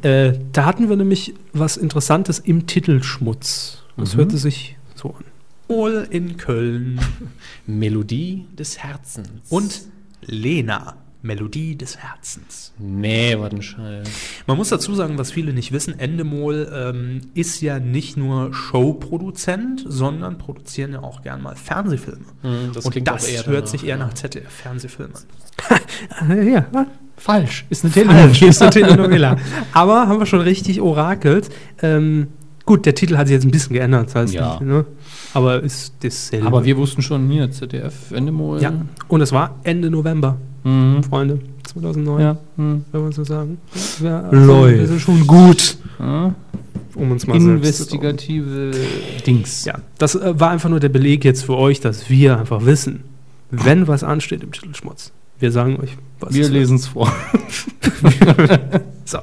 Äh, 0.03 0.27
äh, 0.29 0.39
da 0.51 0.65
hatten 0.65 0.89
wir 0.89 0.95
nämlich 0.95 1.33
was 1.53 1.77
Interessantes 1.77 2.37
im 2.37 2.67
Titelschmutz. 2.67 3.83
Das 3.97 4.13
Mhm. 4.13 4.19
hörte 4.19 4.37
sich 4.37 4.75
so 4.93 5.09
an. 5.09 5.23
Ohl 5.69 6.05
in 6.11 6.37
Köln 6.37 6.99
Melodie 7.65 8.45
des 8.57 8.77
Herzens. 8.77 9.29
und 9.49 9.81
Lena, 10.25 10.95
Melodie 11.23 11.77
des 11.77 11.97
Herzens. 11.97 12.73
Nee, 12.77 13.35
was 13.39 13.51
ein 13.53 13.61
Scheiß. 13.61 14.07
Man 14.45 14.57
muss 14.57 14.69
dazu 14.69 14.93
sagen, 14.93 15.17
was 15.17 15.31
viele 15.31 15.53
nicht 15.53 15.71
wissen, 15.71 15.97
Endemol 15.97 16.69
ähm, 16.73 17.21
ist 17.33 17.61
ja 17.61 17.79
nicht 17.79 18.17
nur 18.17 18.53
Showproduzent, 18.53 19.85
sondern 19.87 20.37
produzieren 20.37 20.91
ja 20.91 20.99
auch 21.01 21.21
gern 21.21 21.41
mal 21.41 21.55
Fernsehfilme. 21.55 22.25
das 22.73 22.85
Und 22.85 22.91
klingt 22.91 23.07
das 23.07 23.23
auch 23.25 23.29
eher 23.29 23.45
hört 23.45 23.55
danach, 23.55 23.67
sich 23.67 23.83
eher 23.83 23.97
ja. 23.97 24.05
nach 24.05 24.13
ZDF-Fernsehfilmen 24.13 25.15
an. 25.15 26.47
ja, 26.47 26.65
Falsch. 27.15 27.65
Ist 27.69 27.85
eine 27.85 27.93
Falsch, 27.93 28.41
ist 28.41 28.61
eine 28.61 28.71
Telenovela. 28.71 29.37
Aber 29.71 30.07
haben 30.07 30.19
wir 30.19 30.25
schon 30.25 30.41
richtig 30.41 30.81
orakelt. 30.81 31.49
Ähm, 31.81 32.27
gut, 32.65 32.85
der 32.85 32.95
Titel 32.95 33.15
hat 33.17 33.27
sich 33.27 33.33
jetzt 33.35 33.45
ein 33.45 33.51
bisschen 33.51 33.73
geändert, 33.73 34.07
das 34.07 34.15
heißt, 34.15 34.33
Ja. 34.33 34.59
ne? 34.59 34.85
aber 35.33 35.63
ist 35.63 35.93
dasselbe. 36.01 36.45
Aber 36.45 36.65
wir 36.65 36.75
wussten 36.75 37.01
schon 37.01 37.29
hier, 37.29 37.49
ZDF, 37.49 38.11
Endemol. 38.11 38.61
ja, 38.61 38.73
und 39.07 39.21
es 39.21 39.31
war 39.31 39.59
Ende 39.63 39.89
November, 39.89 40.37
Mhm. 40.63 41.03
Freunde, 41.03 41.39
2009, 41.71 42.21
Ja. 42.21 42.37
Mhm. 42.57 42.85
wenn 42.91 43.01
man 43.01 43.11
so 43.11 43.23
sagen. 43.23 43.57
Ja, 44.01 44.29
Läuft. 44.31 44.77
Wir 44.79 44.87
sind 44.87 45.01
schon 45.01 45.27
gut, 45.27 45.77
Ja. 45.99 46.33
um 46.95 47.11
uns 47.11 47.27
mal. 47.27 47.35
Investigative 47.35 48.71
Dings. 49.25 49.65
Ja, 49.65 49.79
das 49.97 50.15
äh, 50.15 50.39
war 50.39 50.51
einfach 50.51 50.69
nur 50.69 50.79
der 50.79 50.89
Beleg 50.89 51.25
jetzt 51.25 51.43
für 51.43 51.57
euch, 51.57 51.79
dass 51.79 52.09
wir 52.09 52.39
einfach 52.39 52.65
wissen, 52.65 53.03
wenn 53.51 53.87
was 53.87 54.03
ansteht 54.03 54.43
im 54.43 54.51
Titelschmutz. 54.51 55.11
Wir 55.39 55.51
sagen 55.51 55.77
euch, 55.81 55.97
was 56.19 56.33
Wir 56.33 56.43
es 56.45 56.49
lesen 56.49 56.75
es 56.77 56.87
vor. 56.87 57.11
So. 59.05 59.19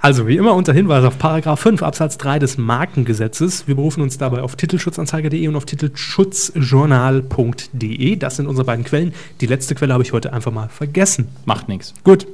Also 0.00 0.28
wie 0.28 0.36
immer 0.36 0.54
unter 0.54 0.72
Hinweis 0.72 1.02
auf 1.04 1.18
Paragraph 1.18 1.58
5 1.60 1.82
Absatz 1.82 2.18
3 2.18 2.38
des 2.38 2.56
Markengesetzes. 2.56 3.66
Wir 3.66 3.74
berufen 3.74 4.00
uns 4.00 4.16
dabei 4.16 4.42
auf 4.42 4.54
titelschutzanzeiger.de 4.54 5.48
und 5.48 5.56
auf 5.56 5.64
titelschutzjournal.de. 5.64 8.14
Das 8.16 8.36
sind 8.36 8.46
unsere 8.46 8.64
beiden 8.64 8.84
Quellen. 8.84 9.12
Die 9.40 9.46
letzte 9.46 9.74
Quelle 9.74 9.92
habe 9.92 10.04
ich 10.04 10.12
heute 10.12 10.32
einfach 10.32 10.52
mal 10.52 10.68
vergessen. 10.68 11.26
Macht 11.46 11.68
nichts. 11.68 11.94
Gut. 12.04 12.26
Die 12.26 12.28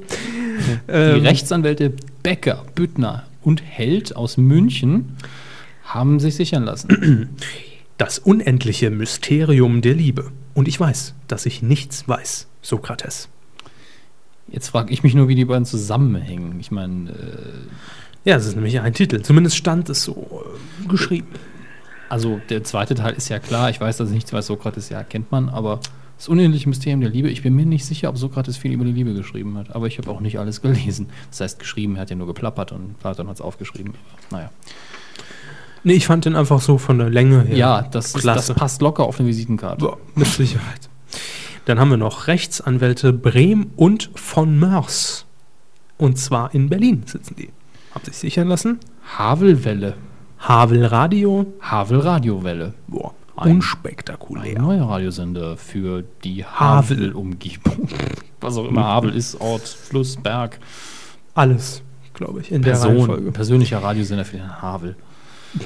Ähm, 0.92 1.22
Rechtsanwälte 1.22 1.94
Becker, 2.22 2.64
Büttner 2.74 3.24
und 3.42 3.62
Held 3.62 4.14
aus 4.14 4.36
München 4.36 5.16
haben 5.84 6.20
sich 6.20 6.34
sichern 6.36 6.64
lassen. 6.64 7.30
das 7.98 8.18
unendliche 8.18 8.90
Mysterium 8.90 9.80
der 9.80 9.94
Liebe. 9.94 10.30
Und 10.52 10.68
ich 10.68 10.78
weiß, 10.78 11.14
dass 11.28 11.46
ich 11.46 11.62
nichts 11.62 12.06
weiß, 12.06 12.46
Sokrates. 12.62 13.28
Jetzt 14.54 14.68
frage 14.68 14.92
ich 14.92 15.02
mich 15.02 15.14
nur, 15.14 15.26
wie 15.26 15.34
die 15.34 15.44
beiden 15.44 15.64
zusammenhängen. 15.64 16.60
Ich 16.60 16.70
meine, 16.70 17.10
äh, 17.10 18.24
Ja, 18.24 18.36
es 18.36 18.46
ist 18.46 18.54
nämlich 18.54 18.78
ein 18.80 18.94
Titel. 18.94 19.20
Zumindest 19.20 19.56
stand 19.56 19.90
es 19.90 20.04
so 20.04 20.44
äh, 20.84 20.86
geschrieben. 20.86 21.26
also 22.08 22.40
der 22.50 22.62
zweite 22.62 22.94
Teil 22.94 23.14
ist 23.14 23.28
ja 23.30 23.40
klar. 23.40 23.68
Ich 23.70 23.80
weiß, 23.80 23.96
dass 23.96 24.10
ich 24.10 24.14
nichts 24.14 24.32
weiß, 24.32 24.46
Sokrates, 24.46 24.90
ja, 24.90 25.02
kennt 25.02 25.32
man, 25.32 25.48
aber 25.48 25.80
das 26.16 26.28
unendliche 26.28 26.68
Mysterium 26.68 27.00
der 27.00 27.10
Liebe, 27.10 27.28
ich 27.28 27.42
bin 27.42 27.56
mir 27.56 27.66
nicht 27.66 27.84
sicher, 27.84 28.08
ob 28.08 28.16
Sokrates 28.16 28.56
viel 28.56 28.70
über 28.70 28.84
die 28.84 28.92
Liebe 28.92 29.12
geschrieben 29.12 29.58
hat. 29.58 29.74
Aber 29.74 29.88
ich 29.88 29.98
habe 29.98 30.08
auch 30.08 30.20
nicht 30.20 30.38
alles 30.38 30.62
gelesen. 30.62 31.08
Das 31.30 31.40
heißt, 31.40 31.58
geschrieben, 31.58 31.96
er 31.96 32.02
hat 32.02 32.10
ja 32.10 32.16
nur 32.16 32.28
geplappert 32.28 32.70
und 32.70 32.96
Platon 33.00 33.26
hat 33.26 33.34
es 33.34 33.40
aufgeschrieben. 33.40 33.94
Naja. 34.30 34.50
Nee, 35.82 35.94
ich 35.94 36.06
fand 36.06 36.26
den 36.26 36.36
einfach 36.36 36.60
so 36.60 36.78
von 36.78 36.98
der 36.98 37.10
Länge 37.10 37.42
her. 37.42 37.56
Ja, 37.56 37.82
das, 37.82 38.14
ist, 38.14 38.24
das 38.24 38.54
passt 38.54 38.80
locker 38.80 39.02
auf 39.02 39.18
eine 39.18 39.28
Visitenkarte. 39.28 39.84
Ja, 39.84 39.96
mit 40.14 40.28
Sicherheit. 40.28 40.88
Dann 41.66 41.78
haben 41.80 41.90
wir 41.90 41.96
noch 41.96 42.26
Rechtsanwälte 42.26 43.12
Brehm 43.12 43.68
und 43.76 44.10
von 44.14 44.58
Mörs. 44.58 45.24
Und 45.96 46.18
zwar 46.18 46.54
in 46.54 46.68
Berlin 46.68 47.04
sitzen 47.06 47.36
die. 47.36 47.50
Haben 47.94 48.04
sich 48.04 48.16
sichern 48.16 48.48
lassen. 48.48 48.78
Havelwelle. 49.16 49.94
Havel 50.40 50.84
Radio. 50.84 51.46
Havel 51.60 52.00
Radiowelle. 52.00 52.74
Boah, 52.88 53.14
Ein- 53.36 53.44
Ein 53.50 53.56
unspektakulär. 53.56 54.58
neuer 54.60 54.84
Radiosender 54.88 55.56
für 55.56 56.04
die 56.24 56.44
Havel. 56.44 56.96
Havel-Umgebung. 56.98 57.88
Was 58.40 58.56
auch 58.58 58.66
immer 58.66 58.84
Havel 58.84 59.14
ist, 59.14 59.40
Ort, 59.40 59.62
Fluss, 59.66 60.16
Berg. 60.16 60.58
Alles, 61.34 61.82
glaube 62.12 62.40
ich, 62.40 62.52
in 62.52 62.60
der 62.62 62.72
Person, 62.72 62.90
Reihenfolge. 62.96 63.32
persönlicher 63.32 63.82
Radiosender 63.82 64.24
für 64.26 64.36
den 64.36 64.60
Havel. 64.62 64.96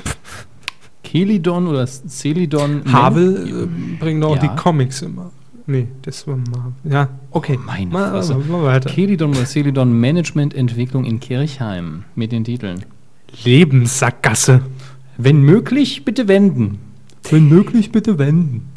Kelidon 1.02 1.66
oder 1.66 1.86
Celidon. 1.86 2.82
Havel 2.92 3.48
äh, 3.64 3.96
bringt 3.98 4.22
auch 4.24 4.36
Ja. 4.36 4.42
die 4.42 4.60
Comics 4.60 5.02
immer. 5.02 5.30
Nee, 5.68 5.86
das 6.00 6.26
war 6.26 6.36
mal. 6.36 6.72
Ja, 6.82 7.10
okay. 7.30 7.58
Meine 7.66 7.90
mal, 7.90 8.10
Fresse. 8.10 8.36
mal, 8.36 8.64
weiter. 8.64 8.88
Kelidon 8.88 9.34
Celidon 9.34 9.92
Management 9.92 10.54
Entwicklung 10.54 11.04
in 11.04 11.20
Kirchheim 11.20 12.04
mit 12.14 12.32
den 12.32 12.44
Titeln. 12.44 12.86
Lebenssackgasse. 13.44 14.62
Wenn 15.18 15.42
möglich, 15.42 16.06
bitte 16.06 16.26
wenden. 16.26 16.78
Wenn 17.30 17.50
möglich, 17.50 17.92
bitte 17.92 18.18
wenden. 18.18 18.70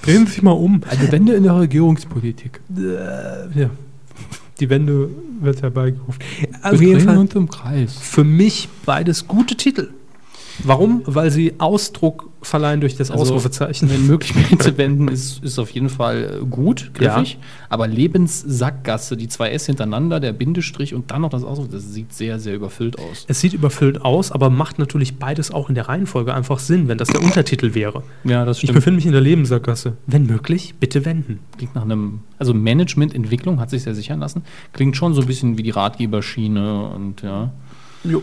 Drehen 0.00 0.26
Sie 0.26 0.32
sich 0.32 0.42
mal 0.42 0.52
um. 0.52 0.80
Eine 0.88 1.12
Wende 1.12 1.34
in 1.34 1.42
der 1.42 1.60
Regierungspolitik. 1.60 2.60
Äh, 2.74 3.60
ja. 3.60 3.70
Die 4.60 4.70
Wende 4.70 5.10
wird 5.42 5.60
herbeigerufen. 5.60 6.22
Auf 6.62 6.80
Wir 6.80 6.88
jeden 6.88 7.00
Fall 7.02 7.18
uns 7.18 7.34
im 7.34 7.50
Kreis. 7.50 7.98
für 7.98 8.24
mich 8.24 8.70
beides 8.86 9.28
gute 9.28 9.54
Titel. 9.54 9.90
Warum? 10.64 11.02
Weil 11.04 11.30
sie 11.30 11.54
Ausdruck 11.58 12.30
verleihen 12.42 12.80
durch 12.80 12.96
das 12.96 13.10
Also, 13.10 13.22
Ausrufezeichen. 13.22 13.90
Wenn 13.90 14.06
möglich, 14.06 14.32
bitte 14.50 14.76
wenden, 14.78 15.08
ist, 15.08 15.42
ist 15.42 15.58
auf 15.58 15.70
jeden 15.70 15.88
Fall 15.88 16.40
äh, 16.42 16.46
gut, 16.46 16.92
griffig. 16.94 17.38
Aber 17.68 17.86
Lebenssackgasse, 17.86 19.16
die 19.16 19.28
zwei 19.28 19.50
S 19.50 19.66
hintereinander, 19.66 20.20
der 20.20 20.32
Bindestrich 20.32 20.94
und 20.94 21.10
dann 21.10 21.22
noch 21.22 21.30
das 21.30 21.44
Ausruf, 21.44 21.68
das 21.68 21.92
sieht 21.92 22.12
sehr, 22.12 22.38
sehr 22.38 22.54
überfüllt 22.54 22.98
aus. 22.98 23.24
Es 23.28 23.40
sieht 23.40 23.54
überfüllt 23.54 24.02
aus, 24.02 24.30
aber 24.32 24.50
macht 24.50 24.78
natürlich 24.78 25.16
beides 25.16 25.50
auch 25.50 25.68
in 25.68 25.74
der 25.74 25.88
Reihenfolge 25.88 26.32
einfach 26.34 26.58
Sinn, 26.58 26.88
wenn 26.88 26.98
das 26.98 27.08
der 27.08 27.22
Untertitel 27.22 27.74
wäre. 27.74 28.02
Ja, 28.24 28.44
das 28.44 28.62
Ich 28.62 28.72
befinde 28.72 28.96
mich 28.96 29.06
in 29.06 29.12
der 29.12 29.20
Lebenssackgasse. 29.20 29.96
Wenn 30.06 30.26
möglich, 30.26 30.74
bitte 30.78 31.04
wenden. 31.04 31.40
Klingt 31.56 31.74
nach 31.74 31.82
einem, 31.82 32.20
also 32.38 32.54
Management-Entwicklung 32.54 33.60
hat 33.60 33.70
sich 33.70 33.82
sehr 33.82 33.94
sichern 33.94 34.20
lassen. 34.20 34.42
Klingt 34.72 34.96
schon 34.96 35.14
so 35.14 35.20
ein 35.22 35.26
bisschen 35.26 35.58
wie 35.58 35.62
die 35.62 35.70
Ratgeberschiene 35.70 36.88
und 36.88 37.22
ja. 37.22 37.52
Jo. 38.04 38.22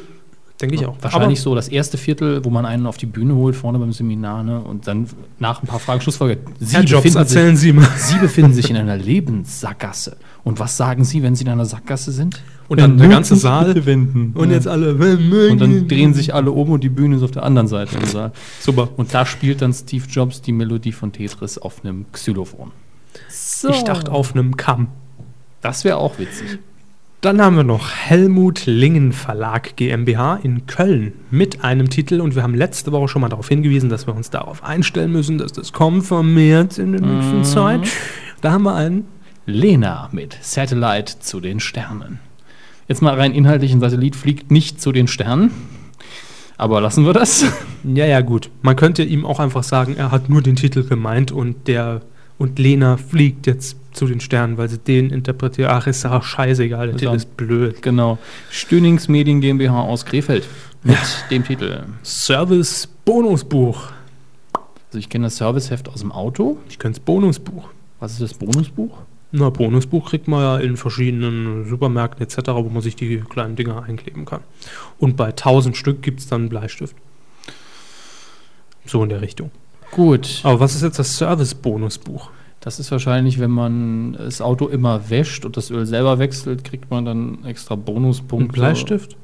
Denke 0.62 0.76
ich 0.76 0.86
auch. 0.86 0.96
Wahrscheinlich 1.02 1.42
so 1.42 1.54
das 1.54 1.68
erste 1.68 1.98
Viertel, 1.98 2.46
wo 2.46 2.50
man 2.50 2.66
einen 2.66 2.86
auf 2.86 2.96
die 2.96 3.06
Bühne 3.08 3.36
holt, 3.36 3.58
vorne 3.58 3.78
beim 3.78 3.92
Seminar, 3.92 4.42
ne? 4.42 4.62
Und 4.62 4.88
dann 4.88 5.08
nach 5.38 5.62
ein 5.62 5.68
paar 5.68 5.80
Fragen 5.80 6.00
Schlussfolge. 6.00 6.38
Sie 6.60 6.76
Herr 6.76 6.84
Jobs, 6.84 7.04
befinden 7.04 7.18
erzählen 7.18 7.56
sich, 7.58 7.68
Sie 7.70 7.74
mal. 7.74 7.88
Sie 7.98 8.18
befinden 8.20 8.54
sich 8.54 8.70
in 8.70 8.78
einer 8.78 8.96
Lebenssackgasse. 8.96 10.16
Und 10.46 10.60
was 10.60 10.78
sagen 10.78 11.04
Sie, 11.04 11.24
wenn 11.24 11.36
Sie 11.36 11.44
in 11.44 11.50
einer 11.50 11.66
Sackgasse 11.66 12.14
sind? 12.14 12.42
Und 12.70 12.80
dann 12.80 12.98
der 12.98 13.10
ganze 13.10 13.36
Saal. 13.36 13.86
wenden. 13.86 14.32
Und 14.34 14.50
Ja. 14.50 14.56
jetzt 14.56 14.68
alle. 14.68 14.94
Und 14.96 15.60
dann 15.60 15.88
drehen 15.90 16.14
sich 16.14 16.34
alle 16.34 16.52
um 16.52 16.70
und 16.70 16.84
die 16.84 16.90
Bühne 16.90 17.18
ist 17.18 17.24
auf 17.24 17.32
der 17.32 17.44
anderen 17.44 17.68
Seite 17.68 17.98
im 17.98 18.06
Saal. 18.06 18.32
Super. 18.62 18.88
Und 18.96 19.14
da 19.14 19.26
spielt 19.26 19.62
dann 19.62 19.74
Steve 19.74 20.06
Jobs 20.10 20.42
die 20.42 20.52
Melodie 20.54 20.94
von 20.94 21.12
Tetris 21.12 21.58
auf 21.58 21.84
einem 21.84 22.06
Xylophon. 22.14 22.72
So. 23.30 23.70
Ich 23.70 23.84
dachte 23.84 24.12
auf 24.12 24.34
einem 24.34 24.56
Kamm. 24.56 24.88
Das 25.62 25.84
wäre 25.84 25.98
auch 25.98 26.18
witzig. 26.18 26.60
Dann 27.26 27.42
haben 27.42 27.56
wir 27.56 27.64
noch 27.64 27.90
Helmut 27.90 28.68
Lingen 28.68 29.12
Verlag 29.12 29.76
GmbH 29.78 30.36
in 30.44 30.68
Köln 30.68 31.14
mit 31.32 31.64
einem 31.64 31.90
Titel 31.90 32.22
und 32.22 32.36
wir 32.36 32.44
haben 32.44 32.54
letzte 32.54 32.92
Woche 32.92 33.08
schon 33.08 33.24
mal 33.24 33.30
darauf 33.30 33.50
hingewiesen, 33.50 33.90
dass 33.90 34.06
wir 34.06 34.16
uns 34.16 34.30
darauf 34.30 34.64
einstellen 34.64 35.12
müssen, 35.12 35.40
dass 35.40 35.52
das 35.52 35.74
kommt 35.74 36.06
vermehrt 36.06 36.78
in 36.78 36.92
der 36.92 37.02
nächsten 37.02 37.44
Zeit. 37.44 37.82
Da 38.42 38.52
haben 38.52 38.62
wir 38.62 38.76
einen 38.76 39.08
Lena 39.48 40.08
mit 40.12 40.38
Satellite 40.40 41.18
zu 41.20 41.40
den 41.40 41.60
Sternen. 41.60 42.20
Jetzt 42.88 43.02
mal 43.02 43.16
rein 43.16 43.34
inhaltlich, 43.34 43.74
ein 43.74 43.80
Satellit 43.80 44.16
fliegt 44.16 44.52
nicht 44.52 44.80
zu 44.80 44.92
den 44.92 45.08
Sternen. 45.08 45.50
Aber 46.58 46.80
lassen 46.80 47.08
wir 47.08 47.14
das. 47.14 47.44
Ja, 47.84 48.06
ja, 48.06 48.22
gut. 48.22 48.52
Man 48.62 48.76
könnte 48.76 49.02
ihm 49.02 49.26
auch 49.26 49.40
einfach 49.40 49.64
sagen, 49.64 49.96
er 49.98 50.12
hat 50.12 50.30
nur 50.30 50.44
den 50.44 50.58
Titel 50.58 50.84
gemeint 50.84 51.32
und 51.32 51.68
der 51.68 52.02
und 52.38 52.60
Lena 52.60 52.98
fliegt 52.98 53.48
jetzt 53.48 53.78
zu 53.94 54.08
den 54.08 54.20
Sternen, 54.20 54.58
weil 54.58 54.70
sie 54.70 54.78
den 54.78 55.10
interpretiert. 55.10 55.70
Ach, 55.70 55.88
ist 55.88 56.04
doch 56.04 56.24
scheißegal, 56.24 56.88
der 56.88 56.96
Ist 56.96 57.02
Titel 57.02 57.16
ist 57.16 57.38
blöd. 57.38 57.82
Genau. 57.82 58.18
Stönings 58.50 59.08
Medien 59.08 59.42
GmbH 59.42 59.82
aus 59.82 60.06
Krefeld. 60.06 60.48
Mit 60.84 60.98
dem 61.32 61.44
Titel. 61.44 61.84
Service 62.04 62.88
Bonusbuch. 63.06 63.92
Also 64.88 65.00
ich 65.00 65.10
kenne 65.10 65.28
das 65.28 65.38
Serviceheft 65.38 65.90
aus 65.90 66.02
dem 66.02 66.12
Auto. 66.12 66.58
Ich 66.70 66.78
kenne 66.78 66.94
das 66.94 67.00
Bonusbuch. 67.00 67.70
Was 68.00 68.14
ist 68.14 68.22
das 68.22 68.34
Bonusbuch? 68.34 68.98
Na, 69.32 69.50
Bonusbuch 69.50 70.10
kriegt 70.10 70.28
man 70.28 70.42
ja 70.42 70.58
in 70.58 70.78
verschiedenen 70.78 71.68
Supermärkten 71.68 72.26
etc., 72.26 72.52
wo 72.54 72.70
man 72.70 72.82
sich 72.82 72.96
die 72.96 73.18
kleinen 73.18 73.56
Dinger 73.56 73.84
einkleben 73.84 74.26
kann. 74.26 74.42
Und 75.00 75.18
bei 75.18 75.28
1000 75.28 75.76
Stück 75.76 76.02
gibt 76.02 76.20
es 76.20 76.28
dann 76.28 76.42
einen 76.42 76.50
Bleistift. 76.50 76.96
So 78.86 79.02
in 79.04 79.10
der 79.10 79.22
Richtung. 79.22 79.52
Gut. 79.96 80.42
Aber 80.44 80.60
was 80.60 80.76
ist 80.76 80.82
jetzt 80.84 81.00
das 81.00 81.16
Service-Bonusbuch? 81.18 82.30
Das 82.60 82.80
ist 82.80 82.92
wahrscheinlich, 82.92 83.40
wenn 83.40 83.52
man 83.52 84.14
das 84.14 84.42
Auto 84.42 84.68
immer 84.68 85.10
wäscht 85.10 85.46
und 85.46 85.56
das 85.56 85.72
Öl 85.72 85.86
selber 85.86 86.20
wechselt, 86.20 86.66
kriegt 86.66 86.92
man 86.92 87.06
dann 87.06 87.46
extra 87.46 87.76
Bonuspunkte. 87.76 88.50
Ein 88.50 88.52
Bleistift? 88.52 89.16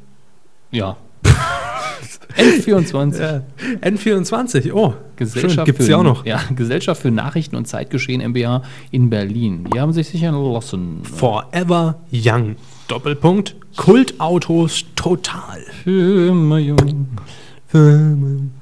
Ja. 0.72 0.96
N24. 2.38 3.20
Ja. 3.20 3.42
N24, 3.82 4.72
oh. 4.74 4.94
Gesellschaft 5.18 5.66
Gibt 5.66 5.80
es 5.82 5.88
für- 5.88 5.92
ja 5.92 5.98
auch 5.98 6.04
noch. 6.04 6.26
Ja, 6.26 6.40
Gesellschaft 6.56 7.02
für 7.02 7.12
Nachrichten 7.12 7.58
und 7.58 7.68
Zeitgeschehen 7.68 8.22
MBH 8.22 8.62
in 8.92 9.10
Berlin. 9.10 9.66
Die 9.74 9.80
haben 9.82 9.92
sich 9.92 10.08
sichern 10.08 10.36
lassen. 10.54 11.02
Forever 11.04 12.00
Young. 12.14 12.56
Doppelpunkt. 12.88 13.58
Kultautos 13.76 14.86
total. 14.96 15.60
Für 15.84 16.34
mein 16.34 17.10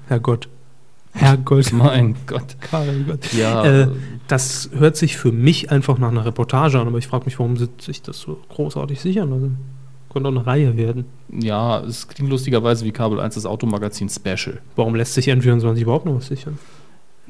Herrgott. 0.07 0.49
Herrgott. 1.19 1.71
Mein 1.73 2.15
Gott. 2.25 2.55
Herrgott. 2.71 3.33
Ja. 3.33 3.65
Äh, 3.65 3.87
das 4.27 4.69
hört 4.73 4.95
sich 4.95 5.17
für 5.17 5.31
mich 5.31 5.71
einfach 5.71 5.97
nach 5.97 6.09
einer 6.09 6.25
Reportage 6.25 6.79
an, 6.79 6.87
aber 6.87 6.97
ich 6.97 7.07
frage 7.07 7.25
mich, 7.25 7.39
warum 7.39 7.57
sie 7.57 7.67
sich 7.79 8.01
das 8.01 8.19
so 8.19 8.39
großartig 8.49 8.99
sichern 8.99 9.29
lassen. 9.29 9.57
Könnte 10.11 10.29
auch 10.29 10.33
eine 10.33 10.45
Reihe 10.45 10.77
werden. 10.77 11.05
Ja, 11.31 11.81
es 11.81 12.07
klingt 12.07 12.29
lustigerweise 12.31 12.85
wie 12.85 12.91
Kabel 12.91 13.19
1 13.19 13.35
das 13.35 13.45
Automagazin 13.45 14.09
Special. 14.09 14.59
Warum 14.75 14.95
lässt 14.95 15.13
sich 15.13 15.29
N24 15.29 15.81
überhaupt 15.81 16.05
noch 16.05 16.15
was 16.15 16.27
sichern? 16.27 16.57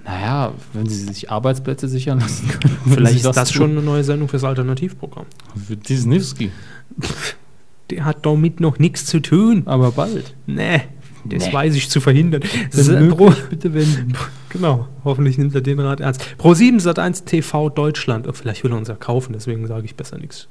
Naja, 0.05 0.53
wenn 0.73 0.87
sie 0.87 1.05
sich 1.05 1.29
Arbeitsplätze 1.29 1.87
sichern 1.87 2.19
lassen 2.19 2.47
können. 2.47 2.77
Vielleicht 2.85 3.17
ist 3.17 3.25
das 3.25 3.49
tun. 3.49 3.57
schon 3.57 3.71
eine 3.71 3.81
neue 3.81 4.03
Sendung 4.03 4.27
fürs 4.27 4.43
Alternativprogramm. 4.43 5.25
Für 5.67 5.75
Disneyski. 5.75 6.51
Der 7.89 8.05
hat 8.05 8.25
damit 8.25 8.59
noch 8.59 8.77
nichts 8.79 9.05
zu 9.05 9.19
tun. 9.19 9.63
Aber 9.65 9.91
bald. 9.91 10.35
Nee, 10.45 10.83
das 11.25 11.47
Nee. 11.47 11.53
weiß 11.53 11.75
ich 11.75 11.89
zu 11.89 11.99
verhindern. 12.01 12.41
Pro, 13.09 13.31
bitte 13.49 13.73
wenden. 13.73 14.13
genau, 14.49 14.87
hoffentlich 15.03 15.37
nimmt 15.37 15.53
er 15.55 15.61
den 15.61 15.79
Rat 15.79 15.99
ernst. 15.99 16.37
Pro 16.37 16.53
7 16.53 16.77
Sat1 16.79 17.25
TV 17.25 17.69
Deutschland. 17.69 18.27
Oh, 18.27 18.33
vielleicht 18.33 18.63
will 18.63 18.71
er 18.71 18.77
uns 18.77 18.87
ja 18.87 18.95
kaufen, 18.95 19.33
deswegen 19.33 19.67
sage 19.67 19.85
ich 19.85 19.95
besser 19.95 20.17
nichts. 20.17 20.47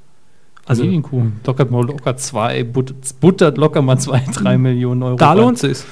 Also, 0.67 0.83
Medienkuh. 0.85 1.23
Lockert 1.47 1.71
mal 1.71 1.83
locker 1.85 2.17
zwei, 2.19 2.63
but, 2.63 2.95
buttert 3.21 3.57
locker 3.57 3.81
mal 3.81 3.99
zwei, 3.99 4.23
drei 4.35 4.59
Millionen 4.59 5.03
Euro. 5.03 5.17
da 5.17 5.33
lohnt 5.33 5.63
es 5.65 5.87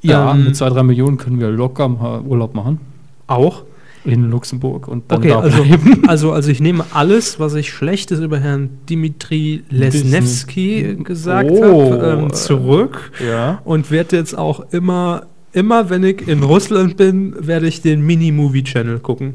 Ja, 0.00 0.30
Ähm, 0.32 0.44
mit 0.44 0.56
zwei, 0.56 0.68
drei 0.68 0.84
Millionen 0.84 1.16
können 1.16 1.40
wir 1.40 1.50
locker 1.50 1.88
mal 1.88 2.20
Urlaub 2.20 2.54
machen. 2.54 2.78
Auch. 3.26 3.64
In 4.04 4.30
Luxemburg 4.30 4.88
und 4.88 5.04
dann 5.12 5.18
Okay, 5.18 5.28
da 5.28 5.38
also, 5.40 5.64
also, 6.08 6.32
also 6.32 6.50
ich 6.50 6.60
nehme 6.60 6.84
alles, 6.92 7.38
was 7.38 7.54
ich 7.54 7.70
Schlechtes 7.72 8.18
über 8.18 8.38
Herrn 8.40 8.70
Dimitri 8.90 9.62
Lesnevsky 9.70 10.96
gesagt 11.04 11.50
Oh. 11.52 11.92
habe, 11.92 12.18
ähm, 12.24 12.32
zurück 12.32 13.12
Ja. 13.24 13.60
und 13.64 13.90
werde 13.92 14.16
jetzt 14.16 14.36
auch 14.36 14.72
immer, 14.72 15.26
immer 15.52 15.88
wenn 15.88 16.02
ich 16.02 16.26
in 16.26 16.42
Russland 16.42 16.96
bin, 16.96 17.34
werde 17.38 17.68
ich 17.68 17.80
den 17.80 18.00
Mini-Movie-Channel 18.04 18.98
gucken. 18.98 19.34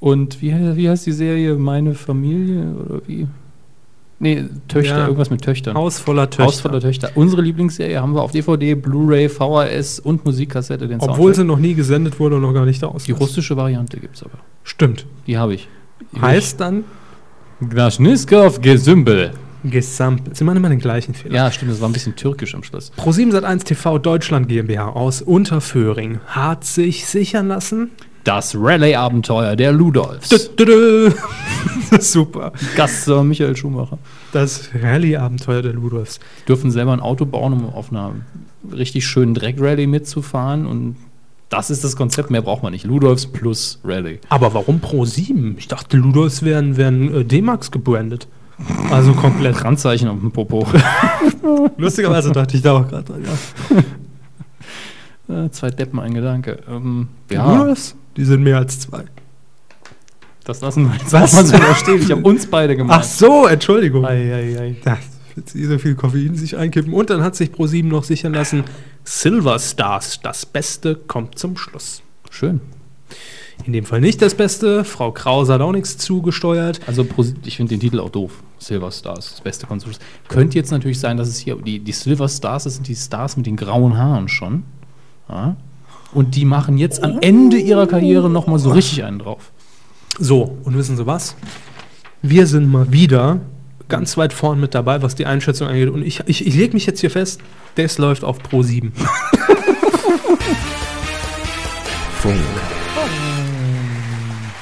Und 0.00 0.42
wie, 0.42 0.52
wie 0.76 0.88
heißt 0.88 1.06
die 1.06 1.12
Serie? 1.12 1.54
Meine 1.54 1.94
Familie 1.94 2.74
oder 2.74 3.00
wie? 3.06 3.26
Nee, 4.18 4.44
Töchter, 4.68 4.96
Ja. 4.96 5.04
irgendwas 5.04 5.28
mit 5.30 5.42
Töchtern. 5.42 5.76
Haus 5.76 5.98
voller 6.00 6.30
Töchter. 6.30 6.44
Haus 6.44 6.60
voller 6.60 6.80
Töchter. 6.80 7.10
Unsere 7.16 7.42
Lieblingsserie 7.42 8.00
haben 8.00 8.14
wir 8.14 8.22
auf 8.22 8.32
DVD, 8.32 8.74
Blu-ray, 8.74 9.28
VHS 9.28 10.00
und 10.00 10.24
Musikkassette. 10.24 10.88
Den 10.88 11.00
Obwohl 11.00 11.32
sie 11.34 11.40
Soundtrack. 11.40 11.46
noch 11.46 11.58
nie 11.58 11.74
gesendet 11.74 12.18
wurde 12.18 12.36
und 12.36 12.42
noch 12.42 12.54
gar 12.54 12.64
nicht 12.64 12.82
aus. 12.82 13.04
Die 13.04 13.12
russische 13.12 13.56
Variante 13.58 14.00
gibt 14.00 14.16
es 14.16 14.22
aber. 14.22 14.38
Stimmt. 14.64 15.04
Die 15.26 15.36
habe 15.36 15.54
ich. 15.54 15.68
Die 16.14 16.20
Heißt 16.20 16.60
dann 16.60 16.84
Glaschniskov 17.68 18.60
Gesümbel. 18.60 19.32
Gesampelt. 19.64 20.36
Sie 20.36 20.44
machen 20.44 20.58
immer 20.58 20.68
den 20.68 20.78
gleichen 20.78 21.14
Fehler. 21.14 21.34
Ja, 21.34 21.50
stimmt, 21.50 21.72
das 21.72 21.80
war 21.80 21.88
ein 21.88 21.92
bisschen 21.92 22.14
türkisch 22.14 22.54
am 22.54 22.62
Schluss. 22.62 22.92
Pro7 22.96 23.32
Sat1 23.32 23.64
TV 23.64 23.98
Deutschland 23.98 24.48
GmbH 24.48 24.90
aus 24.90 25.22
Unterföhring 25.22 26.20
hat 26.26 26.64
sich 26.64 27.06
sichern 27.06 27.48
lassen. 27.48 27.90
Das 28.26 28.56
Rallye-Abenteuer 28.58 29.54
der 29.54 29.70
Ludolfs. 29.70 30.30
Super. 32.00 32.52
Gaststar 32.74 33.22
Michael 33.22 33.54
Schumacher. 33.54 33.98
Das 34.32 34.70
Rallye-Abenteuer 34.74 35.62
der 35.62 35.72
Ludolfs. 35.72 36.18
Dürfen 36.48 36.72
selber 36.72 36.92
ein 36.92 36.98
Auto 36.98 37.24
bauen, 37.24 37.52
um 37.52 37.72
auf 37.72 37.92
einer 37.92 38.16
richtig 38.72 39.06
schönen 39.06 39.32
Dreck-Rallye 39.32 39.86
mitzufahren 39.86 40.66
und 40.66 40.96
das 41.50 41.70
ist 41.70 41.84
das 41.84 41.94
Konzept, 41.94 42.32
mehr 42.32 42.42
braucht 42.42 42.64
man 42.64 42.72
nicht. 42.72 42.84
Ludolfs 42.84 43.26
plus 43.26 43.78
Rallye. 43.84 44.18
Aber 44.28 44.54
warum 44.54 44.80
Pro7? 44.80 45.54
Ich 45.58 45.68
dachte, 45.68 45.96
Ludolfs 45.96 46.42
wären, 46.42 46.76
wären 46.76 47.14
äh, 47.14 47.24
D-Max 47.24 47.70
gebrandet. 47.70 48.26
Also 48.90 49.12
komplett. 49.12 49.62
Randzeichen 49.64 50.08
auf 50.08 50.18
dem 50.18 50.32
Popo. 50.32 50.66
Lustigerweise 51.76 52.32
dachte 52.32 52.56
ich 52.56 52.62
da 52.64 52.72
auch 52.72 52.88
gerade 52.88 53.04
dran, 53.04 53.22
ja. 53.22 53.82
Äh, 55.28 55.50
Zwei 55.50 55.70
Deppen, 55.70 55.98
ein 56.00 56.14
Gedanke. 56.14 56.58
Ähm, 56.68 57.08
Die 57.30 57.34
Ludolfs, 57.36 57.96
die 58.16 58.24
sind 58.24 58.42
mehr 58.42 58.58
als 58.58 58.80
zwei. 58.80 59.04
das 60.44 60.60
lassen 60.60 60.88
wir 60.88 60.96
jetzt 60.96 61.12
Was? 61.12 61.32
mal 61.34 61.44
so 61.46 61.56
stehen. 61.74 62.02
Ich 62.02 62.10
habe 62.10 62.22
uns 62.22 62.46
beide 62.46 62.76
gemacht. 62.76 63.00
Ach 63.00 63.04
so, 63.04 63.46
Entschuldigung. 63.46 64.04
Ei, 64.04 64.32
ei, 64.32 64.58
ei. 64.60 64.76
Das 64.84 64.98
sie 65.44 65.64
so 65.66 65.78
viel 65.78 65.94
Koffein 65.94 66.34
sich 66.34 66.56
einkippen. 66.56 66.92
Und 66.94 67.10
dann 67.10 67.22
hat 67.22 67.36
sich 67.36 67.50
Pro7 67.50 67.84
noch 67.84 68.04
sichern 68.04 68.32
lassen, 68.32 68.64
Silver 69.04 69.58
Stars, 69.58 70.20
das 70.22 70.46
Beste 70.46 70.94
kommt 70.94 71.38
zum 71.38 71.56
Schluss. 71.56 72.02
Schön. 72.30 72.60
In 73.64 73.72
dem 73.72 73.84
Fall 73.84 74.00
nicht 74.00 74.20
das 74.22 74.34
Beste. 74.34 74.84
Frau 74.84 75.12
Krause 75.12 75.54
hat 75.54 75.60
auch 75.60 75.72
nichts 75.72 75.96
zugesteuert. 75.98 76.80
Also 76.86 77.06
ich 77.44 77.56
finde 77.56 77.74
den 77.74 77.80
Titel 77.80 78.00
auch 78.00 78.10
doof. 78.10 78.42
Silver 78.58 78.90
Stars, 78.90 79.30
das 79.32 79.40
beste 79.40 79.66
Konstrukt. 79.66 79.98
Könnte 80.28 80.56
jetzt 80.56 80.70
natürlich 80.70 80.98
sein, 81.00 81.16
dass 81.16 81.28
es 81.28 81.38
hier 81.38 81.56
die, 81.56 81.78
die 81.80 81.92
Silver 81.92 82.28
Stars, 82.28 82.64
das 82.64 82.74
sind 82.74 82.88
die 82.88 82.94
Stars 82.96 83.36
mit 83.36 83.46
den 83.46 83.56
grauen 83.56 83.96
Haaren 83.96 84.28
schon. 84.28 84.64
Ja? 85.28 85.56
Und 86.12 86.34
die 86.34 86.44
machen 86.44 86.78
jetzt 86.78 87.02
am 87.02 87.18
Ende 87.20 87.58
ihrer 87.58 87.86
Karriere 87.86 88.30
nochmal 88.30 88.58
so 88.58 88.70
richtig 88.70 89.04
einen 89.04 89.18
drauf. 89.18 89.50
So, 90.18 90.56
und 90.64 90.76
wissen 90.76 90.96
Sie 90.96 91.06
was? 91.06 91.36
Wir 92.22 92.46
sind 92.46 92.70
mal 92.70 92.90
wieder 92.90 93.40
ganz 93.88 94.16
weit 94.16 94.32
vorn 94.32 94.60
mit 94.60 94.74
dabei, 94.74 95.02
was 95.02 95.14
die 95.14 95.26
Einschätzung 95.26 95.68
angeht. 95.68 95.90
Und 95.90 96.02
ich, 96.02 96.22
ich, 96.26 96.46
ich 96.46 96.54
lege 96.54 96.74
mich 96.74 96.86
jetzt 96.86 97.00
hier 97.00 97.10
fest, 97.10 97.40
das 97.74 97.98
läuft 97.98 98.24
auf 98.24 98.38
Pro 98.42 98.62
7. 98.62 98.92
Funk. 102.20 102.36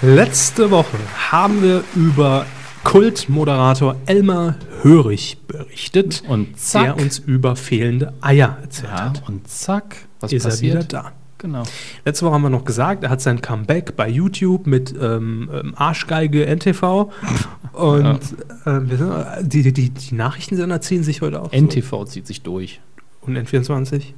Letzte 0.02 0.70
Woche 0.70 0.98
haben 1.30 1.62
wir 1.62 1.82
über 1.94 2.44
Kultmoderator 2.84 3.96
Elmar 4.06 4.56
Hörig 4.82 5.38
berichtet, 5.48 6.22
Und 6.28 6.58
zack. 6.58 6.84
der 6.84 6.96
uns 6.98 7.18
über 7.18 7.56
fehlende 7.56 8.12
Eier 8.20 8.58
erzählt 8.62 8.90
Ja, 8.92 9.04
hat. 9.06 9.22
und 9.28 9.48
zack, 9.48 9.96
was 10.20 10.32
Ist 10.32 10.44
er 10.44 10.50
passiert? 10.50 10.74
wieder 10.74 10.84
da. 10.84 11.12
Genau. 11.38 11.62
Letzte 12.04 12.24
Woche 12.24 12.34
haben 12.34 12.42
wir 12.42 12.50
noch 12.50 12.64
gesagt, 12.64 13.04
er 13.04 13.10
hat 13.10 13.20
sein 13.20 13.42
Comeback 13.42 13.96
bei 13.96 14.08
YouTube 14.08 14.66
mit 14.66 14.94
ähm, 14.98 15.50
ähm, 15.52 15.74
Arschgeige 15.76 16.46
NTV. 16.46 17.10
Und 17.72 18.20
wir 18.64 18.96
sind, 18.96 19.52
die, 19.52 19.72
die, 19.72 19.90
die, 19.90 20.14
Nachrichtensender 20.14 20.80
ziehen 20.80 21.02
sich 21.02 21.20
heute 21.22 21.42
auch. 21.42 21.50
NTV 21.52 22.04
zieht 22.06 22.26
sich 22.26 22.42
durch. 22.42 22.80
So. 23.20 23.26
Und 23.26 23.36
N24? 23.36 24.12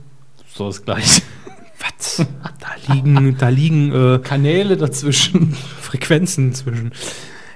So 0.55 0.67
das 0.67 0.85
gleiche. 0.85 1.23
Was? 1.99 2.25
Da 2.61 2.95
liegen, 2.95 3.37
da 3.39 3.49
liegen 3.49 3.93
äh, 3.93 4.19
Kanäle 4.23 4.77
dazwischen. 4.77 5.53
Frequenzen 5.81 6.53
zwischen. 6.55 6.93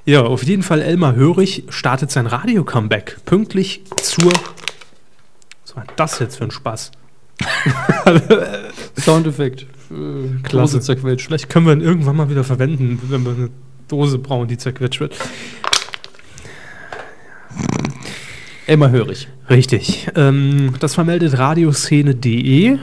Ja, 0.06 0.22
auf 0.22 0.42
jeden 0.42 0.62
Fall 0.62 0.80
Elmar 0.80 1.14
Hörig 1.14 1.64
startet 1.68 2.10
sein 2.10 2.26
Radio-Comeback 2.26 3.18
pünktlich 3.26 3.82
zur. 4.02 4.32
Was 5.64 5.76
war 5.76 5.84
das 5.96 6.18
jetzt 6.18 6.36
für 6.36 6.44
ein 6.44 6.50
Spaß? 6.50 6.90
Soundeffekt. 8.98 9.66
Äh, 9.90 10.42
Klasse. 10.42 10.80
Zerquetscht. 10.80 11.26
Vielleicht 11.26 11.48
können 11.50 11.66
wir 11.66 11.72
ihn 11.74 11.82
irgendwann 11.82 12.16
mal 12.16 12.30
wieder 12.30 12.44
verwenden, 12.44 13.00
wenn 13.08 13.24
wir 13.24 13.32
eine 13.32 13.50
Dose 13.88 14.18
brauchen, 14.18 14.48
die 14.48 14.56
zerquetscht 14.56 15.00
wird. 15.00 15.14
Immer 18.66 18.90
hörig. 18.90 19.28
Richtig. 19.48 20.08
Ähm, 20.14 20.74
das 20.80 20.94
vermeldet 20.94 21.36
radioszene.de. 21.36 22.78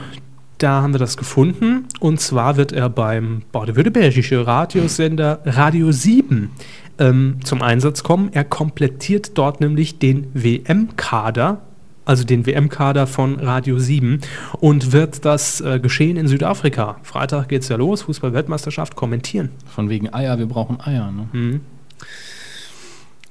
Da 0.58 0.82
haben 0.82 0.92
wir 0.92 0.98
das 0.98 1.16
gefunden. 1.16 1.86
Und 1.98 2.20
zwar 2.20 2.56
wird 2.56 2.72
er 2.72 2.90
beim 2.90 3.42
baden-württembergischen 3.52 4.42
Radiosender 4.42 5.40
Radio 5.44 5.90
7 5.90 6.50
ähm, 6.98 7.38
zum 7.44 7.62
Einsatz 7.62 8.02
kommen. 8.02 8.30
Er 8.32 8.44
komplettiert 8.44 9.36
dort 9.36 9.60
nämlich 9.60 9.98
den 9.98 10.28
WM-Kader, 10.34 11.60
also 12.04 12.24
den 12.24 12.46
WM-Kader 12.46 13.06
von 13.06 13.38
Radio 13.40 13.78
7 13.78 14.20
und 14.60 14.92
wird 14.92 15.24
das 15.24 15.60
äh, 15.60 15.78
Geschehen 15.78 16.16
in 16.16 16.26
Südafrika, 16.26 16.96
Freitag 17.02 17.48
geht's 17.48 17.68
ja 17.68 17.76
los, 17.76 18.02
Fußball-Weltmeisterschaft, 18.02 18.96
kommentieren. 18.96 19.50
Von 19.66 19.88
wegen 19.88 20.12
Eier, 20.12 20.38
wir 20.38 20.46
brauchen 20.46 20.80
Eier. 20.80 21.10
Ne? 21.10 21.28
Mhm. 21.32 21.60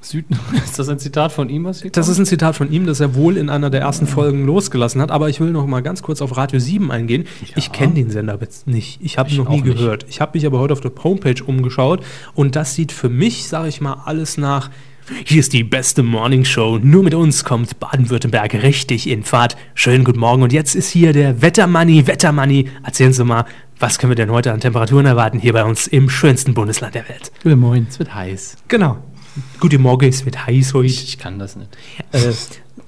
Süd 0.10 0.26
ist 0.64 0.80
das 0.80 0.90
ein 0.90 1.00
Zitat 1.00 1.32
von 1.32 1.50
ihm, 1.50 1.66
was 1.66 1.82
hier 1.82 1.92
Das 1.92 2.08
ist 2.08 2.18
ein 2.18 2.26
Zitat 2.26 2.56
von 2.56 2.72
ihm, 2.72 2.86
das 2.86 3.00
er 3.00 3.16
wohl 3.16 3.38
in 3.38 3.50
einer 3.50 3.70
der 3.70 3.82
ersten 3.82 4.08
Folgen 4.08 4.46
losgelassen 4.46 5.02
hat. 5.02 5.12
Aber 5.12 5.30
ich 5.30 5.40
will 5.40 5.52
noch 5.52 5.66
mal 5.68 5.82
ganz 5.82 6.02
kurz 6.02 6.22
auf 6.22 6.38
Radio 6.38 6.60
7 6.60 6.92
eingehen. 6.92 7.26
Ich 7.56 7.72
kenne 7.72 7.94
den 7.94 8.10
Sender 8.10 8.38
jetzt 8.40 8.68
nicht. 8.68 9.00
Ich 9.02 9.18
habe 9.18 9.30
ihn 9.30 9.38
noch 9.38 9.50
nie 9.50 9.62
auch 9.62 9.66
nicht. 9.66 9.78
gehört. 9.78 10.06
Ich 10.10 10.22
habe 10.22 10.38
mich 10.38 10.46
aber 10.46 10.60
heute 10.60 10.74
auf 10.74 10.82
der 10.82 10.92
Homepage 11.04 11.44
umgeschaut 11.44 12.04
und 12.34 12.56
das 12.56 12.76
sieht 12.76 12.92
für 12.92 13.10
mich, 13.10 13.48
sage 13.48 13.68
ich 13.68 13.82
mal, 13.82 14.02
alles 14.06 14.38
nach. 14.38 14.70
Hier 15.26 15.40
ist 15.40 15.54
die 15.54 15.64
beste 15.64 16.04
Morning 16.04 16.44
Show. 16.44 16.80
Nur 16.82 17.02
mit 17.04 17.14
uns 17.14 17.46
kommt 17.46 17.80
Baden-Württemberg 17.80 18.54
richtig 18.56 19.10
in 19.10 19.24
Fahrt. 19.24 19.56
Schönen 19.74 20.04
guten 20.04 20.20
Morgen. 20.20 20.44
Und 20.44 20.52
jetzt 20.52 20.76
ist 20.76 20.90
hier 20.90 21.14
der 21.14 21.42
Wettermanni. 21.42 22.08
Wettermanni, 22.08 22.70
erzählen 22.84 23.14
Sie 23.14 23.24
mal, 23.24 23.46
was 23.80 24.00
können 24.00 24.12
wir 24.12 24.16
denn 24.16 24.32
heute 24.32 24.52
an 24.52 24.60
Temperaturen 24.60 25.06
erwarten 25.06 25.40
hier 25.40 25.54
bei 25.54 25.64
uns 25.64 25.88
im 25.88 26.10
schönsten 26.10 26.54
Bundesland 26.54 26.96
der 26.96 27.08
Welt? 27.08 27.32
Guten 27.42 27.60
Morgen, 27.60 27.88
es 27.90 28.00
wird 28.00 28.14
heiß. 28.14 28.58
Genau. 28.68 28.98
Guten 29.60 29.82
Morgen, 29.82 30.08
es 30.10 30.26
wird 30.26 30.46
heiß 30.48 30.74
heute. 30.74 30.88
Ich, 30.88 31.04
ich 31.04 31.18
kann 31.18 31.40
das 31.40 31.56
nicht. 31.56 31.70
Äh, 32.12 32.32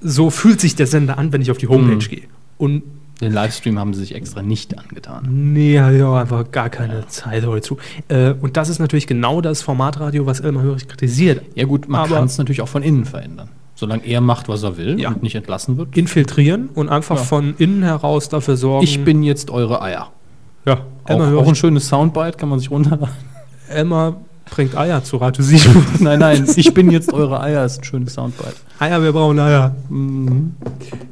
so 0.00 0.30
fühlt 0.30 0.60
sich 0.60 0.76
der 0.76 0.86
Sender 0.86 1.18
an, 1.18 1.32
wenn 1.32 1.42
ich 1.42 1.50
auf 1.50 1.58
die 1.58 1.68
Homepage 1.68 2.06
gehe. 2.08 2.22
Und 2.58 2.82
Den 3.20 3.32
Livestream 3.32 3.78
haben 3.78 3.92
sie 3.94 4.00
sich 4.00 4.14
extra 4.14 4.42
nicht 4.42 4.78
angetan. 4.78 5.52
nee, 5.52 5.78
auch 5.80 6.16
einfach 6.16 6.50
gar 6.50 6.70
keine 6.70 7.06
Zeit 7.08 7.44
heute 7.46 7.62
zu. 7.66 7.76
Äh, 8.08 8.32
und 8.40 8.56
das 8.56 8.68
ist 8.68 8.78
natürlich 8.78 9.06
genau 9.06 9.40
das 9.40 9.62
Formatradio, 9.62 10.26
was 10.26 10.40
Elmar 10.40 10.62
Hörig 10.62 10.88
kritisiert. 10.88 11.42
Ja 11.54 11.64
gut, 11.66 11.88
man 11.88 12.08
kann 12.08 12.24
es 12.24 12.38
natürlich 12.38 12.62
auch 12.62 12.68
von 12.68 12.82
innen 12.82 13.04
verändern. 13.04 13.48
Solange 13.74 14.04
er 14.06 14.20
macht, 14.20 14.48
was 14.48 14.62
er 14.62 14.76
will 14.76 15.00
Ja. 15.00 15.08
und 15.10 15.22
nicht 15.22 15.34
entlassen 15.34 15.76
wird. 15.78 15.96
Infiltrieren 15.96 16.68
und 16.74 16.88
einfach 16.90 17.16
Ja. 17.16 17.22
von 17.24 17.54
innen 17.58 17.82
heraus 17.82 18.28
dafür 18.28 18.56
sorgen. 18.56 18.84
Ich 18.84 19.02
bin 19.04 19.22
jetzt 19.22 19.50
eure 19.50 19.80
Eier. 19.82 20.10
ja, 20.66 20.80
Auch, 21.04 21.20
auch 21.20 21.48
ein 21.48 21.54
schönes 21.54 21.88
Soundbite, 21.88 22.36
kann 22.36 22.48
man 22.50 22.58
sich 22.58 22.70
runterladen. 22.70 23.14
Elmar 23.68 24.16
bringt 24.50 24.76
Eier 24.76 25.02
zu 25.02 25.16
Radio 25.16 25.42
7. 25.42 25.86
nein, 26.00 26.18
nein, 26.18 26.46
ich 26.56 26.74
bin 26.74 26.90
jetzt 26.90 27.12
eure 27.12 27.40
Eier, 27.40 27.64
ist 27.64 27.80
ein 27.80 27.84
schönes 27.84 28.14
Soundbite. 28.14 28.54
Eier, 28.78 29.02
wir 29.02 29.12
brauchen 29.12 29.38
Eier. 29.38 29.74
Mhm. 29.88 30.54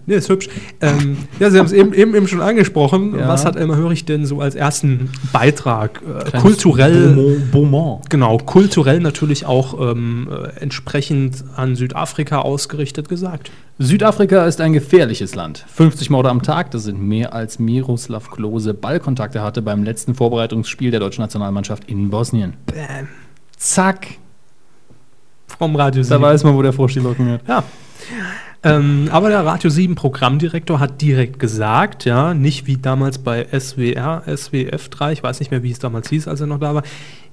Nee, 0.07 0.15
ist 0.15 0.31
hübsch. 0.31 0.49
Ähm, 0.81 1.19
ja, 1.39 1.51
Sie 1.51 1.59
haben 1.59 1.67
es 1.67 1.73
eben, 1.73 1.93
eben, 1.93 2.15
eben 2.15 2.27
schon 2.27 2.41
angesprochen. 2.41 3.15
Ja. 3.19 3.29
Was 3.29 3.45
hat 3.45 3.57
Elmar 3.57 3.77
Hörig 3.77 4.07
denn 4.07 4.25
so 4.25 4.41
als 4.41 4.55
ersten 4.55 5.11
Beitrag 5.33 6.01
äh, 6.33 6.39
kulturell 6.39 7.43
Beaumont-. 7.53 8.09
Genau, 8.09 8.39
kulturell 8.39 9.01
natürlich 9.01 9.45
auch 9.45 9.79
ähm, 9.79 10.29
äh, 10.31 10.61
entsprechend 10.61 11.45
an 11.57 11.77
Südafrika 11.77 12.41
ausgerichtet 12.41 13.09
gesagt. 13.09 13.51
Südafrika 13.79 14.47
ist 14.47 14.61
ein 14.61 14.73
gefährliches 14.73 15.35
Land. 15.35 15.65
50 15.69 16.11
Morde 16.11 16.31
am 16.31 16.43
Tag, 16.43 16.71
das 16.73 16.85
sind 16.85 17.01
mehr 17.01 17.33
als 17.35 17.59
Miroslav 17.59 18.31
Klose 18.31 18.75
Ballkontakte 18.75 19.43
hatte 19.43 19.63
beim 19.63 19.85
letzten 19.85 20.15
Vorbereitungsspiel 20.15 20.91
der 20.91 21.01
deutschen 21.01 21.23
Nationalmannschaft 21.23 21.85
in 21.85 22.11
Bosnien. 22.11 22.55
Bäm. 22.67 23.09
Zack, 23.59 24.07
Vom 25.59 25.75
Radio 25.75 26.03
da 26.05 26.21
weiß 26.21 26.45
man, 26.45 26.55
wo 26.55 26.63
der 26.63 26.73
Frosch 26.73 26.95
die 26.95 27.01
Locken 27.01 27.31
hat. 27.33 27.41
Ja. 27.49 27.65
Ähm, 28.65 29.09
aber 29.13 29.29
der 29.29 29.45
Radio 29.45 29.71
7 29.71 29.95
Programmdirektor 29.95 30.81
hat 30.81 31.01
direkt 31.01 31.39
gesagt, 31.39 32.05
ja, 32.05 32.35
nicht 32.35 32.67
wie 32.67 32.77
damals 32.77 33.19
bei 33.19 33.47
SWR, 33.47 34.23
SWF 34.27 34.89
3, 34.89 35.13
ich 35.13 35.23
weiß 35.23 35.39
nicht 35.39 35.51
mehr, 35.51 35.63
wie 35.63 35.71
es 35.71 35.79
damals 35.79 36.09
hieß, 36.09 36.27
als 36.27 36.41
er 36.41 36.49
noch 36.49 36.59
da 36.59 36.75
war, 36.75 36.83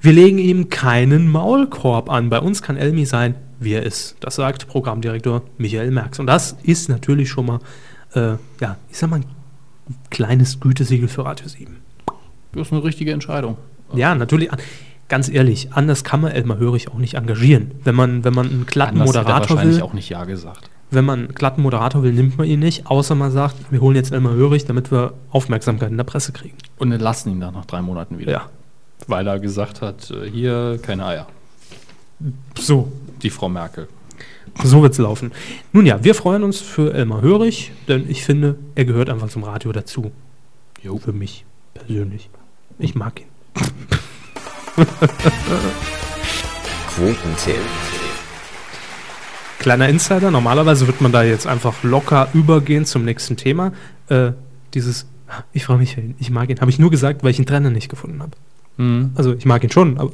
wir 0.02 0.14
legen 0.14 0.38
ihm 0.38 0.70
keinen 0.70 1.32
Maulkorb 1.32 2.12
an. 2.12 2.30
Bei 2.30 2.40
uns 2.40 2.62
kann 2.62 2.78
Elmi 2.78 3.06
sein, 3.06 3.36
wie 3.60 3.74
er 3.74 3.84
ist. 3.84 4.18
Das 4.20 4.36
sagt 4.36 4.68
Programmdirektor 4.68 5.42
Michael 5.58 5.90
Merks. 5.90 6.20
Und 6.20 6.28
das 6.28 6.58
ist 6.64 6.90
natürlich 6.90 7.30
schon 7.30 7.48
mal, 7.48 7.60
äh, 8.14 8.34
ja, 8.62 8.78
ich 8.90 8.98
sag 8.98 9.10
mal, 9.10 9.22
ein 9.22 9.26
kleines 10.12 10.60
Gütesiegel 10.60 11.08
für 11.08 11.26
Radio 11.26 11.48
7. 11.48 11.78
Das 12.54 12.68
ist 12.68 12.74
eine 12.74 12.84
richtige 12.84 13.12
Entscheidung. 13.12 13.58
Ja, 13.94 14.14
natürlich. 14.14 14.50
Ganz 15.08 15.30
ehrlich, 15.30 15.72
anders 15.72 16.04
kann 16.04 16.22
man 16.22 16.32
Elmar 16.32 16.58
Hörig 16.58 16.90
auch 16.90 16.98
nicht 16.98 17.14
engagieren. 17.14 17.72
Wenn 17.84 17.94
man, 17.94 18.24
wenn 18.24 18.34
man 18.34 18.48
einen 18.48 18.66
glatten 18.66 19.00
Anders 19.00 19.16
er 19.16 19.22
Moderator 19.22 19.50
wahrscheinlich 19.58 19.78
will, 19.78 19.84
auch 19.84 19.94
nicht 19.94 20.10
Ja 20.10 20.26
gesagt. 20.26 20.70
wenn 20.90 21.06
man 21.06 21.20
einen 21.20 21.36
glatten 21.36 21.62
Moderator 21.62 22.02
will, 22.02 22.12
nimmt 22.14 22.38
man 22.40 22.48
ihn 22.48 22.60
nicht, 22.60 22.88
außer 22.88 23.14
man 23.14 23.32
sagt, 23.32 23.56
wir 23.72 23.82
holen 23.82 23.96
jetzt 23.96 24.12
Elmar 24.12 24.34
Hörig, 24.34 24.66
damit 24.66 24.92
wir 24.92 25.14
Aufmerksamkeit 25.30 25.92
in 25.92 25.98
der 25.98 26.06
Presse 26.06 26.32
kriegen. 26.32 26.58
Und 26.80 26.92
entlassen 26.92 27.32
ihn 27.32 27.40
dann 27.40 27.54
nach 27.54 27.66
drei 27.66 27.82
Monaten 27.82 28.18
wieder. 28.18 28.32
Ja. 28.32 28.50
Weil 29.08 29.28
er 29.28 29.40
gesagt 29.40 29.82
hat, 29.82 30.10
äh, 30.10 30.28
hier 30.28 30.80
keine 30.82 31.06
Eier. 31.06 31.28
So, 32.58 32.92
die 33.22 33.30
Frau 33.30 33.50
Merkel. 33.50 33.88
So 34.64 34.82
wird's 34.82 34.98
laufen. 34.98 35.32
Nun 35.74 35.86
ja, 35.86 36.04
wir 36.04 36.16
freuen 36.16 36.44
uns 36.44 36.62
für 36.62 36.94
Elmar 36.94 37.22
Hörig, 37.22 37.74
denn 37.88 38.10
ich 38.10 38.24
finde, 38.24 38.58
er 38.74 38.86
gehört 38.86 39.10
einfach 39.10 39.30
zum 39.30 39.44
Radio 39.44 39.72
dazu. 39.72 40.12
Jo. 40.82 40.98
Für 40.98 41.14
mich 41.14 41.46
persönlich. 41.74 42.30
Ich 42.80 42.96
mag 42.96 43.20
ihn. 43.20 43.28
Quotentipp. 46.96 47.56
Kleiner 49.60 49.90
Insider, 49.90 50.32
normalerweise 50.32 50.88
wird 50.88 51.02
man 51.02 51.12
da 51.12 51.24
jetzt 51.24 51.48
einfach 51.48 51.84
locker 51.84 52.28
übergehen 52.34 52.86
zum 52.86 53.04
nächsten 53.06 53.38
Thema. 53.38 53.72
Äh, 54.10 54.32
dieses, 54.74 55.08
ich 55.54 55.66
frage 55.66 55.80
mich, 55.80 55.98
ich 56.20 56.30
mag 56.30 56.50
ihn, 56.50 56.60
habe 56.60 56.70
ich 56.70 56.80
nur 56.80 56.92
gesagt, 56.92 57.24
weil 57.24 57.32
ich 57.32 57.40
einen 57.40 57.48
Trainer 57.48 57.70
nicht 57.70 57.90
gefunden 57.90 58.22
habe. 58.22 58.32
Mhm. 58.78 59.12
Also 59.16 59.34
ich 59.34 59.46
mag 59.46 59.64
ihn 59.64 59.72
schon, 59.72 59.98
aber 59.98 60.12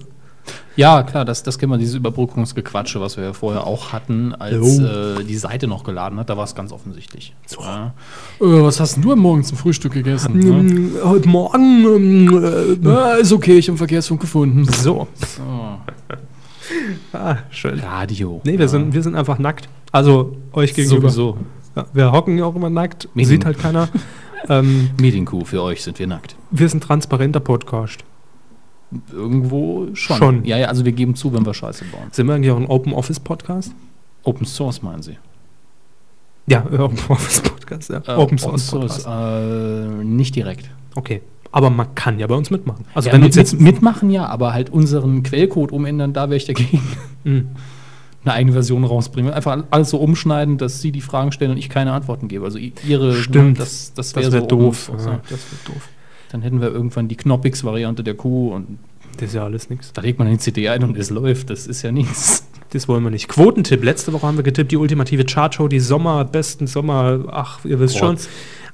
Ja, 0.75 1.03
klar, 1.03 1.25
das, 1.25 1.43
das 1.43 1.59
kennen 1.59 1.71
wir, 1.71 1.77
dieses 1.77 1.95
Überbrückungsgequatsche, 1.95 2.99
was 3.01 3.17
wir 3.17 3.25
ja 3.25 3.33
vorher 3.33 3.67
auch 3.67 3.91
hatten, 3.91 4.33
als 4.33 4.79
äh, 4.79 5.23
die 5.23 5.35
Seite 5.37 5.67
noch 5.67 5.83
geladen 5.83 6.17
hat, 6.17 6.29
da 6.29 6.37
war 6.37 6.45
es 6.45 6.55
ganz 6.55 6.71
offensichtlich. 6.71 7.35
Ja. 7.59 7.87
Äh, 8.39 8.45
was 8.45 8.79
hast 8.79 8.95
denn 8.95 9.03
du 9.03 9.11
am 9.11 9.19
Morgen 9.19 9.43
zum 9.43 9.57
Frühstück 9.57 9.91
gegessen? 9.93 10.39
ne? 10.39 10.47
ähm, 10.47 10.91
heute 11.03 11.27
Morgen. 11.27 11.85
Ähm, 11.85 12.85
äh, 12.85 13.21
ist 13.21 13.33
okay, 13.33 13.57
ich 13.57 13.67
habe 13.67 13.77
Verkehrsfunk 13.77 14.21
gefunden. 14.21 14.65
so. 14.65 15.07
So. 15.37 15.77
Ah, 17.11 17.37
schön. 17.49 17.79
Radio. 17.79 18.39
Nee, 18.45 18.57
wir, 18.57 18.69
sind, 18.69 18.93
wir 18.93 19.03
sind 19.03 19.15
einfach 19.15 19.37
nackt. 19.39 19.67
Also 19.91 20.37
euch 20.53 20.73
gegenüber. 20.73 21.09
Sowieso. 21.09 21.37
Ja, 21.75 21.85
wir 21.91 22.11
hocken 22.13 22.37
ja 22.37 22.45
auch 22.45 22.55
immer 22.55 22.69
nackt. 22.69 23.09
Medien- 23.13 23.27
Sieht 23.29 23.45
halt 23.45 23.59
keiner. 23.59 23.89
ähm, 24.49 24.91
Medienkuh, 25.01 25.43
für 25.43 25.61
euch 25.63 25.83
sind 25.83 25.99
wir 25.99 26.07
nackt. 26.07 26.35
wir 26.49 26.69
sind 26.69 26.81
transparenter 26.83 27.41
Podcast. 27.41 28.05
Irgendwo 29.11 29.87
schon. 29.93 30.17
Schon. 30.17 30.45
Ja, 30.45 30.57
ja, 30.57 30.67
also 30.67 30.83
wir 30.83 30.91
geben 30.91 31.15
zu, 31.15 31.33
wenn 31.33 31.45
wir 31.45 31.53
Scheiße 31.53 31.85
bauen. 31.85 32.07
Sind 32.11 32.27
wir 32.27 32.35
eigentlich 32.35 32.51
auch 32.51 32.57
ein 32.57 32.67
Open 32.67 32.93
Office 32.93 33.19
Podcast? 33.19 33.73
Open 34.23 34.45
Source 34.45 34.81
meinen 34.81 35.01
Sie? 35.01 35.17
Ja, 36.47 36.65
äh, 36.71 36.77
Open 36.77 36.99
Office 37.09 37.41
Podcast, 37.41 37.89
ja. 37.89 38.01
Äh, 38.05 38.15
Open 38.15 38.37
Source 38.37 38.71
Podcast. 38.71 39.07
äh, 39.07 40.03
nicht 40.03 40.35
direkt. 40.35 40.69
Okay. 40.95 41.21
Aber 41.53 41.69
man 41.69 41.95
kann 41.95 42.17
ja 42.19 42.27
bei 42.27 42.35
uns 42.35 42.49
mitmachen. 42.49 42.85
Also 42.93 43.09
ja, 43.09 43.13
wenn 43.13 43.21
mit, 43.21 43.29
uns 43.29 43.35
jetzt 43.35 43.53
mit, 43.53 43.61
mitmachen 43.61 44.09
ja, 44.09 44.25
aber 44.27 44.53
halt 44.53 44.69
unseren 44.69 45.23
Quellcode 45.23 45.71
umändern, 45.71 46.13
da 46.13 46.29
wäre 46.29 46.37
ich 46.37 46.45
dagegen. 46.45 46.81
Hm. 47.23 47.49
Eine 48.23 48.33
eigene 48.33 48.53
Version 48.53 48.83
rausbringen. 48.83 49.33
Einfach 49.33 49.63
alles 49.69 49.89
so 49.89 49.97
umschneiden, 49.97 50.57
dass 50.57 50.81
Sie 50.81 50.91
die 50.91 51.01
Fragen 51.01 51.31
stellen 51.31 51.51
und 51.51 51.57
ich 51.57 51.69
keine 51.69 51.91
Antworten 51.93 52.27
gebe. 52.27 52.45
Also 52.45 52.57
Ihre, 52.57 53.13
Stimmt. 53.13 53.59
das, 53.59 53.93
das 53.93 54.13
das 54.13 54.15
wäre 54.15 54.31
wäre 54.31 54.41
so 54.43 54.47
doof. 54.47 54.89
Open 54.89 54.99
Source, 54.99 55.05
ja. 55.05 55.21
das 55.29 55.39
wäre 55.51 55.73
doof. 55.73 55.89
Dann 56.31 56.41
hätten 56.41 56.61
wir 56.61 56.69
irgendwann 56.69 57.07
die 57.07 57.17
Knoppix-Variante 57.17 58.03
der 58.03 58.13
Kuh 58.15 58.53
und 58.53 58.79
Das 59.17 59.29
ist 59.29 59.35
ja 59.35 59.43
alles 59.43 59.69
nichts. 59.69 59.91
da 59.93 60.01
legt 60.01 60.17
man 60.19 60.27
den 60.27 60.39
CD 60.39 60.69
ein 60.69 60.83
und 60.83 60.97
es 60.97 61.09
läuft. 61.09 61.49
Das 61.49 61.67
ist 61.67 61.81
ja 61.81 61.91
nichts. 61.91 62.47
Das 62.71 62.87
wollen 62.87 63.03
wir 63.03 63.11
nicht. 63.11 63.27
Quotentipp. 63.27 63.83
Letzte 63.83 64.13
Woche 64.13 64.25
haben 64.25 64.37
wir 64.37 64.43
getippt, 64.43 64.71
die 64.71 64.77
ultimative 64.77 65.25
Chartshow, 65.25 65.67
die 65.67 65.81
Sommer, 65.81 66.23
besten 66.23 66.67
Sommer, 66.67 67.25
ach, 67.29 67.65
ihr 67.65 67.79
wisst 67.81 67.97
schon, 67.97 68.15
Trotz. 68.15 68.29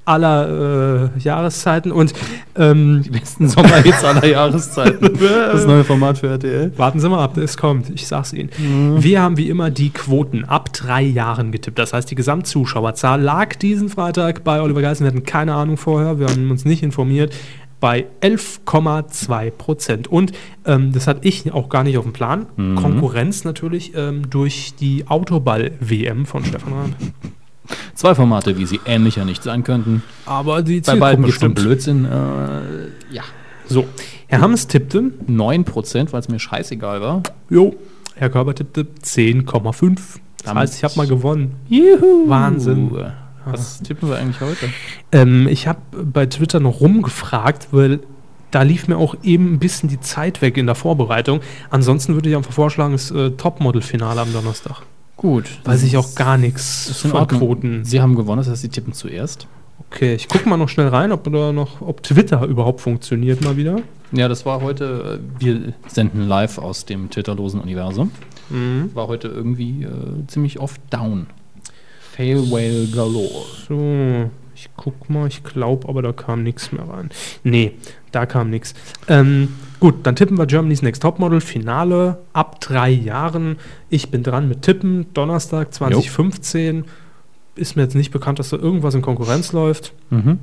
Aller 0.07 1.09
äh, 1.15 1.19
Jahreszeiten. 1.19 1.91
Und 1.91 2.13
ähm, 2.55 3.01
Die 3.05 3.09
besten 3.09 3.47
Sommerhits 3.49 4.03
aller 4.03 4.25
Jahreszeiten. 4.25 5.17
Das 5.51 5.65
neue 5.65 5.84
Format 5.84 6.19
für 6.19 6.27
RTL. 6.27 6.71
warten 6.77 6.99
Sie 6.99 7.09
mal 7.09 7.23
ab, 7.23 7.38
es 7.38 7.57
kommt. 7.57 7.89
Ich 7.89 8.07
sag's 8.07 8.34
Ihnen. 8.34 8.49
Wir 8.99 9.21
haben 9.21 9.38
wie 9.38 9.49
immer 9.49 9.69
die 9.69 9.89
Quoten 9.89 10.45
ab 10.45 10.71
drei 10.73 11.01
Jahren 11.01 11.51
getippt. 11.51 11.79
Das 11.79 11.93
heißt, 11.93 12.09
die 12.09 12.15
Gesamtzuschauerzahl 12.15 13.21
lag 13.21 13.55
diesen 13.55 13.89
Freitag 13.89 14.43
bei 14.43 14.61
Oliver 14.61 14.81
Geissen. 14.81 15.03
Wir 15.03 15.11
hatten 15.11 15.23
keine 15.23 15.53
Ahnung 15.55 15.77
vorher, 15.77 16.19
wir 16.19 16.27
haben 16.27 16.49
uns 16.51 16.65
nicht 16.65 16.84
informiert. 16.84 17.34
Bei 17.79 18.05
11,2 18.21 19.51
Prozent. 19.51 20.07
Und 20.07 20.31
ähm, 20.65 20.93
das 20.93 21.05
hatte 21.07 21.27
ich 21.27 21.51
auch 21.53 21.69
gar 21.69 21.84
nicht 21.84 21.97
auf 21.97 22.05
dem 22.05 22.13
Plan. 22.13 22.47
Konkurrenz 22.75 23.43
natürlich 23.43 23.93
ähm, 23.95 24.29
durch 24.29 24.73
die 24.79 25.07
Autoball-WM 25.07 26.25
von 26.25 26.43
Stefan 26.43 26.73
Raab. 26.73 26.89
Zwei 27.95 28.15
Formate, 28.15 28.57
wie 28.57 28.65
sie 28.65 28.80
ähnlicher 28.85 29.26
nicht 29.26 29.44
sein 29.44 29.64
könnten. 29.64 30.03
Aber 30.26 30.61
die 30.61 30.81
Bei 30.81 30.95
beiden 30.95 31.23
gibt 31.23 31.34
es 31.34 31.38
stimmt. 31.38 31.56
Blödsinn. 31.56 32.06
Äh, 32.06 33.14
ja. 33.14 33.23
So, 33.68 33.85
Herr 34.27 34.41
Hammes 34.41 34.68
tippte, 34.68 35.11
9%, 35.30 36.14
weil 36.14 36.19
es 36.19 36.30
mir 36.30 36.39
scheißegal 36.39 37.02
war. 37.02 37.23
jo, 37.49 37.76
Herr 38.15 38.30
Körber 38.30 38.56
tippte 38.56 38.88
10,5. 39.03 39.99
Das 40.44 40.56
heißt, 40.56 40.76
ich 40.77 40.84
habe 40.84 40.95
mal 40.95 41.07
gewonnen. 41.07 41.56
Juhu. 41.68 42.30
Wahnsinn. 42.30 42.91
Was 43.45 43.81
tippen 43.81 44.10
wir 44.10 44.18
eigentlich 44.18 44.41
heute? 44.41 44.69
Ähm, 45.11 45.48
ich 45.48 45.68
habe 45.68 45.80
bei 46.03 46.26
Twitter 46.26 46.60
noch 46.60 46.81
rumgefragt, 46.81 47.69
weil 47.72 47.99
da 48.52 48.61
lief 48.61 48.88
mir 48.88 48.98
auch 48.98 49.15
eben 49.23 49.53
ein 49.53 49.60
bisschen 49.60 49.89
die 49.89 49.99
Zeit 49.99 50.41
weg 50.41 50.57
in 50.57 50.65
der 50.65 50.76
Vorbereitung. 50.76 51.41
Ansonsten 51.69 52.14
würde 52.14 52.30
ich 52.30 52.35
einfach 52.35 52.52
vorschlagen, 52.52 52.94
das 52.94 53.11
äh, 53.11 53.31
Topmodel-Finale 53.31 54.22
am 54.22 54.34
Donnerstag. 54.34 54.81
Gut. 55.18 55.60
Weiß 55.65 55.84
ich 55.84 55.98
auch 55.98 56.15
gar 56.15 56.38
nichts 56.38 57.02
von. 57.02 57.27
Quoten. 57.27 57.84
Sie 57.84 57.99
haben 57.99 58.15
gewonnen, 58.15 58.38
das 58.38 58.49
heißt, 58.49 58.61
Sie 58.61 58.69
tippen 58.69 58.94
zuerst. 58.94 59.48
Okay, 59.89 60.15
ich 60.15 60.27
gucke 60.27 60.48
mal 60.48 60.57
noch 60.57 60.69
schnell 60.69 60.88
rein, 60.88 61.11
ob 61.11 61.23
da 61.23 61.52
noch, 61.52 61.81
ob 61.81 62.03
Twitter 62.03 62.44
überhaupt 62.45 62.81
funktioniert 62.81 63.44
mal 63.44 63.57
wieder. 63.57 63.81
Ja, 64.11 64.27
das 64.27 64.45
war 64.45 64.61
heute, 64.61 65.19
äh, 65.19 65.41
wir 65.41 65.73
senden 65.88 66.27
live 66.27 66.57
aus 66.57 66.85
dem 66.85 67.10
twitterlosen 67.10 67.60
Universum. 67.60 68.11
Mhm. 68.49 68.91
War 68.94 69.07
heute 69.07 69.27
irgendwie 69.27 69.84
äh, 69.84 70.27
ziemlich 70.27 70.60
oft 70.60 70.81
down. 70.89 71.27
Fail 72.11 72.49
Whale 72.52 72.88
Galore. 72.88 73.45
So, 73.68 74.30
ich 74.56 74.69
guck 74.76 75.10
mal, 75.10 75.27
ich 75.27 75.44
glaube, 75.44 75.88
aber 75.88 76.02
da 76.02 76.14
kam 76.14 76.44
nichts 76.44 76.72
mehr 76.72 76.88
rein. 76.88 77.10
Nee, 77.44 77.73
da 78.11 78.26
kam 78.26 78.49
nichts. 78.49 78.73
Ähm, 79.07 79.49
gut, 79.79 79.95
dann 80.05 80.15
tippen 80.15 80.37
wir 80.37 80.45
Germany's 80.45 80.81
Next 80.81 81.01
Topmodel, 81.01 81.41
Finale 81.41 82.19
ab 82.33 82.59
drei 82.61 82.89
Jahren. 82.89 83.57
Ich 83.89 84.09
bin 84.11 84.23
dran 84.23 84.47
mit 84.47 84.61
Tippen, 84.63 85.11
Donnerstag 85.13 85.73
2015. 85.73 86.85
Ist 87.55 87.75
mir 87.75 87.83
jetzt 87.83 87.95
nicht 87.95 88.11
bekannt, 88.11 88.39
dass 88.39 88.49
da 88.49 88.57
irgendwas 88.57 88.93
in 88.95 89.01
Konkurrenz 89.01 89.51
läuft. 89.51 89.93
Mhm. 90.09 90.39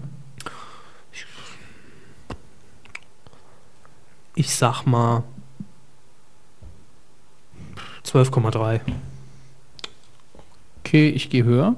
Ich 4.36 4.54
sag 4.54 4.84
mal 4.84 5.22
12,3. 8.04 8.80
Okay, 10.80 11.08
ich 11.10 11.30
gehe 11.30 11.44
höher. 11.44 11.76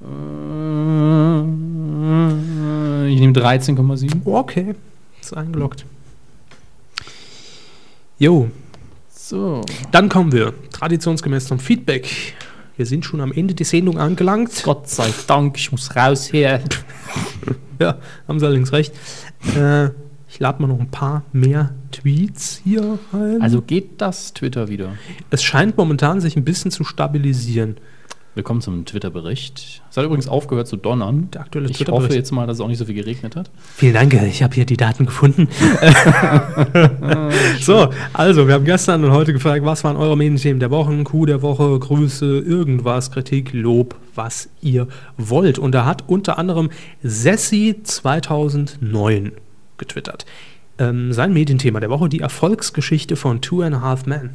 Äh, 0.00 1.42
Ich 3.12 3.20
nehme 3.20 3.32
13,7. 3.32 4.22
Okay, 4.24 4.74
ist 5.22 5.36
eingeloggt. 5.36 5.84
Jo, 8.18 8.50
So. 9.10 9.62
dann 9.90 10.08
kommen 10.08 10.32
wir 10.32 10.52
traditionsgemäß 10.70 11.46
zum 11.46 11.58
Feedback. 11.58 12.08
Wir 12.76 12.86
sind 12.86 13.04
schon 13.04 13.20
am 13.20 13.32
Ende 13.32 13.54
der 13.54 13.66
Sendung 13.66 13.98
angelangt. 13.98 14.62
Gott 14.64 14.88
sei 14.88 15.12
Dank, 15.26 15.56
ich 15.58 15.70
muss 15.72 15.94
raus 15.96 16.26
hier. 16.26 16.60
Ja, 17.80 17.98
haben 18.28 18.38
Sie 18.38 18.46
allerdings 18.46 18.72
recht. 18.72 18.94
Äh, 19.56 19.86
ich 20.28 20.38
lade 20.38 20.62
mal 20.62 20.68
noch 20.68 20.78
ein 20.78 20.90
paar 20.92 21.24
mehr 21.32 21.74
Tweets 21.90 22.60
hier 22.62 22.96
rein. 23.12 23.42
Also 23.42 23.60
geht 23.60 24.00
das 24.00 24.32
Twitter 24.34 24.68
wieder. 24.68 24.92
es 25.30 25.42
scheint 25.42 25.76
momentan 25.76 26.20
sich 26.20 26.36
ein 26.36 26.44
bisschen 26.44 26.70
zu 26.70 26.84
stabilisieren. 26.84 27.78
Willkommen 28.34 28.62
zum 28.62 28.86
Twitter-Bericht. 28.86 29.82
Es 29.90 29.96
hat 29.98 30.06
übrigens 30.06 30.26
aufgehört 30.26 30.66
zu 30.66 30.78
donnern. 30.78 31.28
Der 31.32 31.42
aktuelle 31.42 31.68
Ich 31.68 31.86
hoffe 31.86 32.14
jetzt 32.14 32.32
mal, 32.32 32.46
dass 32.46 32.56
es 32.56 32.60
auch 32.62 32.68
nicht 32.68 32.78
so 32.78 32.86
viel 32.86 32.94
geregnet 32.94 33.36
hat. 33.36 33.50
Vielen 33.76 33.92
Dank, 33.92 34.14
ich 34.14 34.42
habe 34.42 34.54
hier 34.54 34.64
die 34.64 34.78
Daten 34.78 35.04
gefunden. 35.04 35.48
so, 37.60 37.90
also, 38.14 38.46
wir 38.46 38.54
haben 38.54 38.64
gestern 38.64 39.04
und 39.04 39.10
heute 39.10 39.34
gefragt, 39.34 39.66
was 39.66 39.84
waren 39.84 39.98
eure 39.98 40.16
Medienthemen 40.16 40.60
der 40.60 40.70
Woche, 40.70 41.04
Coup 41.04 41.26
der 41.26 41.42
Woche, 41.42 41.78
Grüße, 41.78 42.38
irgendwas, 42.38 43.10
Kritik, 43.10 43.52
Lob, 43.52 43.96
was 44.14 44.48
ihr 44.62 44.88
wollt. 45.18 45.58
Und 45.58 45.72
da 45.72 45.84
hat 45.84 46.08
unter 46.08 46.38
anderem 46.38 46.70
Sessi 47.02 47.80
2009 47.82 49.32
getwittert. 49.76 50.24
Ähm, 50.78 51.12
sein 51.12 51.34
Medienthema 51.34 51.80
der 51.80 51.90
Woche, 51.90 52.08
die 52.08 52.20
Erfolgsgeschichte 52.20 53.16
von 53.16 53.42
Two 53.42 53.60
and 53.60 53.76
a 53.76 53.82
Half 53.82 54.06
Men. 54.06 54.30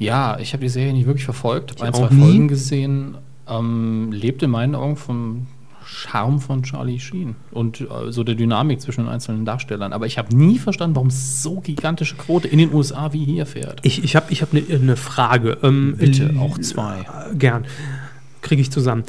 Ja, 0.00 0.38
ich 0.38 0.54
habe 0.54 0.62
die 0.62 0.68
Serie 0.70 0.92
nicht 0.94 1.06
wirklich 1.06 1.26
verfolgt, 1.26 1.72
habe 1.72 1.84
ein, 1.84 1.94
zwei 1.94 2.08
nie. 2.12 2.20
Folgen 2.20 2.48
gesehen. 2.48 3.18
Ähm, 3.46 4.10
lebt 4.12 4.42
in 4.42 4.50
meinen 4.50 4.74
Augen 4.74 4.96
vom 4.96 5.46
Charme 5.84 6.40
von 6.40 6.62
Charlie 6.62 6.98
Sheen 7.00 7.34
und 7.50 7.80
äh, 7.80 8.10
so 8.10 8.24
der 8.24 8.34
Dynamik 8.34 8.80
zwischen 8.80 9.02
den 9.02 9.10
einzelnen 9.10 9.44
Darstellern. 9.44 9.92
Aber 9.92 10.06
ich 10.06 10.18
habe 10.18 10.34
nie 10.34 10.58
verstanden, 10.58 10.96
warum 10.96 11.08
es 11.08 11.42
so 11.42 11.60
gigantische 11.60 12.16
Quote 12.16 12.48
in 12.48 12.58
den 12.58 12.72
USA 12.72 13.12
wie 13.12 13.24
hier 13.24 13.44
fährt. 13.44 13.80
Ich, 13.82 14.02
ich 14.02 14.16
habe 14.16 14.26
ich 14.30 14.40
hab 14.40 14.54
eine 14.54 14.62
ne 14.78 14.96
Frage. 14.96 15.58
Ähm, 15.62 15.96
Bitte, 15.98 16.34
auch 16.38 16.58
zwei. 16.58 17.00
äh, 17.00 17.34
Gern. 17.34 17.66
Kriege 18.40 18.62
ich 18.62 18.70
zusammen. 18.70 19.04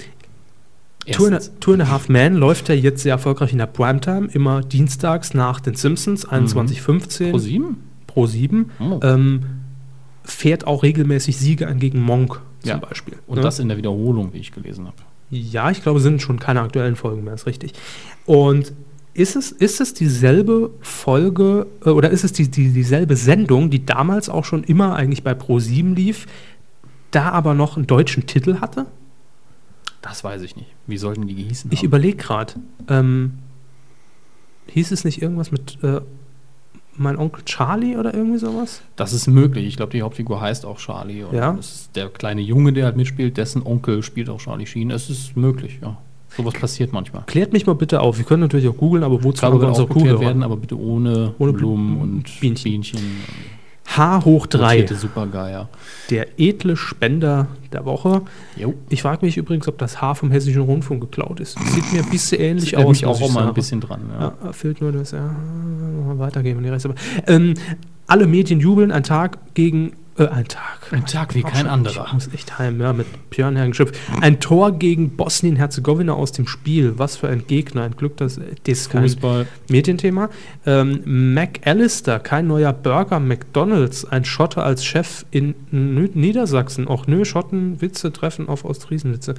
Two 1.11 1.25
and, 1.25 1.33
a, 1.33 1.37
Erstens, 1.37 1.59
Two 1.59 1.73
and 1.73 1.83
a 1.83 1.89
Half 1.89 2.09
Man 2.09 2.35
läuft 2.35 2.67
ja 2.67 2.75
jetzt 2.75 3.03
sehr 3.03 3.13
erfolgreich 3.13 3.53
in 3.53 3.59
der 3.59 3.67
Primetime, 3.67 4.27
immer 4.33 4.61
dienstags 4.61 5.33
nach 5.33 5.61
den 5.61 5.75
Simpsons, 5.75 6.27
21.15 6.27 7.31
pro 7.31 7.37
sieben? 7.37 7.77
pro 8.07 8.25
7. 8.27 8.71
Oh. 8.79 8.99
Ähm, 9.03 9.60
fährt 10.23 10.67
auch 10.67 10.83
regelmäßig 10.83 11.37
Siege 11.37 11.67
an 11.67 11.79
gegen 11.79 11.99
Monk 11.99 12.41
zum 12.59 12.69
Ja. 12.69 12.77
Beispiel. 12.77 13.15
Und 13.27 13.37
ne? 13.37 13.41
das 13.41 13.59
in 13.59 13.67
der 13.67 13.77
Wiederholung, 13.77 14.33
wie 14.33 14.39
ich 14.39 14.51
gelesen 14.51 14.85
habe. 14.87 14.97
Ja, 15.29 15.71
ich 15.71 15.81
glaube, 15.81 15.99
sind 15.99 16.21
schon 16.21 16.39
keine 16.39 16.61
aktuellen 16.61 16.95
Folgen 16.95 17.23
mehr, 17.23 17.33
ist 17.33 17.45
richtig. 17.45 17.73
Und 18.25 18.73
ist 19.13 19.35
es, 19.35 19.51
ist 19.51 19.81
es 19.81 19.93
dieselbe 19.93 20.71
Folge 20.81 21.67
äh, 21.85 21.89
oder 21.89 22.09
ist 22.11 22.23
es 22.23 22.33
die, 22.33 22.49
die, 22.49 22.69
dieselbe 22.69 23.15
Sendung, 23.15 23.69
die 23.69 23.85
damals 23.85 24.29
auch 24.29 24.45
schon 24.45 24.63
immer 24.63 24.95
eigentlich 24.95 25.23
bei 25.23 25.33
Pro7 25.33 25.95
lief, 25.95 26.27
da 27.11 27.29
aber 27.29 27.53
noch 27.53 27.75
einen 27.77 27.87
deutschen 27.87 28.25
Titel 28.25 28.59
hatte? 28.61 28.85
Das 30.01 30.23
weiß 30.23 30.41
ich 30.41 30.55
nicht. 30.55 30.69
Wie 30.87 30.97
sollten 30.97 31.27
die 31.27 31.35
gehießen 31.35 31.71
Ich 31.73 31.83
überlege 31.83 32.17
gerade. 32.17 32.53
Ähm, 32.87 33.33
hieß 34.67 34.91
es 34.91 35.03
nicht 35.03 35.21
irgendwas 35.21 35.51
mit 35.51 35.77
äh, 35.83 36.01
mein 37.01 37.17
Onkel 37.17 37.43
Charlie 37.45 37.97
oder 37.97 38.13
irgendwie 38.13 38.37
sowas? 38.37 38.81
Das 38.95 39.13
ist 39.13 39.27
möglich. 39.27 39.65
Ich 39.67 39.75
glaube, 39.77 39.91
die 39.91 40.01
Hauptfigur 40.01 40.39
heißt 40.39 40.65
auch 40.65 40.77
Charlie. 40.77 41.23
Und 41.23 41.35
Ja. 41.35 41.53
Das 41.53 41.71
ist 41.73 41.95
der 41.95 42.09
kleine 42.09 42.41
Junge, 42.41 42.73
der 42.73 42.85
halt 42.85 42.95
mitspielt, 42.97 43.37
dessen 43.37 43.65
Onkel 43.65 44.03
spielt 44.03 44.29
auch 44.29 44.39
Charlie 44.39 44.65
Sheen. 44.65 44.91
Es 44.91 45.09
ist 45.09 45.35
möglich, 45.35 45.79
ja. 45.81 45.97
Sowas 46.37 46.53
passiert 46.53 46.93
manchmal. 46.93 47.23
Klärt 47.27 47.51
mich 47.51 47.65
mal 47.67 47.75
bitte 47.75 47.99
auf. 47.99 48.17
Wir 48.17 48.23
können 48.23 48.41
natürlich 48.43 48.69
auch 48.69 48.77
googeln, 48.77 49.03
aber 49.03 49.21
wozu 49.23 49.41
wir 49.41 49.67
unsere 49.67 49.85
auch 49.85 49.89
Kuhhörer? 49.89 50.21
werden, 50.21 50.43
aber 50.43 50.55
bitte 50.55 50.79
ohne, 50.79 51.33
Ohne 51.39 51.51
Blumen 51.51 51.95
Blumen 51.97 52.01
und 52.01 52.39
Bienchen. 52.39 52.63
Bienchen. 52.63 52.99
H 53.97 54.25
hoch 54.25 54.47
3. 54.47 54.63
Rotierte 54.63 54.95
Supergeier. 54.95 55.69
Der 56.09 56.39
edle 56.39 56.77
Spender 56.77 57.47
der 57.73 57.85
Woche. 57.85 58.21
Jo. 58.55 58.73
Ich 58.89 59.01
frage 59.01 59.25
mich 59.25 59.37
übrigens, 59.37 59.67
ob 59.67 59.77
das 59.77 60.01
H 60.01 60.15
vom 60.15 60.31
Hessischen 60.31 60.61
Rundfunk 60.61 61.01
geklaut 61.01 61.39
ist. 61.39 61.57
Sieht 61.59 61.91
mir 61.91 62.03
ein 62.03 62.09
bisschen 62.09 62.39
ähnlich 62.39 62.69
Sieht 62.71 62.75
aus. 62.77 63.01
muss 63.01 63.03
auch 63.03 63.27
ich 63.27 63.33
mal 63.33 63.47
ein 63.47 63.53
bisschen 63.53 63.81
dran. 63.81 64.01
Ja. 64.19 64.33
Ja, 64.43 64.53
fehlt 64.53 64.81
nur 64.81 64.91
das, 64.91 65.11
ja. 65.11 65.35
Weitergeben 66.13 66.63
die 66.63 66.69
Rest. 66.69 66.85
Aber, 66.85 66.95
ähm, 67.27 67.53
alle 68.07 68.27
Medien 68.27 68.59
jubeln, 68.59 68.91
ein 68.91 69.03
Tag 69.03 69.37
gegen. 69.53 69.93
Äh, 70.17 70.27
ein 70.27 70.45
Tag. 70.47 70.91
Ein 70.91 71.05
Tag 71.05 71.35
wie 71.35 71.41
kein 71.41 71.67
anderer. 71.67 72.05
Ich 72.07 72.13
muss 72.13 72.29
echt 72.33 72.59
heim, 72.59 72.81
ja, 72.81 72.91
mit 72.91 73.07
Björn 73.29 73.55
Hergenschöpf. 73.55 73.97
Ein 74.19 74.39
Tor 74.41 74.73
gegen 74.73 75.11
Bosnien-Herzegowina 75.11 76.13
aus 76.13 76.33
dem 76.33 76.47
Spiel. 76.47 76.93
Was 76.97 77.15
für 77.15 77.29
ein 77.29 77.47
Gegner. 77.47 77.83
Ein 77.83 77.95
Glück, 77.95 78.17
dass 78.17 78.37
äh, 78.37 78.41
das 78.65 78.89
kein 78.89 79.03
Fußball. 79.03 79.47
Medienthema. 79.69 80.29
Ähm, 80.65 81.33
McAllister, 81.33 82.19
kein 82.19 82.47
neuer 82.47 82.73
Burger. 82.73 83.19
McDonalds, 83.19 84.03
ein 84.05 84.25
Schotter 84.25 84.63
als 84.65 84.83
Chef 84.83 85.25
in 85.31 85.55
Niedersachsen. 85.71 86.87
Auch 86.87 87.07
nö, 87.07 87.23
Schotten, 87.25 87.81
Witze 87.81 88.11
treffen 88.11 88.49
auf 88.49 88.65
Ostfriesenwitze. 88.65 89.35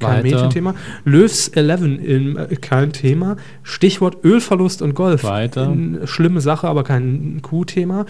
Kein 0.00 0.10
Weiter. 0.10 0.22
Medienthema. 0.22 0.74
Löws 1.04 1.48
11 1.48 1.82
im, 1.82 2.36
äh, 2.36 2.56
kein 2.56 2.92
Thema. 2.92 3.36
Stichwort 3.62 4.24
Ölverlust 4.24 4.82
und 4.82 4.94
Golf. 4.94 5.22
Weiter. 5.22 5.64
N- 5.66 6.00
Schlimme 6.06 6.40
Sache, 6.40 6.66
aber 6.66 6.82
kein 6.82 7.40
Q-Thema. 7.42 8.06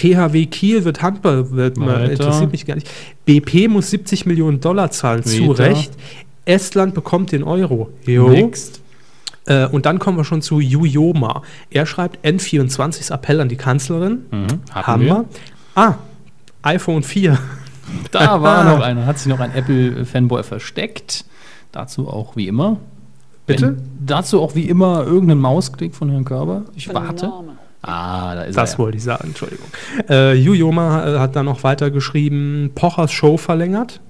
THW 0.00 0.46
Kiel 0.46 0.84
wird 0.84 1.02
Handball, 1.02 1.50
wird 1.50 1.76
mal, 1.76 2.02
Weiter. 2.02 2.12
interessiert 2.12 2.52
mich 2.52 2.64
gar 2.64 2.74
nicht. 2.74 2.88
BP 3.26 3.68
muss 3.68 3.90
70 3.90 4.24
Millionen 4.24 4.60
Dollar 4.60 4.90
zahlen, 4.90 5.22
zu 5.22 5.48
Weiter. 5.50 5.64
Recht. 5.64 5.92
Estland 6.46 6.94
bekommt 6.94 7.32
den 7.32 7.42
Euro. 7.42 7.90
Jo. 8.06 8.30
Next. 8.30 8.80
Äh, 9.44 9.66
und 9.66 9.84
dann 9.84 9.98
kommen 9.98 10.16
wir 10.16 10.24
schon 10.24 10.40
zu 10.40 10.58
Jujoma. 10.58 11.42
Er 11.70 11.84
schreibt 11.84 12.24
N24s 12.24 13.12
Appell 13.12 13.40
an 13.40 13.50
die 13.50 13.56
Kanzlerin. 13.56 14.24
Mhm. 14.30 14.46
Haben 14.72 15.02
wir. 15.02 15.24
Ah, 15.74 15.94
iPhone 16.62 17.02
4. 17.02 17.38
Da 18.12 18.40
war 18.40 18.62
noch 18.76 18.84
einer, 18.84 19.04
hat 19.04 19.18
sich 19.18 19.26
noch 19.26 19.40
ein 19.40 19.52
Apple-Fanboy 19.52 20.44
versteckt. 20.44 21.24
Dazu 21.72 22.08
auch 22.08 22.36
wie 22.36 22.46
immer. 22.46 22.76
Bitte? 23.46 23.76
Wenn, 23.76 24.06
dazu 24.06 24.40
auch 24.40 24.54
wie 24.54 24.68
immer 24.68 25.04
irgendein 25.04 25.38
Mausklick 25.38 25.92
von 25.96 26.08
Herrn 26.08 26.24
Körber. 26.24 26.62
Ich 26.76 26.94
warte. 26.94 27.32
Ah, 27.82 28.34
da 28.34 28.42
ist 28.42 28.56
Das 28.56 28.74
er. 28.74 28.78
wollte 28.78 28.98
ich 28.98 29.02
sagen, 29.04 29.28
Entschuldigung. 29.28 29.66
Äh, 30.08 30.34
Jujoma 30.34 31.06
äh, 31.06 31.18
hat 31.18 31.34
dann 31.36 31.46
noch 31.46 31.62
weiter 31.64 31.90
geschrieben, 31.90 32.70
Pochers 32.74 33.10
Show 33.12 33.36
verlängert. 33.38 34.00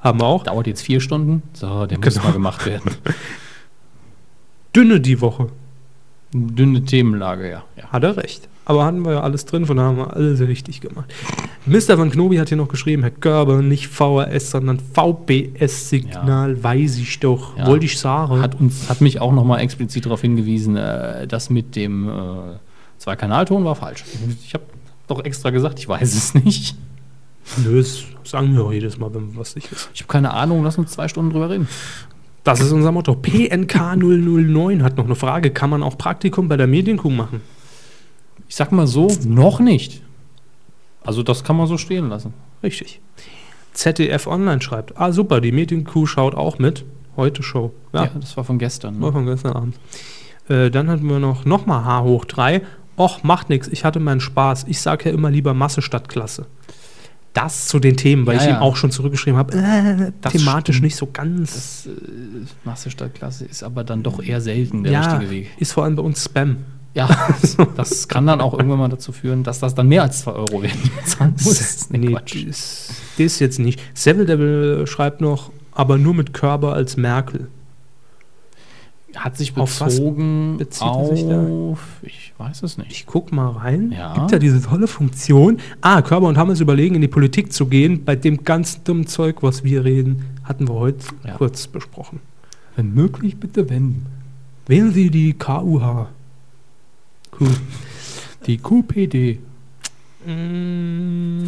Haben 0.00 0.20
wir 0.20 0.26
auch. 0.26 0.44
Dauert 0.44 0.66
jetzt 0.66 0.82
vier 0.82 1.00
Stunden. 1.00 1.42
So, 1.52 1.86
der 1.86 1.98
muss 1.98 2.14
Genau. 2.14 2.26
mal 2.26 2.32
gemacht 2.32 2.66
werden. 2.66 2.90
Dünne 4.74 5.00
die 5.00 5.20
Woche. 5.20 5.48
Dünne 6.32 6.84
Themenlage, 6.84 7.50
ja. 7.50 7.62
ja. 7.76 7.84
Hat 7.90 8.04
er 8.04 8.16
recht. 8.16 8.48
Aber 8.64 8.84
hatten 8.84 9.04
wir 9.04 9.12
ja 9.14 9.20
alles 9.20 9.46
drin, 9.46 9.66
von 9.66 9.76
daher 9.76 9.88
haben 9.90 9.96
wir 9.98 10.14
alles 10.14 10.40
richtig 10.40 10.80
gemacht. 10.80 11.12
Mr. 11.66 11.98
Van 11.98 12.10
Knobi 12.10 12.36
hat 12.36 12.48
hier 12.48 12.56
noch 12.56 12.68
geschrieben, 12.68 13.02
Herr 13.02 13.10
Görber, 13.10 13.62
nicht 13.62 13.88
VRS, 13.88 14.52
sondern 14.52 14.78
VBS-Signal, 14.78 16.62
weiß 16.62 16.98
ich 16.98 17.18
doch. 17.18 17.56
Ja. 17.58 17.66
Wollte 17.66 17.86
ich 17.86 17.98
sagen. 17.98 18.40
Hat, 18.40 18.60
uns, 18.60 18.88
hat 18.88 19.00
mich 19.00 19.20
auch 19.20 19.32
nochmal 19.32 19.60
explizit 19.60 20.06
darauf 20.06 20.20
hingewiesen, 20.20 20.76
äh, 20.76 21.26
das 21.26 21.50
mit 21.50 21.74
dem 21.74 22.08
äh, 22.08 22.12
Zwei-Kanalton 23.00 23.64
war 23.64 23.74
falsch. 23.74 24.04
Ich 24.44 24.54
habe 24.54 24.64
doch 25.08 25.24
extra 25.24 25.50
gesagt, 25.50 25.78
ich 25.78 25.88
weiß 25.88 26.14
es 26.14 26.34
nicht. 26.34 26.76
Nö, 27.64 27.78
das 27.78 28.04
sagen 28.24 28.54
wir 28.54 28.62
auch 28.64 28.72
jedes 28.72 28.98
Mal, 28.98 29.12
wenn 29.14 29.36
was 29.36 29.56
nicht 29.56 29.72
wissen. 29.72 29.88
Ich 29.94 30.02
habe 30.02 30.12
keine 30.12 30.32
Ahnung, 30.32 30.62
lass 30.62 30.78
uns 30.78 30.92
zwei 30.92 31.08
Stunden 31.08 31.30
drüber 31.32 31.50
reden. 31.50 31.66
Das 32.44 32.60
ist 32.60 32.72
unser 32.72 32.92
Motto. 32.92 33.14
PNK 33.14 33.96
009 33.96 34.82
hat 34.82 34.96
noch 34.96 35.06
eine 35.06 35.14
Frage. 35.14 35.50
Kann 35.50 35.70
man 35.70 35.82
auch 35.82 35.98
Praktikum 35.98 36.48
bei 36.48 36.56
der 36.56 36.66
Medienkuh 36.66 37.10
machen? 37.10 37.40
Ich 38.48 38.56
sag 38.56 38.70
mal 38.70 38.86
so, 38.86 39.08
noch 39.26 39.60
nicht. 39.60 40.02
Also 41.02 41.22
das 41.22 41.42
kann 41.42 41.56
man 41.56 41.66
so 41.66 41.78
stehen 41.78 42.08
lassen. 42.08 42.34
Richtig. 42.62 43.00
ZDF 43.72 44.26
Online 44.26 44.60
schreibt, 44.60 44.98
ah 44.98 45.12
super, 45.12 45.40
die 45.40 45.52
Medienkuh 45.52 46.06
schaut 46.06 46.34
auch 46.34 46.58
mit. 46.58 46.84
Heute 47.16 47.42
Show. 47.42 47.72
Ja, 47.92 48.04
Ja, 48.04 48.10
das 48.20 48.36
war 48.36 48.44
von 48.44 48.58
gestern. 48.58 49.00
war 49.00 49.08
Ne? 49.08 49.12
von 49.12 49.26
gestern 49.26 49.52
Abend. 49.52 49.76
Äh, 50.48 50.70
dann 50.70 50.88
hatten 50.88 51.08
wir 51.08 51.18
noch, 51.18 51.44
noch 51.44 51.66
mal 51.66 51.84
H 51.84 52.02
hoch 52.02 52.24
3. 52.24 52.62
Och, 53.00 53.22
macht 53.24 53.48
nix, 53.48 53.66
ich 53.68 53.84
hatte 53.84 53.98
meinen 53.98 54.20
Spaß. 54.20 54.66
Ich 54.68 54.80
sage 54.80 55.08
ja 55.08 55.14
immer 55.14 55.30
lieber 55.30 55.54
Masse 55.54 55.80
statt 55.80 56.08
Klasse. 56.10 56.46
Das 57.32 57.68
zu 57.68 57.78
den 57.78 57.96
Themen, 57.96 58.26
weil 58.26 58.36
Ja, 58.36 58.42
ich 58.42 58.48
ja. 58.48 58.56
ihm 58.56 58.62
auch 58.62 58.76
schon 58.76 58.90
zurückgeschrieben 58.90 59.38
habe, 59.38 59.56
äh, 59.56 60.12
thematisch 60.28 60.76
stimmt. 60.76 60.84
nicht 60.84 60.96
so 60.96 61.08
ganz. 61.10 61.54
Das 61.54 61.86
äh, 61.86 61.90
Masse 62.64 62.90
statt 62.90 63.14
Klasse 63.14 63.46
ist 63.46 63.62
aber 63.62 63.84
dann 63.84 64.02
doch 64.02 64.22
eher 64.22 64.40
selten 64.40 64.82
der 64.82 64.92
ja, 64.92 65.00
richtige 65.16 65.30
Weg. 65.30 65.50
ist 65.58 65.72
vor 65.72 65.84
allem 65.84 65.96
bei 65.96 66.02
uns 66.02 66.24
Spam. 66.24 66.58
Ja, 66.92 67.08
das 67.76 68.08
kann 68.08 68.26
dann 68.26 68.40
auch 68.40 68.52
irgendwann 68.52 68.80
mal 68.80 68.88
dazu 68.88 69.12
führen, 69.12 69.44
dass 69.44 69.60
das 69.60 69.74
dann 69.76 69.86
mehr 69.86 70.02
als 70.02 70.20
2 70.22 70.32
Euro 70.32 70.60
werden. 70.62 70.90
muss. 71.34 71.44
Das 71.44 71.60
ist 71.60 71.92
nee, 71.92 72.08
Quatsch. 72.08 72.44
das, 72.48 72.88
das 73.16 73.38
jetzt 73.38 73.60
nicht. 73.60 73.80
Seville 73.94 74.26
Devil 74.26 74.86
schreibt 74.88 75.20
noch, 75.20 75.52
aber 75.72 75.96
nur 75.98 76.14
mit 76.14 76.34
Körper 76.34 76.72
als 76.74 76.96
Merkel. 76.96 77.46
Hat 79.16 79.36
sich 79.36 79.56
Auf 79.56 79.78
bezogen 79.78 80.56
bezieht 80.58 80.82
er 80.82 80.90
auf, 80.90 81.08
sich 81.10 81.26
da? 81.26 81.76
ich 82.02 82.32
weiß 82.38 82.62
es 82.62 82.78
nicht. 82.78 82.92
Ich 82.92 83.06
guck 83.06 83.32
mal 83.32 83.48
rein. 83.50 83.92
Ja. 83.92 84.14
Gibt 84.14 84.32
da 84.32 84.38
diese 84.38 84.62
tolle 84.62 84.86
Funktion. 84.86 85.58
Ah, 85.80 86.00
Körper 86.02 86.26
und 86.28 86.38
Hammes 86.38 86.60
überlegen, 86.60 86.94
in 86.94 87.00
die 87.00 87.08
Politik 87.08 87.52
zu 87.52 87.66
gehen. 87.66 88.04
Bei 88.04 88.14
dem 88.14 88.44
ganzen 88.44 88.84
dummen 88.84 89.06
Zeug, 89.08 89.42
was 89.42 89.64
wir 89.64 89.84
reden, 89.84 90.24
hatten 90.44 90.68
wir 90.68 90.74
heute 90.74 91.06
Ja. 91.26 91.34
kurz 91.36 91.66
besprochen. 91.66 92.20
Wenn 92.76 92.94
möglich, 92.94 93.36
bitte 93.36 93.68
wenden. 93.68 94.06
Wählen 94.66 94.92
Sie 94.92 95.10
die 95.10 95.32
KUH. 95.32 96.06
Cool. 97.40 97.48
Die 98.46 98.58
QPD. 98.58 99.40
Mm, 100.26 101.44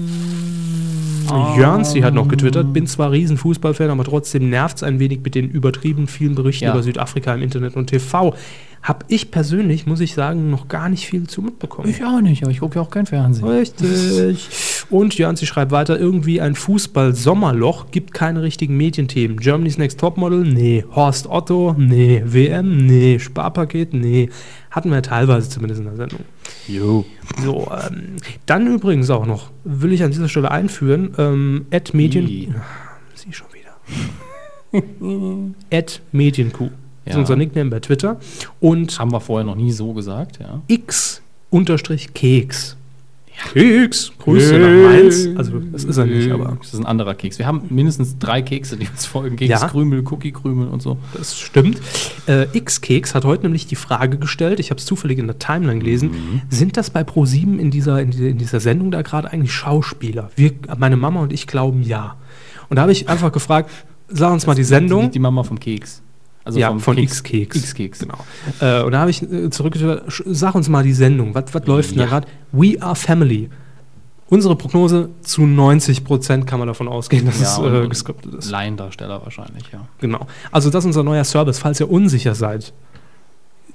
Jörnsi 1.56 2.00
hat 2.00 2.14
noch 2.14 2.28
getwittert, 2.28 2.72
bin 2.72 2.86
zwar 2.86 3.10
riesen 3.12 3.36
Fußballfan, 3.36 3.90
aber 3.90 4.04
trotzdem 4.04 4.50
nervt 4.50 4.76
es 4.78 4.82
ein 4.82 4.98
wenig 4.98 5.20
mit 5.22 5.34
den 5.34 5.48
übertrieben 5.50 6.06
vielen 6.06 6.34
Berichten 6.34 6.64
Ja. 6.64 6.72
über 6.72 6.82
Südafrika 6.82 7.34
im 7.34 7.42
Internet 7.42 7.76
und 7.76 7.86
TV. 7.88 8.34
Hab 8.82 9.04
ich 9.06 9.30
persönlich, 9.30 9.86
muss 9.86 10.00
ich 10.00 10.12
sagen, 10.14 10.50
noch 10.50 10.66
gar 10.66 10.88
nicht 10.88 11.06
viel 11.06 11.28
zu 11.28 11.40
mitbekommen. 11.40 11.88
Ich 11.88 12.04
auch 12.04 12.20
nicht, 12.20 12.42
aber 12.42 12.50
ich 12.50 12.58
gucke 12.58 12.74
ja 12.76 12.82
auch 12.82 12.90
kein 12.90 13.06
Fernsehen. 13.06 13.46
Richtig. 13.46 14.48
Und 14.90 15.16
Jörnsi 15.16 15.46
schreibt 15.46 15.70
weiter, 15.70 16.00
irgendwie 16.00 16.40
ein 16.40 16.56
Fußball-Sommerloch, 16.56 17.92
gibt 17.92 18.12
keine 18.12 18.42
richtigen 18.42 18.76
Medienthemen. 18.76 19.36
Germany's 19.38 19.78
Next 19.78 20.00
Topmodel? 20.00 20.42
Nee. 20.42 20.84
Horst 20.96 21.28
Otto? 21.30 21.76
Nee. 21.78 22.22
WM? 22.26 22.86
Nee. 22.86 23.20
Sparpaket? 23.20 23.94
Nee. 23.94 24.30
Hatten 24.72 24.90
wir 24.90 25.00
teilweise 25.02 25.48
zumindest 25.48 25.80
in 25.80 25.86
der 25.86 25.96
Sendung. 25.96 26.20
Jo. 26.68 27.04
So, 27.42 27.70
ähm, 27.70 28.16
dann 28.46 28.66
übrigens 28.66 29.10
auch 29.10 29.26
noch, 29.26 29.50
will 29.64 29.92
ich 29.92 30.02
an 30.02 30.10
dieser 30.10 30.28
Stelle 30.28 30.50
einführen, 30.50 31.14
ähm, 31.18 31.66
at 31.72 31.94
Medien... 31.94 32.26
Wie? 32.26 32.52
Sie 33.14 33.32
schon 33.32 33.46
wieder. 33.52 34.72
at 35.72 36.00
Medienkuh. 36.12 36.70
Das 37.04 37.12
ist 37.12 37.14
Ja. 37.14 37.18
unser 37.20 37.36
Nickname 37.36 37.70
bei 37.70 37.80
Twitter. 37.80 38.18
Und 38.60 38.98
Haben 38.98 39.12
wir 39.12 39.20
vorher 39.20 39.44
noch 39.44 39.56
nie 39.56 39.72
so 39.72 39.92
gesagt, 39.92 40.38
ja. 40.40 40.62
x 40.68 41.20
unterstrich 41.50 42.14
Keks. 42.14 42.76
Keks, 43.52 44.12
Grüße 44.18 44.58
nach 44.58 44.90
Mainz. 44.90 45.28
Also, 45.36 45.58
das 45.72 45.84
ist 45.84 45.96
er 45.96 46.04
nicht, 46.06 46.30
aber 46.30 46.56
Das 46.58 46.72
ist 46.74 46.78
ein 46.80 46.86
anderer 46.86 47.14
Keks. 47.14 47.38
Wir 47.38 47.46
haben 47.46 47.62
mindestens 47.70 48.18
drei 48.18 48.42
Kekse, 48.42 48.76
die 48.76 48.86
uns 48.88 49.06
folgen. 49.06 49.36
Kekskrümel, 49.36 50.04
Cookie-Krümel 50.06 50.68
und 50.68 50.82
so. 50.82 50.98
das 51.14 51.38
stimmt. 51.38 51.80
Äh, 52.26 52.46
X-Keks 52.56 53.14
hat 53.14 53.24
heute 53.24 53.44
nämlich 53.44 53.66
die 53.66 53.76
Frage 53.76 54.18
gestellt, 54.18 54.60
ich 54.60 54.70
habe 54.70 54.78
es 54.78 54.86
zufällig 54.86 55.18
in 55.18 55.26
der 55.26 55.38
Timeline 55.38 55.80
gelesen, 55.80 56.10
Mhm. 56.10 56.42
sind 56.50 56.76
das 56.76 56.90
bei 56.90 57.02
ProSieben 57.04 57.58
in 57.58 57.70
dieser, 57.70 58.00
in, 58.00 58.10
dieser, 58.10 58.28
in 58.28 58.38
dieser 58.38 58.60
Sendung 58.60 58.90
da 58.90 59.02
gerade 59.02 59.32
eigentlich 59.32 59.52
Schauspieler? 59.52 60.30
Wir, 60.36 60.52
meine 60.78 60.96
Mama 60.96 61.20
und 61.20 61.32
ich 61.32 61.46
glauben 61.46 61.82
ja. 61.82 62.16
Und 62.68 62.76
da 62.76 62.82
habe 62.82 62.92
ich 62.92 63.08
einfach 63.08 63.32
gefragt, 63.32 63.70
sag 64.08 64.32
uns 64.32 64.46
mal 64.46 64.54
die 64.54 64.64
Sendung. 64.64 65.10
Die 65.10 65.18
Mama 65.18 65.42
vom 65.42 65.58
Keks. 65.58 66.02
Also 66.44 66.58
ja, 66.58 66.76
von 66.78 66.96
Keks. 66.96 67.18
X-Keks. 67.20 67.56
X-Keks. 67.56 67.98
Genau. 68.00 68.18
Äh, 68.60 68.82
und 68.82 68.92
da 68.92 69.00
habe 69.00 69.10
ich 69.10 69.22
äh, 69.22 69.48
zurückgeschrieben, 69.50 70.00
sch- 70.08 70.22
sag 70.26 70.54
uns 70.54 70.68
mal 70.68 70.82
die 70.82 70.92
Sendung. 70.92 71.34
Was, 71.34 71.44
läuft 71.66 71.90
denn 71.92 71.98
da 71.98 72.06
gerade? 72.06 72.28
We 72.52 72.76
are 72.80 72.96
Family. 72.96 73.48
Unsere 74.28 74.56
Prognose 74.56 75.10
zu 75.20 75.42
90 75.46 76.04
Prozent 76.04 76.46
kann 76.46 76.58
man 76.58 76.66
davon 76.66 76.88
ausgehen, 76.88 77.26
dass 77.26 77.40
Ja, 77.40 77.64
es 77.66 77.84
äh, 77.84 77.88
geskriptet 77.88 78.32
ist. 78.34 78.50
Laiendarsteller 78.50 79.22
wahrscheinlich, 79.22 79.64
ja. 79.72 79.86
Genau. 80.00 80.26
Also 80.50 80.70
das 80.70 80.84
ist 80.84 80.86
unser 80.86 81.02
neuer 81.02 81.24
Service, 81.24 81.58
falls 81.58 81.78
ihr 81.80 81.90
unsicher 81.90 82.34
seid. 82.34 82.72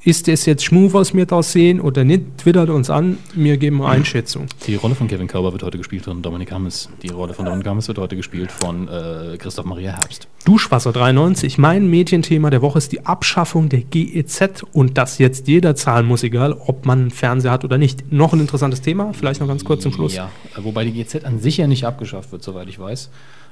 Ist 0.07 0.29
das 0.29 0.45
jetzt 0.45 0.63
Schmuh, 0.63 0.93
was 0.93 1.13
wir 1.13 1.25
da 1.25 1.43
sehen 1.43 1.81
oder 1.81 2.05
nicht? 2.05 2.37
Twittert 2.37 2.69
uns 2.69 2.89
an, 2.89 3.17
wir 3.33 3.57
geben 3.57 3.81
eine 3.81 3.91
Einschätzung. 3.91 4.45
Die 4.65 4.75
Rolle 4.75 4.95
von 4.95 5.09
Kevin 5.09 5.27
Körber 5.27 5.51
wird 5.51 5.63
heute 5.63 5.77
gespielt 5.77 6.05
von 6.05 6.21
Dominik 6.21 6.49
Hammes. 6.49 6.87
Die 7.03 7.09
Rolle 7.09 7.33
von 7.33 7.43
Dominik 7.43 7.67
Hammes 7.67 7.89
wird 7.89 7.97
heute 7.97 8.15
gespielt 8.15 8.49
von 8.49 8.87
äh, 8.87 9.35
Christoph 9.37 9.65
Maria 9.65 9.91
Herbst. 9.91 10.29
Duschwasser 10.45 10.93
93. 10.93 11.57
Mein 11.57 11.89
Medienthema 11.89 12.49
der 12.49 12.61
Woche 12.61 12.77
ist 12.77 12.93
die 12.93 13.05
Abschaffung 13.05 13.67
der 13.67 13.81
GEZ 13.81 14.63
und 14.71 14.97
dass 14.97 15.17
jetzt 15.17 15.49
jeder 15.49 15.75
zahlen 15.75 16.05
muss, 16.05 16.23
egal 16.23 16.53
ob 16.53 16.85
man 16.85 16.99
einen 16.99 17.11
Fernseher 17.11 17.51
hat 17.51 17.65
oder 17.65 17.77
nicht. 17.77 18.09
Noch 18.09 18.31
ein 18.31 18.39
interessantes 18.39 18.79
Thema, 18.79 19.11
vielleicht 19.11 19.41
noch 19.41 19.47
ganz 19.49 19.65
kurz 19.65 19.83
zum 19.83 19.91
Schluss. 19.91 20.15
Ja, 20.15 20.31
wobei 20.55 20.85
die 20.85 20.93
GZ 20.93 21.25
an 21.25 21.41
sich 21.41 21.57
ja 21.57 21.67
nicht 21.67 21.83
abgeschafft 21.83 22.31
wird, 22.31 22.43
soweit 22.43 22.69
ich 22.69 22.79
weiß. 22.79 23.09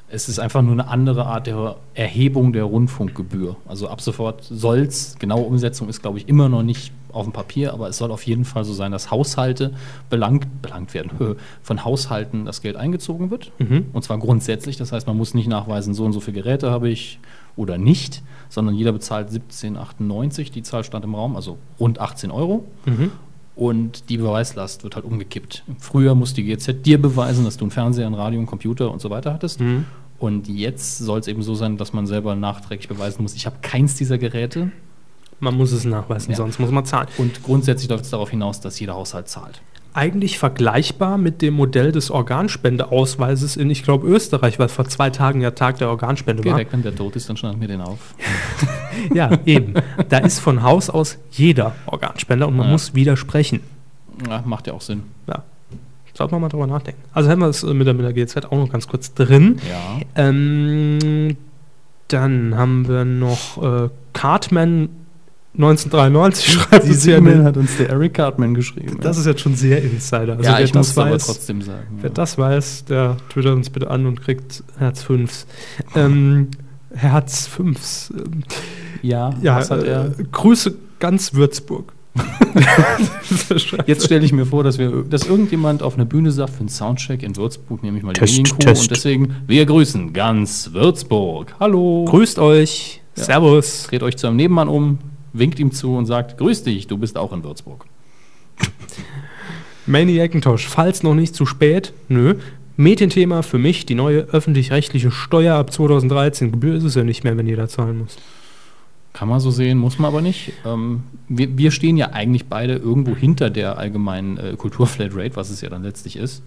Es 0.08 0.30
ist 0.30 0.40
einfach 0.40 0.62
nur 0.62 0.74
eine 0.74 0.88
andere 0.88 1.26
Art 1.26 1.48
der 1.48 1.78
Erhebung 1.94 2.54
der 2.54 2.64
Rundfunkgebühr. 2.64 3.56
Also 3.68 3.88
ab 3.88 4.02
sofort 4.02 4.44
soll 4.44 4.80
es, 4.80 5.18
genaue 5.18 5.46
Umsetzung 5.46 5.90
ist, 5.90 6.02
glaube 6.02 6.20
ich, 6.20 6.30
immer 6.30 6.48
noch 6.48 6.64
nicht 6.64 6.92
auf 7.12 7.24
dem 7.24 7.34
Papier, 7.34 7.74
aber 7.74 7.88
es 7.88 7.98
soll 7.98 8.12
auf 8.12 8.24
jeden 8.24 8.46
Fall 8.46 8.66
so 8.66 8.74
sein, 8.74 8.92
dass 8.92 9.10
Haushalte 9.10 9.74
belangt, 10.10 10.62
belangt 10.62 10.94
werden, 10.94 11.38
von 11.64 11.86
Haushalten 11.86 12.46
das 12.46 12.62
Geld 12.62 12.76
eingezogen 12.76 13.32
wird. 13.32 13.52
Mhm. 13.58 13.86
Und 13.94 14.04
zwar 14.04 14.20
grundsätzlich. 14.20 14.78
Das 14.78 14.92
heißt, 14.92 15.08
man 15.08 15.18
muss 15.18 15.34
nicht 15.34 15.48
nachweisen, 15.48 15.94
so 15.94 16.06
und 16.06 16.14
so 16.14 16.20
viele 16.20 16.42
Geräte 16.42 16.70
habe 16.70 16.90
ich 16.90 17.20
oder 17.56 17.78
nicht, 17.78 18.22
sondern 18.50 18.76
jeder 18.76 18.92
bezahlt 18.92 19.30
17,98. 19.30 20.52
Die 20.52 20.62
Zahl 20.62 20.84
stand 20.84 21.06
im 21.06 21.16
Raum, 21.16 21.36
also 21.36 21.58
rund 21.80 22.00
18 22.00 22.32
Euro. 22.32 22.66
Mhm. 22.86 23.12
Und 23.56 24.10
die 24.10 24.18
Beweislast 24.18 24.84
wird 24.84 24.96
halt 24.96 25.06
umgekippt. 25.06 25.64
Früher 25.80 26.14
musste 26.14 26.42
die 26.42 26.54
GZ 26.54 26.86
dir 26.86 27.02
beweisen, 27.02 27.46
dass 27.46 27.56
du 27.56 27.64
einen 27.66 27.72
Fernseher, 27.72 28.06
ein 28.06 28.14
Radio, 28.14 28.40
einen 28.40 28.48
Computer 28.48 28.92
und 28.92 29.00
so 29.02 29.10
weiter 29.10 29.34
hattest. 29.34 29.62
Mhm. 29.62 29.86
Und 30.20 30.48
jetzt 30.48 30.98
soll 30.98 31.20
es 31.20 31.28
eben 31.28 31.42
so 31.42 31.56
sein, 31.56 31.78
dass 31.78 31.94
man 31.94 32.06
selber 32.08 32.36
nachträglich 32.36 32.88
beweisen 32.90 33.22
muss, 33.22 33.34
ich 33.36 33.46
habe 33.46 33.58
keins 33.62 33.96
dieser 33.96 34.18
Geräte. 34.18 34.72
Man 35.40 35.56
muss 35.56 35.72
es 35.72 35.84
nachweisen, 35.86 36.32
Ja. 36.32 36.38
sonst 36.38 36.60
muss 36.60 36.72
man 36.72 36.86
zahlen. 36.86 37.08
Und 37.18 37.44
grundsätzlich 37.44 37.90
läuft 37.90 38.06
es 38.06 38.10
darauf 38.12 38.30
hinaus, 38.30 38.62
dass 38.62 38.80
jeder 38.80 38.96
Haushalt 38.96 39.28
zahlt. 39.28 39.62
Eigentlich 39.98 40.38
vergleichbar 40.40 41.18
mit 41.18 41.42
dem 41.42 41.54
Modell 41.54 41.94
des 41.94 42.12
Organspendeausweises 42.12 43.56
in, 43.56 43.70
ich 43.70 43.82
glaube, 43.84 44.06
Österreich, 44.08 44.60
weil 44.60 44.68
vor 44.68 44.84
zwei 44.86 45.10
Tagen 45.10 45.40
ja 45.40 45.52
Tag 45.52 45.78
der 45.78 45.88
Organspende 45.90 46.44
war. 46.44 46.52
Direkt, 46.52 46.74
wenn 46.74 46.84
der 46.84 46.94
tot 46.94 47.16
ist, 47.16 47.30
dann 47.30 47.38
schneiden 47.38 47.62
wir 47.62 47.68
den 47.70 47.80
auf. 47.82 48.14
Ja, 49.14 49.30
eben. 49.46 49.74
Da 50.10 50.18
ist 50.20 50.40
von 50.40 50.64
Haus 50.64 50.90
aus 50.90 51.18
jeder 51.32 51.76
Organspender 51.86 52.48
und 52.48 52.56
man 52.56 52.68
Ja. 52.68 52.72
muss 52.74 52.94
widersprechen. 52.96 53.60
Ja, 54.30 54.42
macht 54.46 54.68
ja 54.68 54.74
auch 54.74 54.82
Sinn. 54.82 55.04
Ja. 55.28 55.44
Sollte 56.14 56.34
man 56.34 56.42
mal 56.44 56.50
drüber 56.50 56.66
nachdenken. 56.68 57.02
Also 57.14 57.30
haben 57.30 57.40
wir 57.40 57.48
es 57.48 57.62
mit 57.64 57.86
der, 57.86 57.94
mit 57.94 58.06
der 58.06 58.14
GZ 58.14 58.46
auch 58.46 58.52
noch 58.58 58.70
ganz 58.72 58.88
kurz 58.88 59.14
drin. 59.14 59.60
Ja. 59.70 60.00
Ähm, 60.16 61.36
dann 62.08 62.56
haben 62.58 62.88
wir 62.88 63.04
noch 63.04 63.62
äh, 63.86 63.90
Cartman 64.14 64.88
1993 65.58 66.52
schreibt 66.54 66.86
uns 66.86 67.04
hier 67.04 67.18
eine- 67.18 67.44
hat 67.44 67.58
uns 67.58 67.78
der 67.78 67.90
Eric 67.90 68.14
Cartman 68.16 68.54
geschrieben. 68.54 68.98
Das 69.02 69.18
ist 69.18 69.26
jetzt 69.26 69.42
schon 69.42 69.56
sehr 69.56 69.82
Insider. 69.84 70.34
Also 70.38 70.44
ja, 70.44 70.58
wer 70.58 70.64
ich 70.64 70.72
das 70.72 70.90
muss 70.90 70.98
aber 70.98 71.12
weiß, 71.12 71.26
trotzdem 71.26 71.62
sagen. 71.62 71.98
Wer 72.02 72.10
das 72.10 72.38
weiß, 72.38 72.86
der 72.86 73.18
twittert 73.30 73.56
uns 73.56 73.70
bitte 73.70 73.90
an 73.90 74.06
und 74.06 74.22
kriegt 74.22 74.64
Herz 74.78 75.04
5. 75.04 75.46
Ähm, 75.96 76.48
Herz 76.94 77.48
5. 77.48 78.14
Ähm, 78.18 78.44
Ja, 79.02 79.34
ja, 79.42 79.58
was 79.58 79.72
hat 79.72 79.84
er? 79.84 80.06
Äh, 80.20 80.24
Grüße 80.32 80.76
ganz 81.00 81.34
Würzburg. 81.34 81.94
Jetzt 83.86 84.06
stelle 84.06 84.24
ich 84.26 84.32
mir 84.32 84.46
vor, 84.46 84.64
dass, 84.64 84.78
wir, 84.78 85.04
dass 85.04 85.24
irgendjemand 85.28 85.84
auf 85.84 85.96
einer 85.96 86.06
Bühne 86.06 86.32
sagt 86.32 86.52
für 86.54 86.60
einen 86.62 86.70
Soundcheck 86.70 87.22
in 87.24 87.36
Würzburg, 87.36 87.84
nehme 87.84 87.98
ich 87.98 88.04
mal 88.04 88.14
die 88.14 88.20
Test, 88.22 88.38
Medienkuh. 88.38 88.60
Test. 88.60 88.82
Und 88.84 88.92
deswegen, 88.92 89.36
wir 89.48 89.66
grüßen 89.66 90.14
ganz 90.14 90.70
Würzburg. 90.74 91.54
Hallo. 91.60 92.06
Grüßt 92.08 92.40
euch. 92.40 93.02
Ja. 93.18 93.24
Servus. 93.26 93.88
Dreht 93.90 94.04
euch 94.04 94.18
zu 94.18 94.28
einem 94.28 94.38
Nebenmann 94.38 94.68
um, 94.70 95.00
winkt 95.38 95.60
ihm 95.60 95.72
zu 95.72 95.96
und 95.96 96.06
sagt, 96.06 96.38
grüß 96.38 96.64
dich, 96.64 96.88
du 96.88 96.98
bist 96.98 97.18
auch 97.18 97.34
in 97.34 97.44
Würzburg. 97.44 97.86
Maniacintosh, 99.86 100.68
falls 100.68 101.04
noch 101.04 101.14
nicht 101.14 101.36
zu 101.36 101.46
spät, 101.46 101.94
nö. 102.08 102.36
Medienthema 102.78 103.42
für 103.42 103.58
mich, 103.58 103.86
die 103.86 103.96
neue 103.96 104.22
öffentlich-rechtliche 104.22 105.12
Steuer 105.12 105.56
ab 105.56 105.72
2013. 105.72 106.52
Gebühr 106.52 106.76
ist 106.76 106.84
es 106.84 106.96
ja 106.96 107.04
nicht 107.04 107.24
mehr, 107.24 107.38
wenn 107.38 107.48
jeder 107.48 107.70
zahlen 107.70 108.00
muss. 108.00 108.18
Kann 109.14 109.30
man 109.30 109.40
so 109.40 109.50
sehen, 109.50 109.78
muss 109.78 109.98
man 109.98 110.10
aber 110.10 110.22
nicht. 110.22 110.52
Ähm, 110.66 111.04
wir, 111.30 111.58
wir 111.58 111.72
stehen 111.72 111.96
ja 111.96 112.10
eigentlich 112.10 112.48
beide 112.48 112.76
irgendwo 112.76 113.16
hinter 113.16 113.50
der 113.50 113.78
allgemeinen 113.78 114.38
äh, 114.38 114.56
Kulturflatrate, 114.58 115.38
was 115.38 115.50
es 115.52 115.62
ja 115.62 115.70
dann 115.70 115.84
letztlich 115.84 116.18
ist. 116.18 116.44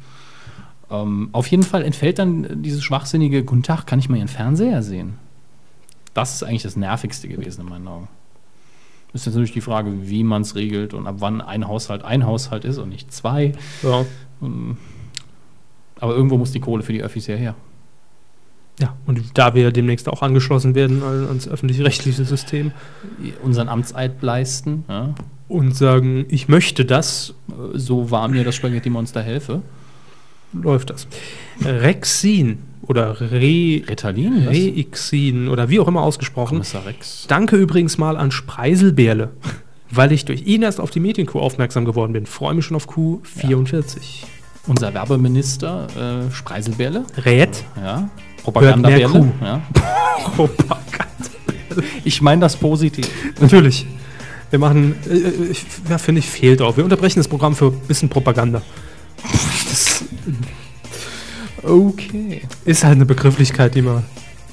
Ähm, 0.91 1.31
auf 1.33 1.47
jeden 1.47 1.63
Fall 1.63 1.83
entfällt 1.83 2.19
dann 2.19 2.63
dieses 2.63 2.83
schwachsinnige 2.83 3.43
Guten 3.43 3.63
Tag, 3.63 3.87
kann 3.87 3.99
ich 3.99 4.11
mal 4.11 4.19
Ihren 4.19 4.29
Fernseher 4.29 4.83
sehen? 4.83 5.15
Das 6.13 6.35
ist 6.35 6.43
eigentlich 6.43 6.63
das 6.63 6.77
Nervigste 6.77 7.29
gewesen 7.29 7.63
in 7.63 7.69
meinen 7.69 7.89
Augen. 7.89 8.09
Ist 9.13 9.25
jetzt 9.27 9.35
natürlich 9.35 9.53
die 9.53 9.61
Frage, 9.63 9.91
wie 10.09 10.23
man 10.23 10.43
es 10.43 10.55
regelt 10.55 10.93
und 10.95 11.07
ab 11.07 11.17
wann 11.19 11.41
ein 11.41 11.67
Haushalt 11.67 12.05
ein 12.05 12.27
Haushalt 12.27 12.65
ist 12.65 12.79
und 12.79 12.91
nicht 12.91 13.13
zwei. 13.13 13.53
Ja. 13.83 14.05
Ähm, 14.43 14.77
aber 16.01 16.15
irgendwo 16.15 16.37
muss 16.37 16.53
die 16.53 16.61
Kohle 16.61 16.83
für 16.83 16.93
die 16.93 17.03
Öffis 17.03 17.27
ja 17.27 17.35
her. 17.37 17.55
Ja, 18.81 18.95
und 19.07 19.37
da 19.37 19.55
wir 19.55 19.73
demnächst 19.73 20.09
auch 20.09 20.23
angeschlossen 20.23 20.75
werden 20.77 21.03
an- 21.03 21.27
ans 21.27 21.49
öffentlich-rechtliche 21.49 22.25
System 22.25 22.71
Unseren 23.43 23.69
Amtseid 23.69 24.23
leisten. 24.23 24.85
Ja? 24.89 25.15
und 25.49 25.75
sagen, 25.75 26.27
ich 26.29 26.49
möchte 26.49 26.85
das, 26.85 27.35
Äh, 27.49 27.79
So 27.79 28.11
war 28.11 28.29
mir 28.29 28.45
das 28.45 28.55
Spaghetti-Monster 28.55 29.23
helfe. 29.23 29.63
läuft 30.53 30.91
das. 30.91 31.09
Rexin 31.65 32.59
oder 32.89 33.21
Re 33.21 33.83
Ritalin? 33.89 34.49
Reixin 34.49 35.49
oder 35.49 35.69
wie 35.69 35.79
auch 35.81 35.89
immer 35.89 36.03
ausgesprochen. 36.03 36.63
Danke 37.29 37.57
übrigens 37.57 37.99
mal 37.99 38.17
an 38.17 38.31
Spreiselbärle, 38.31 39.31
weil 39.91 40.13
ich 40.13 40.25
durch 40.25 40.43
ihn 40.47 40.63
erst 40.63 40.81
auf 40.81 40.91
die 40.91 41.01
Medienkuh 41.01 41.39
aufmerksam 41.41 41.85
geworden 41.85 42.13
bin. 42.13 42.27
Freue 42.27 42.55
mich 42.55 42.65
schon 42.65 42.77
auf 42.77 42.89
Q44. 42.89 43.99
Unser 44.67 44.93
Werbeminister, 44.93 45.87
äh, 46.29 46.35
Spreiselbärle. 46.35 47.05
Rät. 47.25 47.65
Ja. 47.77 48.09
Propagandabärle. 48.43 49.33
Ja. 49.43 49.63
Ich 52.05 52.23
meine 52.23 52.41
das 52.41 52.57
positiv. 52.57 53.09
Natürlich. 53.41 53.87
Wir 54.51 54.59
machen, 54.59 54.97
äh, 55.09 55.13
äh, 55.15 55.51
ich- 55.51 55.65
ja, 55.89 55.99
finde 55.99 56.21
ich, 56.21 56.27
fehlt 56.29 56.61
auch. 56.63 56.77
Wir 56.77 56.83
unterbrechen 56.85 57.21
das 57.21 57.29
Programm 57.29 57.55
für 57.55 57.67
ein 57.67 57.81
bisschen 57.87 58.09
Propaganda. 58.09 58.63
Das 59.69 60.05
Okay. 61.69 62.43
ist 62.65 62.85
halt 62.85 62.97
eine 62.97 63.07
Begrifflichkeit, 63.07 63.75
die 63.75 63.83
man 63.83 64.05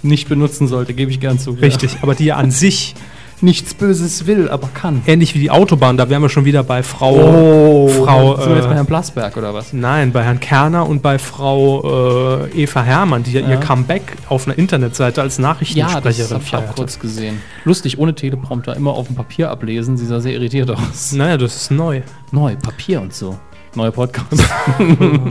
Nicht 0.03 0.27
benutzen 0.29 0.67
sollte, 0.67 0.93
gebe 0.93 1.09
ich 1.11 1.19
gern 1.19 1.39
zu. 1.39 1.51
richtig, 1.51 1.97
aber 2.01 2.15
die 2.15 2.25
ja 2.25 2.35
an 2.37 2.51
sich, 2.51 2.95
Nichts 3.41 3.73
Böses 3.73 4.27
will, 4.27 4.47
aber 4.49 4.69
kann. 4.73 5.01
ähnlich 5.07 5.35
wie 5.35 5.39
die 5.39 5.51
Autobahn, 5.51 5.97
da 5.97 6.09
wären 6.09 6.21
wir 6.21 6.29
schon 6.29 6.45
wieder 6.45 6.63
bei 6.63 6.81
Frau, 6.83 7.15
Oh, 7.17 7.87
Frau, 7.89 8.37
sind 8.37 8.47
wir 8.47 8.55
jetzt 8.55 8.65
äh, 8.65 8.69
bei 8.69 8.75
Herrn 8.75 8.85
Plasberg 8.85 9.35
oder 9.35 9.53
was? 9.53 9.73
nein, 9.73 10.13
bei 10.13 10.23
Herrn 10.23 10.39
Kerner 10.39 10.87
und 10.87 11.01
bei 11.01 11.19
Frau 11.19 12.45
äh, 12.45 12.63
Eva 12.63 12.81
Herrmann, 12.83 13.23
die 13.23 13.33
ja, 13.33 13.41
ihr 13.41 13.49
Ja. 13.49 13.55
Comeback 13.57 14.13
auf 14.29 14.47
einer 14.47 14.57
Internetseite 14.57 15.21
als 15.21 15.37
Ja, 15.37 15.43
das 15.43 15.53
Nachrichtensprecherin 15.53 16.31
habe 16.33 16.43
ich 16.45 16.55
auch 16.55 16.75
kurz 16.75 16.97
gesehen. 16.97 17.41
Lustig, 17.65 17.97
ohne 17.99 18.15
Teleprompter, 18.15 18.73
immer 18.73 18.93
auf 18.93 19.07
dem 19.07 19.17
Papier 19.17 19.51
ablesen. 19.51 19.97
Sie 19.97 20.05
sah 20.05 20.21
sehr 20.21 20.31
irritiert 20.31 20.71
aus. 20.71 21.11
Naja, 21.11 21.35
das 21.37 21.55
ist 21.57 21.71
neu. 21.71 22.03
Neu, 22.31 22.55
Papier 22.55 23.01
und 23.01 23.13
so. 23.13 23.37
Neuer 23.75 23.91
Podcast. 23.91 24.43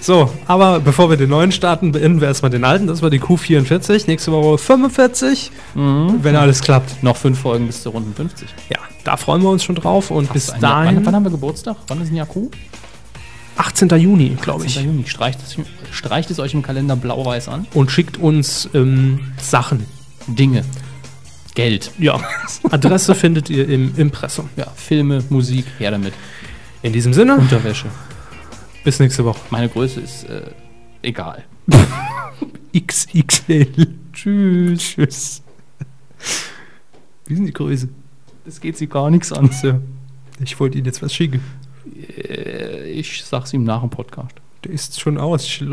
So, 0.00 0.30
aber 0.46 0.80
bevor 0.80 1.10
wir 1.10 1.16
den 1.18 1.28
neuen 1.28 1.52
starten, 1.52 1.92
beenden 1.92 2.20
wir 2.20 2.28
erstmal 2.28 2.50
den 2.50 2.64
alten. 2.64 2.86
Das 2.86 3.02
war 3.02 3.10
die 3.10 3.20
Q44. 3.20 4.06
Nächste 4.06 4.32
Woche 4.32 4.56
45, 4.56 5.50
wenn 5.74 6.36
alles 6.36 6.62
klappt. 6.62 7.02
Noch 7.02 7.16
fünf 7.16 7.38
Folgen 7.40 7.66
bis 7.66 7.82
zur 7.82 7.92
Runden 7.92 8.14
50. 8.14 8.48
Ja, 8.70 8.78
da 9.04 9.16
freuen 9.18 9.42
wir 9.42 9.50
uns 9.50 9.62
schon 9.62 9.74
drauf. 9.74 10.10
Und 10.10 10.32
bis 10.32 10.50
Ein 10.50 10.60
dahin, 10.60 10.96
Wann, 10.96 11.06
wann 11.06 11.14
haben 11.16 11.24
wir 11.24 11.30
Geburtstag? 11.30 11.76
Wann 11.88 12.00
ist 12.00 12.10
ein 12.10 12.16
Jahr 12.16 12.26
Q? 12.26 12.50
18. 13.56 13.88
Juni, 13.90 14.36
glaube 14.40 14.64
10. 14.64 14.68
ich. 14.68 14.80
Juni. 14.86 15.06
Streicht 15.06 15.40
es, 15.42 15.56
streicht 15.94 16.30
es 16.30 16.38
euch 16.38 16.54
im 16.54 16.62
Kalender 16.62 16.96
blau-weiß 16.96 17.48
an? 17.48 17.66
Und 17.74 17.90
schickt 17.90 18.16
uns 18.16 18.70
ähm, 18.72 19.32
Sachen. 19.38 19.86
Dinge. 20.26 20.64
Geld. 21.54 21.90
Ja, 21.98 22.20
Adresse 22.70 23.14
findet 23.14 23.50
ihr 23.50 23.68
im 23.68 23.94
Impressum. 23.96 24.48
Ja, 24.56 24.66
Filme, 24.74 25.22
Musik, 25.28 25.66
her 25.78 25.90
damit. 25.90 26.14
In 26.82 26.92
diesem 26.92 27.12
Sinne, 27.12 27.36
Unterwäsche. 27.36 27.88
bis 28.84 28.98
nächste 29.00 29.24
Woche. 29.24 29.40
Meine 29.50 29.68
Größe 29.68 30.00
ist 30.00 30.24
äh, 30.24 30.50
egal. 31.02 31.44
XXL. 32.76 33.66
Tschüss. 34.12 34.78
Tschüss. 34.80 35.42
Wie 37.26 37.34
sind 37.34 37.46
die 37.46 37.52
Größe? 37.52 37.88
Das 38.44 38.60
geht 38.60 38.76
sie 38.76 38.86
gar 38.86 39.10
nichts 39.10 39.32
an. 39.32 39.50
So, 39.52 39.80
ich 40.42 40.58
wollte 40.58 40.78
Ihnen 40.78 40.86
jetzt 40.86 41.02
was 41.02 41.12
schicken. 41.14 41.40
Äh, 42.16 42.90
ich 42.90 43.22
sag's 43.24 43.52
ihm 43.52 43.64
nach 43.64 43.80
dem 43.80 43.90
Podcast. 43.90 44.34
Der 44.64 44.72
ist 44.72 44.98
schon 45.00 45.18
aus. 45.18 45.44
Ich 45.44 45.60
hab 45.60 45.68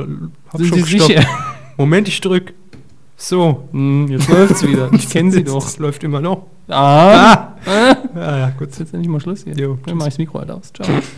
Sind 0.57 0.67
schon 0.69 0.83
Sie 0.83 0.97
gestoppt. 0.97 1.07
sicher? 1.07 1.27
Moment, 1.77 2.07
ich 2.07 2.19
drück. 2.21 2.53
So. 3.17 3.67
Hm, 3.71 4.07
jetzt 4.09 4.29
läuft's 4.29 4.63
wieder. 4.65 4.93
Ich 4.93 5.09
kenne 5.09 5.31
sie 5.31 5.43
doch. 5.43 5.77
Läuft 5.79 6.03
immer 6.03 6.21
noch. 6.21 6.45
Ah! 6.69 7.55
Ja, 7.65 8.37
ja, 8.37 8.49
gut. 8.51 8.77
Jetzt 8.77 8.93
nicht 8.93 9.09
mal 9.09 9.19
Schluss 9.19 9.43
hier. 9.43 9.55
Jo, 9.55 9.77
Dann 9.85 9.97
mach 9.97 10.05
ich 10.05 10.13
das 10.13 10.19
Mikro 10.19 10.39
halt 10.39 10.51
aus. 10.51 10.71
Ciao. 10.71 10.87